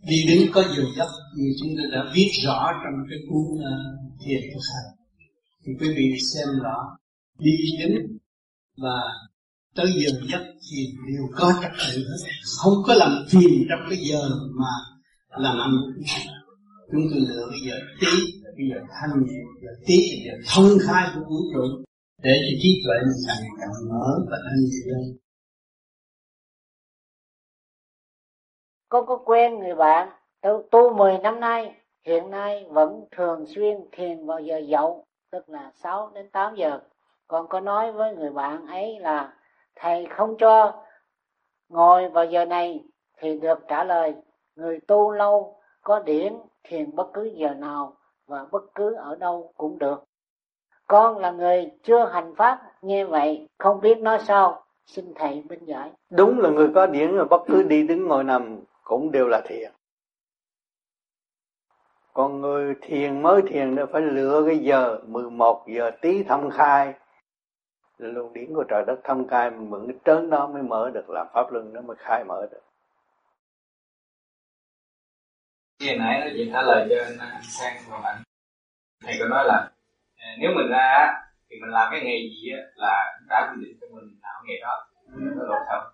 đi 0.09 0.17
đứng 0.29 0.53
có 0.55 0.63
nhiều 0.75 0.85
giấc 0.97 1.11
như 1.37 1.49
chúng 1.61 1.71
tôi 1.77 1.87
đã 1.93 2.13
viết 2.15 2.31
rõ 2.45 2.73
trong 2.83 2.95
cái 3.11 3.19
cuốn 3.29 3.47
uh, 3.53 4.17
thiền 4.21 4.41
thực 4.53 4.65
hành 4.73 5.04
thì 5.67 5.73
quý 5.81 5.89
vị 5.97 6.19
xem 6.35 6.49
rõ 6.63 6.97
đi 7.39 7.57
đến 7.79 8.19
và 8.77 9.01
tới 9.77 9.87
giờ 9.87 10.11
giấc 10.33 10.45
thì 10.71 10.87
đều 11.09 11.29
có 11.37 11.53
trật 11.63 11.73
tự 11.73 11.99
hết. 11.99 12.31
Không 12.63 12.75
có 12.87 12.95
làm 12.95 13.25
phiền 13.31 13.67
trong 13.69 13.81
cái 13.91 13.99
giờ 13.99 14.29
mà 14.61 14.73
làm 15.29 15.59
ăn. 15.59 15.71
Chúng 16.93 17.03
tôi 17.11 17.21
lựa 17.29 17.47
bây 17.51 17.61
giờ 17.69 17.75
tí 18.01 18.07
bây 18.57 18.67
giờ 18.71 18.81
thanh 19.01 19.25
nhẹ 19.27 19.41
giờ 19.63 19.71
tí 19.87 19.97
giờ 20.27 20.33
thông 20.55 20.79
khai 20.87 21.09
của 21.15 21.21
vũ 21.21 21.37
trụ 21.55 21.85
để 22.23 22.35
cho 22.43 22.59
trí 22.63 22.83
tuệ 22.85 22.95
mình 23.03 23.23
càng 23.27 23.43
càng 23.61 23.89
mở 23.91 24.07
và 24.31 24.37
thanh 24.45 24.61
nhẹ 24.71 24.95
hơn 24.95 25.17
Con 28.89 29.07
có 29.07 29.23
quen 29.25 29.59
người 29.59 29.75
bạn 29.75 30.09
tu, 30.43 30.63
tu 30.71 30.97
10 30.97 31.19
năm 31.19 31.41
nay 31.41 31.75
hiện 32.07 32.31
nay 32.31 32.65
vẫn 32.71 33.05
thường 33.17 33.45
xuyên 33.55 33.77
thiền 33.93 34.27
vào 34.27 34.41
giờ 34.41 34.61
dậu 34.69 35.05
tức 35.35 35.49
là 35.49 35.71
6 35.75 36.11
đến 36.15 36.31
8 36.31 36.55
giờ. 36.55 36.81
Con 37.29 37.49
có 37.49 37.61
nói 37.61 37.93
với 37.93 38.17
người 38.17 38.31
bạn 38.31 38.67
ấy 38.67 38.99
là, 39.01 39.33
thầy 39.77 40.07
không 40.07 40.37
cho 40.39 40.85
ngồi 41.69 42.09
vào 42.09 42.25
giờ 42.25 42.45
này. 42.45 42.85
Thì 43.19 43.39
được 43.41 43.59
trả 43.69 43.85
lời, 43.85 44.15
người 44.57 44.81
tu 44.81 45.11
lâu, 45.11 45.57
có 45.83 46.01
điển, 46.01 46.37
thiền 46.65 46.97
bất 46.97 47.07
cứ 47.13 47.25
giờ 47.25 47.55
nào 47.55 47.97
và 48.27 48.47
bất 48.51 48.65
cứ 48.75 48.95
ở 48.95 49.17
đâu 49.17 49.53
cũng 49.57 49.79
được. 49.79 50.05
Con 50.87 51.19
là 51.19 51.31
người 51.31 51.71
chưa 51.83 52.05
hành 52.05 52.35
pháp 52.35 52.63
nghe 52.83 53.05
vậy, 53.05 53.49
không 53.59 53.81
biết 53.81 53.99
nói 53.99 54.19
sao. 54.19 54.65
Xin 54.87 55.15
thầy 55.15 55.43
minh 55.49 55.65
giải. 55.65 55.91
Đúng 56.11 56.39
là 56.39 56.51
người 56.51 56.71
có 56.75 56.87
điển 56.87 57.11
là 57.11 57.25
bất 57.25 57.43
cứ 57.47 57.63
đi 57.63 57.87
đứng 57.87 58.09
ngồi 58.09 58.25
nằm 58.25 58.61
cũng 58.85 59.11
đều 59.11 59.29
là 59.29 59.41
thiền 59.41 59.73
còn 62.15 62.41
người 62.41 62.75
thiền 62.83 63.23
mới 63.23 63.43
thiền 63.49 63.75
nó 63.75 63.87
phải 63.93 64.03
lựa 64.03 64.45
cái 64.47 64.59
giờ 64.59 64.99
11 65.07 65.65
giờ 65.69 65.91
tí 66.01 66.23
thâm 66.23 66.51
khai. 66.51 66.95
Là 67.99 68.09
luồng 68.09 68.33
điển 68.33 68.55
của 68.55 68.65
trời 68.69 68.85
đất 68.87 69.01
thâm 69.05 69.29
khai 69.29 69.51
mình 69.51 69.71
mượn 69.71 69.87
cái 69.87 69.97
trớn 70.05 70.31
đó 70.31 70.47
mới 70.47 70.63
mở 70.63 70.91
được 70.95 71.11
làm 71.11 71.27
pháp 71.35 71.53
luân 71.53 71.73
nó 71.73 71.81
mới 71.81 71.97
khai 71.99 72.25
mở 72.25 72.47
được. 72.51 72.63
Khi 75.81 75.97
nãy 75.99 76.21
nói 76.21 76.33
chuyện 76.37 76.51
trả 76.53 76.63
lời 76.63 76.87
cho 76.91 76.97
anh 77.05 77.19
anh 77.19 77.43
Sang 77.43 77.77
và 77.91 78.01
bạn 78.03 78.23
Thầy 79.05 79.15
có 79.21 79.27
nói 79.29 79.45
là 79.45 79.71
à, 80.17 80.29
nếu 80.41 80.51
mình 80.57 80.71
ra 80.71 80.79
á, 80.79 81.13
thì 81.51 81.57
mình 81.61 81.71
làm 81.71 81.89
cái 81.91 82.01
nghề 82.01 82.17
gì 82.17 82.53
á, 82.53 82.63
là 82.75 83.19
đã 83.29 83.53
quy 83.53 83.65
định 83.65 83.79
cho 83.81 83.87
mình 83.91 84.19
làm 84.23 84.45
nghề 84.47 84.61
đó. 84.63 84.87
Có 85.39 85.45
lỗi 85.49 85.61
không? 85.69 85.93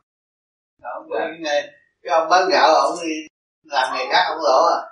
Đó, 0.82 1.04
cái 1.18 1.38
nghề 1.40 1.62
cái 2.02 2.18
ông 2.18 2.28
bán 2.30 2.42
gạo 2.52 2.74
ông 2.74 2.94
đi 3.02 3.26
làm 3.64 3.94
nghề 3.94 4.04
khác 4.12 4.24
ông 4.28 4.38
lỗ 4.42 4.66
à 4.66 4.90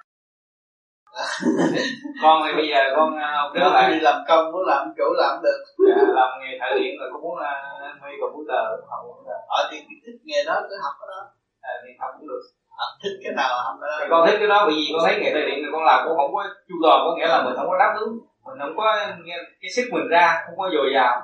con 2.22 2.42
thì 2.44 2.50
bây 2.56 2.68
giờ 2.68 2.80
con 2.96 3.16
à, 3.16 3.28
ông 3.42 3.52
trở 3.54 3.68
lại 3.74 3.90
đi 3.90 4.00
làm 4.00 4.18
công 4.28 4.52
muốn 4.52 4.66
làm 4.66 4.82
chủ 4.96 5.04
làm 5.16 5.42
được. 5.42 5.60
Dạ, 5.88 5.96
làm 6.18 6.28
nghề 6.40 6.58
thợ 6.60 6.68
điện 6.78 6.92
rồi 7.00 7.08
cũng 7.12 7.22
muốn 7.22 7.36
uh, 7.38 8.02
mê 8.02 8.10
computer 8.20 8.62
học 8.90 9.00
computer. 9.06 9.38
Ở 9.48 9.68
thì 9.70 9.78
thích 10.06 10.20
nghề 10.24 10.44
đó 10.46 10.54
cứ 10.68 10.74
học 10.84 10.94
cái 11.00 11.08
đó. 11.12 11.20
À, 11.60 11.72
thì 11.82 11.90
học 12.00 12.10
cũng 12.18 12.28
được. 12.28 12.42
Học 12.78 12.90
thích 13.02 13.16
cái 13.24 13.32
nào 13.40 13.52
học 13.64 13.76
cái 13.80 13.88
đó. 13.90 13.96
Thì 14.00 14.06
con 14.10 14.26
thích 14.26 14.38
cái 14.38 14.48
đó 14.48 14.58
bởi 14.66 14.74
vì 14.76 14.86
con 14.92 15.02
thấy 15.06 15.14
nghề 15.20 15.30
thợ 15.34 15.42
điện 15.48 15.58
này 15.62 15.70
con 15.74 15.84
làm 15.84 15.98
cũng 16.04 16.16
không 16.16 16.32
có 16.34 16.42
chu 16.68 16.74
toàn 16.82 16.98
có 17.04 17.10
nghĩa 17.16 17.28
là 17.32 17.38
mình 17.44 17.54
không 17.56 17.68
có 17.70 17.76
đáp 17.78 17.92
ứng. 18.02 18.12
Mình 18.46 18.58
không 18.62 18.76
có 18.76 18.86
nghe 19.24 19.36
cái 19.60 19.70
sức 19.76 19.86
mình 19.92 20.08
ra 20.14 20.26
không 20.46 20.56
có 20.60 20.70
dồi 20.74 20.88
dào. 20.94 21.14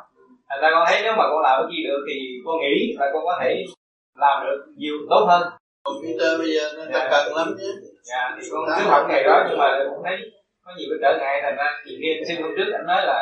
Thành 0.49 0.61
ra 0.63 0.69
con 0.75 0.85
thấy 0.89 0.99
nếu 1.03 1.13
mà 1.19 1.25
con 1.31 1.41
làm 1.43 1.55
cái 1.63 1.69
gì 1.73 1.81
được 1.89 2.01
thì 2.09 2.15
con 2.47 2.57
nghĩ 2.61 2.75
là 2.99 3.07
con 3.13 3.23
có 3.25 3.35
thể 3.41 3.65
làm 4.23 4.37
được 4.47 4.61
nhiều 4.77 4.97
tốt 5.11 5.25
hơn. 5.29 5.43
Computer 5.85 6.39
bây 6.41 6.49
giờ 6.55 6.65
nó 6.77 6.99
yeah. 6.99 7.11
cần 7.11 7.37
lắm 7.37 7.49
chứ 7.59 7.94
dạ 8.09 8.37
thì 8.37 8.49
con 8.53 8.65
cứ 8.77 8.83
học 8.91 9.07
nghề 9.09 9.23
đó 9.23 9.45
nhưng 9.49 9.59
mà 9.59 9.67
cũng 9.91 10.03
thấy 10.05 10.17
có 10.65 10.73
nhiều 10.77 10.89
cái 10.91 10.99
trở 11.03 11.19
ngại 11.21 11.41
thành 11.43 11.57
ra 11.57 11.67
nhiều 11.85 11.99
khi 12.03 12.09
xin 12.29 12.43
hôm 12.43 12.53
trước 12.57 12.69
anh 12.73 12.87
nói 12.87 13.03
là 13.07 13.19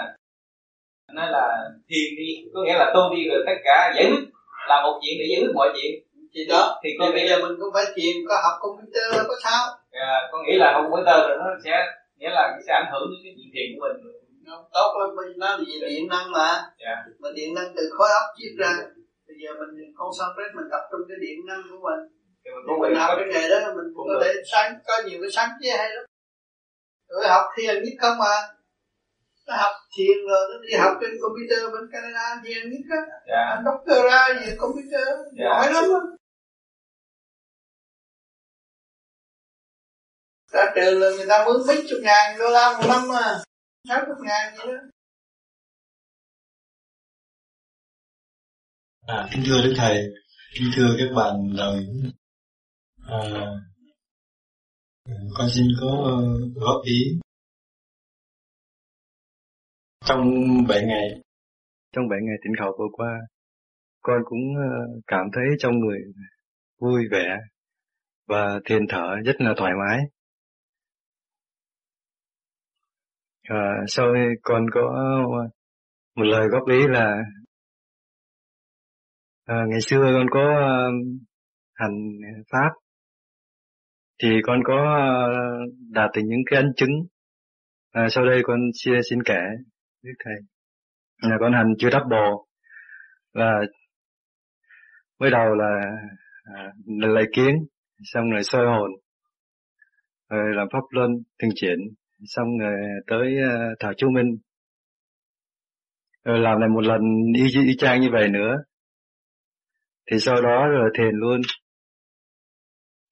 anh 1.08 1.16
nói 1.16 1.28
là 1.30 1.44
thiền 1.88 2.08
đi 2.18 2.28
có 2.54 2.60
nghĩa 2.62 2.78
là 2.80 2.92
tu 2.94 3.02
đi 3.14 3.28
rồi 3.28 3.42
tất 3.46 3.58
cả 3.64 3.92
giải 3.94 4.04
quyết 4.10 4.24
làm 4.68 4.82
một 4.84 5.00
chuyện 5.02 5.14
để 5.20 5.24
giải 5.30 5.38
quyết 5.40 5.52
mọi 5.54 5.68
chuyện. 5.74 5.92
Thì 6.34 6.40
đó 6.52 6.80
thì 6.82 6.90
con 6.98 7.12
bây 7.16 7.28
giờ 7.28 7.36
mình 7.42 7.54
cũng 7.60 7.72
phải 7.74 7.84
truyền 7.96 8.16
có 8.28 8.34
học 8.44 8.56
computer 8.64 9.08
có 9.28 9.36
sao? 9.44 9.62
Dạ, 9.92 10.12
con 10.30 10.40
nghĩ 10.44 10.54
là 10.62 10.72
học 10.72 10.82
computer 10.84 11.18
rồi 11.28 11.36
nó 11.42 11.46
sẽ 11.64 11.74
nghĩa 12.18 12.30
là 12.30 12.44
sẽ 12.66 12.72
ảnh 12.80 12.90
hưởng 12.92 13.06
đến 13.10 13.20
cái 13.24 13.32
chuyện 13.36 13.48
thiền 13.54 13.68
của 13.72 13.80
mình 13.84 13.96
không, 14.46 14.64
tốt 14.76 14.90
lắm 15.00 15.08
vì 15.18 15.34
nó 15.42 15.46
là 15.46 15.88
điện 15.90 16.08
năng 16.12 16.26
mà. 16.36 16.50
Dạ. 16.82 16.94
mà 17.22 17.28
điện 17.36 17.54
năng 17.54 17.68
từ 17.76 17.82
khối 17.96 18.08
óc 18.20 18.26
chiết 18.36 18.52
ra. 18.60 18.72
Bây 19.26 19.36
giờ 19.40 19.50
mình 19.60 19.70
concentrate 20.00 20.52
mình 20.58 20.68
tập 20.72 20.82
trung 20.90 21.02
cái 21.08 21.18
điện 21.24 21.38
năng 21.48 21.62
của 21.70 21.80
mình 21.86 22.00
thì 22.44 22.50
mình, 22.80 22.94
học 22.94 23.10
cái 23.18 23.26
nghề 23.32 23.48
đó 23.48 23.72
mình 23.76 23.92
cũng 23.94 24.06
có 24.08 24.20
thể 24.24 24.32
sáng 24.52 24.78
có 24.86 24.94
nhiều 25.06 25.18
cái 25.22 25.30
sáng 25.30 25.50
chế 25.62 25.70
hay 25.70 25.90
lắm. 25.90 26.04
Rồi 27.08 27.28
học 27.28 27.46
thiền 27.56 27.82
nhất 27.82 27.92
không 28.00 28.18
mà 28.18 28.34
nó 29.46 29.56
học 29.56 29.72
thiền 29.96 30.16
rồi 30.28 30.40
nó 30.50 30.58
đi 30.62 30.74
học 30.76 30.92
trên 31.00 31.10
computer 31.22 31.72
bên 31.72 31.90
Canada 31.92 32.42
thiền 32.44 32.70
nhất 32.70 32.84
á. 32.90 33.02
Dạ. 33.28 33.42
anh 33.54 33.64
doctor 33.64 34.04
ra 34.12 34.28
về 34.40 34.56
computer 34.58 35.08
dạ. 35.38 35.44
giỏi 35.44 35.72
lắm 35.72 35.84
á. 35.84 36.00
Ra 40.52 40.72
trường 40.74 41.00
là 41.00 41.10
người 41.16 41.26
ta 41.28 41.44
mướn 41.46 41.66
mấy 41.66 41.86
chục 41.88 41.98
ngàn 42.02 42.38
đô 42.38 42.50
la 42.50 42.78
một 42.78 42.84
năm 42.88 43.08
mà 43.08 43.42
sáu 43.88 44.00
chục 44.06 44.18
ngàn 44.26 44.56
gì 44.56 44.64
đó. 44.66 44.78
À, 49.06 49.28
kính 49.32 49.42
thưa 49.46 49.62
Đức 49.64 49.74
Thầy, 49.76 50.02
kính 50.54 50.70
thưa 50.76 50.88
các 50.98 51.14
bạn 51.16 51.34
đồng 51.56 51.76
à, 53.12 53.20
con 55.36 55.48
xin 55.54 55.66
có 55.80 55.88
ờ, 56.04 56.16
góp 56.54 56.82
ý. 56.84 57.20
Trong 60.04 60.20
7 60.68 60.82
ngày. 60.86 61.22
Trong 61.92 62.08
7 62.08 62.18
ngày 62.22 62.36
tịnh 62.44 62.52
khẩu 62.58 62.76
vừa 62.78 62.88
qua 62.92 63.20
con 64.02 64.22
cũng 64.24 64.56
ờ, 64.56 65.00
cảm 65.06 65.26
thấy 65.32 65.44
trong 65.58 65.78
người 65.78 65.98
vui 66.78 67.08
vẻ 67.10 67.38
và 68.26 68.60
thiền 68.64 68.82
thở 68.88 69.16
rất 69.24 69.36
là 69.38 69.54
thoải 69.56 69.72
mái. 69.78 69.98
À, 73.42 73.84
sau 73.88 74.14
đây 74.14 74.26
con 74.42 74.66
có 74.72 74.82
một 76.16 76.24
lời 76.24 76.48
góp 76.50 76.68
ý 76.68 76.86
là 76.88 77.22
à, 79.44 79.64
ngày 79.68 79.80
xưa 79.80 79.98
con 80.02 80.26
có 80.30 80.40
hành 81.74 81.96
pháp 82.52 82.81
thì 84.22 84.28
con 84.42 84.60
có 84.64 84.74
ờ, 84.96 85.38
đạt 85.90 86.10
được 86.14 86.22
những 86.24 86.40
cái 86.46 86.56
ấn 86.56 86.72
chứng. 86.76 86.90
À, 87.92 88.08
sau 88.10 88.26
đây 88.26 88.42
con 88.44 88.60
xin 88.74 88.94
xin 89.10 89.22
kể. 89.22 89.40
Với 90.02 90.12
thầy. 90.24 90.34
Là 91.30 91.36
con 91.40 91.52
hành 91.52 91.74
chưa 91.78 91.90
đắp 91.90 92.02
bồ. 92.10 92.46
Là 93.32 93.60
mới 95.18 95.30
đầu 95.30 95.54
là 95.54 95.80
à, 96.42 96.72
lấy 96.86 97.24
kiến 97.32 97.54
xong 98.02 98.30
rồi 98.30 98.42
soi 98.42 98.66
hồn 98.66 98.90
rồi 100.30 100.54
làm 100.54 100.68
pháp 100.72 100.82
luân 100.90 101.10
thường 101.38 101.50
chuyển 101.54 101.78
xong 102.24 102.58
rồi 102.58 102.78
tới 103.06 103.36
uh, 103.44 103.78
thảo 103.80 103.92
chú 103.96 104.10
minh. 104.10 104.36
Rồi 106.24 106.38
làm 106.38 106.60
lại 106.60 106.68
một 106.68 106.84
lần 106.84 107.00
y, 107.34 107.62
y 107.66 107.76
chang 107.78 108.00
như 108.00 108.08
vậy 108.12 108.28
nữa. 108.28 108.56
Thì 110.10 110.18
sau 110.18 110.42
đó 110.42 110.68
rồi 110.68 110.90
thiền 110.98 111.14
luôn 111.14 111.40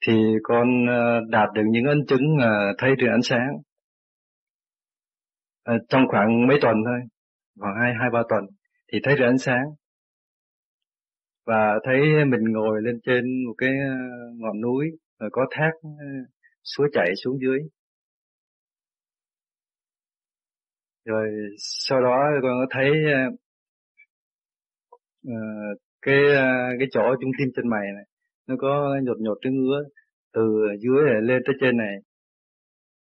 thì 0.06 0.12
con 0.42 0.86
ờ, 0.86 1.20
đạt 1.28 1.48
được 1.54 1.62
những 1.66 1.84
ấn 1.84 2.06
chứng 2.08 2.38
ờ, 2.42 2.74
thấy 2.78 2.96
được 2.96 3.06
ánh 3.10 3.22
sáng. 3.22 3.48
Ờ, 5.62 5.74
trong 5.88 6.02
khoảng 6.08 6.46
mấy 6.46 6.58
tuần 6.62 6.76
thôi 6.84 7.00
khoảng 7.60 7.74
hai 7.80 7.92
hai 8.00 8.10
ba 8.12 8.22
tuần 8.28 8.44
thì 8.92 8.98
thấy 9.02 9.16
được 9.16 9.24
ánh 9.24 9.38
sáng. 9.38 9.64
Và 11.46 11.78
thấy 11.84 12.00
mình 12.24 12.52
ngồi 12.52 12.82
lên 12.82 13.00
trên 13.06 13.24
một 13.46 13.54
cái 13.58 13.70
ngọn 14.36 14.60
núi 14.60 14.86
rồi 15.18 15.30
có 15.32 15.46
thác 15.50 15.70
suối 16.64 16.88
chảy 16.92 17.12
xuống 17.24 17.38
dưới. 17.40 17.58
Rồi 21.04 21.28
sau 21.58 22.00
đó 22.02 22.16
con 22.42 22.42
có 22.42 22.66
thấy 22.70 22.90
uh, 25.26 25.78
cái 26.02 26.16
uh, 26.24 26.78
cái 26.78 26.88
chỗ 26.92 27.02
trung 27.20 27.30
tim 27.38 27.48
trên 27.56 27.68
mày 27.68 27.86
này 27.94 28.09
nó 28.50 28.56
có 28.58 28.96
nhột 29.02 29.20
nhột 29.20 29.38
cái 29.42 29.52
ngứa 29.52 29.82
từ 30.32 30.42
dưới 30.80 31.02
này 31.10 31.20
lên 31.22 31.42
tới 31.46 31.54
trên 31.60 31.76
này. 31.76 31.94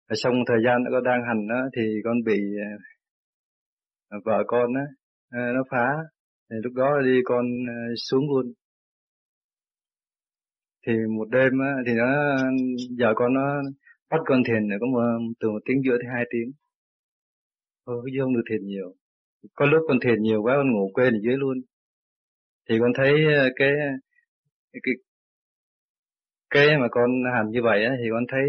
Và 0.08 0.14
xong 0.16 0.34
thời 0.46 0.58
gian 0.64 0.84
nó 0.84 0.90
có 0.90 1.00
đang 1.00 1.20
hành 1.28 1.48
đó 1.48 1.60
thì 1.76 1.82
con 2.04 2.24
bị 2.24 2.40
à, 4.08 4.18
vợ 4.24 4.44
con 4.46 4.74
á 4.74 4.86
à, 5.30 5.52
nó 5.54 5.62
phá. 5.70 5.86
Thì 6.50 6.56
lúc 6.62 6.72
đó 6.72 7.00
đi 7.04 7.20
con 7.24 7.44
à, 7.68 7.78
xuống 7.96 8.24
luôn. 8.30 8.52
Thì 10.86 10.92
một 11.18 11.28
đêm 11.30 11.52
á, 11.60 11.72
thì 11.86 11.92
nó 11.92 12.36
giờ 12.98 13.12
con 13.16 13.34
nó 13.34 13.62
bắt 14.10 14.20
con 14.26 14.42
thiền 14.44 14.62
có 14.80 14.86
một, 14.86 15.32
từ 15.40 15.50
một 15.50 15.60
tiếng 15.64 15.82
rưỡi 15.82 15.98
tới 15.98 16.08
hai 16.14 16.24
tiếng. 16.30 16.52
Ôi, 17.84 18.10
chứ 18.12 18.18
không 18.22 18.34
được 18.34 18.44
thiền 18.50 18.66
nhiều. 18.66 18.94
Có 19.54 19.66
lúc 19.66 19.82
con 19.88 19.98
thiền 20.00 20.22
nhiều 20.22 20.42
quá 20.42 20.54
con 20.56 20.72
ngủ 20.72 20.90
quên 20.94 21.14
ở 21.14 21.20
dưới 21.22 21.36
luôn. 21.36 21.58
Thì 22.68 22.78
con 22.80 22.92
thấy 22.94 23.12
cái 23.56 23.70
cái 24.72 24.94
cái 26.50 26.66
mà 26.80 26.86
con 26.90 27.10
hành 27.36 27.50
như 27.50 27.60
vậy 27.62 27.84
á, 27.84 27.92
thì 28.02 28.08
con 28.12 28.24
thấy 28.32 28.42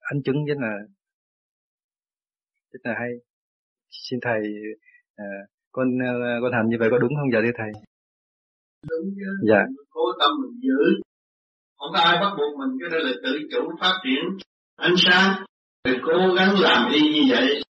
ánh 0.00 0.22
chứng 0.24 0.44
rất 0.44 0.58
là 0.58 0.72
rất 2.72 2.80
là 2.84 2.94
hay. 2.98 3.10
Xin 3.90 4.18
thầy 4.22 4.40
à, 5.16 5.24
con 5.72 5.88
con 6.42 6.52
hành 6.52 6.68
như 6.68 6.76
vậy 6.80 6.88
có 6.90 6.98
đúng 6.98 7.12
không? 7.20 7.32
Dạ 7.32 7.38
thưa 7.42 7.52
thầy. 7.58 7.72
Đúng 8.90 9.14
chứ. 9.16 9.48
Dạ. 9.48 9.62
Cố 9.90 10.00
tâm 10.20 10.30
mình 10.42 10.60
giữ. 10.62 11.00
Không 11.78 11.90
có 11.92 11.98
ai 11.98 12.16
bắt 12.20 12.34
buộc 12.38 12.58
mình 12.58 12.78
cái 12.80 12.90
đó 12.90 12.98
là 13.06 13.12
tự 13.24 13.38
chủ 13.50 13.70
phát 13.80 13.94
triển 14.04 14.22
ánh 14.76 14.94
sáng. 14.96 15.44
Phải 15.84 15.94
cố 16.02 16.34
gắng 16.36 16.54
làm 16.60 16.92
y 16.92 17.00
như 17.00 17.22
vậy 17.28 17.62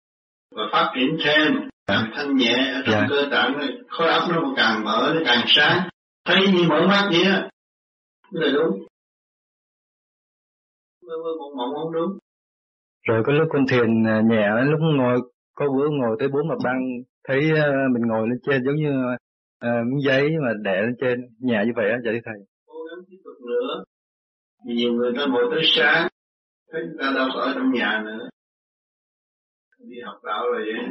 và 0.56 0.62
phát 0.72 0.92
triển 0.94 1.16
thêm. 1.24 1.52
Càng 1.86 2.10
thanh 2.14 2.36
nhẹ 2.36 2.72
ở 2.74 2.82
trong. 2.86 2.94
Dạ. 2.94 3.06
cơ 3.10 3.28
tạng 3.30 3.58
này 3.58 3.68
khối 3.88 4.08
óc 4.08 4.22
nó 4.30 4.54
càng 4.56 4.84
mở 4.84 5.12
nó 5.14 5.20
càng 5.26 5.44
sáng. 5.46 5.88
Thấy 6.24 6.36
như 6.52 6.62
mở 6.68 6.86
mắt 6.88 7.08
vậy 7.12 7.22
á 7.24 7.48
là 8.30 8.48
đúng 8.54 8.86
mơ 11.08 11.32
mộng 11.56 11.74
không 11.74 11.92
đúng. 11.92 12.18
Rồi 13.08 13.22
có 13.26 13.32
lúc 13.32 13.48
con 13.52 13.66
thiền 13.66 14.06
à, 14.06 14.22
nhẹ 14.30 14.48
lúc 14.70 14.80
ngồi 14.80 15.20
có 15.54 15.66
bữa 15.76 15.88
ngồi 15.88 16.16
tới 16.18 16.28
bốn 16.28 16.48
mặt 16.48 16.58
băng 16.64 16.80
thấy 17.28 17.40
à, 17.56 17.68
mình 17.92 18.02
ngồi 18.06 18.28
lên 18.28 18.38
trên 18.46 18.64
giống 18.64 18.76
như 18.76 18.92
uh, 19.64 19.86
miếng 19.86 20.00
giấy 20.06 20.30
mà 20.42 20.52
đè 20.62 20.82
lên 20.82 20.94
trên 21.00 21.20
nhẹ 21.40 21.62
như 21.66 21.72
vậy 21.76 21.90
á 21.90 21.98
dạ 22.04 22.10
thầy. 22.24 22.38
Cố 22.66 22.78
gắng 22.90 23.04
tiếp 23.08 23.16
tục 23.24 23.34
nữa. 23.46 23.84
Nhiều 24.64 24.92
người 24.92 25.12
ta 25.16 25.26
ngồi 25.26 25.44
tới 25.50 25.62
sáng 25.76 26.08
thấy 26.72 26.82
người 26.82 26.96
ta 27.00 27.12
đâu 27.16 27.28
có 27.34 27.40
ở 27.40 27.52
trong 27.54 27.72
nhà 27.72 28.02
nữa. 28.04 28.28
Đi 29.78 29.96
học 30.04 30.20
đạo 30.24 30.44
rồi 30.52 30.62
vậy 30.64 30.90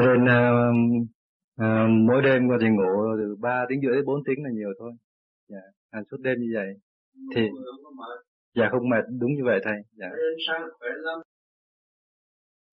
nên 0.00 0.24
uh, 0.24 0.76
uh, 1.60 1.90
mỗi 2.08 2.22
đêm 2.22 2.48
con 2.48 2.58
thì 2.60 2.68
ngủ 2.68 2.92
từ 3.18 3.36
3 3.40 3.66
tiếng 3.68 3.80
rưỡi 3.80 3.96
đến 3.96 4.04
4 4.06 4.24
tiếng 4.24 4.44
là 4.44 4.50
nhiều 4.52 4.68
thôi. 4.78 4.92
Dạ 5.48 5.64
hàng 5.92 6.04
suốt 6.10 6.16
đêm 6.20 6.36
như 6.38 6.50
vậy. 6.54 6.68
Thì 7.34 7.42
dạ 8.56 8.64
không 8.70 8.88
mệt 8.88 9.04
đúng 9.20 9.32
như 9.34 9.42
vậy 9.44 9.60
thầy. 9.64 9.74
Dạ. 9.92 10.06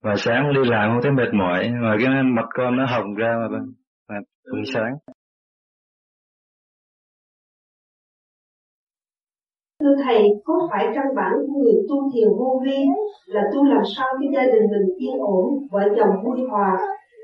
Và 0.03 0.13
sáng 0.17 0.53
đi 0.53 0.69
làm 0.69 0.89
không 0.91 1.01
thấy 1.03 1.11
mệt 1.11 1.33
mỏi 1.33 1.69
mà 1.81 1.95
cái 1.99 2.09
mặt 2.23 2.45
con 2.53 2.77
nó 2.77 2.85
hồng 2.85 3.15
ra 3.15 3.35
mà 3.39 3.59
mà 4.09 4.15
buổi 4.51 4.63
sáng. 4.73 4.93
Thưa 9.79 9.95
Thầy, 10.05 10.23
có 10.45 10.67
phải 10.71 10.85
căn 10.95 11.05
bản 11.15 11.31
của 11.47 11.59
người 11.59 11.73
tu 11.89 12.11
thiền 12.13 12.29
vô 12.39 12.61
vi 12.65 12.77
là 13.25 13.41
tu 13.53 13.65
làm 13.65 13.81
sao 13.95 14.07
cái 14.19 14.29
gia 14.33 14.53
đình 14.53 14.65
mình 14.71 14.97
yên 14.97 15.17
ổn, 15.19 15.67
vợ 15.71 15.81
chồng 15.97 16.15
vui 16.23 16.47
hòa, 16.49 16.77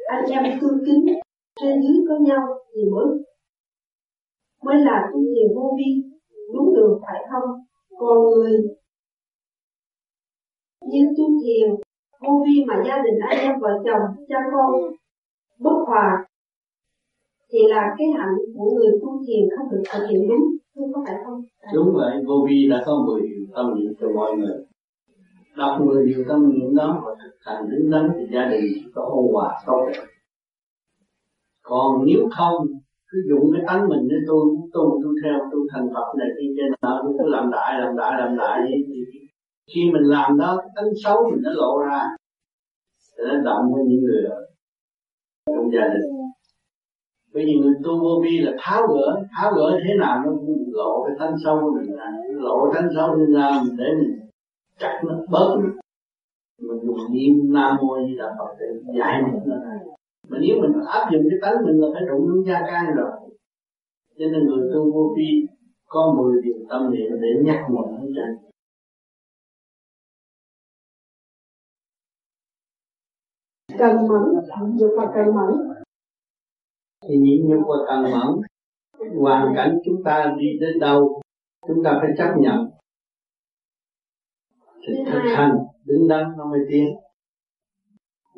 anh 0.07 0.25
em 0.29 0.59
tương 0.61 0.79
kính, 0.85 1.05
trên 1.61 1.81
dưới 1.81 2.05
có 2.09 2.15
nhau 2.21 2.47
thì 2.75 2.81
mới 2.91 3.05
mới 4.63 4.75
là 4.75 5.09
tu 5.13 5.19
thiền 5.19 5.55
vô 5.55 5.77
vi, 5.77 6.03
đúng 6.53 6.75
đường 6.75 6.99
phải 7.05 7.21
không? 7.31 7.49
Còn 7.99 8.17
người 8.21 8.51
nhưng 10.91 11.07
tu 11.17 11.25
thiền 11.43 11.69
vô 12.21 12.43
vi 12.45 12.65
mà 12.67 12.83
gia 12.87 12.97
đình 13.03 13.19
anh 13.29 13.39
em 13.39 13.59
vợ 13.59 13.69
chồng, 13.85 14.25
cha 14.29 14.37
con 14.53 14.71
bất 15.59 15.83
hòa 15.87 16.25
thì 17.51 17.59
là 17.67 17.95
cái 17.97 18.07
hạnh 18.17 18.35
của 18.57 18.71
người 18.75 18.91
tu 19.01 19.23
thiền 19.27 19.49
không 19.57 19.71
được 19.71 19.83
thực 19.91 20.07
hiện 20.09 20.27
đúng 20.75 20.93
có 20.93 21.03
phải 21.07 21.15
không? 21.25 21.43
Đúng 21.73 21.93
vậy, 21.93 22.23
vô 22.27 22.45
vi 22.49 22.67
đã 22.69 22.83
có 22.85 23.03
10 23.07 23.21
điều 23.21 23.47
tâm 23.55 23.75
niệm 23.75 23.93
cho 23.99 24.07
mọi 24.15 24.37
người. 24.37 24.65
Đọc 25.57 25.81
10 25.85 26.05
điều 26.05 26.23
tâm 26.27 26.49
niệm 26.49 26.75
đó 26.75 27.03
và 27.05 27.15
thực 27.23 27.37
hành 27.41 27.69
đứng 27.69 27.91
đắn 27.91 28.09
thì 28.15 28.25
gia 28.33 28.45
đình 28.45 28.91
có 28.95 29.01
ôn 29.01 29.25
hòa 29.33 29.61
tốt 29.65 29.85
đẹp. 29.87 30.05
Còn 31.61 32.05
nếu 32.05 32.29
không, 32.37 32.67
cứ 33.09 33.17
dùng 33.29 33.51
cái 33.53 33.63
tánh 33.67 33.89
mình 33.89 34.07
để 34.09 34.15
tôi 34.27 34.41
tu 34.73 34.83
tu 35.03 35.09
theo, 35.23 35.39
tu 35.51 35.59
thành 35.71 35.87
Phật 35.93 36.07
này 36.19 36.27
kia 36.37 36.49
trên 36.57 36.71
đó 36.81 37.01
tôi 37.03 37.13
cứ 37.19 37.25
làm 37.27 37.51
đại 37.51 37.79
làm 37.81 37.95
đại 37.97 38.11
làm 38.21 38.37
đại. 38.37 38.59
Thì 38.87 39.19
khi 39.73 39.81
mình 39.93 40.03
làm 40.03 40.37
đó, 40.37 40.57
cái 40.57 40.69
tánh 40.75 40.91
xấu 41.03 41.29
mình 41.29 41.41
nó 41.43 41.51
lộ 41.53 41.79
ra. 41.89 42.01
Để 43.17 43.23
nó 43.27 43.41
động 43.43 43.73
với 43.73 43.83
những 43.87 44.01
người 44.03 44.23
trong 45.55 45.71
gia 45.73 45.87
đình. 45.93 46.11
Bởi 47.33 47.45
vì 47.45 47.53
người 47.53 47.73
tu 47.83 47.99
vô 47.99 48.21
vi 48.23 48.37
là 48.39 48.51
tháo 48.59 48.87
gỡ 48.87 49.21
tháo 49.37 49.51
gỡ 49.53 49.79
thế 49.83 49.93
nào 49.99 50.21
nó 50.25 50.31
cũng 50.31 50.63
lộ 50.67 51.05
cái 51.07 51.15
tánh 51.19 51.35
sâu 51.43 51.59
của 51.61 51.71
mình 51.79 51.95
ra. 51.95 52.11
Lộ 52.33 52.73
tánh 52.73 52.89
sâu 52.95 53.15
mình 53.17 53.33
ra, 53.35 53.49
mình 53.63 53.75
để 53.77 53.85
mình 53.99 54.19
chặt 54.79 55.01
nó, 55.05 55.13
bớt 55.29 55.55
mình 56.61 56.79
dùng 56.83 56.97
niệm 57.11 57.53
nam 57.53 57.75
mô 57.81 57.97
di 58.07 58.17
đà 58.17 58.35
phật 58.39 58.55
để 58.59 58.65
giải 58.97 59.21
mình 59.23 59.41
nó 59.45 59.55
ra 59.55 59.79
mà 60.29 60.37
nếu 60.41 60.61
mình 60.61 60.71
áp 60.87 61.09
dụng 61.11 61.27
cái 61.29 61.39
tánh 61.41 61.65
mình 61.65 61.81
là 61.81 61.87
phải 61.93 62.03
đụng 62.09 62.27
đúng 62.29 62.45
gia 62.45 62.59
can 62.67 62.85
rồi. 62.95 63.11
Cho 64.17 64.25
nên 64.31 64.47
người 64.47 64.71
tu 64.73 64.91
vô 64.93 65.13
vi 65.17 65.47
có 65.85 66.13
10 66.17 66.41
điều 66.43 66.65
tâm 66.69 66.91
niệm 66.91 67.11
để 67.21 67.27
nhắc 67.43 67.65
mọi 67.69 67.87
người 67.91 68.13
trên 68.15 68.37
cần 73.77 74.07
mẫn 74.07 74.77
dục 74.77 74.91
và 74.97 75.11
cần 75.15 75.35
mẫn. 75.35 75.75
Thì 77.07 77.17
nhịn 77.17 77.49
nhục 77.49 77.61
và 77.67 77.75
cần 77.87 78.03
mẫn 78.03 78.41
hoàn 79.19 79.53
cảnh 79.55 79.79
chúng 79.85 80.03
ta 80.03 80.35
đi 80.39 80.45
đến 80.59 80.79
đâu 80.79 81.21
chúng 81.67 81.83
ta 81.83 81.99
phải 82.01 82.09
chấp 82.17 82.33
nhận. 82.37 82.69
Thì 84.87 84.93
thực 85.11 85.21
hành 85.35 85.57
đứng 85.85 86.07
đắn 86.07 86.23
nó 86.37 86.45
mới 86.45 86.59
tiến 86.69 86.85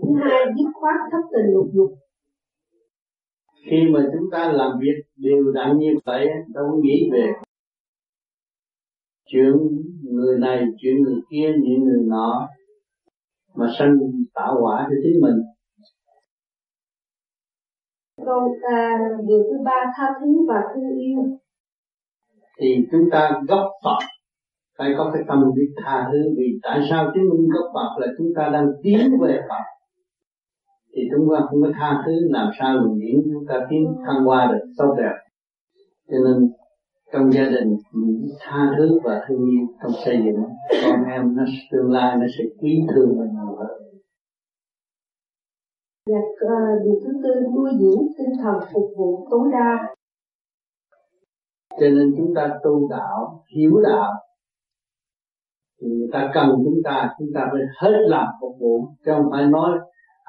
thứ 0.02 0.10
hai 0.24 0.46
dứt 0.58 0.72
khoát 0.74 0.96
thất 1.12 1.22
tình 1.32 1.54
lục 1.54 1.68
dục. 1.74 1.92
Khi 3.70 3.78
mà 3.94 4.00
chúng 4.14 4.30
ta 4.32 4.52
làm 4.52 4.72
việc 4.80 5.02
đều 5.16 5.52
đặn 5.54 5.78
như 5.78 5.94
vậy 6.06 6.28
đâu 6.54 6.82
nghĩ 6.84 7.10
về 7.14 7.34
chuyện 9.26 9.54
người 10.04 10.40
này 10.40 10.64
chuyện 10.78 11.04
người 11.04 11.22
kia 11.32 11.52
những 11.62 11.84
người 11.84 12.04
nọ 12.08 12.48
mà 13.56 13.68
sanh 13.80 13.98
tạo 14.34 14.58
quả 14.62 14.88
cho 14.90 14.96
chính 15.04 15.22
mình. 15.22 15.36
Câu 18.26 18.56
à, 18.72 19.00
điều 19.28 19.44
thứ 19.44 19.64
ba 19.66 19.94
tha 19.98 20.06
thứ 20.22 20.28
và 20.48 20.62
thương 20.76 21.00
yêu. 21.00 21.38
Thì 22.60 22.88
chúng 22.92 23.10
ta 23.12 23.42
gốc 23.48 23.72
Phật. 23.84 24.00
Phải 24.78 24.90
có 24.98 25.12
cái 25.14 25.24
tâm 25.28 25.44
biết 25.56 25.74
tha 25.84 26.10
thứ 26.12 26.18
vì 26.38 26.60
tại 26.64 26.80
sao 26.90 27.12
chứng 27.14 27.30
minh 27.30 27.50
gốc 27.54 27.72
Phật 27.74 28.02
là 28.02 28.08
chúng 28.18 28.28
ta 28.36 28.50
đang 28.54 28.68
tiến 28.84 29.00
về 29.22 29.40
Phật 29.50 29.79
thì 31.00 31.10
chúng 31.12 31.28
ta 31.34 31.46
không 31.50 31.62
có 31.62 31.70
tha 31.74 32.04
thứ 32.06 32.12
làm 32.30 32.52
sao 32.60 32.80
mình 32.82 33.00
diễn 33.00 33.22
chúng 33.34 33.46
ta 33.48 33.68
tiến 33.70 33.96
thăng 34.06 34.26
hoa 34.26 34.52
được 34.52 34.66
tốt 34.78 34.96
đẹp. 34.98 35.16
Cho 36.12 36.18
nên 36.26 36.52
trong 37.14 37.34
gia 37.34 37.44
đình 37.44 37.78
mình 37.92 38.30
tha 38.40 38.74
thứ 38.78 39.00
và 39.04 39.26
thương 39.28 39.50
yêu 39.50 39.68
trong 39.82 39.92
xây 40.06 40.18
dựng 40.26 40.44
con 40.84 41.04
em 41.04 41.36
nó 41.36 41.44
tương 41.72 41.92
lai 41.92 42.16
nó 42.16 42.26
sẽ 42.38 42.44
quý 42.62 42.82
thương 42.96 43.10
mình 43.10 43.30
nhiều 43.32 43.56
hơn. 43.56 43.82
Và 46.10 46.20
uh, 46.20 46.84
điều 46.84 47.00
thứ 47.04 47.12
tư 47.24 47.30
nuôi 47.56 47.72
dưỡng 47.80 48.08
tinh 48.18 48.34
thần 48.44 48.56
phục 48.74 48.92
vụ 48.98 49.28
tối 49.32 49.50
đa. 49.52 49.96
Cho 51.80 51.90
nên 51.90 52.14
chúng 52.18 52.34
ta 52.36 52.60
tu 52.64 52.90
đạo 52.90 53.44
hiểu 53.56 53.82
đạo 53.84 54.12
thì 55.82 55.88
người 55.88 56.10
ta 56.12 56.32
cần 56.34 56.50
chúng 56.50 56.80
ta 56.84 57.10
chúng 57.20 57.28
ta 57.36 57.48
phải 57.52 57.62
hết 57.78 57.98
làm 58.08 58.28
phục 58.42 58.56
vụ 58.60 58.88
chứ 59.06 59.12
không 59.16 59.32
phải 59.32 59.46
nói 59.46 59.80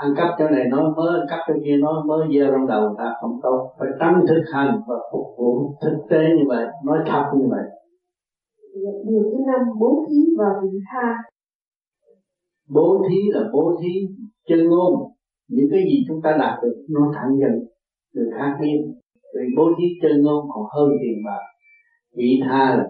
ăn 0.05 0.11
cắp 0.17 0.29
chỗ 0.39 0.49
này 0.49 0.65
nói 0.71 0.85
mới 0.97 1.21
ăn 1.21 1.27
cắp 1.31 1.39
chỗ 1.47 1.55
kia 1.65 1.77
nói 1.77 1.95
mới 2.07 2.29
gieo 2.35 2.47
trong 2.53 2.67
đầu 2.67 2.95
ta 2.99 3.15
không 3.21 3.41
tốt. 3.43 3.59
Phải 3.79 3.89
tâm 4.01 4.15
thực 4.29 4.43
hành 4.53 4.81
và 4.89 4.97
phục 5.13 5.27
vụ 5.39 5.75
thực 5.83 5.97
tế 6.11 6.19
như 6.37 6.45
vậy 6.49 6.67
nói 6.85 6.99
thật 7.07 7.25
như 7.37 7.47
vậy. 7.51 7.65
Điều 9.07 9.23
thứ 9.23 9.39
năm 9.47 9.61
bố 9.81 10.07
thí 10.09 10.17
và 10.39 10.47
vị 10.63 10.79
tha. 10.93 11.17
Bố 12.69 13.05
thí 13.09 13.17
là 13.29 13.41
bố 13.53 13.79
thí 13.83 13.89
chân 14.49 14.69
ngôn. 14.69 14.93
Những 15.49 15.67
cái 15.71 15.81
gì 15.81 16.05
chúng 16.09 16.23
ta 16.23 16.37
đạt 16.41 16.63
được 16.63 16.85
nó 16.91 17.13
thẳng 17.15 17.31
dần 17.41 17.51
người 18.15 18.31
khác 18.39 18.57
biết 18.61 18.79
vì 19.35 19.47
bố 19.57 19.65
thí 19.79 19.85
chân 20.03 20.23
ngôn 20.23 20.45
còn 20.55 20.65
hơn 20.75 20.89
tiền 21.03 21.19
bạc. 21.27 21.43
Vị 22.17 22.41
tha 22.45 22.77
là 22.77 22.85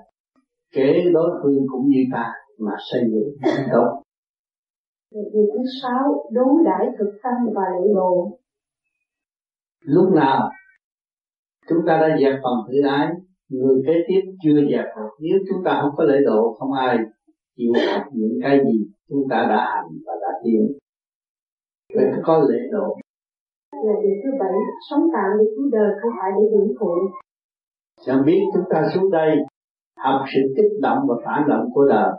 kể 0.74 1.04
đối 1.12 1.30
phương 1.42 1.66
cũng 1.72 1.88
như 1.88 2.00
ta 2.12 2.32
mà 2.58 2.72
xây 2.92 3.02
dựng 3.10 3.52
tốt 3.72 4.02
Điều 5.14 5.46
thứ 5.54 5.62
sáu, 5.82 6.30
đối 6.32 6.64
đãi 6.64 6.86
thực 6.98 7.10
tâm 7.22 7.34
và 7.54 7.62
lễ 7.80 7.92
độ. 7.94 8.38
Lúc 9.80 10.12
nào 10.14 10.50
chúng 11.68 11.78
ta 11.86 11.98
đã 12.00 12.16
dẹp 12.20 12.40
phần 12.42 12.54
tự 12.68 12.74
ái, 12.88 13.08
người 13.48 13.82
kế 13.86 13.92
tiếp 14.08 14.20
chưa 14.42 14.60
dẹp 14.70 14.84
được. 14.96 15.10
Nếu 15.20 15.38
chúng 15.48 15.64
ta 15.64 15.78
không 15.82 15.90
có 15.96 16.04
lễ 16.04 16.18
độ, 16.24 16.56
không 16.58 16.72
ai 16.72 16.98
chịu 17.56 17.72
học 17.92 18.02
những 18.12 18.38
cái 18.42 18.60
gì 18.64 18.86
chúng 19.08 19.22
ta 19.30 19.46
đã 19.48 19.70
hành 19.74 19.90
và 20.06 20.12
đã 20.22 20.28
tiến. 20.44 20.72
Phải 21.94 22.04
có 22.22 22.46
lễ 22.48 22.58
độ. 22.72 22.96
Là 23.72 23.92
điều 24.02 24.16
thứ 24.24 24.30
bảy, 24.40 24.52
sống 24.90 25.02
tạm 25.12 25.38
để 25.38 25.44
cứu 25.56 25.70
đời 25.72 25.92
không 26.02 26.12
phải 26.20 26.30
để 26.36 26.42
hưởng 26.52 26.74
thụ. 26.80 26.94
Chẳng 28.06 28.22
biết 28.26 28.40
chúng 28.54 28.64
ta 28.70 28.88
xuống 28.94 29.10
đây 29.10 29.36
học 29.96 30.20
sự 30.34 30.40
kích 30.56 30.80
động 30.82 30.98
và 31.08 31.14
phản 31.24 31.48
động 31.48 31.68
của 31.74 31.86
đời 31.88 32.12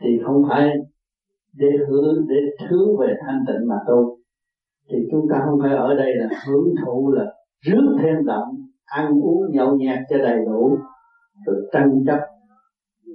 thì 0.00 0.20
không 0.24 0.42
phải 0.48 0.70
để 1.56 1.66
hướng 1.88 2.26
để 2.28 2.36
hướng 2.70 2.96
về 3.00 3.14
thanh 3.26 3.44
tịnh 3.46 3.68
mà 3.68 3.76
tu. 3.88 4.18
Thì 4.90 4.96
chúng 5.10 5.26
ta 5.30 5.42
không 5.44 5.58
phải 5.62 5.76
ở 5.76 5.94
đây 5.94 6.14
là 6.16 6.28
hưởng 6.46 6.74
thụ 6.84 7.12
là 7.12 7.24
rước 7.60 7.96
thêm 8.02 8.24
động 8.24 8.48
ăn 8.84 9.20
uống 9.20 9.50
nhậu 9.50 9.76
nhẹt 9.76 9.98
cho 10.10 10.18
đầy 10.18 10.38
đủ 10.46 10.78
rồi 11.46 11.68
tranh 11.72 12.04
chấp 12.06 12.18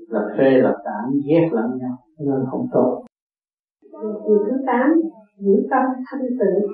là 0.07 0.21
phê 0.37 0.49
là 0.61 0.77
tản 0.85 1.19
ghét 1.27 1.49
lẫn 1.51 1.77
nhau. 1.77 1.97
Nên 2.19 2.45
không 2.51 2.67
tốt. 2.73 3.03
Điều 4.27 4.37
thứ 4.45 4.57
tám 4.67 4.89
giữ 5.37 5.67
tâm 5.71 5.85
thanh 6.11 6.21
tịnh. 6.21 6.67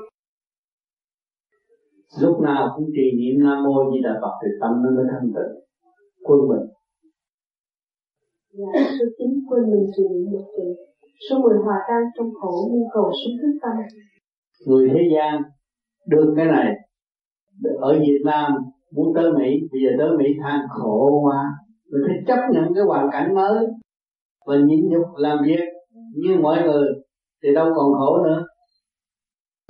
Lúc 2.22 2.42
nào 2.42 2.74
cũng 2.76 2.86
trì 2.96 3.12
niệm 3.18 3.44
nam 3.46 3.64
mô 3.64 3.92
di 3.92 4.02
đà 4.04 4.20
phật 4.22 4.32
thì 4.44 4.50
tâm 4.62 4.72
nó 4.84 4.90
mới 4.90 5.06
thanh 5.12 5.28
tịnh 5.36 5.64
quân 6.24 6.40
bình 6.50 6.68
là 8.58 8.72
số 9.00 9.06
chín 9.18 9.30
quên 9.48 9.64
mình 9.72 9.88
trì 9.96 10.04
niệm 10.12 10.32
một 10.32 10.46
chuyện 10.56 10.88
Số 11.30 11.40
10 11.40 11.58
hòa 11.66 11.76
tan 11.88 12.02
trong 12.18 12.30
khổ 12.42 12.70
nhu 12.72 12.90
cầu 12.94 13.04
sống 13.04 13.38
thức 13.42 13.60
tâm. 13.62 13.72
Người 14.68 14.90
thế 14.94 15.02
gian 15.16 15.42
được 16.08 16.34
cái 16.38 16.46
này, 16.46 16.74
ở 17.80 18.00
Việt 18.00 18.22
Nam 18.26 18.52
muốn 18.96 19.14
tới 19.16 19.32
Mỹ, 19.32 19.50
bây 19.72 19.82
giờ 19.84 19.90
tới 19.98 20.18
Mỹ 20.18 20.26
than 20.44 20.60
khổ 20.70 21.22
quá. 21.24 21.44
Mình 21.92 22.02
phải 22.08 22.18
chấp 22.28 22.42
nhận 22.54 22.74
cái 22.76 22.84
hoàn 22.84 23.10
cảnh 23.12 23.36
mới 23.36 23.66
và 24.46 24.56
nhịn 24.56 24.90
nhục 24.90 25.06
làm 25.16 25.38
việc 25.46 25.64
như 26.16 26.40
mọi 26.42 26.64
người 26.64 26.88
thì 27.44 27.54
đâu 27.54 27.66
còn 27.76 27.94
khổ 27.94 28.24
nữa. 28.24 28.46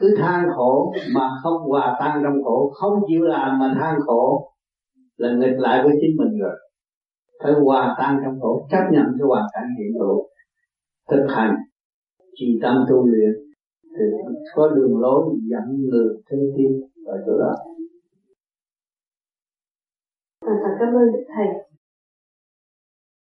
Cứ 0.01 0.15
than 0.17 0.45
khổ 0.55 0.93
mà 1.15 1.29
không 1.43 1.61
hòa 1.69 1.97
tan 1.99 2.21
trong 2.23 2.43
khổ, 2.43 2.71
không 2.73 2.93
chịu 3.07 3.21
làm 3.21 3.59
mà 3.59 3.75
than 3.79 3.99
khổ 4.05 4.51
là 5.17 5.33
nghịch 5.33 5.57
lại 5.57 5.83
với 5.83 5.93
chính 6.01 6.17
mình 6.17 6.39
rồi 6.39 6.55
phải 7.43 7.51
hòa 7.63 7.95
tan 7.97 8.17
trong 8.23 8.39
khổ 8.41 8.67
chấp 8.71 8.83
nhận 8.91 9.05
cái 9.17 9.25
hoàn 9.27 9.45
cảnh 9.53 9.67
hiện 9.77 9.93
hữu 9.99 10.29
thực 11.09 11.25
hành. 11.35 11.55
Trì 12.35 12.59
tâm 12.61 12.85
tu 12.89 13.07
luyện 13.07 13.31
thì 13.83 14.05
có 14.55 14.69
đường 14.75 14.99
lối 14.99 15.21
dẫn 15.51 15.65
người 15.89 16.07
thế 16.29 16.37
tiến 16.57 16.71
ở 17.05 17.15
chỗ 17.25 17.33
đó. 17.39 17.53
Cảm 20.79 20.89
ơn 20.99 21.07
đức 21.13 21.23
thầy. 21.35 21.47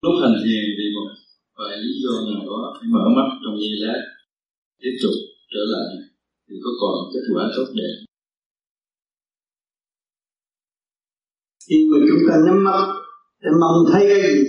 Lúc 0.04 0.14
hành 0.22 0.38
thiền 0.44 0.64
thì 0.78 0.86
một 0.96 1.10
vài 1.58 1.78
lý 1.84 1.92
do 2.04 2.14
nào 2.28 2.42
đó 2.50 2.60
phải 2.76 2.88
mở 2.94 3.04
mắt 3.18 3.28
trong 3.42 3.56
giây 3.62 3.74
lát 3.84 4.02
tiếp 4.82 4.96
tục 5.04 5.16
trở 5.52 5.64
lại 5.74 5.90
thì 6.48 6.56
có 6.64 6.72
còn 6.82 6.96
kết 7.14 7.26
quả 7.34 7.44
tốt 7.56 7.68
đẹp. 7.80 7.96
Khi 11.70 11.78
mà 11.92 11.98
chúng 12.08 12.22
ta 12.30 12.36
nhắm 12.46 12.64
mắt 12.64 13.07
để 13.42 13.50
mong 13.62 13.78
thấy 13.92 14.06
cái 14.10 14.22
gì? 14.22 14.44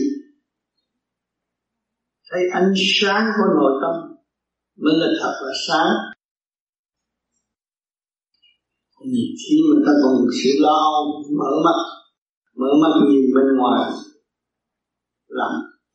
Thấy 2.31 2.43
ánh 2.52 2.73
sáng 3.01 3.24
của 3.36 3.55
nội 3.60 3.73
tâm 3.82 3.94
mới 4.77 4.94
là 4.97 5.06
thật 5.20 5.35
là 5.43 5.52
sáng. 5.69 5.93
Nhiều 9.01 9.31
khi 9.40 9.56
mà 9.70 9.82
ta 9.86 9.93
còn 10.02 10.27
sự 10.43 10.51
lo, 10.60 11.05
mở 11.39 11.51
mắt 11.65 11.98
mở 12.60 12.70
mắt 12.82 12.93
nhìn 13.09 13.24
bên 13.35 13.48
ngoài, 13.59 13.90
làm 15.28 15.52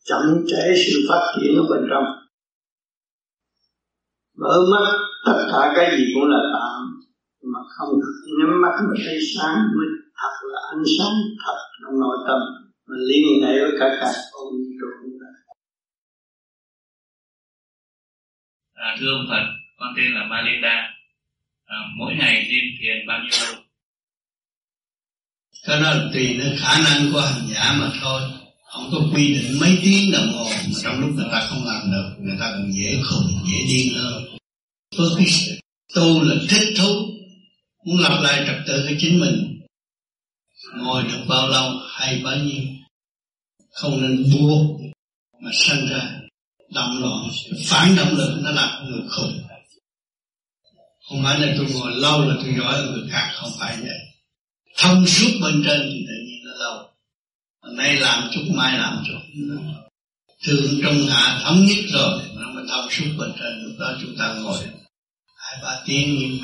chậm 0.08 0.22
trễ 0.48 0.64
sự 0.76 1.00
phát 1.10 1.24
triển 1.36 1.56
ở 1.56 1.64
bên 1.70 1.82
trong. 1.90 2.04
Mở 4.38 4.56
mắt, 4.72 4.86
tất 5.26 5.40
cả 5.52 5.74
cái 5.76 5.98
gì 5.98 6.04
cũng 6.14 6.30
là 6.30 6.42
tạm, 6.54 6.80
mà 7.54 7.60
không 7.76 8.00
nhắm 8.40 8.62
mắt 8.62 8.76
mà 8.88 8.96
thấy 9.06 9.18
sáng 9.36 9.56
mới 9.76 9.88
thật 10.20 10.34
là 10.52 10.60
ánh 10.72 10.84
sáng 10.98 11.16
thật 11.46 11.58
trong 11.82 12.00
nội 12.00 12.18
tâm 12.28 12.40
mà 12.88 12.96
liên 13.10 13.42
hệ 13.44 13.60
với 13.60 13.72
cả 13.80 13.88
cả 14.00 14.12
ôn 14.32 14.54
trụ 14.80 15.14
à, 18.74 18.96
thưa 19.00 19.12
ông 19.18 19.26
Phật 19.30 19.46
con 19.78 19.94
tên 19.98 20.14
là 20.14 20.24
Maleta 20.30 20.76
à, 21.66 21.78
mỗi 21.98 22.16
ngày 22.16 22.48
nên 22.50 22.64
thiền 22.80 23.08
bao 23.08 23.20
nhiêu 23.24 23.32
lâu? 23.46 23.64
Cái 25.68 25.82
đó 25.82 25.90
là 25.94 26.10
tùy 26.14 26.36
nơi 26.40 26.58
khả 26.60 26.74
năng 26.84 27.12
của 27.14 27.22
hành 27.22 27.48
giả 27.54 27.76
mà 27.80 27.92
thôi. 28.02 28.22
Không 28.72 28.90
có 28.92 28.98
quy 29.14 29.34
định 29.34 29.60
mấy 29.62 29.80
tiếng 29.84 30.12
đồng 30.12 30.32
hồ 30.34 30.46
mà 30.46 30.80
trong 30.84 31.00
lúc 31.00 31.10
người 31.16 31.28
ta 31.32 31.40
không 31.50 31.64
làm 31.66 31.92
được 31.92 32.10
người 32.20 32.38
ta 32.40 32.52
còn 32.52 32.72
dễ 32.72 33.02
khùng 33.04 33.28
dễ 33.52 33.60
điên 33.68 33.94
hơn. 33.96 34.24
Với 34.98 35.08
cái 35.18 35.28
tu 35.96 36.24
là 36.24 36.36
thích 36.50 36.74
thú 36.78 36.94
muốn 37.86 38.00
lập 38.00 38.20
lại 38.24 38.44
trật 38.48 38.56
tự 38.68 38.86
cho 38.90 38.96
chính 39.00 39.20
mình 39.20 39.53
ngồi 40.78 41.04
được 41.04 41.26
bao 41.28 41.48
lâu, 41.48 41.80
hay 41.90 42.22
bao 42.24 42.36
nhiêu. 42.36 42.64
Không 43.72 44.02
nên 44.02 44.32
buộc 44.34 44.80
mà 45.42 45.52
sanh 45.54 45.88
ra, 45.90 46.20
động 46.74 47.02
loạn, 47.02 47.30
phản 47.66 47.96
động 47.96 48.16
lực 48.18 48.40
nó 48.42 48.52
làm 48.52 48.86
người 48.86 49.02
khùng. 49.10 49.40
Không 51.10 51.24
phải 51.24 51.40
là 51.40 51.54
tôi 51.58 51.68
ngồi 51.74 51.92
lâu 51.92 52.26
là 52.26 52.36
tôi 52.42 52.56
giỏi 52.58 52.84
người 52.84 53.10
khác, 53.12 53.32
không 53.36 53.52
phải 53.60 53.78
vậy. 53.82 54.00
Thông 54.78 55.06
suốt 55.08 55.32
bên 55.42 55.64
trên 55.66 55.82
thì 55.82 56.06
tự 56.08 56.14
nhiên 56.28 56.42
nó 56.46 56.54
lâu. 56.54 56.90
Nay 57.76 57.96
làm 57.96 58.30
chút, 58.34 58.42
mai 58.54 58.78
làm 58.78 59.04
chút. 59.08 59.20
Thường 60.44 60.80
trong 60.84 60.96
hạ 61.10 61.42
thống 61.44 61.66
nhất 61.66 61.78
rồi, 61.90 62.22
nó 62.36 62.50
mới 62.50 62.66
thông 62.70 62.92
suốt 62.92 63.06
bên 63.18 63.32
trên. 63.40 63.64
Lúc 63.64 63.76
đó 63.80 63.94
chúng 64.02 64.16
ta 64.18 64.34
ngồi 64.34 64.60
hai 65.38 65.60
ba 65.64 65.82
tiếng 65.86 66.20
nhưng 66.20 66.38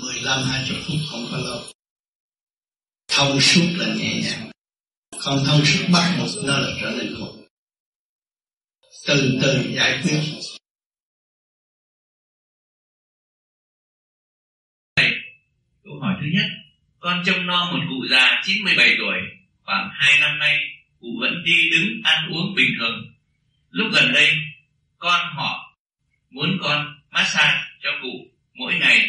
mười 0.00 0.14
lăm, 0.22 0.42
hai 0.42 0.64
chục 0.68 0.78
phút 0.86 0.96
không 1.10 1.26
có 1.30 1.38
lâu 1.38 1.60
thông 3.16 3.40
suốt 3.40 3.66
là 3.76 3.94
nhẹ 3.94 4.22
nhàng. 4.22 4.50
Còn 5.24 5.38
thông 5.46 5.64
suốt, 5.64 5.84
bắt 5.92 6.16
buộc 6.18 6.44
nó 6.44 6.58
là 6.58 6.68
trở 6.80 6.90
nên 6.90 7.14
khổ. 7.18 7.36
Từ 9.06 9.38
từ 9.42 9.72
giải 9.76 10.00
quyết. 10.02 10.20
Câu 15.84 16.00
hỏi 16.00 16.14
thứ 16.20 16.26
nhất. 16.32 16.46
Con 17.00 17.22
trông 17.26 17.46
no 17.46 17.72
một 17.72 17.78
cụ 17.88 18.06
già 18.10 18.42
97 18.44 18.94
tuổi. 18.98 19.18
Khoảng 19.64 19.90
2 19.92 20.20
năm 20.20 20.38
nay, 20.38 20.58
cụ 21.00 21.06
vẫn 21.20 21.42
đi 21.44 21.70
đứng 21.70 22.00
ăn 22.04 22.28
uống 22.32 22.54
bình 22.54 22.70
thường. 22.78 23.14
Lúc 23.70 23.86
gần 23.92 24.12
đây, 24.12 24.30
con 24.98 25.20
họ 25.34 25.76
muốn 26.30 26.58
con 26.62 27.02
massage 27.10 27.60
cho 27.82 27.90
cụ 28.02 28.26
mỗi 28.54 28.74
ngày. 28.74 29.08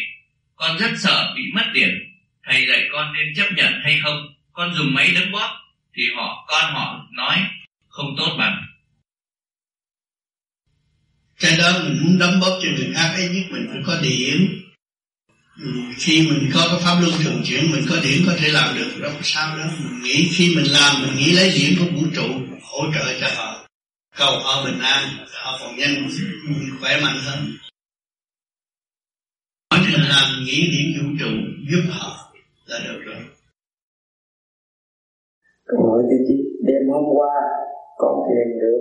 Con 0.56 0.78
rất 0.78 0.90
sợ 0.98 1.32
bị 1.36 1.42
mất 1.54 1.64
tiền 1.74 2.15
thầy 2.46 2.66
dạy 2.68 2.80
con 2.92 3.12
nên 3.12 3.34
chấp 3.36 3.52
nhận 3.56 3.72
hay 3.84 4.00
không? 4.04 4.18
Con 4.52 4.74
dùng 4.74 4.94
máy 4.94 5.12
đấm 5.14 5.32
bóp, 5.32 5.50
thì 5.94 6.02
họ, 6.16 6.44
con 6.48 6.72
họ 6.72 7.06
nói, 7.12 7.36
không 7.88 8.14
tốt 8.18 8.36
bằng. 8.38 8.66
Cái 11.40 11.56
đó 11.58 11.72
mình 11.84 11.98
muốn 12.02 12.18
đấm 12.18 12.40
bóp 12.40 12.60
cho 12.62 12.68
người 12.76 12.92
khác 12.94 13.12
ấy 13.14 13.28
nhất 13.28 13.44
mình 13.50 13.66
phải 13.72 13.82
có 13.86 14.00
điểm. 14.02 14.62
Ừ, 15.60 15.70
khi 15.98 16.28
mình 16.30 16.50
có 16.54 16.68
cái 16.70 16.80
pháp 16.84 17.00
luân 17.00 17.14
thường 17.22 17.42
chuyển, 17.46 17.70
mình 17.72 17.86
có 17.88 17.96
điểm 18.02 18.22
có 18.26 18.34
thể 18.38 18.48
làm 18.48 18.76
được, 18.76 18.90
đâu 19.00 19.12
sao 19.22 19.56
đó 19.56 19.64
mình 19.78 20.02
nghĩ 20.02 20.28
khi 20.32 20.56
mình 20.56 20.72
làm, 20.72 21.02
mình 21.02 21.16
nghĩ 21.16 21.32
lấy 21.32 21.52
điểm 21.58 21.76
của 21.78 21.86
vũ 21.94 22.06
trụ 22.14 22.28
hỗ 22.62 22.92
trợ 22.94 23.20
cho 23.20 23.28
họ. 23.36 23.66
Cầu 24.16 24.40
họ 24.40 24.64
bình 24.64 24.78
an, 24.78 25.26
họ 25.32 25.58
còn 25.60 25.76
nhân 25.76 26.08
khỏe 26.80 27.00
mạnh 27.00 27.18
hơn. 27.24 27.56
Mình 29.74 30.08
làm 30.08 30.44
nghĩ 30.44 30.70
điểm 30.70 31.02
vũ 31.02 31.16
trụ 31.20 31.30
giúp 31.70 31.82
họ 31.90 32.25
là 32.68 32.78
được 32.86 33.00
rồi. 33.06 33.22
Câu 35.66 35.80
hỏi 35.86 36.02
thứ 36.10 36.16
chín. 36.28 36.40
Đêm 36.66 36.82
hôm 36.92 37.04
qua 37.16 37.34
con 37.96 38.14
thiền 38.28 38.58
được 38.60 38.80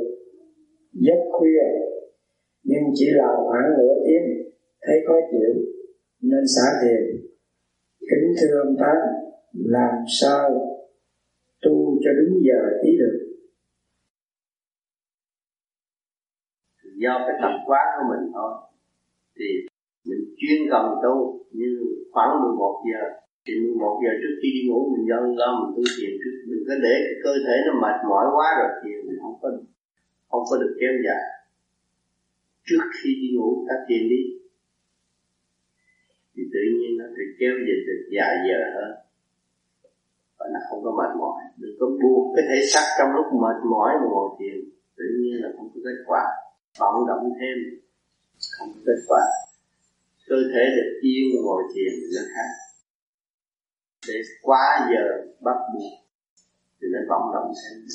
giấc 0.94 1.22
khuya 1.32 1.66
nhưng 2.64 2.84
chỉ 2.94 3.06
làm 3.12 3.36
khoảng 3.48 3.70
nửa 3.78 3.94
tiếng 4.06 4.28
thấy 4.82 4.95
khó 5.07 5.14
chịu 5.32 5.53
nên 6.22 6.44
xả 6.56 6.68
thiền 6.82 7.02
kính 7.99 8.34
thưa 8.41 8.60
ông 8.66 8.76
tám 8.80 8.98
làm 9.53 9.94
sao 10.22 10.49
tu 11.62 11.99
cho 12.03 12.12
đúng 12.20 12.41
giờ 12.48 12.60
ý 12.84 12.91
được? 12.99 13.18
Do 17.02 17.14
cái 17.28 17.36
tập 17.41 17.56
quán 17.68 17.88
của 17.95 18.06
mình 18.12 18.32
thôi 18.34 18.52
thì 19.38 19.45
mình 20.06 20.36
chuyên 20.38 20.60
cần 20.72 20.86
tu 21.03 21.40
như 21.52 21.72
khoảng 22.12 22.41
11 22.41 22.84
giờ 22.91 23.24
thì 23.45 23.53
11 23.61 24.01
giờ 24.03 24.11
trước 24.22 24.34
khi 24.39 24.49
đi 24.55 24.61
ngủ 24.67 24.80
mình 24.93 25.05
dâng 25.09 25.38
lo 25.41 25.49
mình 25.59 25.72
tu 25.76 25.84
thiền 25.95 26.11
trước 26.22 26.35
đừng 26.49 26.63
có 26.67 26.76
để 26.85 26.93
cái 27.05 27.17
cơ 27.23 27.34
thể 27.45 27.55
nó 27.65 27.72
mệt 27.84 27.97
mỏi 28.09 28.26
quá 28.35 28.47
rồi 28.59 28.72
thiền 28.81 28.97
mình 29.07 29.19
không 29.22 29.35
có 29.41 29.49
không 30.35 30.43
có 30.49 30.57
được 30.57 30.73
kéo 30.80 30.93
dài. 31.05 31.23
Trước 32.67 32.84
khi 32.97 33.09
đi 33.22 33.27
ngủ, 33.35 33.65
ta 33.67 33.76
thiền 33.88 34.03
đi. 34.09 34.22
Thì 36.35 36.43
tự 36.53 36.63
nhiên 36.76 36.91
nó 36.99 37.05
sẽ 37.15 37.23
kéo 37.39 37.53
dài 37.67 37.80
được 37.88 38.01
dài 38.15 38.34
giờ 38.47 38.59
hơn. 38.76 38.91
Và 40.38 40.45
nó 40.53 40.59
không 40.69 40.84
có 40.84 40.91
mệt 40.99 41.11
mỏi. 41.19 41.41
Đừng 41.57 41.76
có 41.80 41.85
buộc 42.01 42.35
cái 42.35 42.45
thể 42.49 42.59
xác 42.73 42.85
trong 42.97 43.09
lúc 43.15 43.26
mệt 43.43 43.57
mỏi 43.72 43.91
mà 44.01 44.07
ngồi 44.13 44.30
thiền. 44.39 44.55
Tự 44.97 45.05
nhiên 45.19 45.35
là 45.43 45.49
không 45.57 45.69
có 45.73 45.80
kết 45.85 45.99
quả. 46.05 46.23
Vận 46.80 47.07
động 47.07 47.23
thêm, 47.39 47.57
không 48.57 48.69
có 48.73 48.80
kết 48.85 48.99
quả. 49.07 49.23
Cơ 50.27 50.35
thể 50.53 50.63
được 50.76 50.99
yên 51.01 51.23
ngồi 51.45 51.63
thiền 51.73 51.93
nó 52.15 52.22
khác 52.35 52.49
để 54.07 54.14
quá 54.41 54.88
giờ 54.91 55.32
bắt 55.40 55.56
buộc 55.73 55.94
thì 56.82 56.88
nó 56.91 56.99
vận 57.10 57.34
động 57.34 57.53
thêm 57.56 57.86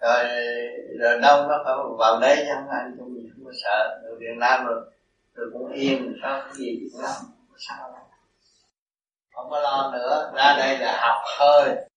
rồi 0.00 0.24
rồi 0.98 1.20
đâu 1.20 1.48
nó 1.48 1.62
phải 1.64 1.74
vào 1.98 2.20
đấy 2.20 2.36
chứ 2.36 2.44
hạn 2.44 2.66
anh 2.70 2.96
không 2.98 3.14
gì 3.14 3.30
không 3.34 3.44
có 3.44 3.52
sợ. 3.64 4.00
Ở 4.04 4.16
Việt 4.18 4.36
Nam 4.38 4.66
rồi 4.66 4.90
rồi 5.34 5.50
cũng 5.52 5.72
yên, 5.72 6.16
không 6.22 6.40
cái 6.44 6.52
gì 6.56 6.88
cũng 6.92 7.02
Nam 7.02 7.12
không 7.20 7.58
sao. 7.68 8.08
Không 9.32 9.50
có 9.50 9.60
lo 9.60 9.90
nữa. 9.92 10.32
Ra 10.36 10.56
đây 10.58 10.78
là 10.78 11.00
học 11.02 11.22
thôi 11.38 11.89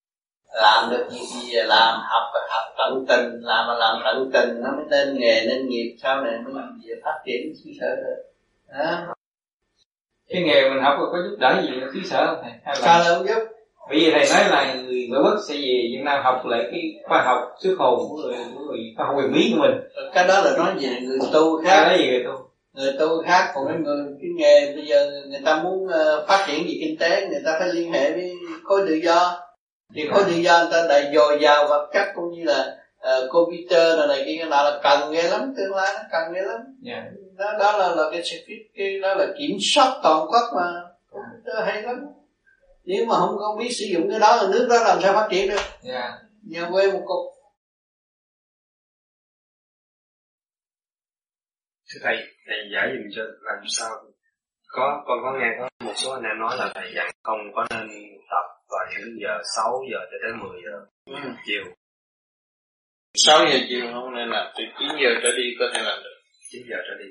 làm 0.53 0.89
được 0.89 1.05
gì 1.09 1.19
thì 1.31 1.57
làm 1.65 1.99
học 2.09 2.23
học 2.49 2.63
tận 2.77 3.05
tình 3.07 3.39
làm 3.41 3.67
mà 3.67 3.73
làm 3.73 4.01
tận 4.05 4.29
tình 4.33 4.61
nó 4.63 4.71
mới 4.71 4.85
nên 4.89 5.19
nghề 5.19 5.45
nên 5.47 5.67
nghiệp 5.67 5.95
sau 6.03 6.21
này 6.21 6.33
mới 6.45 6.53
làm 6.53 6.79
gì 6.83 6.89
phát 7.03 7.19
triển 7.25 7.53
xứ 7.63 7.69
sở 7.79 7.95
được. 7.95 8.23
Cái 10.29 10.41
nghề 10.41 10.69
mình 10.69 10.83
học 10.83 10.97
có 10.99 11.17
giúp 11.23 11.35
đỡ 11.39 11.61
gì 11.63 11.69
xứ 11.93 11.99
sở 12.09 12.25
không 12.25 12.39
thầy? 12.41 12.51
Hay 12.63 12.75
sao 12.75 12.99
là 12.99 13.05
không 13.17 13.27
giúp? 13.27 13.39
Bởi 13.89 13.99
vì 13.99 14.11
thầy 14.11 14.25
nói 14.33 14.49
là 14.49 14.73
người 14.73 15.07
ngoại 15.09 15.21
quốc 15.23 15.39
sẽ 15.47 15.53
về 15.53 15.89
Việt 15.91 16.01
Nam 16.03 16.23
học 16.23 16.45
lại 16.45 16.67
cái 16.71 16.81
khoa 17.03 17.23
học 17.23 17.55
xuất 17.59 17.75
hồn 17.79 17.99
của 18.09 18.15
người, 18.15 18.35
của 18.55 18.59
người 18.59 18.79
khoa 18.97 19.05
học 19.05 19.15
quyền 19.17 19.33
bí 19.33 19.53
của 19.55 19.61
mình. 19.61 19.71
Cái 20.13 20.27
đó 20.27 20.41
là 20.41 20.57
nói 20.57 20.73
về 20.79 20.89
người 21.01 21.19
tu 21.33 21.63
khác. 21.63 21.83
Cái 21.83 21.89
đó 21.89 22.03
gì 22.03 22.09
người 22.09 22.23
tu? 22.23 22.49
Người 22.73 22.93
tu 22.99 23.23
khác 23.25 23.51
còn 23.55 23.67
cái 23.67 23.77
người 23.77 24.05
cái 24.21 24.29
nghề 24.35 24.75
bây 24.75 24.85
giờ 24.85 25.11
người 25.29 25.41
ta 25.45 25.63
muốn 25.63 25.85
uh, 25.85 26.27
phát 26.27 26.45
triển 26.47 26.63
về 26.63 26.73
kinh 26.81 26.97
tế 26.99 27.27
người 27.29 27.41
ta 27.45 27.55
phải 27.59 27.67
liên 27.73 27.93
hệ 27.93 28.11
với 28.11 28.31
khối 28.63 28.81
tự 28.87 28.93
do 28.93 29.42
thì 29.95 30.07
khối 30.11 30.23
tự 30.23 30.31
do 30.31 30.59
người 30.59 30.69
ta 30.71 30.85
đầy 30.89 31.11
dồi 31.15 31.39
dào 31.41 31.67
vật 31.67 31.89
chất 31.93 32.07
cũng 32.15 32.31
như 32.31 32.43
là 32.43 32.77
uh, 32.97 33.29
computer 33.31 33.97
rồi 33.97 34.07
này 34.07 34.23
kia 34.25 34.45
nào 34.45 34.63
là 34.63 34.79
cần 34.83 35.11
ghê 35.11 35.23
lắm 35.23 35.53
tương 35.57 35.75
lai 35.75 35.93
nó 35.93 35.99
cần 36.11 36.33
ghê 36.33 36.41
lắm. 36.41 36.59
Yeah. 36.85 37.03
đó 37.37 37.57
đó 37.59 37.77
là 37.77 37.95
là 37.95 38.03
cái 38.11 38.23
cái 38.75 38.99
đó 38.99 39.13
là 39.15 39.25
kiểm 39.39 39.57
soát 39.61 39.99
toàn 40.03 40.27
quốc 40.27 40.53
mà. 40.55 40.81
Computer 41.09 41.65
hay 41.65 41.81
lắm. 41.81 41.95
Nếu 42.83 43.05
mà 43.05 43.15
không 43.15 43.35
có 43.39 43.55
biết 43.59 43.69
sử 43.71 43.85
dụng 43.93 44.09
cái 44.09 44.19
đó 44.19 44.37
thì 44.41 44.47
nước 44.51 44.67
đó 44.69 44.75
làm 44.87 44.99
sao 45.01 45.13
phát 45.13 45.27
triển 45.31 45.49
được. 45.49 45.91
Yeah. 45.93 46.13
nhà 46.47 46.69
quê 46.71 46.91
một 46.91 47.01
cục. 47.05 47.33
Thưa 51.93 51.99
thầy 52.03 52.15
thầy 52.47 52.57
giải 52.73 52.87
dùm 52.93 53.03
cho 53.15 53.21
làm 53.41 53.63
sao? 53.67 53.89
Có 54.67 55.03
con 55.07 55.17
có 55.23 55.33
nghe 55.39 55.47
có 55.59 55.85
một 55.85 55.93
số 55.95 56.11
anh 56.11 56.23
em 56.23 56.39
nói 56.39 56.57
là 56.57 56.71
thầy 56.75 56.93
dặn 56.95 57.11
không 57.23 57.39
có 57.55 57.65
nên 57.69 57.87
tập 58.29 58.45
vào 58.69 58.85
những 58.91 59.17
giờ 59.21 59.41
6 59.55 59.81
giờ 59.91 59.99
cho 60.11 60.17
tới 60.21 60.31
10 60.33 60.61
giờ 60.65 60.85
ừ. 61.05 61.29
chiều. 61.45 61.63
6 63.15 63.45
giờ 63.51 63.57
chiều 63.69 63.85
không? 63.93 64.15
Nên 64.15 64.29
làm 64.29 64.53
từ 64.57 64.63
9 64.79 64.87
giờ 65.03 65.09
trở 65.23 65.31
đi 65.37 65.43
có 65.59 65.65
thể 65.73 65.81
làm 65.83 66.03
được. 66.03 66.17
9 66.49 66.61
giờ 66.69 66.77
trở 66.87 67.03
đi. 67.03 67.09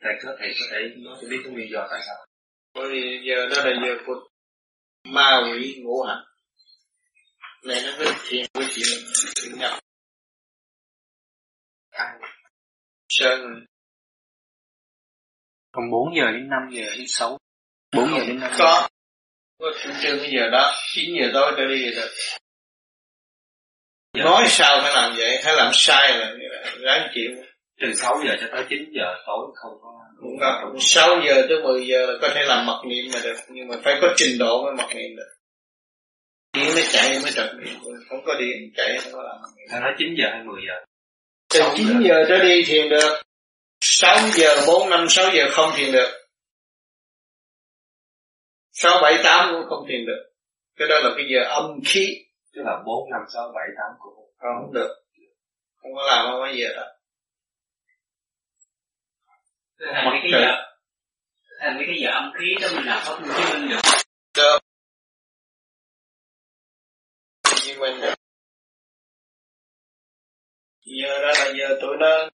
Thầy 0.00 0.12
có 0.22 0.36
thầy 0.38 0.54
có 0.60 0.66
thể 0.70 0.78
nói 0.96 1.16
cho 1.20 1.28
biết 1.30 1.40
cái 1.44 1.52
nguyên 1.52 1.68
do 1.72 1.86
tại 1.90 2.00
sao? 2.06 2.26
Bởi 2.74 2.88
vì 2.90 3.22
giờ 3.28 3.46
đó 3.46 3.64
là 3.64 3.72
giờ 3.86 4.02
của 4.06 4.28
ma 5.04 5.40
quỷ 5.52 5.80
ngũ 5.82 6.02
hành. 6.02 6.24
Này 7.64 7.82
nó 7.84 7.92
với 7.98 8.12
thiền 8.28 8.46
với 8.54 8.66
chuyện 9.34 9.58
nhau 9.58 9.78
sơn. 13.08 13.40
Còn 15.72 15.90
4 15.90 16.16
giờ 16.16 16.32
đến 16.32 16.48
5 16.48 16.68
giờ 16.72 16.82
đến 16.96 17.04
6 17.06 17.38
4 17.92 18.10
giờ 18.10 18.24
đến 18.26 18.40
5 18.40 18.50
giờ 18.52 18.56
có 18.58 18.88
có 19.60 19.72
chủ 19.82 19.90
trương 20.02 20.18
cái 20.18 20.30
giờ 20.36 20.48
đó. 20.52 20.72
9 20.94 21.04
giờ 21.20 21.30
tối 21.34 21.52
trở 21.56 21.64
đi 21.66 21.90
rồi 21.90 22.08
dạ. 24.16 24.24
nói 24.24 24.44
sao 24.48 24.80
phải 24.82 24.92
làm 24.94 25.14
vậy? 25.16 25.42
Hay 25.44 25.54
làm 25.56 25.70
sai 25.72 26.18
là 26.18 26.32
ráng 26.80 27.08
chịu. 27.14 27.30
Từ 27.80 27.94
6 27.94 28.14
giờ 28.26 28.36
cho 28.40 28.46
tới 28.52 28.64
9 28.70 28.78
giờ 28.92 29.14
tối 29.26 29.46
không 29.54 29.72
có 29.82 29.88
không. 30.60 30.72
Có 30.72 30.78
6 30.80 31.08
giờ 31.26 31.46
tới 31.48 31.58
10 31.62 31.86
giờ 31.86 32.06
là 32.06 32.12
có 32.22 32.28
thể 32.34 32.40
làm 32.44 32.66
mặc 32.66 32.80
niệm 32.88 33.04
mà 33.14 33.20
được. 33.24 33.36
Nhưng 33.48 33.68
mà 33.68 33.76
phải 33.84 33.98
có 34.00 34.08
trình 34.16 34.38
độ 34.38 34.64
mới 34.64 34.72
mặc 34.78 34.96
niệm 34.96 35.16
được. 35.16 35.32
Điện 36.56 36.74
mới 36.74 36.84
chạy 36.92 37.18
mới 37.22 37.32
trật 37.32 37.50
niệm. 37.54 37.74
Không 38.08 38.24
có 38.26 38.34
điện 38.40 38.72
chạy 38.76 38.98
không 38.98 39.12
có 39.12 39.22
làm 39.22 39.36
mặc 39.42 39.48
niệm. 39.56 39.80
Nói 39.82 39.92
9 39.98 40.08
giờ 40.18 40.26
hay 40.32 40.42
10 40.44 40.62
giờ? 40.68 40.74
Từ 41.54 41.60
9 41.76 41.86
giờ. 41.86 41.94
giờ 42.08 42.24
trở 42.28 42.44
đi 42.44 42.62
thiền 42.66 42.88
được. 42.88 43.22
6 43.80 44.16
giờ 44.32 44.64
4 44.66 44.90
5 44.90 45.08
6 45.08 45.30
giờ 45.34 45.48
không 45.50 45.70
thiền 45.76 45.92
được 45.92 46.21
6 48.82 48.98
7 49.02 49.20
8 49.24 49.52
cũng 49.52 49.68
không 49.68 49.86
thiền 49.88 50.06
được. 50.06 50.30
Cái 50.76 50.88
đó 50.88 50.94
là 51.00 51.10
cái 51.16 51.26
giờ 51.32 51.40
âm 51.48 51.80
khí. 51.86 52.24
Tức 52.54 52.62
là 52.64 52.82
4 52.86 53.10
5 53.10 53.20
6 53.34 53.52
7 53.54 53.64
8 53.76 53.96
cũng 53.98 54.14
không 54.38 54.72
được. 54.72 55.04
Không 55.76 55.94
có 55.94 56.02
làm 56.06 56.26
không 56.26 56.40
có 56.40 56.48
giờ 56.54 56.68
đó. 56.76 56.86
Thành 59.94 60.04
mấy 60.10 60.18
cái 60.22 60.30
giờ 60.32 60.46
thành 61.60 61.76
mấy 61.76 61.84
cái 61.86 61.96
giờ 62.02 62.10
âm 62.10 62.32
khí 62.38 62.54
đó 62.60 62.68
mình 62.76 62.86
làm 62.86 63.02
pháp 63.04 63.20
minh 63.20 63.30
chứng 63.36 63.60
minh 63.60 63.70
được. 63.70 63.80
Được. 64.36 64.58
Chứng 67.54 67.78
minh 67.78 68.00
được. 68.00 68.14
Giờ 70.84 71.20
đó 71.22 71.32
là 71.38 71.52
giờ 71.58 71.78
tụi 71.80 71.96
nó 72.00 72.28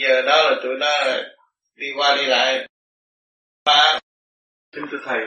giờ 0.00 0.22
đó 0.22 0.50
là 0.50 0.56
tụi 0.62 0.74
nó 0.80 0.90
đi 1.74 1.86
qua 1.96 2.16
đi 2.16 2.26
lại. 2.26 2.68
Ba 3.64 4.00
kính 4.72 4.84
thưa 4.90 4.98
thầy 5.04 5.20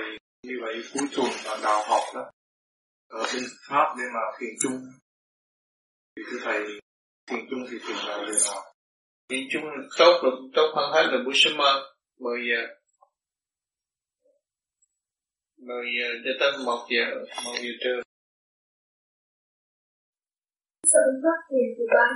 như 0.44 0.56
vậy 0.62 0.74
cuối 0.94 1.08
tuần 1.16 1.30
là 1.46 1.58
đào 1.64 1.84
học 1.90 2.04
đó. 2.16 2.32
Ở 3.08 3.24
bên 3.34 3.44
pháp 3.70 3.96
để 3.98 4.04
mà 4.14 4.22
thiền 4.40 4.50
chung. 4.62 4.80
Thì 6.16 6.24
thưa 6.32 6.38
thầy 6.44 6.60
thiền 7.28 7.40
chung 7.50 7.60
thì 7.72 7.78
thiền 7.88 7.98
vào 8.08 8.26
giờ 8.28 8.34
nào? 8.52 8.64
Thiền 9.30 9.44
chung 9.52 9.64
tốt 9.98 10.22
là 10.24 10.30
tốt 10.56 10.74
hơn 10.76 10.92
hết 10.94 11.04
là 11.12 11.18
buổi 11.26 11.34
sớm 11.36 11.58
mơ 11.58 11.96
10 12.20 12.40
giờ 12.50 12.62
10 15.58 15.86
giờ 15.98 16.08
cho 16.24 16.32
tới 16.40 16.52
1 16.66 16.88
giờ 16.90 17.04
1 17.46 17.52
giờ 17.64 17.72
trưa. 17.84 18.02
Sao 20.92 21.02
phát 21.24 21.40
thiền 21.50 21.68
từ 21.78 21.86
ba 21.94 22.08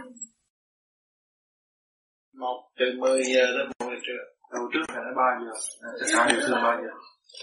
một 2.34 2.70
từ 2.80 2.86
10 3.00 3.24
giờ 3.24 3.46
đến 3.58 3.68
1 3.68 3.74
giờ 3.80 4.00
trưa. 4.06 4.24
Đầu 4.54 4.70
trước 4.74 4.86
phải 4.88 5.04
là 5.06 5.12
3 5.16 5.24
giờ 5.46 5.52
chắc 6.00 6.08
chắn 6.12 6.38
là 6.38 6.44
từ 6.48 6.54
3 6.54 6.78
giờ 6.82 6.92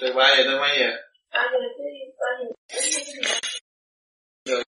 từ 0.01 0.13
3 0.17 0.35
giờ 0.37 0.43
tới 0.47 0.61
mấy 0.61 0.79
giờ 0.79 0.91
3 1.31 1.43
giờ 1.53 1.59
tới 1.79 1.89
3 2.19 2.27
giờ 2.39 2.47
rồi 4.45 4.63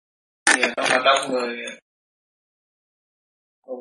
giờ 0.61 0.69
nó 0.77 0.82
mà 0.90 0.99
đông 1.05 1.32
người. 1.32 1.57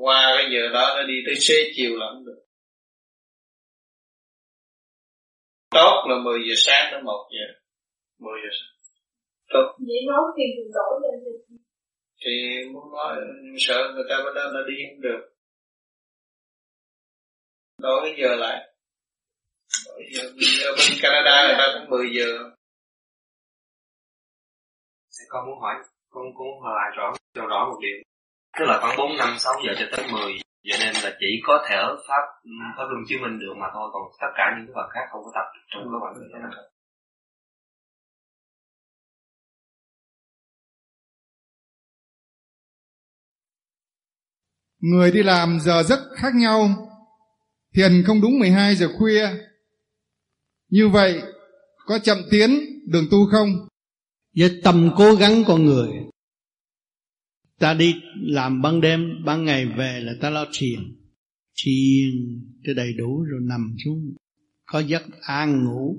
Qua 0.01 0.33
cái 0.37 0.45
giờ 0.53 0.69
đó 0.73 0.93
nó 0.97 1.03
đi 1.07 1.13
tới 1.25 1.35
xế 1.39 1.55
chiều 1.75 1.97
là 1.97 2.05
không 2.13 2.25
được. 2.25 2.41
Tốt 5.69 6.05
là 6.09 6.15
10 6.23 6.39
giờ 6.49 6.53
sáng 6.57 6.87
tới 6.91 7.01
1 7.01 7.29
giờ. 7.31 7.59
10 8.19 8.39
giờ 8.43 8.49
sáng. 8.59 8.73
Tốt. 9.49 9.77
Vậy 9.87 10.01
nói 10.07 10.23
tiền 10.37 10.47
từng 10.57 10.71
đổi 10.73 10.99
lên 11.03 11.37
thì 12.25 12.63
muốn 12.73 12.91
nói 12.91 13.15
sợ 13.57 13.91
người 13.95 14.03
ta 14.09 14.15
bắt 14.25 14.31
đầu 14.35 14.51
nó 14.53 14.59
đi 14.69 14.75
không 14.89 15.01
được. 15.01 15.29
Đổi 17.77 18.01
cái 18.03 18.15
giờ 18.21 18.35
lại. 18.35 18.57
giờ 18.57 18.66
ở 20.65 20.71
bên 20.77 20.91
Canada 21.01 21.47
người 21.47 21.55
ta 21.57 21.65
cũng 21.73 21.89
10 21.89 22.07
giờ. 22.17 22.29
Con 25.29 25.45
muốn 25.45 25.59
hỏi 25.59 25.75
con 26.09 26.23
cũng 26.37 26.61
hỏi 26.63 26.73
lại 26.75 26.89
rõ 26.97 27.13
cho 27.35 27.41
rõ 27.47 27.65
một 27.69 27.77
điều. 27.81 27.97
Tức 28.59 28.65
là 28.65 28.79
khoảng 28.81 28.97
4 28.97 29.17
năm 29.17 29.35
6 29.39 29.53
giờ 29.65 29.73
cho 29.79 29.85
tới 29.91 30.07
10 30.11 30.21
vậy 30.67 30.77
nên 30.79 30.93
là 31.03 31.17
chỉ 31.19 31.41
có 31.43 31.65
thể 31.69 31.75
ở 31.75 31.97
pháp 32.07 32.23
pháp 32.77 32.83
luân 32.89 33.03
chứng 33.09 33.21
minh 33.21 33.39
được 33.39 33.53
mà 33.57 33.67
thôi 33.73 33.89
còn 33.93 34.01
tất 34.21 34.27
cả 34.37 34.43
những 34.57 34.65
cái 34.67 34.73
phần 34.75 34.89
khác 34.93 35.05
không 35.11 35.21
có 35.25 35.31
tập 35.35 35.45
trong 35.69 35.83
cái 35.83 35.99
phần 36.03 36.51
đó. 36.51 36.61
Người 44.79 45.11
đi 45.11 45.23
làm 45.23 45.59
giờ 45.59 45.83
giấc 45.83 45.99
khác 46.17 46.35
nhau, 46.35 46.69
thiền 47.75 48.03
không 48.07 48.21
đúng 48.21 48.39
12 48.39 48.75
giờ 48.75 48.87
khuya. 48.99 49.27
Như 50.69 50.89
vậy, 50.89 51.21
có 51.85 51.99
chậm 51.99 52.17
tiến 52.31 52.49
đường 52.85 53.05
tu 53.11 53.17
không? 53.31 53.49
Với 54.35 54.61
tâm 54.63 54.89
cố 54.97 55.15
gắng 55.15 55.43
con 55.47 55.65
người 55.65 55.89
Ta 57.59 57.73
đi 57.73 57.93
làm 58.21 58.61
ban 58.61 58.81
đêm, 58.81 58.99
ban 59.25 59.45
ngày 59.45 59.65
về 59.65 59.99
là 59.99 60.13
ta 60.21 60.29
lo 60.29 60.45
thiền. 60.53 60.79
Thiền 61.63 62.43
cho 62.63 62.73
đầy 62.73 62.93
đủ 62.93 63.21
rồi 63.21 63.41
nằm 63.43 63.75
xuống 63.85 64.15
Có 64.65 64.79
giấc 64.79 65.03
an 65.21 65.65
ngủ 65.65 65.97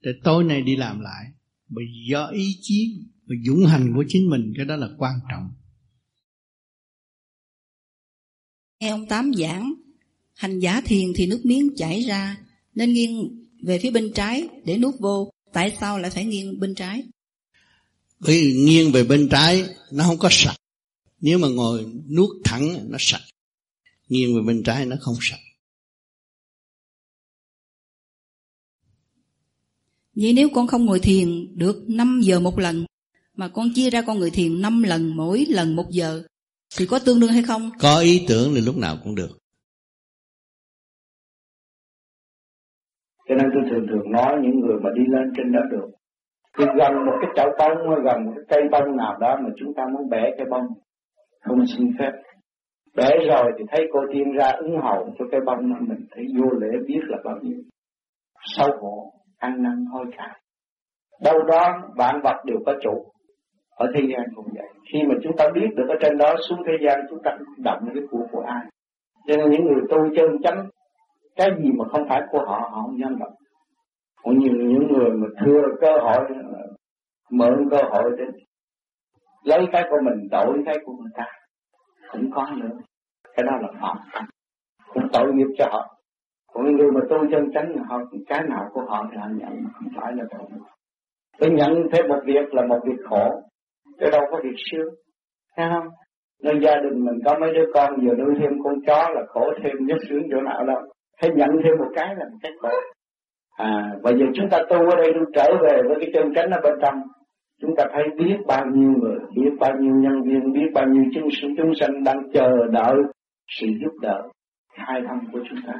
Để 0.00 0.10
tối 0.24 0.44
nay 0.44 0.62
đi 0.62 0.76
làm 0.76 1.00
lại. 1.00 1.24
Bởi 1.68 1.84
do 2.10 2.26
ý 2.26 2.58
chí 2.60 3.00
và 3.26 3.34
dũng 3.46 3.66
hành 3.66 3.92
của 3.96 4.04
chính 4.08 4.30
mình 4.30 4.52
Cái 4.56 4.66
đó 4.66 4.76
là 4.76 4.88
quan 4.98 5.14
trọng. 5.30 5.50
Nghe 8.80 8.88
ông 8.88 9.06
Tám 9.08 9.30
giảng, 9.34 9.74
hành 10.34 10.58
giả 10.58 10.80
thiền 10.84 11.08
thì 11.14 11.26
nước 11.26 11.40
miếng 11.44 11.68
chảy 11.76 12.02
ra, 12.02 12.38
nên 12.74 12.92
nghiêng 12.92 13.43
về 13.66 13.78
phía 13.78 13.90
bên 13.90 14.12
trái 14.14 14.48
để 14.64 14.78
nuốt 14.78 14.94
vô. 15.00 15.30
Tại 15.52 15.76
sao 15.80 15.98
lại 15.98 16.10
phải 16.10 16.24
nghiêng 16.24 16.60
bên 16.60 16.74
trái? 16.74 17.02
Bởi 18.18 18.42
vì 18.42 18.52
nghiêng 18.52 18.92
về 18.92 19.04
bên 19.04 19.28
trái 19.30 19.64
nó 19.92 20.04
không 20.04 20.18
có 20.18 20.28
sạch. 20.32 20.56
Nếu 21.20 21.38
mà 21.38 21.48
ngồi 21.48 21.86
nuốt 22.08 22.30
thẳng 22.44 22.90
nó 22.90 22.96
sạch. 23.00 23.22
Nghiêng 24.08 24.34
về 24.34 24.42
bên 24.46 24.62
trái 24.62 24.86
nó 24.86 24.96
không 25.00 25.16
sạch. 25.20 25.40
Vậy 30.16 30.32
nếu 30.32 30.48
con 30.54 30.66
không 30.66 30.86
ngồi 30.86 31.00
thiền 31.00 31.58
được 31.58 31.84
5 31.88 32.20
giờ 32.24 32.40
một 32.40 32.58
lần, 32.58 32.86
mà 33.36 33.48
con 33.48 33.74
chia 33.74 33.90
ra 33.90 34.02
con 34.02 34.18
người 34.18 34.30
thiền 34.30 34.60
5 34.62 34.82
lần 34.82 35.16
mỗi 35.16 35.46
lần 35.48 35.76
một 35.76 35.90
giờ, 35.90 36.22
thì 36.76 36.86
có 36.86 36.98
tương 36.98 37.20
đương 37.20 37.32
hay 37.32 37.42
không? 37.42 37.70
Có 37.78 37.98
ý 37.98 38.24
tưởng 38.28 38.54
thì 38.54 38.60
lúc 38.60 38.76
nào 38.76 38.98
cũng 39.04 39.14
được. 39.14 39.38
Cho 43.34 43.42
nên 43.42 43.50
tôi 43.54 43.62
thường 43.70 43.86
thường 43.90 44.12
nói 44.12 44.36
những 44.42 44.60
người 44.60 44.76
mà 44.82 44.90
đi 44.94 45.02
lên 45.08 45.32
trên 45.36 45.52
đó 45.52 45.60
được. 45.70 45.86
Thì 46.58 46.64
gần 46.76 47.06
một 47.06 47.12
cái 47.20 47.30
chậu 47.36 47.50
bông 47.58 47.90
hay 47.90 47.98
gần 48.04 48.24
một 48.26 48.32
cái 48.36 48.44
cây 48.48 48.68
bông 48.72 48.96
nào 48.96 49.16
đó 49.20 49.36
mà 49.42 49.50
chúng 49.56 49.74
ta 49.74 49.84
muốn 49.92 50.08
bẻ 50.10 50.30
cây 50.36 50.46
bông. 50.50 50.66
Không 51.44 51.66
xin 51.66 51.88
phép. 51.98 52.12
Bẻ 52.96 53.08
rồi 53.28 53.52
thì 53.58 53.64
thấy 53.68 53.86
cô 53.92 54.00
tiên 54.12 54.32
ra 54.32 54.50
ứng 54.50 54.80
hậu 54.82 55.08
cho 55.18 55.24
cây 55.30 55.40
bông 55.46 55.72
đó 55.72 55.78
mình 55.80 56.06
thấy 56.14 56.24
vô 56.38 56.50
lễ 56.60 56.78
biết 56.86 57.00
là 57.02 57.18
bao 57.24 57.36
nhiêu. 57.42 57.58
Sau 58.56 58.68
khổ, 58.80 59.12
ăn 59.38 59.62
năn 59.62 59.84
hối 59.92 60.06
cải. 60.16 60.40
Đâu 61.24 61.42
đó 61.42 61.82
vạn 61.96 62.20
vật 62.24 62.36
đều 62.44 62.58
có 62.66 62.74
chủ. 62.82 63.04
Ở 63.76 63.86
thế 63.94 64.00
gian 64.00 64.26
cũng 64.34 64.46
vậy 64.54 64.68
khi 64.92 64.98
mà 65.08 65.14
chúng 65.22 65.36
ta 65.36 65.44
biết 65.54 65.68
được 65.76 65.86
ở 65.88 65.94
trên 66.00 66.18
đó 66.18 66.34
xuống 66.48 66.58
thế 66.66 66.72
gian 66.86 67.00
chúng 67.10 67.18
ta 67.24 67.36
động 67.58 67.80
cái 67.94 68.02
của 68.10 68.26
của 68.32 68.40
ai 68.40 68.64
cho 69.28 69.36
nên 69.36 69.50
những 69.50 69.64
người 69.64 69.82
tu 69.90 69.96
chân 70.16 70.26
chánh 70.42 70.68
cái 71.36 71.50
gì 71.58 71.70
mà 71.78 71.84
không 71.92 72.08
phải 72.08 72.22
của 72.30 72.44
họ 72.46 72.68
họ 72.72 72.82
không 72.82 72.98
dám 73.00 73.18
động 73.18 73.34
cũng 74.24 74.38
như 74.38 74.50
những 74.50 74.92
người 74.92 75.10
mà 75.10 75.26
thừa 75.40 75.62
cơ 75.80 75.92
hội, 76.02 76.28
mượn 77.30 77.68
cơ 77.70 77.76
hội 77.90 78.10
để 78.18 78.24
lấy 79.44 79.66
cái 79.72 79.84
của 79.90 79.96
mình, 80.04 80.28
đổi 80.30 80.62
cái 80.66 80.76
của 80.84 80.92
người 80.92 81.10
ta 81.14 81.24
cũng 82.12 82.30
có 82.30 82.46
nữa. 82.56 82.76
Cái 83.36 83.44
đó 83.46 83.52
là 83.60 83.68
phạm 83.80 84.26
cũng 84.92 85.08
tội 85.12 85.32
nghiệp 85.32 85.54
cho 85.58 85.66
họ. 85.70 85.96
Còn 86.52 86.64
những 86.64 86.76
người 86.76 86.90
mà 86.90 87.00
tu 87.10 87.16
chân 87.30 87.52
chánh, 87.54 87.76
họ, 87.88 88.00
cái 88.26 88.40
nào 88.48 88.64
của 88.72 88.84
họ 88.88 89.06
thì 89.10 89.16
họ 89.16 89.26
nhận 89.34 89.64
không 89.72 89.88
phải 89.96 90.12
là 90.16 90.24
tội 90.30 90.48
tôi 91.38 91.50
nhận 91.50 91.72
thêm 91.92 92.08
một 92.08 92.20
việc 92.24 92.54
là 92.54 92.66
một 92.66 92.78
việc 92.84 93.04
khổ, 93.04 93.42
chứ 94.00 94.06
đâu 94.12 94.20
có 94.30 94.40
việc 94.42 94.56
sướng. 94.70 94.94
Thấy 95.56 95.66
không? 95.72 95.88
Nên 96.42 96.60
gia 96.60 96.76
đình 96.76 97.04
mình 97.04 97.18
có 97.24 97.38
mấy 97.40 97.52
đứa 97.54 97.64
con, 97.74 97.92
vừa 98.06 98.14
nuôi 98.14 98.34
thêm 98.40 98.52
con 98.64 98.74
chó 98.86 99.08
là 99.14 99.22
khổ 99.28 99.52
thêm, 99.62 99.72
nhất 99.80 99.98
sướng 100.08 100.22
chỗ 100.30 100.40
nào 100.40 100.64
đâu. 100.66 100.82
Thế 101.22 101.28
nhận 101.36 101.48
thêm 101.64 101.78
một 101.78 101.90
cái 101.94 102.14
là 102.16 102.24
một 102.30 102.38
cái 102.42 102.52
khổ 102.60 102.68
à 103.56 103.92
và 104.02 104.10
giờ 104.10 104.26
chúng 104.34 104.48
ta 104.50 104.58
tu 104.70 104.76
ở 104.76 104.96
đây 104.96 105.12
luôn 105.14 105.24
trở 105.34 105.46
về 105.62 105.82
với 105.88 105.96
cái 106.00 106.10
chân 106.14 106.34
chánh 106.34 106.50
ở 106.50 106.60
bên 106.62 106.72
trong, 106.82 106.94
chúng 107.60 107.76
ta 107.76 107.84
thấy 107.92 108.02
biết 108.16 108.36
bao 108.46 108.66
nhiêu 108.66 108.90
người, 109.00 109.18
biết 109.36 109.50
bao 109.60 109.72
nhiêu 109.80 109.94
nhân 109.94 110.22
viên, 110.22 110.52
biết 110.52 110.70
bao 110.74 110.86
nhiêu 110.86 111.04
chúng 111.14 111.28
sinh 111.30 111.54
chúng 111.56 111.72
sanh 111.80 112.04
đang 112.04 112.16
chờ 112.32 112.50
đợi 112.72 112.94
sự 113.48 113.66
giúp 113.80 113.92
đỡ, 114.00 114.22
khai 114.72 115.00
thông 115.08 115.32
của 115.32 115.40
chúng 115.48 115.58
ta. 115.66 115.74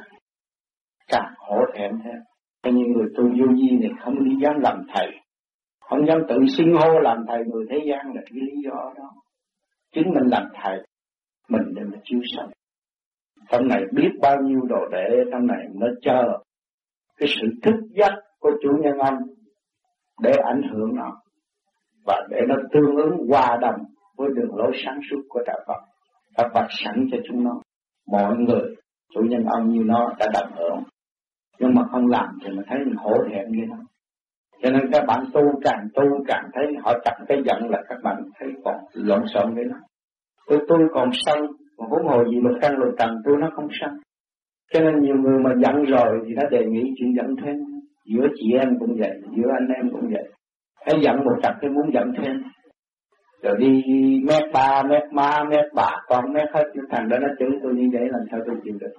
Càng 1.08 1.34
khổ 1.36 1.64
thẹn 1.74 1.90
thêm. 2.04 2.16
Cho 2.62 2.70
những 2.70 2.92
người 2.92 3.06
tu 3.16 3.24
vô 3.24 3.54
di 3.56 3.78
này 3.80 3.90
không 4.00 4.24
đi 4.24 4.36
dám 4.42 4.60
làm 4.60 4.82
thầy. 4.94 5.06
Không 5.80 6.06
dám 6.06 6.18
tự 6.28 6.36
xưng 6.58 6.72
hô 6.72 6.98
làm 6.98 7.24
thầy 7.28 7.38
người 7.44 7.66
thế 7.70 7.78
gian 7.88 8.06
là 8.14 8.22
cái 8.26 8.32
lý 8.40 8.52
do 8.64 8.92
đó. 8.96 9.10
Chính 9.94 10.04
mình 10.14 10.30
làm 10.30 10.48
thầy, 10.62 10.78
mình 11.48 11.62
để 11.74 11.82
mà 11.92 11.98
chiếu 12.04 12.20
sáng 12.36 12.48
trong 13.48 13.68
này 13.68 13.82
biết 13.92 14.10
bao 14.20 14.36
nhiêu 14.42 14.60
đồ 14.68 14.88
đệ 14.92 15.08
trong 15.32 15.46
này 15.46 15.66
nó 15.74 15.86
chờ 16.02 16.38
cái 17.18 17.28
sự 17.28 17.48
thức 17.62 17.74
giác 17.90 18.12
của 18.40 18.50
chủ 18.62 18.68
nhân 18.82 18.98
ông 18.98 19.18
để 20.22 20.32
ảnh 20.44 20.62
hưởng 20.72 20.94
nó 20.94 21.20
và 22.06 22.26
để 22.30 22.40
nó 22.48 22.54
tương 22.72 22.96
ứng 22.96 23.28
hòa 23.28 23.58
đồng 23.60 23.80
với 24.16 24.28
đường 24.34 24.54
lối 24.56 24.72
sáng 24.84 25.00
suốt 25.10 25.22
của 25.28 25.40
đạo 25.46 25.58
Phật. 25.66 25.80
Đã 26.36 26.48
Phật 26.54 26.66
sẵn 26.84 27.06
cho 27.12 27.18
chúng 27.28 27.44
nó. 27.44 27.60
Mọi 28.10 28.36
người, 28.36 28.74
chủ 29.14 29.20
nhân 29.20 29.44
ông 29.44 29.68
như 29.68 29.82
nó 29.84 30.12
đã 30.18 30.26
đồng 30.34 30.52
hưởng. 30.58 30.82
Nhưng 31.58 31.74
mà 31.74 31.82
không 31.90 32.06
làm 32.06 32.38
thì 32.42 32.48
mình 32.48 32.64
thấy 32.68 32.78
mình 32.84 32.96
hổ 32.96 33.12
thẹn 33.30 33.48
như 33.48 33.62
nó. 33.68 33.76
Cho 34.62 34.70
nên 34.70 34.90
các 34.92 35.04
bạn 35.06 35.24
tu 35.32 35.42
càng 35.62 35.88
tu 35.94 36.02
càng 36.26 36.50
thấy 36.54 36.64
họ 36.82 36.92
chặt 37.04 37.18
cái 37.28 37.38
giận 37.44 37.70
là 37.70 37.82
các 37.88 37.98
bạn 38.02 38.22
thấy 38.40 38.48
còn 38.64 38.74
lộn 38.92 39.22
xộn 39.34 39.54
với 39.54 39.64
nó. 39.64 39.76
Tôi 40.46 40.58
tôi 40.68 40.78
còn 40.94 41.10
sân 41.12 41.38
mà 41.78 41.86
huống 41.88 42.06
hồ 42.06 42.24
gì 42.24 42.40
luật 42.40 42.56
căn 42.60 42.78
lục 42.78 42.94
trần 42.98 43.10
tôi 43.24 43.36
nó 43.40 43.50
không 43.56 43.68
sanh 43.80 43.96
cho 44.72 44.80
nên 44.80 45.00
nhiều 45.00 45.16
người 45.16 45.38
mà 45.38 45.50
giận 45.62 45.84
rồi 45.84 46.20
thì 46.26 46.34
nó 46.34 46.42
đề 46.50 46.64
nghị 46.66 46.82
chuyện 46.98 47.14
giận 47.16 47.36
thêm. 47.44 47.56
Giữa 48.06 48.26
chị 48.34 48.52
em 48.60 48.78
cũng 48.78 48.96
vậy, 48.98 49.10
giữa 49.36 49.50
anh 49.58 49.68
em 49.76 49.90
cũng 49.92 50.10
vậy. 50.12 50.28
Hãy 50.86 50.94
giận 51.02 51.16
một 51.24 51.36
trận 51.42 51.52
cái 51.60 51.70
muốn 51.70 51.90
giận 51.94 52.12
thêm. 52.18 52.42
Rồi 53.42 53.56
đi 53.58 53.82
mét 54.28 54.42
ba, 54.52 54.82
mét 54.82 55.02
ma 55.12 55.44
mét 55.50 55.64
bà 55.74 55.90
con, 56.06 56.32
mét 56.32 56.48
hết. 56.54 56.64
Thằng 56.90 57.08
đó 57.08 57.18
nó 57.18 57.28
chửi 57.38 57.48
tôi 57.62 57.74
như 57.74 57.88
vậy 57.92 58.02
làm 58.10 58.20
sao 58.30 58.40
tôi 58.46 58.56
chịu 58.64 58.74
được. 58.80 58.92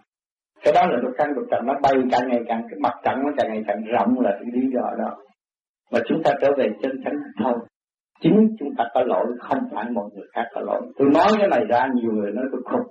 Cái 0.64 0.74
đó 0.74 0.82
là 0.92 0.98
lục 1.02 1.12
căn 1.18 1.32
lục 1.36 1.46
trần 1.52 1.66
nó 1.66 1.74
bay 1.84 1.94
càng 2.12 2.30
ngày 2.30 2.42
càng, 2.48 2.62
cái 2.70 2.80
mặt 2.82 2.94
trận 3.04 3.16
nó 3.24 3.32
càng 3.38 3.48
ngày 3.54 3.64
càng 3.68 3.84
rộng 3.84 4.20
là 4.20 4.32
cái 4.32 4.50
lý 4.54 4.68
do 4.74 4.82
đó. 4.98 5.16
Mà 5.92 6.00
chúng 6.08 6.24
ta 6.24 6.32
trở 6.42 6.52
về 6.58 6.70
chân 6.82 6.92
chánh 7.04 7.16
thôi 7.44 7.54
chính 8.22 8.56
chúng 8.60 8.70
ta 8.78 8.84
có 8.94 9.04
lỗi, 9.04 9.26
không 9.40 9.60
phải 9.72 9.86
mọi 9.92 10.10
người 10.14 10.28
khác 10.34 10.44
có 10.54 10.62
lỗi. 10.62 10.82
Tôi 10.98 11.08
nói 11.14 11.28
cái 11.38 11.48
này 11.48 11.66
ra, 11.70 11.88
nhiều 11.96 12.12
người 12.12 12.32
nói 12.32 12.46
tôi 12.52 12.62
không 12.66 12.82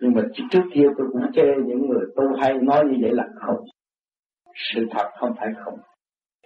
nhưng 0.00 0.12
mà 0.14 0.22
trước 0.50 0.62
kia 0.74 0.86
tôi 0.98 1.06
cũng 1.12 1.32
chê 1.34 1.42
những 1.66 1.88
người 1.88 2.04
tu 2.16 2.24
hay 2.40 2.52
nói 2.52 2.84
như 2.84 2.98
vậy 3.02 3.10
là 3.12 3.24
không 3.40 3.64
sự 4.74 4.86
thật 4.90 5.08
không 5.18 5.32
phải 5.38 5.48
không 5.64 5.78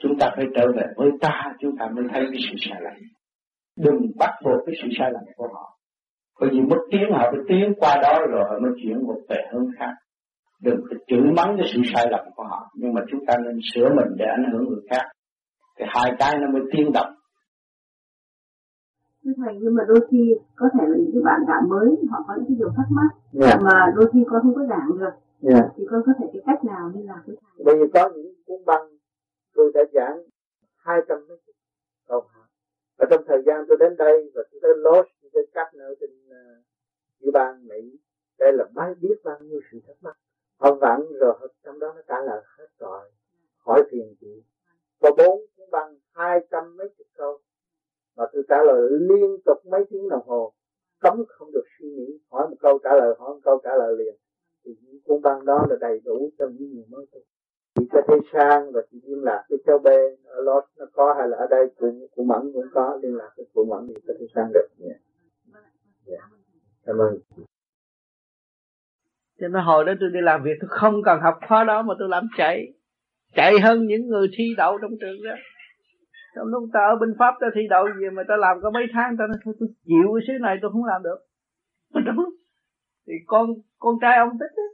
chúng 0.02 0.18
ta 0.18 0.30
phải 0.36 0.44
trở 0.54 0.66
về 0.76 0.86
với 0.96 1.10
ta, 1.20 1.52
chúng 1.60 1.76
ta 1.78 1.88
mới 1.94 2.04
thấy 2.12 2.22
cái 2.32 2.40
sự 2.50 2.56
sai 2.60 2.80
lầm. 2.82 2.94
Đừng 3.78 3.98
bắt 4.18 4.30
buộc 4.44 4.66
cái 4.66 4.74
sự 4.82 4.88
sai 4.98 5.10
lầm 5.12 5.22
của 5.36 5.48
họ. 5.54 5.76
Bởi 6.40 6.50
vì 6.52 6.60
mất 6.60 6.78
tiếng, 6.90 7.10
họ 7.12 7.30
mới 7.32 7.40
tiến 7.48 7.72
qua 7.78 7.96
đó 8.02 8.18
rồi 8.30 8.44
họ 8.48 8.58
mới 8.62 8.72
chuyển 8.82 9.06
một 9.06 9.18
về 9.28 9.36
hướng 9.52 9.66
khác. 9.78 9.92
Đừng 10.62 10.80
phải 10.90 10.98
chửi 11.06 11.32
mắng 11.36 11.56
cái 11.58 11.68
sự 11.74 11.80
sai 11.94 12.06
lầm 12.10 12.24
của 12.36 12.44
họ. 12.44 12.70
Nhưng 12.74 12.94
mà 12.94 13.00
chúng 13.10 13.26
ta 13.26 13.34
nên 13.44 13.58
sửa 13.74 13.88
mình 13.88 14.16
để 14.16 14.24
ảnh 14.24 14.52
hưởng 14.52 14.64
người 14.68 14.82
khác. 14.90 15.06
Thì 15.78 15.84
hai 15.88 16.12
cái 16.18 16.34
nó 16.40 16.46
mới 16.52 16.62
tiến 16.72 16.92
động. 16.92 17.12
Thưa 19.24 19.30
thầy, 19.36 19.54
nhưng 19.60 19.74
mà 19.74 19.84
đôi 19.88 20.06
khi 20.10 20.34
có 20.56 20.68
thể 20.74 20.84
là 20.88 20.96
những 20.96 21.10
cái 21.12 21.22
bạn 21.24 21.40
đạo 21.48 21.62
mới 21.68 21.88
họ 22.10 22.24
có 22.28 22.34
những 22.36 22.46
cái 22.48 22.56
điều 22.58 22.70
thắc 22.76 22.86
mắc 22.90 23.08
yeah. 23.40 23.60
mà 23.62 23.92
đôi 23.96 24.10
khi 24.12 24.24
con 24.30 24.42
không 24.42 24.54
có 24.54 24.66
giảng 24.68 24.98
được. 24.98 25.14
Yeah. 25.42 25.64
thì 25.76 25.84
con 25.90 26.02
có 26.06 26.12
thể 26.18 26.26
cái 26.32 26.42
cách 26.46 26.64
nào 26.64 26.92
như 26.94 27.02
là 27.06 27.22
cái 27.26 27.36
thầy? 27.40 27.64
Bởi 27.64 27.74
vì 27.78 27.86
có 27.94 28.10
những 28.14 28.34
cuốn 28.46 28.64
băng 28.66 28.86
tôi 29.54 29.72
đã 29.74 29.80
giảng 29.92 30.22
hai 30.76 31.00
trăm 31.08 31.18
mấy 31.28 31.38
câu 32.08 32.20
hỏi 32.20 32.46
và 32.98 33.06
trong 33.10 33.22
thời 33.28 33.42
gian 33.46 33.64
tôi 33.68 33.76
đến 33.80 33.96
đây 33.96 34.32
và 34.34 34.42
tôi 34.50 34.60
tới 34.62 34.72
Los 34.76 35.06
tôi 35.22 35.30
tới 35.34 35.46
các 35.54 35.74
nơi 35.74 35.96
trên 36.00 36.10
uh, 37.28 37.32
bang 37.32 37.66
Mỹ 37.68 37.98
đây 38.38 38.52
là 38.52 38.64
mới 38.74 38.94
biết 38.94 39.14
bao 39.24 39.38
nhiêu 39.40 39.60
sự 39.72 39.80
thắc 39.86 39.96
mắc. 40.00 40.16
Họ 40.58 40.74
vặn 40.74 41.00
rồi 41.20 41.48
trong 41.64 41.78
đó 41.78 41.92
nó 41.96 42.02
trả 42.08 42.20
lời 42.20 42.42
hết 42.58 42.66
rồi. 42.78 43.10
Hỏi 43.58 43.82
thiền 43.90 44.14
chị. 44.20 44.42
Có 45.00 45.10
bốn 45.18 45.40
cuốn 45.56 45.70
băng 45.70 45.94
hai 46.14 46.46
trăm 46.50 46.76
mấy 46.76 46.88
chục 46.98 47.06
câu 47.16 47.38
mà 48.20 48.26
tôi 48.32 48.42
trả 48.48 48.56
lời 48.66 48.90
liên 48.90 49.30
tục 49.46 49.58
mấy 49.70 49.84
tiếng 49.90 50.08
đồng 50.08 50.26
hồ. 50.26 50.52
Cấm 51.00 51.24
không 51.28 51.52
được 51.52 51.64
suy 51.78 51.88
nghĩ. 51.88 52.18
Hỏi 52.30 52.48
một 52.50 52.56
câu 52.60 52.78
trả 52.84 52.90
lời, 52.94 53.14
hỏi 53.18 53.34
một 53.34 53.40
câu 53.44 53.60
trả 53.64 53.70
lời 53.78 53.96
liền. 53.98 54.14
Thì 54.64 54.70
những 54.82 55.00
cuốn 55.04 55.22
băng 55.22 55.44
đó 55.44 55.66
là 55.70 55.76
đầy 55.80 56.00
đủ 56.04 56.30
cho 56.38 56.48
những 56.48 56.74
người 56.74 56.84
mới 56.88 57.06
tu. 57.12 57.20
Chị 57.74 57.88
có 57.92 58.00
thể 58.08 58.14
sang 58.32 58.72
và 58.72 58.80
chị 58.90 59.00
liên 59.04 59.22
lạc 59.22 59.44
với 59.48 59.58
cháu 59.66 59.78
B. 59.78 59.86
Ở 60.24 60.40
Los 60.42 60.64
nó 60.78 60.86
có 60.92 61.14
hay 61.18 61.28
là 61.28 61.36
ở 61.36 61.46
đây 61.50 61.70
cũng 61.76 62.06
cũng 62.16 62.26
mẫn 62.26 62.52
cũng 62.54 62.66
có. 62.74 62.98
Liên 63.02 63.16
lạc 63.16 63.30
với 63.36 63.46
cụ 63.54 63.64
mẫn 63.64 63.86
thì 63.88 63.94
có 64.06 64.14
thể 64.20 64.26
sang 64.34 64.52
được. 64.54 64.66
Yeah. 64.84 65.00
Yeah. 66.06 66.22
cảm 66.86 66.98
ơn. 66.98 67.18
Cho 69.40 69.48
nên 69.48 69.62
hồi 69.62 69.84
đó 69.84 69.92
tôi 70.00 70.10
đi 70.10 70.20
làm 70.22 70.42
việc, 70.42 70.56
tôi 70.60 70.68
không 70.70 71.02
cần 71.04 71.20
học 71.20 71.34
khóa 71.48 71.64
đó 71.64 71.82
mà 71.82 71.94
tôi 71.98 72.08
làm 72.08 72.28
chạy. 72.36 72.72
Chạy 73.34 73.60
hơn 73.60 73.86
những 73.86 74.06
người 74.06 74.28
thi 74.38 74.44
đậu 74.56 74.78
trong 74.82 74.90
trường 75.00 75.22
đó 75.24 75.34
trong 76.34 76.46
lúc 76.46 76.62
ta 76.72 76.80
ở 76.92 76.96
bên 77.00 77.10
pháp 77.18 77.34
ta 77.40 77.46
thi 77.54 77.60
đậu 77.70 77.84
gì 77.98 78.06
mà 78.16 78.22
ta 78.28 78.36
làm 78.36 78.56
có 78.62 78.70
mấy 78.70 78.84
tháng 78.92 79.16
ta 79.18 79.24
nói 79.26 79.38
thôi 79.44 79.54
tôi 79.60 79.68
chịu 79.84 80.06
cái 80.14 80.22
xứ 80.26 80.32
này 80.40 80.56
tôi 80.62 80.70
không 80.72 80.84
làm 80.84 81.02
được. 81.02 81.18
Đúng 82.06 82.24
thì 83.06 83.12
con 83.26 83.46
con 83.78 83.94
trai 84.00 84.18
ông 84.18 84.38
thích 84.40 84.54
đó. 84.56 84.68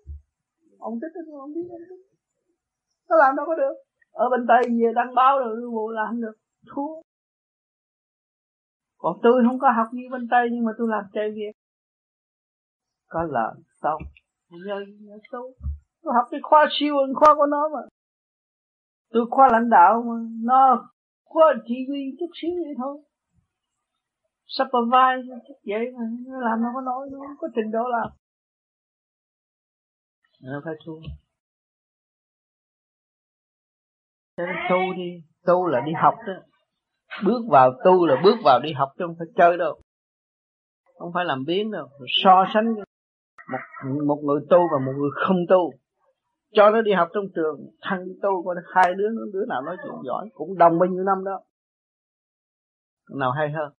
ông 0.78 0.94
thích 1.00 1.12
đó, 1.14 1.38
ông 1.40 1.54
biết 1.54 1.66
ông 1.70 1.84
thích. 1.88 2.02
Nó 3.08 3.16
làm 3.16 3.36
đâu 3.36 3.46
có 3.46 3.54
được. 3.54 3.74
Ở 4.10 4.28
bên 4.30 4.46
tây 4.48 4.62
về 4.80 4.92
đăng 4.94 5.14
báo 5.14 5.38
rồi 5.38 5.70
bộ 5.72 5.90
làm 5.90 6.20
được. 6.20 6.36
Thua 6.74 7.02
còn 8.98 9.16
tôi 9.22 9.42
không 9.48 9.58
có 9.58 9.70
học 9.76 9.86
như 9.92 10.02
bên 10.10 10.28
tây 10.30 10.48
nhưng 10.52 10.64
mà 10.64 10.72
tôi 10.78 10.88
làm 10.90 11.04
trời 11.12 11.30
việc. 11.34 11.52
Có 13.08 13.22
lợi 13.30 13.54
xong. 13.82 14.02
Nhờ 14.50 14.80
nhờ 15.00 15.18
xấu 15.32 15.52
tôi 16.02 16.14
học 16.14 16.24
cái 16.30 16.40
khoa 16.42 16.66
siêu 16.70 16.94
hơn 16.96 17.14
khoa 17.14 17.34
của 17.34 17.46
nó 17.46 17.68
mà. 17.68 17.80
Tôi 19.10 19.26
khoa 19.30 19.48
lãnh 19.52 19.70
đạo 19.70 20.02
mà. 20.06 20.14
Nó 20.42 20.88
có 21.28 21.55
chỉ 21.66 21.74
huy 21.89 22.16
chút 22.19 22.31
xíu 22.43 22.51
vậy 22.65 22.74
thôi. 22.78 23.03
Supervise 24.47 25.36
chút 25.48 25.55
vậy 25.66 25.85
mà 25.94 26.05
nó 26.27 26.40
làm 26.40 26.62
nó 26.62 26.69
có 26.74 26.81
nói 26.81 27.09
nó 27.12 27.19
có 27.39 27.48
trình 27.55 27.70
độ 27.70 27.82
làm. 27.89 28.11
Nó 30.43 30.61
phải 30.65 30.74
tu, 30.86 31.01
tu 34.70 34.94
đi 34.97 35.23
tu 35.47 35.66
là 35.66 35.81
đi 35.86 35.93
học 36.03 36.15
đó. 36.27 36.32
Bước 37.24 37.43
vào 37.51 37.70
tu 37.85 38.07
là 38.07 38.20
bước 38.24 38.36
vào 38.44 38.61
đi 38.62 38.73
học 38.73 38.89
chứ 38.98 39.05
không 39.07 39.16
phải 39.19 39.27
chơi 39.36 39.57
đâu. 39.57 39.81
Không 40.98 41.11
phải 41.15 41.24
làm 41.24 41.44
biến 41.47 41.70
đâu 41.70 41.89
so 42.24 42.44
sánh. 42.55 42.74
Một 42.74 43.59
một 44.07 44.20
người 44.24 44.40
tu 44.51 44.59
và 44.73 44.78
một 44.86 44.93
người 44.97 45.11
không 45.27 45.36
tu 45.48 45.73
cho 46.52 46.70
nó 46.70 46.81
đi 46.82 46.93
học 46.93 47.09
trong 47.14 47.24
trường, 47.35 47.70
thằng 47.81 48.05
tu 48.23 48.44
có 48.44 48.55
hai 48.74 48.94
đứa 48.94 49.09
nó 49.09 49.23
đứa 49.32 49.44
nào 49.48 49.62
nói 49.62 49.77
chuyện 49.82 49.94
giỏi, 50.05 50.28
cũng 50.35 50.59
đồng 50.59 50.78
bao 50.78 50.89
nhiêu 50.89 51.05
năm 51.05 51.24
đó. 51.24 51.40
Nào 53.18 53.31
hay 53.31 53.51
hơn. 53.51 53.73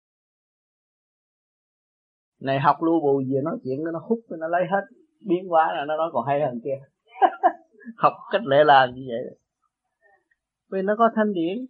Này, 2.42 2.60
học 2.60 2.78
lưu 2.82 3.00
bù 3.02 3.22
gì 3.22 3.36
nói 3.44 3.58
chuyện 3.64 3.84
nó 3.94 4.00
hút 4.04 4.20
nó 4.30 4.48
lấy 4.48 4.62
hết. 4.72 4.82
Biến 5.22 5.52
quá 5.52 5.74
là 5.76 5.86
nó 5.86 5.98
nói 5.98 6.10
còn 6.14 6.28
hay 6.28 6.42
hơn 6.42 6.60
kia. 6.64 6.78
Học 7.98 8.14
cách 8.32 8.42
lệ 8.46 8.64
làm 8.64 8.90
như 8.96 9.02
vậy. 9.08 9.38
Vì 10.72 10.82
nó 10.82 10.96
có 10.98 11.10
thanh 11.16 11.34
điển. 11.34 11.66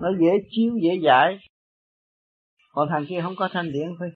Nó 0.00 0.08
dễ 0.20 0.30
chiếu, 0.50 0.72
dễ 0.82 1.00
giải. 1.04 1.38
Còn 2.72 2.88
thằng 2.88 3.04
kia 3.08 3.20
không 3.22 3.34
có 3.38 3.48
thanh 3.52 3.72
điển, 3.72 3.88
phải 3.98 4.08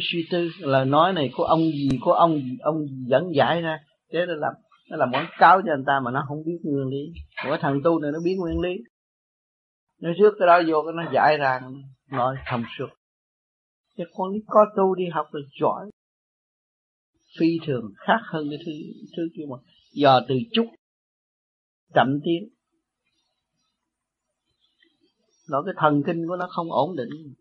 suy 0.00 0.18
tư. 0.32 0.48
Lời 0.60 0.86
nói 0.86 1.12
này 1.12 1.30
của 1.36 1.44
ông 1.44 1.60
gì, 1.60 1.88
của 2.00 2.12
ông 2.12 2.34
gì 2.34 2.56
ông 2.60 2.86
gì 2.86 3.04
dẫn 3.08 3.24
giải 3.36 3.62
ra. 3.62 3.78
Thế 4.12 4.18
là 4.26 4.34
làm 4.34 4.52
nó 4.90 4.96
làm 4.96 5.10
món 5.10 5.26
cáo 5.38 5.62
cho 5.66 5.72
anh 5.72 5.84
ta 5.86 6.00
mà 6.04 6.10
nó 6.10 6.24
không 6.28 6.44
biết 6.46 6.58
nguyên 6.62 6.86
lý. 6.86 7.12
Của 7.44 7.56
thằng 7.60 7.80
tu 7.84 7.98
này 7.98 8.10
nó 8.12 8.18
biết 8.24 8.36
nguyên 8.38 8.60
lý. 8.60 8.82
Nó 10.00 10.10
rước 10.18 10.34
cái 10.38 10.46
đó 10.46 10.62
vô 10.68 10.82
cái 10.86 11.04
nó 11.04 11.12
giải 11.14 11.36
ra 11.36 11.60
nói 12.10 12.36
thông 12.46 12.64
suốt 12.78 12.88
chứ 14.00 14.04
con 14.12 14.32
có 14.46 14.66
tu 14.76 14.94
đi 14.94 15.04
học 15.12 15.26
là 15.32 15.40
giỏi. 15.60 15.90
Phi 17.38 17.58
thường 17.66 17.92
khác 17.96 18.20
hơn 18.22 18.46
cái 18.50 18.58
thứ 18.66 18.72
thứ 19.16 19.22
kia 19.36 19.42
mà 19.50 19.56
giờ 19.92 20.20
từ 20.28 20.34
chút 20.52 20.66
chậm 21.94 22.20
tiến. 22.24 22.48
Nó 25.50 25.62
cái 25.62 25.74
thần 25.76 26.02
kinh 26.06 26.26
của 26.28 26.36
nó 26.36 26.46
không 26.50 26.72
ổn 26.72 26.96
định. 26.96 27.34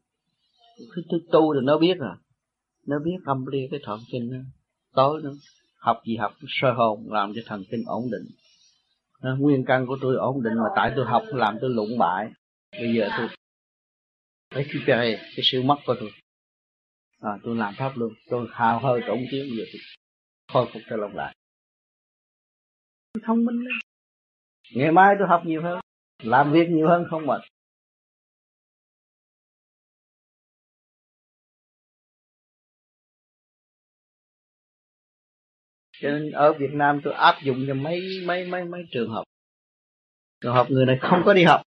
Cái 0.77 1.03
tu, 1.09 1.17
tu 1.31 1.53
thì 1.53 1.59
nó 1.63 1.77
biết 1.77 1.97
rồi. 1.97 2.15
Nó 2.88 2.99
biết 2.99 3.17
âm 3.26 3.45
đi 3.51 3.67
cái 3.71 3.80
thần 3.84 3.99
kinh 4.11 4.30
nó 4.31 4.38
tối 4.93 5.21
nó 5.23 5.30
học 5.80 6.01
gì 6.06 6.15
học 6.15 6.34
sơ 6.47 6.72
hồn 6.72 7.14
làm 7.14 7.34
cho 7.35 7.41
thần 7.45 7.64
kinh 7.72 7.84
ổn 7.85 8.03
định. 8.11 8.27
Nguyên 9.38 9.65
căn 9.65 9.85
của 9.88 9.97
tôi 10.01 10.15
ổn 10.15 10.43
định 10.43 10.53
mà 10.53 10.69
tại 10.76 10.93
tôi 10.95 11.06
học 11.06 11.23
làm 11.27 11.57
tôi 11.61 11.69
lụng 11.69 11.97
bại. 11.97 12.31
Bây 12.72 12.93
giờ 12.93 13.10
tôi 13.18 13.27
récupérer 14.56 15.19
cái 15.35 15.43
sự 15.43 15.61
mất 15.61 15.76
của 15.85 15.95
tôi. 15.99 16.11
À, 17.19 17.31
tôi 17.43 17.56
làm 17.56 17.73
pháp 17.77 17.91
luôn. 17.95 18.14
Tôi 18.30 18.47
hào 18.51 18.80
hơi 18.80 19.01
tổn 19.07 19.19
tiếng 19.31 19.57
giờ 19.57 19.64
tôi. 19.73 19.81
Khôi 20.53 20.72
phục 20.73 20.81
trở 20.89 20.95
lòng 20.95 21.15
lại. 21.15 21.35
Thông 23.23 23.45
minh 23.45 23.56
lên. 23.56 23.80
Ngày 24.76 24.91
mai 24.91 25.15
tôi 25.19 25.27
học 25.27 25.41
nhiều 25.45 25.61
hơn 25.64 25.80
làm 26.23 26.51
việc 26.51 26.69
nhiều 26.69 26.88
hơn 26.88 27.06
không 27.10 27.26
mệt 27.26 27.41
cho 36.01 36.09
nên 36.09 36.31
ở 36.31 36.53
Việt 36.53 36.71
Nam 36.73 37.01
tôi 37.03 37.13
áp 37.13 37.35
dụng 37.43 37.65
cho 37.67 37.73
mấy 37.73 38.01
mấy 38.26 38.47
mấy 38.47 38.65
mấy 38.65 38.81
trường 38.91 39.09
hợp. 39.09 39.23
Trường 40.41 40.53
hợp 40.53 40.67
người 40.69 40.85
này 40.85 40.97
không 41.01 41.21
có 41.26 41.34
đi 41.34 41.43
học. 41.43 41.61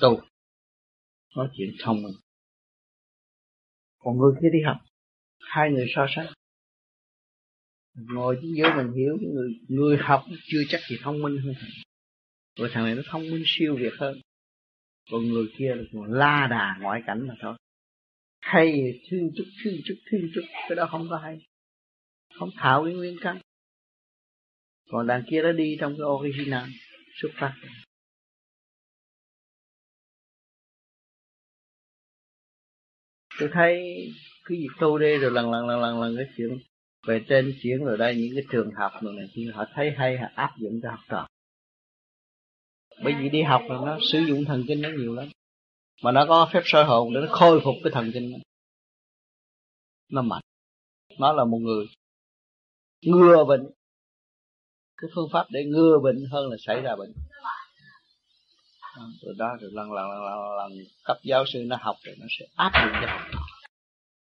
Tu 0.00 0.20
nói 1.36 1.48
chuyện 1.56 1.68
thông 1.82 2.02
minh. 2.02 2.14
Còn 3.98 4.18
người 4.18 4.32
kia 4.42 4.48
đi 4.52 4.58
học. 4.66 4.76
Hai 5.40 5.70
người 5.70 5.86
so 5.94 6.06
sánh. 6.16 6.26
Ngồi 7.94 8.38
chính 8.42 8.54
giữa 8.56 8.74
mình 8.76 8.92
hiểu 8.92 9.18
người 9.34 9.48
người 9.68 9.96
học 10.00 10.24
chưa 10.46 10.62
chắc 10.68 10.80
gì 10.90 10.96
thông 11.02 11.22
minh 11.22 11.38
hơn 11.44 11.54
rồi 12.58 12.70
thằng 12.72 12.84
này 12.84 12.94
nó 12.94 13.02
thông 13.06 13.22
minh 13.22 13.42
siêu 13.46 13.76
việt 13.76 13.92
hơn. 13.98 14.20
Còn 15.10 15.28
người 15.28 15.46
kia 15.58 15.74
là 15.74 15.82
còn 15.92 16.12
la 16.12 16.46
đà 16.50 16.76
ngoại 16.80 17.00
cảnh 17.06 17.28
mà 17.28 17.34
thôi. 17.40 17.56
Hay 18.40 19.00
thương 19.10 19.30
chút 19.36 19.44
thương 19.64 19.74
chút 19.84 19.94
thương 20.10 20.20
chút 20.34 20.42
cái 20.68 20.76
đó 20.76 20.88
không 20.90 21.06
có 21.10 21.16
hay 21.16 21.38
không 22.38 22.50
thạo 22.56 22.84
cái 22.84 22.94
nguyên 22.94 23.16
căn. 23.20 23.38
Còn 24.90 25.06
đằng 25.06 25.22
kia 25.30 25.42
nó 25.42 25.52
đi 25.52 25.76
trong 25.80 25.92
cái 25.98 26.04
original, 26.04 26.68
xuất 27.22 27.28
phát. 27.34 27.54
Tôi 33.40 33.48
thấy 33.52 33.74
cái 34.44 34.58
việc 34.58 34.68
tu 34.80 34.98
đây 34.98 35.18
rồi 35.18 35.30
lần 35.30 35.50
lần 35.50 35.66
lần 35.66 35.80
lần 35.80 36.00
lần 36.00 36.16
cái 36.16 36.26
chuyện 36.36 36.58
về 37.06 37.24
trên 37.28 37.54
chuyển 37.62 37.84
rồi 37.84 37.98
đây, 37.98 38.16
những 38.16 38.32
cái 38.34 38.44
trường 38.52 38.70
học 38.78 38.92
rồi 39.02 39.14
này 39.14 39.26
kia, 39.34 39.50
họ 39.54 39.64
thấy 39.74 39.90
hay, 39.96 40.18
họ 40.18 40.26
áp 40.34 40.50
dụng 40.58 40.80
cho 40.82 40.90
học 40.90 41.00
trò. 41.08 41.26
Bởi 43.04 43.14
vì 43.20 43.28
đi 43.28 43.42
học 43.42 43.62
là 43.68 43.76
nó 43.86 43.98
sử 44.12 44.18
dụng 44.18 44.44
thần 44.44 44.64
kinh 44.68 44.82
nó 44.82 44.88
nhiều 44.88 45.14
lắm. 45.14 45.28
Mà 46.02 46.12
nó 46.12 46.26
có 46.28 46.50
phép 46.52 46.60
soi 46.64 46.84
hồn 46.84 47.14
để 47.14 47.20
nó 47.20 47.26
khôi 47.30 47.60
phục 47.64 47.74
cái 47.84 47.90
thần 47.94 48.10
kinh 48.14 48.30
nó 48.30 48.38
nó 50.08 50.22
mạnh. 50.22 50.42
Nó 51.18 51.32
là 51.32 51.44
một 51.44 51.58
người 51.58 51.86
ngừa 53.02 53.44
bệnh. 53.44 53.70
Cái 54.96 55.10
phương 55.14 55.28
pháp 55.32 55.46
để 55.50 55.64
ngừa 55.64 55.98
bệnh 56.04 56.24
hơn 56.30 56.50
là 56.50 56.56
xảy 56.66 56.80
ra 56.80 56.96
bệnh. 56.96 57.12
À, 58.80 59.02
rồi 59.22 59.34
đó 59.38 59.56
rồi 59.60 59.70
lần 59.74 59.92
lần 59.92 60.10
lần 60.10 60.22
lần, 60.22 60.56
lần 60.58 60.72
cấp 61.04 61.16
giáo 61.22 61.44
sư 61.52 61.64
nó 61.66 61.76
học 61.80 61.96
rồi 62.02 62.14
nó 62.20 62.26
sẽ 62.38 62.46
áp 62.56 62.72
dụng 62.74 62.92
cho 63.02 63.12
học 63.12 63.20
trò. 63.32 63.38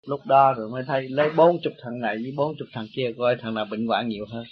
Lúc 0.06 0.20
đó 0.26 0.52
rồi 0.52 0.68
mới 0.70 0.84
thấy 0.86 1.08
lấy 1.08 1.30
bốn 1.36 1.56
chục 1.62 1.72
thằng 1.82 2.00
này 2.00 2.16
với 2.16 2.32
bốn 2.36 2.54
chục 2.58 2.68
thằng 2.72 2.86
kia 2.96 3.12
coi 3.18 3.36
thằng 3.40 3.54
nào 3.54 3.64
bệnh 3.70 3.86
hoạn 3.86 4.08
nhiều 4.08 4.26
hơn. 4.32 4.44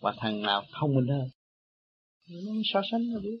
Và 0.00 0.14
thằng 0.18 0.42
nào 0.42 0.62
thông 0.80 0.94
minh 0.94 1.08
hơn. 1.08 1.28
Nó 2.28 2.52
so 2.64 2.80
sánh 2.90 3.00
nó 3.12 3.20
biết 3.20 3.38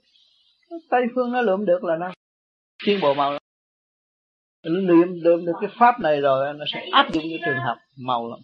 tây 0.90 1.00
phương 1.14 1.32
nó 1.32 1.40
lượm 1.40 1.64
được 1.64 1.84
là 1.84 1.96
nó 2.00 2.12
tiến 2.84 3.00
bộ 3.02 3.14
màu 3.14 3.32
nó 3.32 3.38
lượm 4.80 5.08
lượm 5.22 5.46
được 5.46 5.52
cái 5.60 5.70
pháp 5.78 6.00
này 6.00 6.20
rồi 6.20 6.54
nó 6.54 6.64
sẽ 6.72 6.86
áp 6.92 7.08
dụng 7.12 7.24
cho 7.30 7.46
trường 7.46 7.58
học 7.66 7.76
màu 7.96 8.30
lắm 8.30 8.38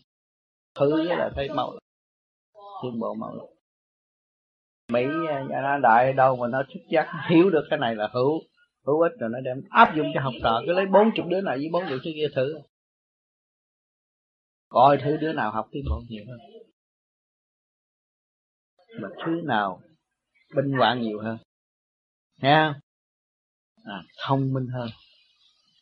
với 0.74 1.05
là 1.05 1.31
thấy 1.35 1.49
màu 1.49 1.73
tiến 2.82 3.01
bộ 3.01 3.15
màu 3.15 3.35
lắm 3.35 3.47
Mỹ 4.93 5.05
nhà 5.51 5.78
đại 5.82 6.12
đâu 6.12 6.36
mà 6.36 6.49
nó 6.49 6.62
thức 6.74 6.81
giác 6.89 7.07
hiểu 7.31 7.51
được. 7.51 7.65
Cái 7.70 7.78
này 7.78 7.94
là 7.94 8.09
hữu 8.12 8.40
hữu 8.86 9.01
ích 9.01 9.12
rồi 9.20 9.31
nó 9.32 9.40
đem 9.40 9.57
áp 9.70 9.94
dụng 9.97 10.07
cho 10.15 10.20
học 10.20 10.32
trò. 10.43 10.62
Cứ 10.66 10.73
lấy 10.73 10.86
bốn 10.86 11.11
chục 11.16 11.27
đứa 11.28 11.40
này 11.40 11.59
với 11.59 11.69
bốn 11.73 11.82
chục 11.82 11.99
đứa 12.05 12.12
kia 12.15 12.28
thử. 12.35 12.59
Coi 14.69 14.99
thử 15.05 15.16
đứa 15.16 15.32
nào 15.32 15.51
học 15.51 15.69
tiến 15.73 15.85
bộ 15.90 16.03
nhiều 16.09 16.24
hơn. 16.28 16.39
Mà 19.01 19.09
thứ 19.24 19.40
nào 19.44 19.82
bình 20.55 20.73
hoạn 20.78 21.01
nhiều 21.01 21.20
hơn. 21.23 21.39
Không? 22.43 22.74
À, 23.85 24.03
thông 24.27 24.53
minh 24.53 24.66
hơn. 24.66 24.89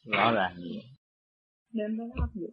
Rõ 0.04 0.32
ràng 0.32 0.54
nhiều. 0.58 0.80
Nên 1.72 1.96
nó 1.96 2.04
áp 2.20 2.28
dụng 2.34 2.50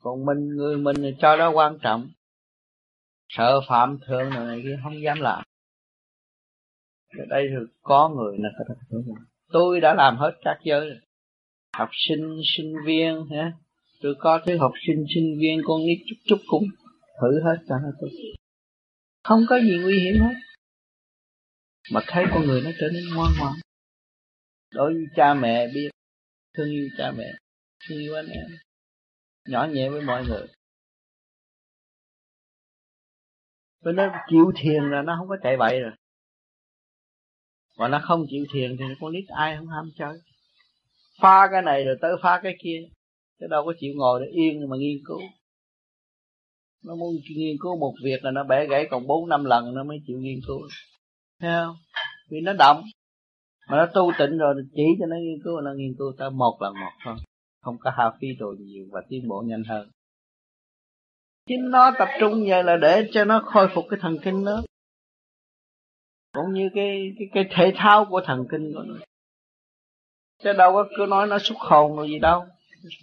còn 0.00 0.26
mình, 0.26 0.48
người 0.56 0.76
mình 0.76 1.16
cho 1.20 1.36
đó 1.36 1.50
quan 1.50 1.78
trọng. 1.82 2.10
Sợ 3.28 3.60
phạm 3.68 3.98
thượng 4.06 4.30
này 4.30 4.60
kia, 4.62 4.78
không 4.82 5.02
dám 5.02 5.20
làm. 5.20 5.44
Ở 7.18 7.24
đây 7.28 7.46
thì 7.50 7.72
có 7.82 8.08
người 8.08 8.38
là 8.38 8.48
có 8.58 8.64
thật 8.68 8.74
tôi 9.52 9.80
đã 9.80 9.94
làm 9.94 10.16
hết 10.16 10.32
các 10.44 10.58
giới 10.64 10.90
học 11.76 11.88
sinh 12.08 12.40
sinh 12.56 12.74
viên, 12.86 13.26
hả? 13.30 13.52
Tôi 14.02 14.14
có 14.18 14.40
thứ 14.46 14.58
học 14.58 14.72
sinh 14.86 15.04
sinh 15.14 15.38
viên, 15.40 15.60
con 15.66 15.80
nít 15.80 15.98
chút 16.06 16.16
chút 16.24 16.38
cũng 16.46 16.64
thử 17.20 17.40
hết 17.44 17.56
cho 17.68 17.74
nó 17.82 17.88
tôi 18.00 18.10
không 19.24 19.40
có 19.48 19.60
gì 19.60 19.78
nguy 19.82 20.00
hiểm 20.00 20.14
hết. 20.20 20.34
Mà 21.92 22.00
thấy 22.06 22.24
con 22.30 22.46
người 22.46 22.62
nó 22.64 22.70
trở 22.80 22.88
nên 22.92 23.02
ngoan 23.14 23.32
ngoãn. 23.38 23.52
Đối 24.74 24.92
với 24.92 25.04
cha 25.16 25.34
mẹ 25.34 25.68
biết, 25.74 25.90
thương 26.56 26.70
yêu 26.70 26.88
cha 26.98 27.12
mẹ, 27.16 27.32
thương 27.88 27.98
yêu 27.98 28.14
anh 28.14 28.26
em 28.26 28.46
nhỏ 29.50 29.64
nhẹ 29.64 29.88
với 29.90 30.02
mọi 30.02 30.24
người. 30.24 30.46
Với 33.82 33.92
nó 33.92 34.12
chịu 34.30 34.52
thiền 34.56 34.90
là 34.90 35.02
nó 35.02 35.16
không 35.18 35.28
có 35.28 35.36
chạy 35.42 35.56
bậy 35.56 35.80
rồi. 35.80 35.92
Mà 37.78 37.88
nó 37.88 38.00
không 38.02 38.24
chịu 38.30 38.44
thiền 38.54 38.76
thì 38.78 38.84
con 39.00 39.12
nít 39.12 39.24
ai 39.28 39.56
không 39.56 39.68
ham 39.68 39.84
chơi. 39.98 40.18
Pha 41.20 41.48
cái 41.52 41.62
này 41.62 41.84
rồi 41.84 41.96
tới 42.00 42.12
pha 42.22 42.40
cái 42.42 42.56
kia, 42.62 42.78
Chứ 43.40 43.46
đâu 43.50 43.62
có 43.66 43.72
chịu 43.80 43.92
ngồi 43.96 44.20
để 44.20 44.26
yên 44.32 44.68
mà 44.70 44.76
nghiên 44.76 44.98
cứu. 45.06 45.20
Nó 46.84 46.94
muốn 46.94 47.14
nghiên 47.36 47.56
cứu 47.62 47.78
một 47.78 47.94
việc 48.04 48.24
là 48.24 48.30
nó 48.30 48.44
bẻ 48.44 48.66
gãy 48.66 48.86
còn 48.90 49.06
bốn 49.06 49.28
năm 49.28 49.44
lần 49.44 49.74
nó 49.74 49.84
mới 49.84 49.98
chịu 50.06 50.18
nghiên 50.20 50.40
cứu. 50.46 50.60
Thấy 51.40 51.50
không? 51.50 51.76
Vì 52.30 52.40
nó 52.40 52.52
động. 52.52 52.82
Mà 53.68 53.76
nó 53.76 53.86
tu 53.94 54.12
tịnh 54.18 54.38
rồi 54.38 54.54
chỉ 54.74 54.82
cho 55.00 55.06
nó 55.06 55.16
nghiên 55.16 55.44
cứu, 55.44 55.60
Nó 55.60 55.70
nghiên 55.76 55.94
cứu 55.98 56.12
tới 56.18 56.30
một 56.30 56.58
lần 56.60 56.74
một 56.74 56.90
thôi. 57.04 57.16
Không 57.62 57.78
có 57.80 57.90
hao 57.96 58.16
phí 58.20 58.28
đồ 58.38 58.54
nhiều 58.58 58.86
và 58.90 59.02
tiến 59.08 59.28
bộ 59.28 59.42
nhanh 59.46 59.64
hơn. 59.64 59.90
Chính 61.46 61.70
nó 61.70 61.90
tập 61.98 62.08
trung 62.20 62.44
vậy 62.48 62.64
là 62.64 62.76
để 62.76 63.08
cho 63.12 63.24
nó 63.24 63.42
khôi 63.46 63.68
phục 63.74 63.84
cái 63.90 63.98
thần 64.02 64.16
kinh 64.22 64.44
nó, 64.44 64.62
cũng 66.32 66.52
như 66.52 66.70
cái 66.74 67.12
cái 67.18 67.28
cái 67.34 67.48
thể 67.50 67.72
thao 67.76 68.04
của 68.10 68.20
thần 68.24 68.46
kinh 68.50 68.72
của 68.74 68.82
nó. 68.82 68.94
Chứ 70.42 70.52
đâu 70.52 70.72
có 70.72 70.88
cứ 70.98 71.06
nói 71.08 71.26
nó 71.26 71.38
xuất 71.38 71.58
hồn 71.58 71.96
rồi 71.96 72.08
gì 72.08 72.18
đâu. 72.18 72.46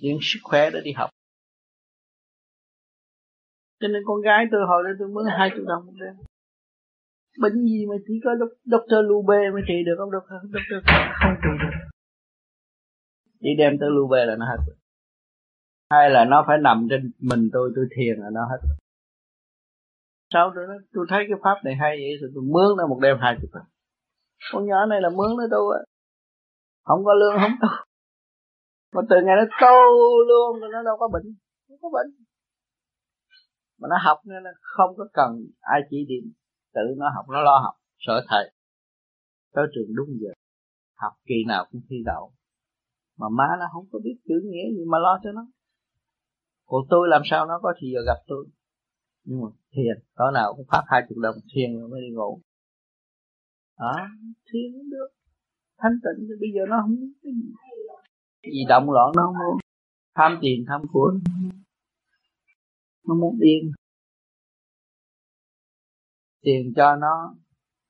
Những 0.02 0.20
sức 0.22 0.40
khỏe 0.44 0.70
để 0.70 0.82
đi 0.84 0.92
học. 0.92 1.10
Cho 3.80 3.88
nên 3.88 4.02
con 4.06 4.22
gái 4.22 4.46
tôi 4.52 4.62
hồi 4.68 4.84
đó 4.84 4.90
tôi 5.00 5.08
mướn 5.08 5.26
hai 5.38 5.50
triệu 5.56 5.66
đồng 5.66 5.86
một 5.86 5.94
đêm. 6.00 6.16
Bệnh 7.40 7.66
gì 7.66 7.86
mà 7.86 7.96
chỉ 8.08 8.14
có 8.24 8.32
doctor 8.66 9.06
Lube 9.06 9.38
mới 9.54 9.62
trị 9.68 9.74
được 9.86 9.96
không? 9.98 10.12
Doctor 10.12 10.38
doctor 10.54 10.84
không 11.22 11.36
trị. 11.42 11.48
được 11.50 11.57
chỉ 13.40 13.50
đem 13.58 13.78
tới 13.80 13.90
lưu 13.90 14.08
về 14.08 14.26
là 14.26 14.36
nó 14.36 14.46
hết 14.46 14.58
hay 15.90 16.10
là 16.10 16.26
nó 16.26 16.44
phải 16.48 16.58
nằm 16.58 16.88
trên 16.90 17.12
mình 17.20 17.50
tôi 17.54 17.72
tôi 17.76 17.86
thiền 17.96 18.20
là 18.20 18.30
nó 18.34 18.42
hết 18.52 18.68
sau 20.34 20.50
đó 20.50 20.62
tôi 20.94 21.06
thấy 21.10 21.26
cái 21.30 21.38
pháp 21.44 21.56
này 21.64 21.76
hay 21.76 21.98
vậy 21.98 22.18
rồi 22.22 22.32
tôi 22.36 22.44
mướn 22.44 22.78
nó 22.78 22.88
một 22.88 23.00
đêm 23.02 23.18
hai 23.20 23.38
chục 23.42 23.50
con 24.52 24.66
nhỏ 24.66 24.86
này 24.86 25.02
là 25.02 25.10
mướn 25.10 25.38
nó 25.38 25.44
tu 25.52 25.70
á. 25.70 25.80
Không 26.84 27.06
có 27.06 27.14
lương, 27.14 27.36
không 27.42 27.56
tu. 27.62 27.68
Mà 28.94 29.02
từ 29.10 29.16
ngày 29.26 29.36
nó 29.36 29.46
tu 29.62 29.78
luôn 30.28 30.60
rồi 30.60 30.70
nó 30.74 30.84
đâu 30.84 30.98
có 31.00 31.08
bệnh, 31.14 31.36
không 31.68 31.78
có 31.82 31.90
bệnh. 31.94 32.26
Mà 33.80 33.88
nó 33.90 33.98
học 34.04 34.18
nên 34.26 34.44
là 34.44 34.52
không 34.62 34.96
có 34.98 35.08
cần 35.14 35.32
ai 35.60 35.82
chỉ 35.90 36.06
điểm. 36.08 36.34
Tự 36.74 36.82
nó 36.98 37.10
học, 37.16 37.26
nó 37.30 37.42
lo 37.42 37.60
học 37.64 37.76
sợ 38.00 38.26
thầy. 38.30 38.52
Tới 39.54 39.66
trường 39.74 39.96
đúng 39.96 40.08
giờ. 40.22 40.30
Học 40.96 41.14
kỳ 41.26 41.36
nào 41.48 41.66
cũng 41.72 41.82
thi 41.90 41.96
đậu 42.06 42.32
mà 43.18 43.30
má 43.30 43.48
nó 43.60 43.66
không 43.74 43.86
có 43.92 44.00
biết 44.04 44.16
chữ 44.28 44.36
nghĩa 44.44 44.72
gì 44.78 44.86
mà 44.88 44.98
lo 45.00 45.20
cho 45.24 45.32
nó. 45.32 45.48
Còn 46.66 46.82
tôi 46.90 47.08
làm 47.10 47.22
sao 47.26 47.46
nó 47.46 47.60
có 47.62 47.74
thì 47.80 47.88
giờ 47.94 48.02
gặp 48.06 48.20
tôi. 48.28 48.46
Nhưng 49.24 49.42
mà 49.42 49.48
thiền 49.72 50.04
tối 50.16 50.32
nào 50.34 50.54
cũng 50.56 50.66
phát 50.72 50.84
hai 50.88 51.02
chục 51.10 51.18
đồng 51.18 51.36
thiền 51.54 51.80
rồi 51.80 51.90
mới 51.90 52.02
đi 52.02 52.16
ngủ. 52.16 52.42
Đó, 53.80 53.96
thiền 54.46 54.74
cũng 54.74 54.90
được. 54.90 55.08
Thanh 55.78 56.00
tịnh 56.04 56.28
thì 56.28 56.36
bây 56.40 56.50
giờ 56.56 56.62
nó 56.70 56.78
không 56.82 56.96
cái 57.24 57.32
gì. 57.34 57.52
Gì 58.44 58.66
động 58.70 58.92
loạn 58.92 59.12
nó 59.16 59.24
không 59.26 59.36
muốn. 59.36 59.58
Tham 60.16 60.38
tiền 60.42 60.66
tham 60.68 60.82
của 60.92 61.14
nó 63.08 63.16
muốn 63.16 63.40
điên. 63.40 63.72
Tiền 66.42 66.74
cho 66.76 66.96
nó, 66.96 67.36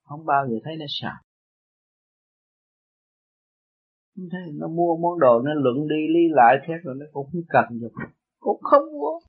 không 0.04 0.26
bao 0.26 0.48
giờ 0.48 0.56
thấy 0.64 0.76
nó 0.80 0.86
sợ 0.90 1.27
thế 4.32 4.40
nó 4.54 4.68
mua 4.68 4.98
món 4.98 5.20
đồ, 5.20 5.42
nó 5.46 5.54
luận 5.54 5.88
đi 5.88 6.08
lý 6.14 6.20
lại 6.30 6.58
thế 6.68 6.74
rồi 6.84 6.96
nó 7.00 7.06
cũng 7.12 7.28
không 7.32 7.42
cần 7.50 7.80
được 7.80 7.92
cũng 8.40 8.62
không 8.62 8.92
mua 8.92 9.20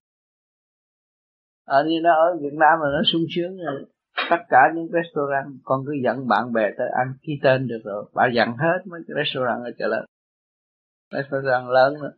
ở 1.68 1.82
ờ, 1.82 1.84
như 1.88 2.00
nó 2.02 2.10
ở 2.14 2.38
Việt 2.40 2.52
Nam 2.52 2.78
là 2.80 2.88
nó 2.96 3.02
sung 3.12 3.22
sướng 3.30 3.56
rồi. 3.56 3.86
Tất 4.30 4.42
cả 4.48 4.58
những 4.74 4.88
restaurant, 4.92 5.60
con 5.64 5.84
cứ 5.86 5.92
dẫn 6.04 6.28
bạn 6.28 6.52
bè 6.52 6.62
tới 6.78 6.88
ăn 6.98 7.14
ký 7.22 7.32
tên 7.42 7.66
được 7.68 7.80
rồi, 7.84 8.10
bà 8.14 8.22
dặn 8.34 8.56
hết 8.56 8.78
mấy 8.86 9.00
cái 9.08 9.24
restaurant 9.24 9.64
ở 9.64 9.70
chợ 9.78 9.86
lớn. 9.86 10.04
Restaurant 11.12 11.68
lớn 11.68 11.94
nữa. 11.94 12.12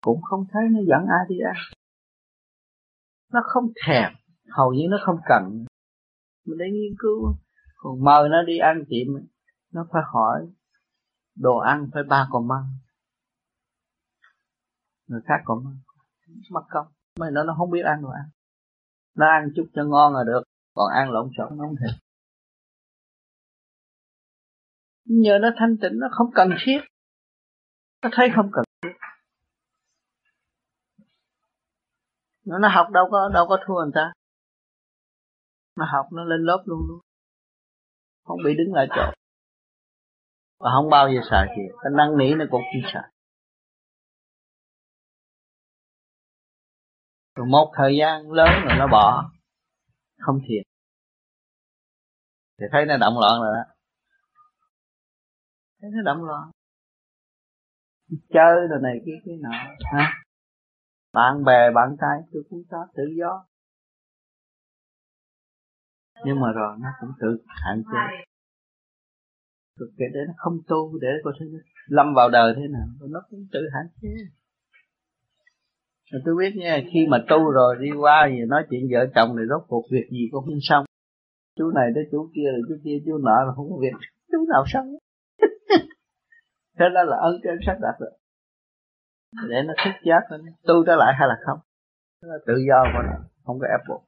Cũng 0.00 0.22
không 0.22 0.44
thấy 0.52 0.62
nó 0.70 0.78
dẫn 0.88 1.06
ai 1.08 1.26
đi 1.28 1.36
ăn. 1.44 1.56
Nó 3.32 3.40
không 3.44 3.64
thèm, 3.86 4.12
hầu 4.48 4.72
như 4.72 4.86
nó 4.90 4.98
không 5.04 5.16
cần. 5.28 5.64
Mình 6.46 6.58
để 6.58 6.66
nghiên 6.72 6.92
cứu. 6.98 7.34
Còn 7.76 8.04
mời 8.04 8.28
nó 8.28 8.42
đi 8.42 8.58
ăn 8.58 8.84
tiệm 8.88 9.06
nó 9.72 9.86
phải 9.92 10.02
hỏi 10.12 10.46
đồ 11.34 11.58
ăn 11.58 11.90
phải 11.94 12.02
ba 12.02 12.28
còn 12.30 12.48
măng 12.48 12.64
người 15.06 15.20
khác 15.24 15.42
cũng 15.44 15.76
mất 16.50 16.62
công 16.70 16.86
mà 17.18 17.30
nó 17.30 17.44
nó 17.44 17.54
không 17.58 17.70
biết 17.70 17.82
ăn 17.84 18.02
rồi 18.02 18.12
ăn. 18.14 18.30
Nó 19.14 19.26
ăn 19.26 19.48
chút 19.56 19.66
cho 19.74 19.84
ngon 19.84 20.14
là 20.14 20.24
được 20.26 20.42
còn 20.74 20.90
ăn 20.92 21.10
lộn 21.10 21.30
xộn 21.36 21.58
nó 21.58 21.64
không 21.64 21.76
thể 21.76 21.98
nhờ 25.04 25.38
nó 25.42 25.48
thanh 25.56 25.76
tịnh 25.80 25.98
nó 26.00 26.08
không 26.12 26.30
cần 26.34 26.48
thiết. 26.64 26.80
Nó 28.02 28.08
thấy 28.12 28.28
không 28.36 28.50
cần 28.52 28.64
thiết. 28.82 28.92
Nó, 32.44 32.58
nó 32.58 32.68
học 32.68 32.86
đâu 32.92 33.08
có 33.10 33.30
đâu 33.34 33.46
có 33.48 33.58
thua 33.66 33.74
người 33.74 33.92
ta. 33.94 34.12
Nó 35.76 35.86
học 35.92 36.06
nó 36.12 36.24
lên 36.24 36.40
lớp 36.40 36.62
luôn 36.66 36.78
luôn. 36.88 37.00
Không 38.24 38.38
bị 38.44 38.54
đứng 38.56 38.74
lại 38.74 38.86
chỗ 38.90 39.21
và 40.62 40.70
không 40.76 40.90
bao 40.90 41.08
giờ 41.08 41.20
sợ 41.30 41.46
tiền 41.56 41.68
cái 41.82 41.92
năng 41.96 42.18
nỉ 42.18 42.34
nó 42.34 42.44
cũng 42.50 42.62
không 42.72 42.90
sợ. 42.92 43.00
Rồi 47.34 47.46
một 47.46 47.72
thời 47.76 47.96
gian 48.00 48.30
lớn 48.30 48.48
rồi 48.64 48.78
nó 48.78 48.86
bỏ. 48.92 49.30
Không 50.18 50.38
thiệt, 50.48 50.62
thì 52.58 52.66
thấy 52.72 52.86
nó 52.86 52.96
động 52.96 53.14
loạn 53.20 53.40
rồi 53.40 53.54
đó. 53.54 53.74
Thấy 55.80 55.90
nó 55.94 56.02
động 56.12 56.24
loạn. 56.24 56.50
Chơi 58.30 58.56
rồi 58.70 58.80
này 58.82 58.94
kia 59.06 59.18
cái 59.24 59.34
nọ. 59.40 59.50
Ha 59.92 60.22
bạn 61.12 61.44
bè 61.44 61.70
bạn 61.74 61.96
trai 62.00 62.18
tôi 62.32 62.42
cũng 62.50 62.62
có 62.70 62.86
tự 62.94 63.02
do. 63.18 63.46
Nhưng 66.24 66.40
mà 66.40 66.52
rồi 66.54 66.76
nó 66.80 66.88
cũng 67.00 67.10
tự 67.20 67.44
hạn 67.46 67.82
chế 67.92 68.24
thực 69.82 69.90
kể 69.98 70.04
để 70.14 70.20
nó 70.26 70.34
không 70.36 70.58
tu 70.68 70.98
để 71.00 71.08
có 71.24 71.32
thể 71.40 71.46
lâm 71.86 72.14
vào 72.14 72.28
đời 72.30 72.54
thế 72.56 72.66
nào 72.76 72.86
nó 73.10 73.20
cũng 73.30 73.46
tự 73.52 73.60
hạn 73.74 73.86
chế 74.02 74.08
rồi 76.12 76.22
tôi 76.24 76.34
biết 76.38 76.52
nha, 76.56 76.78
khi 76.92 77.06
mà 77.08 77.18
tu 77.28 77.50
rồi 77.50 77.76
đi 77.80 77.90
qua 78.00 78.26
thì 78.30 78.36
nói 78.48 78.62
chuyện 78.70 78.80
vợ 78.92 79.06
chồng 79.14 79.36
thì 79.38 79.42
rốt 79.50 79.62
cuộc 79.68 79.84
việc 79.90 80.06
gì 80.10 80.28
cũng 80.32 80.44
không 80.44 80.58
xong. 80.60 80.84
Chú 81.58 81.70
này 81.74 81.88
tới 81.94 82.04
chú 82.12 82.30
kia, 82.34 82.48
rồi 82.52 82.62
chú 82.68 82.74
kia, 82.84 82.96
chú 83.06 83.18
nọ, 83.18 83.44
là 83.46 83.52
không 83.56 83.70
có 83.70 83.76
việc. 83.80 83.96
Chú 84.32 84.38
nào 84.52 84.64
xong? 84.66 84.86
Thế 86.78 86.84
đó 86.94 87.02
là 87.02 87.16
ân 87.16 87.34
trên 87.44 87.58
sắp 87.66 87.76
đặt 87.80 87.94
rồi. 88.00 88.10
Để 89.48 89.62
nó 89.66 89.74
thức 89.84 89.96
giác 90.04 90.20
nó 90.30 90.36
tu 90.66 90.84
trở 90.86 90.96
lại 90.96 91.14
hay 91.18 91.28
là 91.28 91.36
không? 91.46 91.58
Nó 92.22 92.28
là 92.28 92.38
tự 92.46 92.54
do 92.68 92.84
của 92.92 93.02
nó, 93.06 93.16
không 93.44 93.58
có 93.58 93.66
ép 93.66 93.80
buộc. 93.88 94.04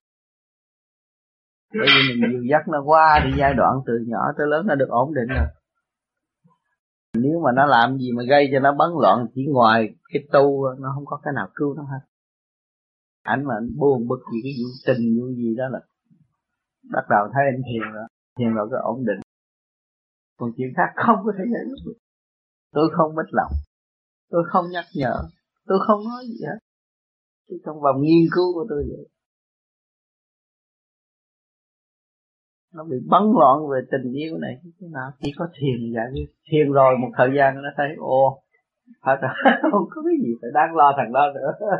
Bởi 1.78 1.88
vì 1.94 2.20
mình 2.20 2.32
dìu 2.32 2.42
dắt 2.50 2.68
nó 2.68 2.82
qua 2.84 3.20
đi 3.24 3.30
giai 3.38 3.54
đoạn 3.54 3.72
từ 3.86 3.92
nhỏ 4.06 4.32
tới 4.38 4.46
lớn 4.46 4.66
nó 4.66 4.74
được 4.74 4.88
ổn 4.88 5.14
định 5.14 5.28
rồi 5.28 5.46
nếu 7.14 7.40
mà 7.44 7.50
nó 7.52 7.66
làm 7.66 7.98
gì 7.98 8.12
mà 8.12 8.22
gây 8.28 8.48
cho 8.52 8.60
nó 8.60 8.74
bấn 8.78 8.90
loạn 9.02 9.26
chỉ 9.34 9.46
ngoài 9.48 9.94
cái 10.12 10.22
tu 10.32 10.68
nó 10.78 10.92
không 10.94 11.06
có 11.06 11.20
cái 11.22 11.32
nào 11.36 11.48
cứu 11.54 11.74
nó 11.74 11.82
hết. 11.82 12.00
Ảnh 13.22 13.44
mà 13.44 13.54
anh 13.54 13.68
buồn 13.78 14.08
bực 14.08 14.20
gì 14.32 14.38
cái 14.42 14.52
vụ 14.58 14.68
tình 14.86 15.18
vụ 15.18 15.26
gì 15.28 15.54
đó 15.56 15.64
là 15.70 15.80
bắt 16.92 17.04
đầu 17.10 17.28
thấy 17.32 17.42
anh 17.54 17.62
thiền 17.66 17.92
rồi 17.94 18.06
thiền 18.38 18.54
rồi 18.54 18.68
cái 18.70 18.80
ổn 18.82 19.04
định. 19.06 19.20
Còn 20.38 20.50
chuyện 20.56 20.68
khác 20.76 20.92
không 21.06 21.18
có 21.24 21.32
thể 21.38 21.44
giải 21.52 21.62
quyết 21.66 21.82
được. 21.86 21.98
Tôi 22.72 22.90
không 22.96 23.14
mất 23.14 23.28
lòng. 23.30 23.52
Tôi 24.30 24.44
không 24.52 24.70
nhắc 24.70 24.84
nhở. 24.94 25.14
Tôi 25.66 25.78
không 25.86 26.04
nói 26.04 26.24
gì 26.26 26.38
hết. 26.46 26.58
Tôi 27.48 27.58
trong 27.64 27.80
vòng 27.80 28.00
nghiên 28.00 28.28
cứu 28.34 28.54
của 28.54 28.66
tôi 28.68 28.84
vậy. 28.88 29.08
Nó 32.74 32.84
bị 32.84 32.96
bấn 33.10 33.22
loạn 33.40 33.56
về 33.70 33.80
tình 33.92 34.12
yêu 34.12 34.38
này. 34.38 34.56
Thế 34.80 34.86
nào 34.92 35.10
chỉ 35.20 35.32
có 35.36 35.48
thiền 35.58 35.94
giải 35.94 36.06
quyết 36.12 36.26
thiền 36.50 36.72
rồi 36.72 36.98
một 36.98 37.10
thời 37.16 37.30
gian 37.36 37.62
nó 37.62 37.68
thấy 37.76 37.88
ô 37.98 38.42
hết 39.00 39.16
rồi 39.22 39.30
không 39.72 39.86
có 39.90 40.02
cái 40.02 40.14
gì 40.22 40.32
phải 40.40 40.50
đáng 40.54 40.76
lo 40.76 40.94
thằng 40.96 41.12
đó 41.12 41.32
nữa. 41.34 41.52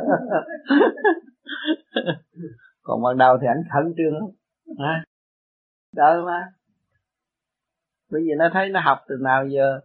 Còn 2.83 3.03
ban 3.03 3.17
đầu 3.17 3.37
thì 3.41 3.47
anh 3.47 3.63
khẩn 3.73 3.93
trương 3.97 4.13
lắm. 4.13 4.23
À, 4.77 5.03
đỡ 5.95 6.23
mà 6.25 6.39
bây 8.11 8.21
giờ 8.25 8.33
nó 8.37 8.49
thấy 8.53 8.69
nó 8.69 8.79
học 8.83 8.97
từ 9.07 9.15
nào 9.21 9.47
giờ. 9.47 9.79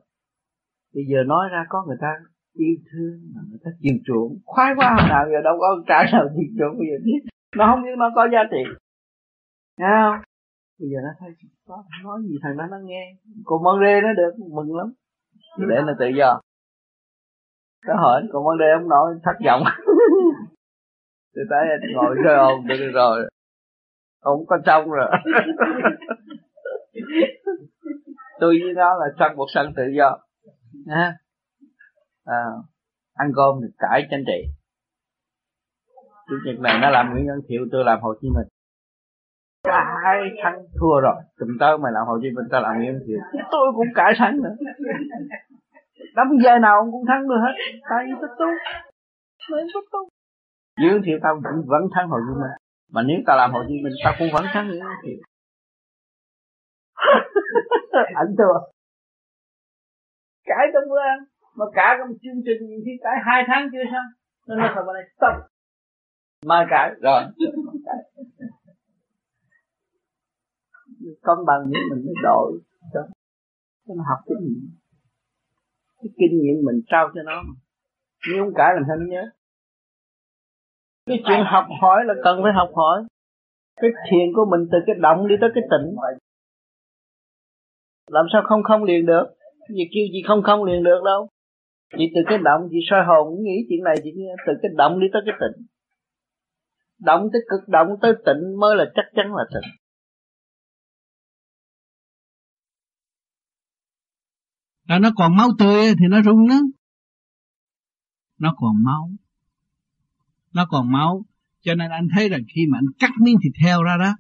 Bây 0.95 1.05
giờ 1.11 1.19
nói 1.27 1.49
ra 1.53 1.65
có 1.69 1.85
người 1.87 1.97
ta 2.01 2.09
yêu 2.53 2.77
thương 2.93 3.21
mà 3.35 3.41
người 3.49 3.59
ta 3.65 3.71
chiều 3.81 3.95
chuộng. 4.07 4.39
Khoái 4.45 4.73
quá 4.77 5.07
nào 5.09 5.25
giờ 5.33 5.41
đâu 5.45 5.57
có 5.59 5.83
trả 5.89 6.03
nào 6.13 6.29
chiều 6.35 6.49
chuộng 6.59 6.79
bây 6.79 6.87
giờ. 6.91 6.97
Biết 7.05 7.21
nó 7.57 7.67
không 7.71 7.83
biết 7.83 7.97
nó 7.99 8.11
có 8.15 8.29
giá 8.33 8.39
trị. 8.51 8.63
Nghe 9.79 9.87
không? 10.03 10.30
Bây 10.81 10.89
giờ 10.93 10.99
nó 11.03 11.11
thấy 11.19 11.31
có 11.67 11.85
nói 12.05 12.19
gì 12.23 12.39
thằng 12.43 12.57
đó 12.57 12.65
nó 12.71 12.77
nghe. 12.83 13.13
Còn 13.45 13.61
con 13.65 13.81
rê 13.81 14.01
nó 14.01 14.09
được 14.17 14.45
mừng 14.55 14.77
lắm. 14.77 14.93
Để 15.59 15.77
nó 15.87 15.93
tự 15.99 16.07
do. 16.19 16.41
Có 17.87 17.95
hỏi 17.97 18.23
còn 18.33 18.45
vấn 18.45 18.59
đề 18.59 18.67
ông 18.81 18.89
nói 18.89 19.15
thất 19.25 19.37
vọng. 19.47 19.63
Tôi 21.35 21.45
anh 21.51 21.93
ngồi 21.95 22.17
chơi 22.25 22.37
ồn 22.37 22.67
được 22.67 22.91
rồi. 22.95 23.31
Không 24.21 24.47
có 24.47 24.59
trong 24.67 24.91
rồi. 24.91 25.11
Tôi 28.41 28.59
với 28.63 28.73
nó 28.75 28.95
là 28.95 29.07
sân 29.19 29.37
một 29.37 29.47
sân 29.55 29.73
tự 29.77 29.83
do. 29.97 30.19
Ha 30.89 31.17
à, 32.25 32.45
ăn 33.15 33.33
cơm 33.37 33.55
thì 33.63 33.69
cãi 33.79 34.07
tranh 34.11 34.25
trị. 34.27 34.49
Chủ 36.29 36.37
nhật 36.45 36.61
này 36.61 36.79
nó 36.83 36.91
làm 36.91 37.11
Nguyễn 37.13 37.27
Văn 37.29 37.41
Thiệu 37.49 37.67
tôi 37.73 37.85
làm 37.85 38.01
Hồ 38.01 38.15
Chí 38.21 38.29
Minh 38.29 38.49
cãi 39.63 40.19
thắng 40.43 40.59
thua 40.81 41.01
rồi. 41.01 41.15
Tụm 41.39 41.49
ta 41.61 41.77
mày 41.83 41.93
làm 41.93 42.07
Hồ 42.07 42.19
Chí 42.23 42.31
Minh 42.31 42.47
ta 42.51 42.61
làm 42.61 42.81
nghiêm 42.81 42.95
thì 43.07 43.13
tôi 43.51 43.73
cũng 43.77 43.87
cãi 43.95 44.13
thắng 44.19 44.37
nữa. 44.43 44.55
Đấm 46.17 46.27
giờ 46.45 46.59
nào 46.59 46.77
ông 46.77 46.93
cũng 46.93 47.05
thắng 47.09 47.29
được 47.29 47.41
hết. 47.45 47.55
Tại 47.91 48.05
vì 48.07 48.13
tôi. 48.21 48.29
Tu 49.51 49.57
tôi 49.75 49.83
tôi. 49.93 50.05
Tu 50.77 50.85
dương 50.85 51.03
Thiệu 51.05 51.19
tao 51.23 51.41
vẫn, 51.45 51.63
vẫn 51.67 51.83
thắng 51.95 52.09
Hồ 52.09 52.17
Chí 52.27 52.35
Minh. 52.41 52.51
Mà 52.93 53.03
nếu 53.03 53.17
ta 53.27 53.37
làm 53.37 53.53
Hồ 53.53 53.61
Chí 53.69 53.75
Minh 53.85 53.93
tao 54.05 54.15
cũng 54.19 54.29
vẫn 54.33 54.45
thắng 54.53 54.69
Nguyễn 54.69 54.85
thì 55.03 55.13
ảnh 58.15 58.35
thua. 58.39 58.59
Cãi 60.45 60.67
trong 60.73 60.91
bữa 60.91 61.01
ăn 61.01 61.19
mà 61.57 61.65
cả 61.75 61.97
trong 61.99 62.09
chương 62.23 62.43
trình 62.45 62.61
thì 62.85 62.93
cãi 63.03 63.17
hai 63.27 63.45
tháng 63.47 63.69
chưa 63.73 63.85
xong. 63.93 64.07
Nên 64.49 64.59
nó 64.59 64.73
thật 64.75 64.83
này 64.95 65.03
stop 65.17 65.51
mai 66.47 66.67
cãi 66.71 66.91
rồi. 67.03 67.23
Công 71.23 71.39
bằng 71.47 71.61
những 71.69 71.83
mình 71.91 72.07
mới 72.07 72.15
đổi 72.23 72.61
cho 72.93 73.01
nó 73.89 74.05
học 74.09 74.19
cái 74.27 74.37
gì. 74.41 74.55
Cái 76.03 76.11
kinh 76.19 76.39
nghiệm 76.41 76.65
mình 76.65 76.81
trao 76.87 77.09
cho 77.15 77.23
nó 77.23 77.43
mà. 77.43 77.55
nếu 78.29 78.45
không 78.45 78.55
cãi 78.55 78.71
làm 78.75 78.83
sao 78.89 78.97
nó 78.97 79.07
nhớ. 79.09 79.25
Cái 81.07 81.19
chuyện 81.27 81.41
học 81.45 81.65
hỏi 81.81 81.99
là 82.07 82.15
cần 82.25 82.41
phải 82.43 82.53
học 82.53 82.71
hỏi. 82.75 83.03
Cái 83.77 83.91
thiền 84.11 84.33
của 84.35 84.47
mình 84.51 84.69
từ 84.73 84.79
cái 84.87 84.97
động 85.01 85.29
đi 85.29 85.35
tới 85.41 85.51
cái 85.55 85.65
tịnh. 85.71 85.97
Làm 88.11 88.27
sao 88.33 88.43
không 88.49 88.63
không 88.63 88.85
liền 88.85 89.07
được? 89.07 89.25
Gì 89.69 89.85
kêu 89.95 90.05
gì 90.13 90.23
không 90.27 90.43
không 90.43 90.65
liền 90.65 90.83
được 90.83 91.01
đâu. 91.05 91.29
Chỉ 91.99 92.13
từ 92.15 92.21
cái 92.27 92.39
động 92.39 92.69
chỉ 92.71 92.79
soi 92.91 93.05
hồn, 93.05 93.43
nghĩ 93.43 93.57
chuyện 93.69 93.85
này 93.85 93.97
chị 94.03 94.11
từ 94.47 94.53
cái 94.63 94.71
động 94.77 95.01
đi 95.01 95.07
tới 95.13 95.23
cái 95.27 95.35
tịnh. 95.41 95.67
Động 97.05 97.29
tới 97.33 97.43
cực 97.51 97.69
động 97.69 97.89
tới 98.03 98.13
tịnh 98.27 98.61
mới 98.61 98.77
là 98.77 98.85
chắc 98.95 99.05
chắn 99.15 99.35
là 99.35 99.45
tịnh. 99.55 99.71
Là 104.91 104.99
nó 104.99 105.11
còn 105.17 105.37
máu 105.37 105.49
tươi 105.59 105.95
thì 105.99 106.07
nó 106.09 106.23
rung 106.23 106.49
đó 106.49 106.61
nó 108.39 108.55
còn 108.57 108.83
máu. 108.85 109.11
Nó 110.53 110.67
còn 110.67 110.93
máu. 110.93 111.25
Cho 111.61 111.75
nên 111.75 111.91
anh 111.91 112.09
thấy 112.15 112.29
rằng 112.29 112.41
khi 112.55 112.67
mà 112.73 112.79
anh 112.79 112.87
cắt 112.99 113.11
miếng 113.21 113.37
thịt 113.43 113.53
heo 113.63 113.83
ra 113.83 113.97
đó, 113.97 114.17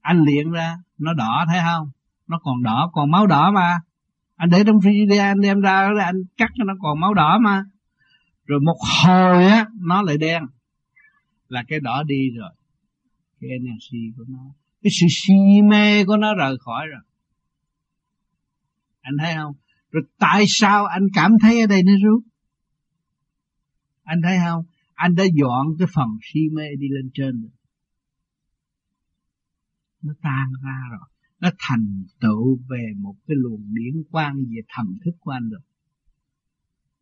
anh 0.00 0.22
liền 0.24 0.50
ra, 0.50 0.76
nó 0.98 1.14
đỏ, 1.14 1.44
thấy 1.48 1.60
không? 1.64 1.90
Nó 2.26 2.38
còn 2.42 2.62
đỏ, 2.62 2.90
còn 2.92 3.10
máu 3.10 3.26
đỏ 3.26 3.50
mà. 3.50 3.78
Anh 4.36 4.50
để 4.50 4.64
trong 4.66 4.76
freezer 4.76 5.20
anh 5.20 5.40
đem 5.40 5.60
ra 5.60 5.90
anh 6.04 6.16
cắt 6.36 6.50
cho 6.54 6.64
nó 6.64 6.74
còn 6.80 7.00
máu 7.00 7.14
đỏ 7.14 7.38
mà. 7.38 7.64
Rồi 8.46 8.60
một 8.60 8.76
hồi 9.04 9.44
á, 9.44 9.66
nó 9.80 10.02
lại 10.02 10.18
đen. 10.18 10.42
Là 11.48 11.64
cái 11.68 11.80
đỏ 11.80 12.02
đi 12.02 12.30
rồi. 12.38 12.50
Cái 13.40 13.50
energy 13.50 14.12
của 14.16 14.24
nó, 14.28 14.54
cái 14.82 14.90
sự 15.00 15.06
si 15.10 15.62
mê 15.62 16.04
của 16.04 16.16
nó 16.16 16.34
rời 16.34 16.56
khỏi 16.60 16.86
rồi. 16.86 17.02
Anh 19.00 19.14
thấy 19.20 19.34
không? 19.34 19.52
Rồi 19.94 20.02
tại 20.18 20.44
sao 20.48 20.86
anh 20.86 21.06
cảm 21.14 21.32
thấy 21.42 21.60
ở 21.60 21.66
đây 21.66 21.82
nó 21.82 21.92
rút 22.04 22.24
anh 24.04 24.20
thấy 24.22 24.36
không? 24.46 24.64
Anh 24.94 25.14
đã 25.14 25.24
dọn 25.24 25.66
cái 25.78 25.88
phần 25.94 26.08
si 26.22 26.40
mê 26.52 26.64
đi 26.78 26.86
lên 26.88 27.10
trên 27.14 27.40
rồi. 27.40 27.50
Nó 30.02 30.12
tan 30.22 30.52
ra 30.64 30.78
rồi. 30.90 31.08
Nó 31.40 31.50
thành 31.58 32.04
tựu 32.20 32.58
về 32.68 32.92
một 32.98 33.14
cái 33.26 33.34
luồng 33.40 33.62
điển 33.74 34.02
quang 34.10 34.36
về 34.36 34.60
thần 34.68 34.86
thức 35.04 35.14
của 35.20 35.30
anh 35.30 35.48
rồi. 35.48 35.60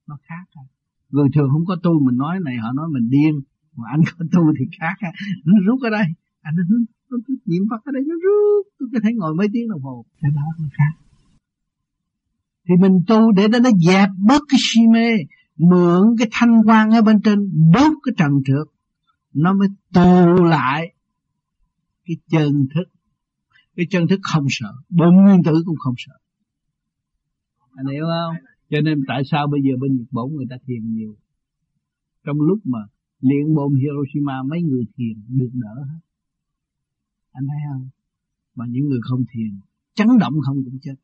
Nó 0.06 0.18
khác 0.22 0.44
rồi 0.54 0.64
người 1.10 1.28
thường 1.34 1.48
không 1.50 1.64
có 1.66 1.76
tu 1.82 2.00
mình 2.06 2.16
nói 2.16 2.40
này, 2.44 2.56
họ 2.56 2.72
nói 2.72 2.88
mình 2.92 3.10
điên. 3.10 3.40
Mà 3.76 3.84
anh 3.90 4.00
có 4.18 4.24
tu 4.32 4.42
thì 4.58 4.64
khác 4.80 4.96
à. 4.98 5.12
nó 5.44 5.54
rút 5.66 5.80
ở 5.82 5.90
đây. 5.90 6.06
Anh 6.40 6.54
nó 6.56 6.62
nó 7.10 7.18
niệm 7.46 7.62
phật 7.70 7.84
ở 7.84 7.92
đây 7.92 8.02
nó 8.08 8.14
rút. 8.24 8.66
Tôi 8.78 8.88
có 8.92 8.98
thể 9.04 9.10
ngồi 9.14 9.34
mấy 9.34 9.48
tiếng 9.52 9.68
đồng 9.68 9.80
hồ. 9.80 10.04
Cái 10.20 10.30
đó 10.34 10.42
nó 10.58 10.68
khác 10.72 10.92
thì 12.68 12.74
mình 12.80 12.92
tu 13.06 13.32
để 13.32 13.48
nó 13.48 13.70
dẹp 13.86 14.08
bớt 14.18 14.42
cái 14.48 14.58
si 14.60 14.80
mê, 14.86 15.16
mượn 15.56 16.02
cái 16.18 16.28
thanh 16.30 16.62
quan 16.66 16.90
ở 16.90 17.02
bên 17.02 17.20
trên 17.24 17.38
đốt 17.72 17.92
cái 18.02 18.12
trần 18.18 18.30
trượt. 18.44 18.66
Nó 19.32 19.54
mới 19.54 19.68
tu 19.94 20.44
lại 20.44 20.94
cái 22.04 22.16
chân 22.30 22.66
thức. 22.74 22.84
Cái 23.76 23.86
chân 23.90 24.08
thức 24.08 24.20
không 24.22 24.46
sợ, 24.48 24.72
bốn 24.88 25.14
nguyên 25.16 25.42
tử 25.42 25.62
cũng 25.66 25.76
không 25.76 25.94
sợ. 25.98 26.12
Anh 27.76 27.86
hiểu 27.86 28.04
không? 28.04 28.34
Cho 28.70 28.80
nên 28.80 29.04
tại 29.08 29.22
sao 29.30 29.46
bây 29.46 29.60
giờ 29.62 29.72
bên 29.80 29.96
Nhật 29.96 30.06
Bản 30.10 30.24
người 30.36 30.46
ta 30.50 30.56
thiền 30.66 30.94
nhiều? 30.94 31.16
Trong 32.24 32.40
lúc 32.40 32.58
mà 32.64 32.78
luyện 33.20 33.54
bom 33.54 33.74
Hiroshima, 33.74 34.42
mấy 34.42 34.62
người 34.62 34.84
thiền 34.96 35.16
được 35.28 35.50
đỡ 35.52 35.74
hết. 35.88 36.00
Anh 37.32 37.46
thấy 37.48 37.58
không? 37.72 37.88
Mà 38.54 38.64
những 38.68 38.88
người 38.88 39.00
không 39.02 39.24
thiền, 39.32 39.60
chấn 39.94 40.08
động 40.20 40.34
không 40.46 40.56
cũng 40.64 40.78
chết 40.82 40.94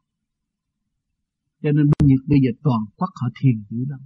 cho 1.63 1.73
nên 1.73 1.87
bây 1.87 2.09
Nhật 2.09 2.27
bây 2.27 2.39
giờ 2.45 2.51
toàn 2.63 2.81
quốc 2.97 3.11
họ 3.15 3.29
thiền 3.41 3.63
dữ 3.71 3.85
lắm. 3.89 4.01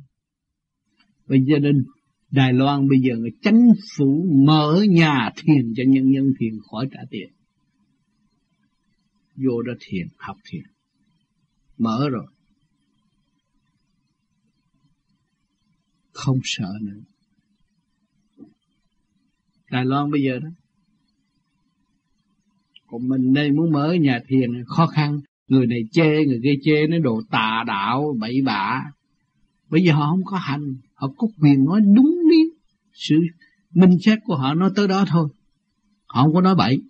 Bây 1.27 1.41
giờ 1.47 1.59
nên 1.59 1.85
Đài 2.31 2.53
Loan 2.53 2.89
bây 2.89 2.99
giờ 3.01 3.15
là 3.15 3.31
chánh 3.43 3.62
phủ 3.97 4.27
mở 4.47 4.85
nhà 4.89 5.31
thiền 5.37 5.73
cho 5.77 5.83
nhân 5.87 6.12
dân 6.15 6.33
thiền 6.39 6.53
khỏi 6.70 6.89
trả 6.93 7.01
tiền. 7.11 7.29
Vô 9.37 9.62
đó 9.62 9.73
thiền, 9.81 10.07
học 10.19 10.37
thiền. 10.51 10.62
Mở 11.79 12.09
rồi. 12.11 12.27
Không 16.12 16.39
sợ 16.45 16.73
nữa. 16.83 17.01
Đài 19.70 19.85
Loan 19.85 20.11
bây 20.11 20.23
giờ 20.23 20.39
đó. 20.39 20.49
Còn 22.87 23.09
mình 23.09 23.33
đây 23.33 23.51
muốn 23.51 23.73
mở 23.73 23.97
nhà 24.01 24.20
thiền, 24.29 24.51
khó 24.66 24.87
khăn 24.87 25.20
người 25.53 25.66
này 25.66 25.81
chê 25.93 26.24
người 26.24 26.41
kia 26.43 26.55
chê 26.62 26.87
nó 26.87 26.99
đồ 26.99 27.23
tà 27.31 27.65
đạo 27.66 28.16
bậy 28.20 28.43
bạ. 28.45 28.83
Bây 29.70 29.83
giờ 29.83 29.93
họ 29.93 30.07
không 30.11 30.24
có 30.24 30.37
hành 30.37 30.74
họ 30.95 31.12
có 31.16 31.27
quyền 31.43 31.65
nói 31.65 31.81
đúng 31.97 32.19
lý 32.31 32.53
sự 32.93 33.16
minh 33.74 33.99
xét 34.01 34.19
của 34.24 34.37
họ 34.37 34.55
nói 34.55 34.70
tới 34.77 34.89
đó 34.89 35.05
thôi. 35.09 35.29
Họ 36.07 36.23
không 36.23 36.35
có 36.35 36.41
nói 36.41 36.55
bậy. 36.55 36.83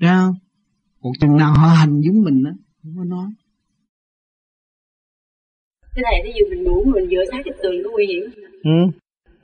Thấy 0.00 0.10
không? 0.10 0.34
Còn 1.02 1.12
chừng 1.20 1.36
nào 1.36 1.54
họ 1.54 1.68
hành 1.68 2.00
giống 2.00 2.22
mình 2.24 2.42
á 2.44 2.52
Không 2.82 2.94
có 2.98 3.04
nói. 3.04 3.30
Cái 5.94 6.02
này 6.02 6.20
ví 6.24 6.32
dụ 6.38 6.46
mình 6.50 6.64
ngủ 6.64 6.84
mình 6.84 7.10
dựa 7.10 7.24
sát 7.30 7.42
cái 7.44 7.54
tường 7.62 7.74
có 7.84 7.90
nguy 7.90 8.06
hiểm 8.06 8.24
ừ. 8.64 8.70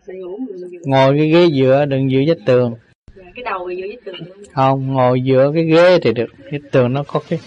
Mình 0.09 0.20
ngủ 0.20 0.39
mình 0.39 0.70
dựa 0.70 0.78
Ngồi 0.86 1.19
cái 1.19 1.31
ghế 1.31 1.49
dựa 1.51 1.85
đừng 1.89 2.11
dựa 2.11 2.23
vách 2.27 2.47
tường. 2.47 2.74
Dạ, 3.16 3.24
Cái 3.35 3.45
đầu 3.45 3.70
dựa 3.77 3.86
vách 3.89 4.05
tường 4.05 4.45
Không 4.53 4.86
ngồi 4.93 5.23
dựa 5.27 5.51
cái 5.55 5.65
ghế 5.65 5.99
thì 6.03 6.12
được. 6.12 6.28
Cái 6.51 6.61
tường 6.73 6.93
nó 6.93 7.05
có 7.07 7.20
cái 7.28 7.39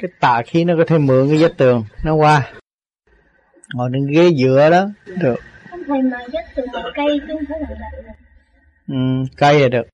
Cái 0.00 0.10
tà 0.20 0.42
khí 0.46 0.64
nó 0.64 0.74
có 0.78 0.84
thể 0.86 0.98
mượn 0.98 1.28
cái 1.28 1.42
vách 1.42 1.56
tường 1.56 1.84
Nó 2.04 2.14
qua. 2.14 2.52
Ngồi 3.74 3.90
trên 3.92 4.06
ghế 4.06 4.30
dựa 4.42 4.68
đó 4.70 4.86
Được. 5.06 5.36
Thầy 5.86 6.02
mà 6.02 6.18
vách 6.32 6.54
tường 6.54 6.66
cây 6.94 7.20
không 7.28 7.40
phải 7.48 7.60
là 7.60 8.14
ừ, 8.88 8.94
Cây 9.36 9.60
là 9.60 9.68
được 9.68 9.93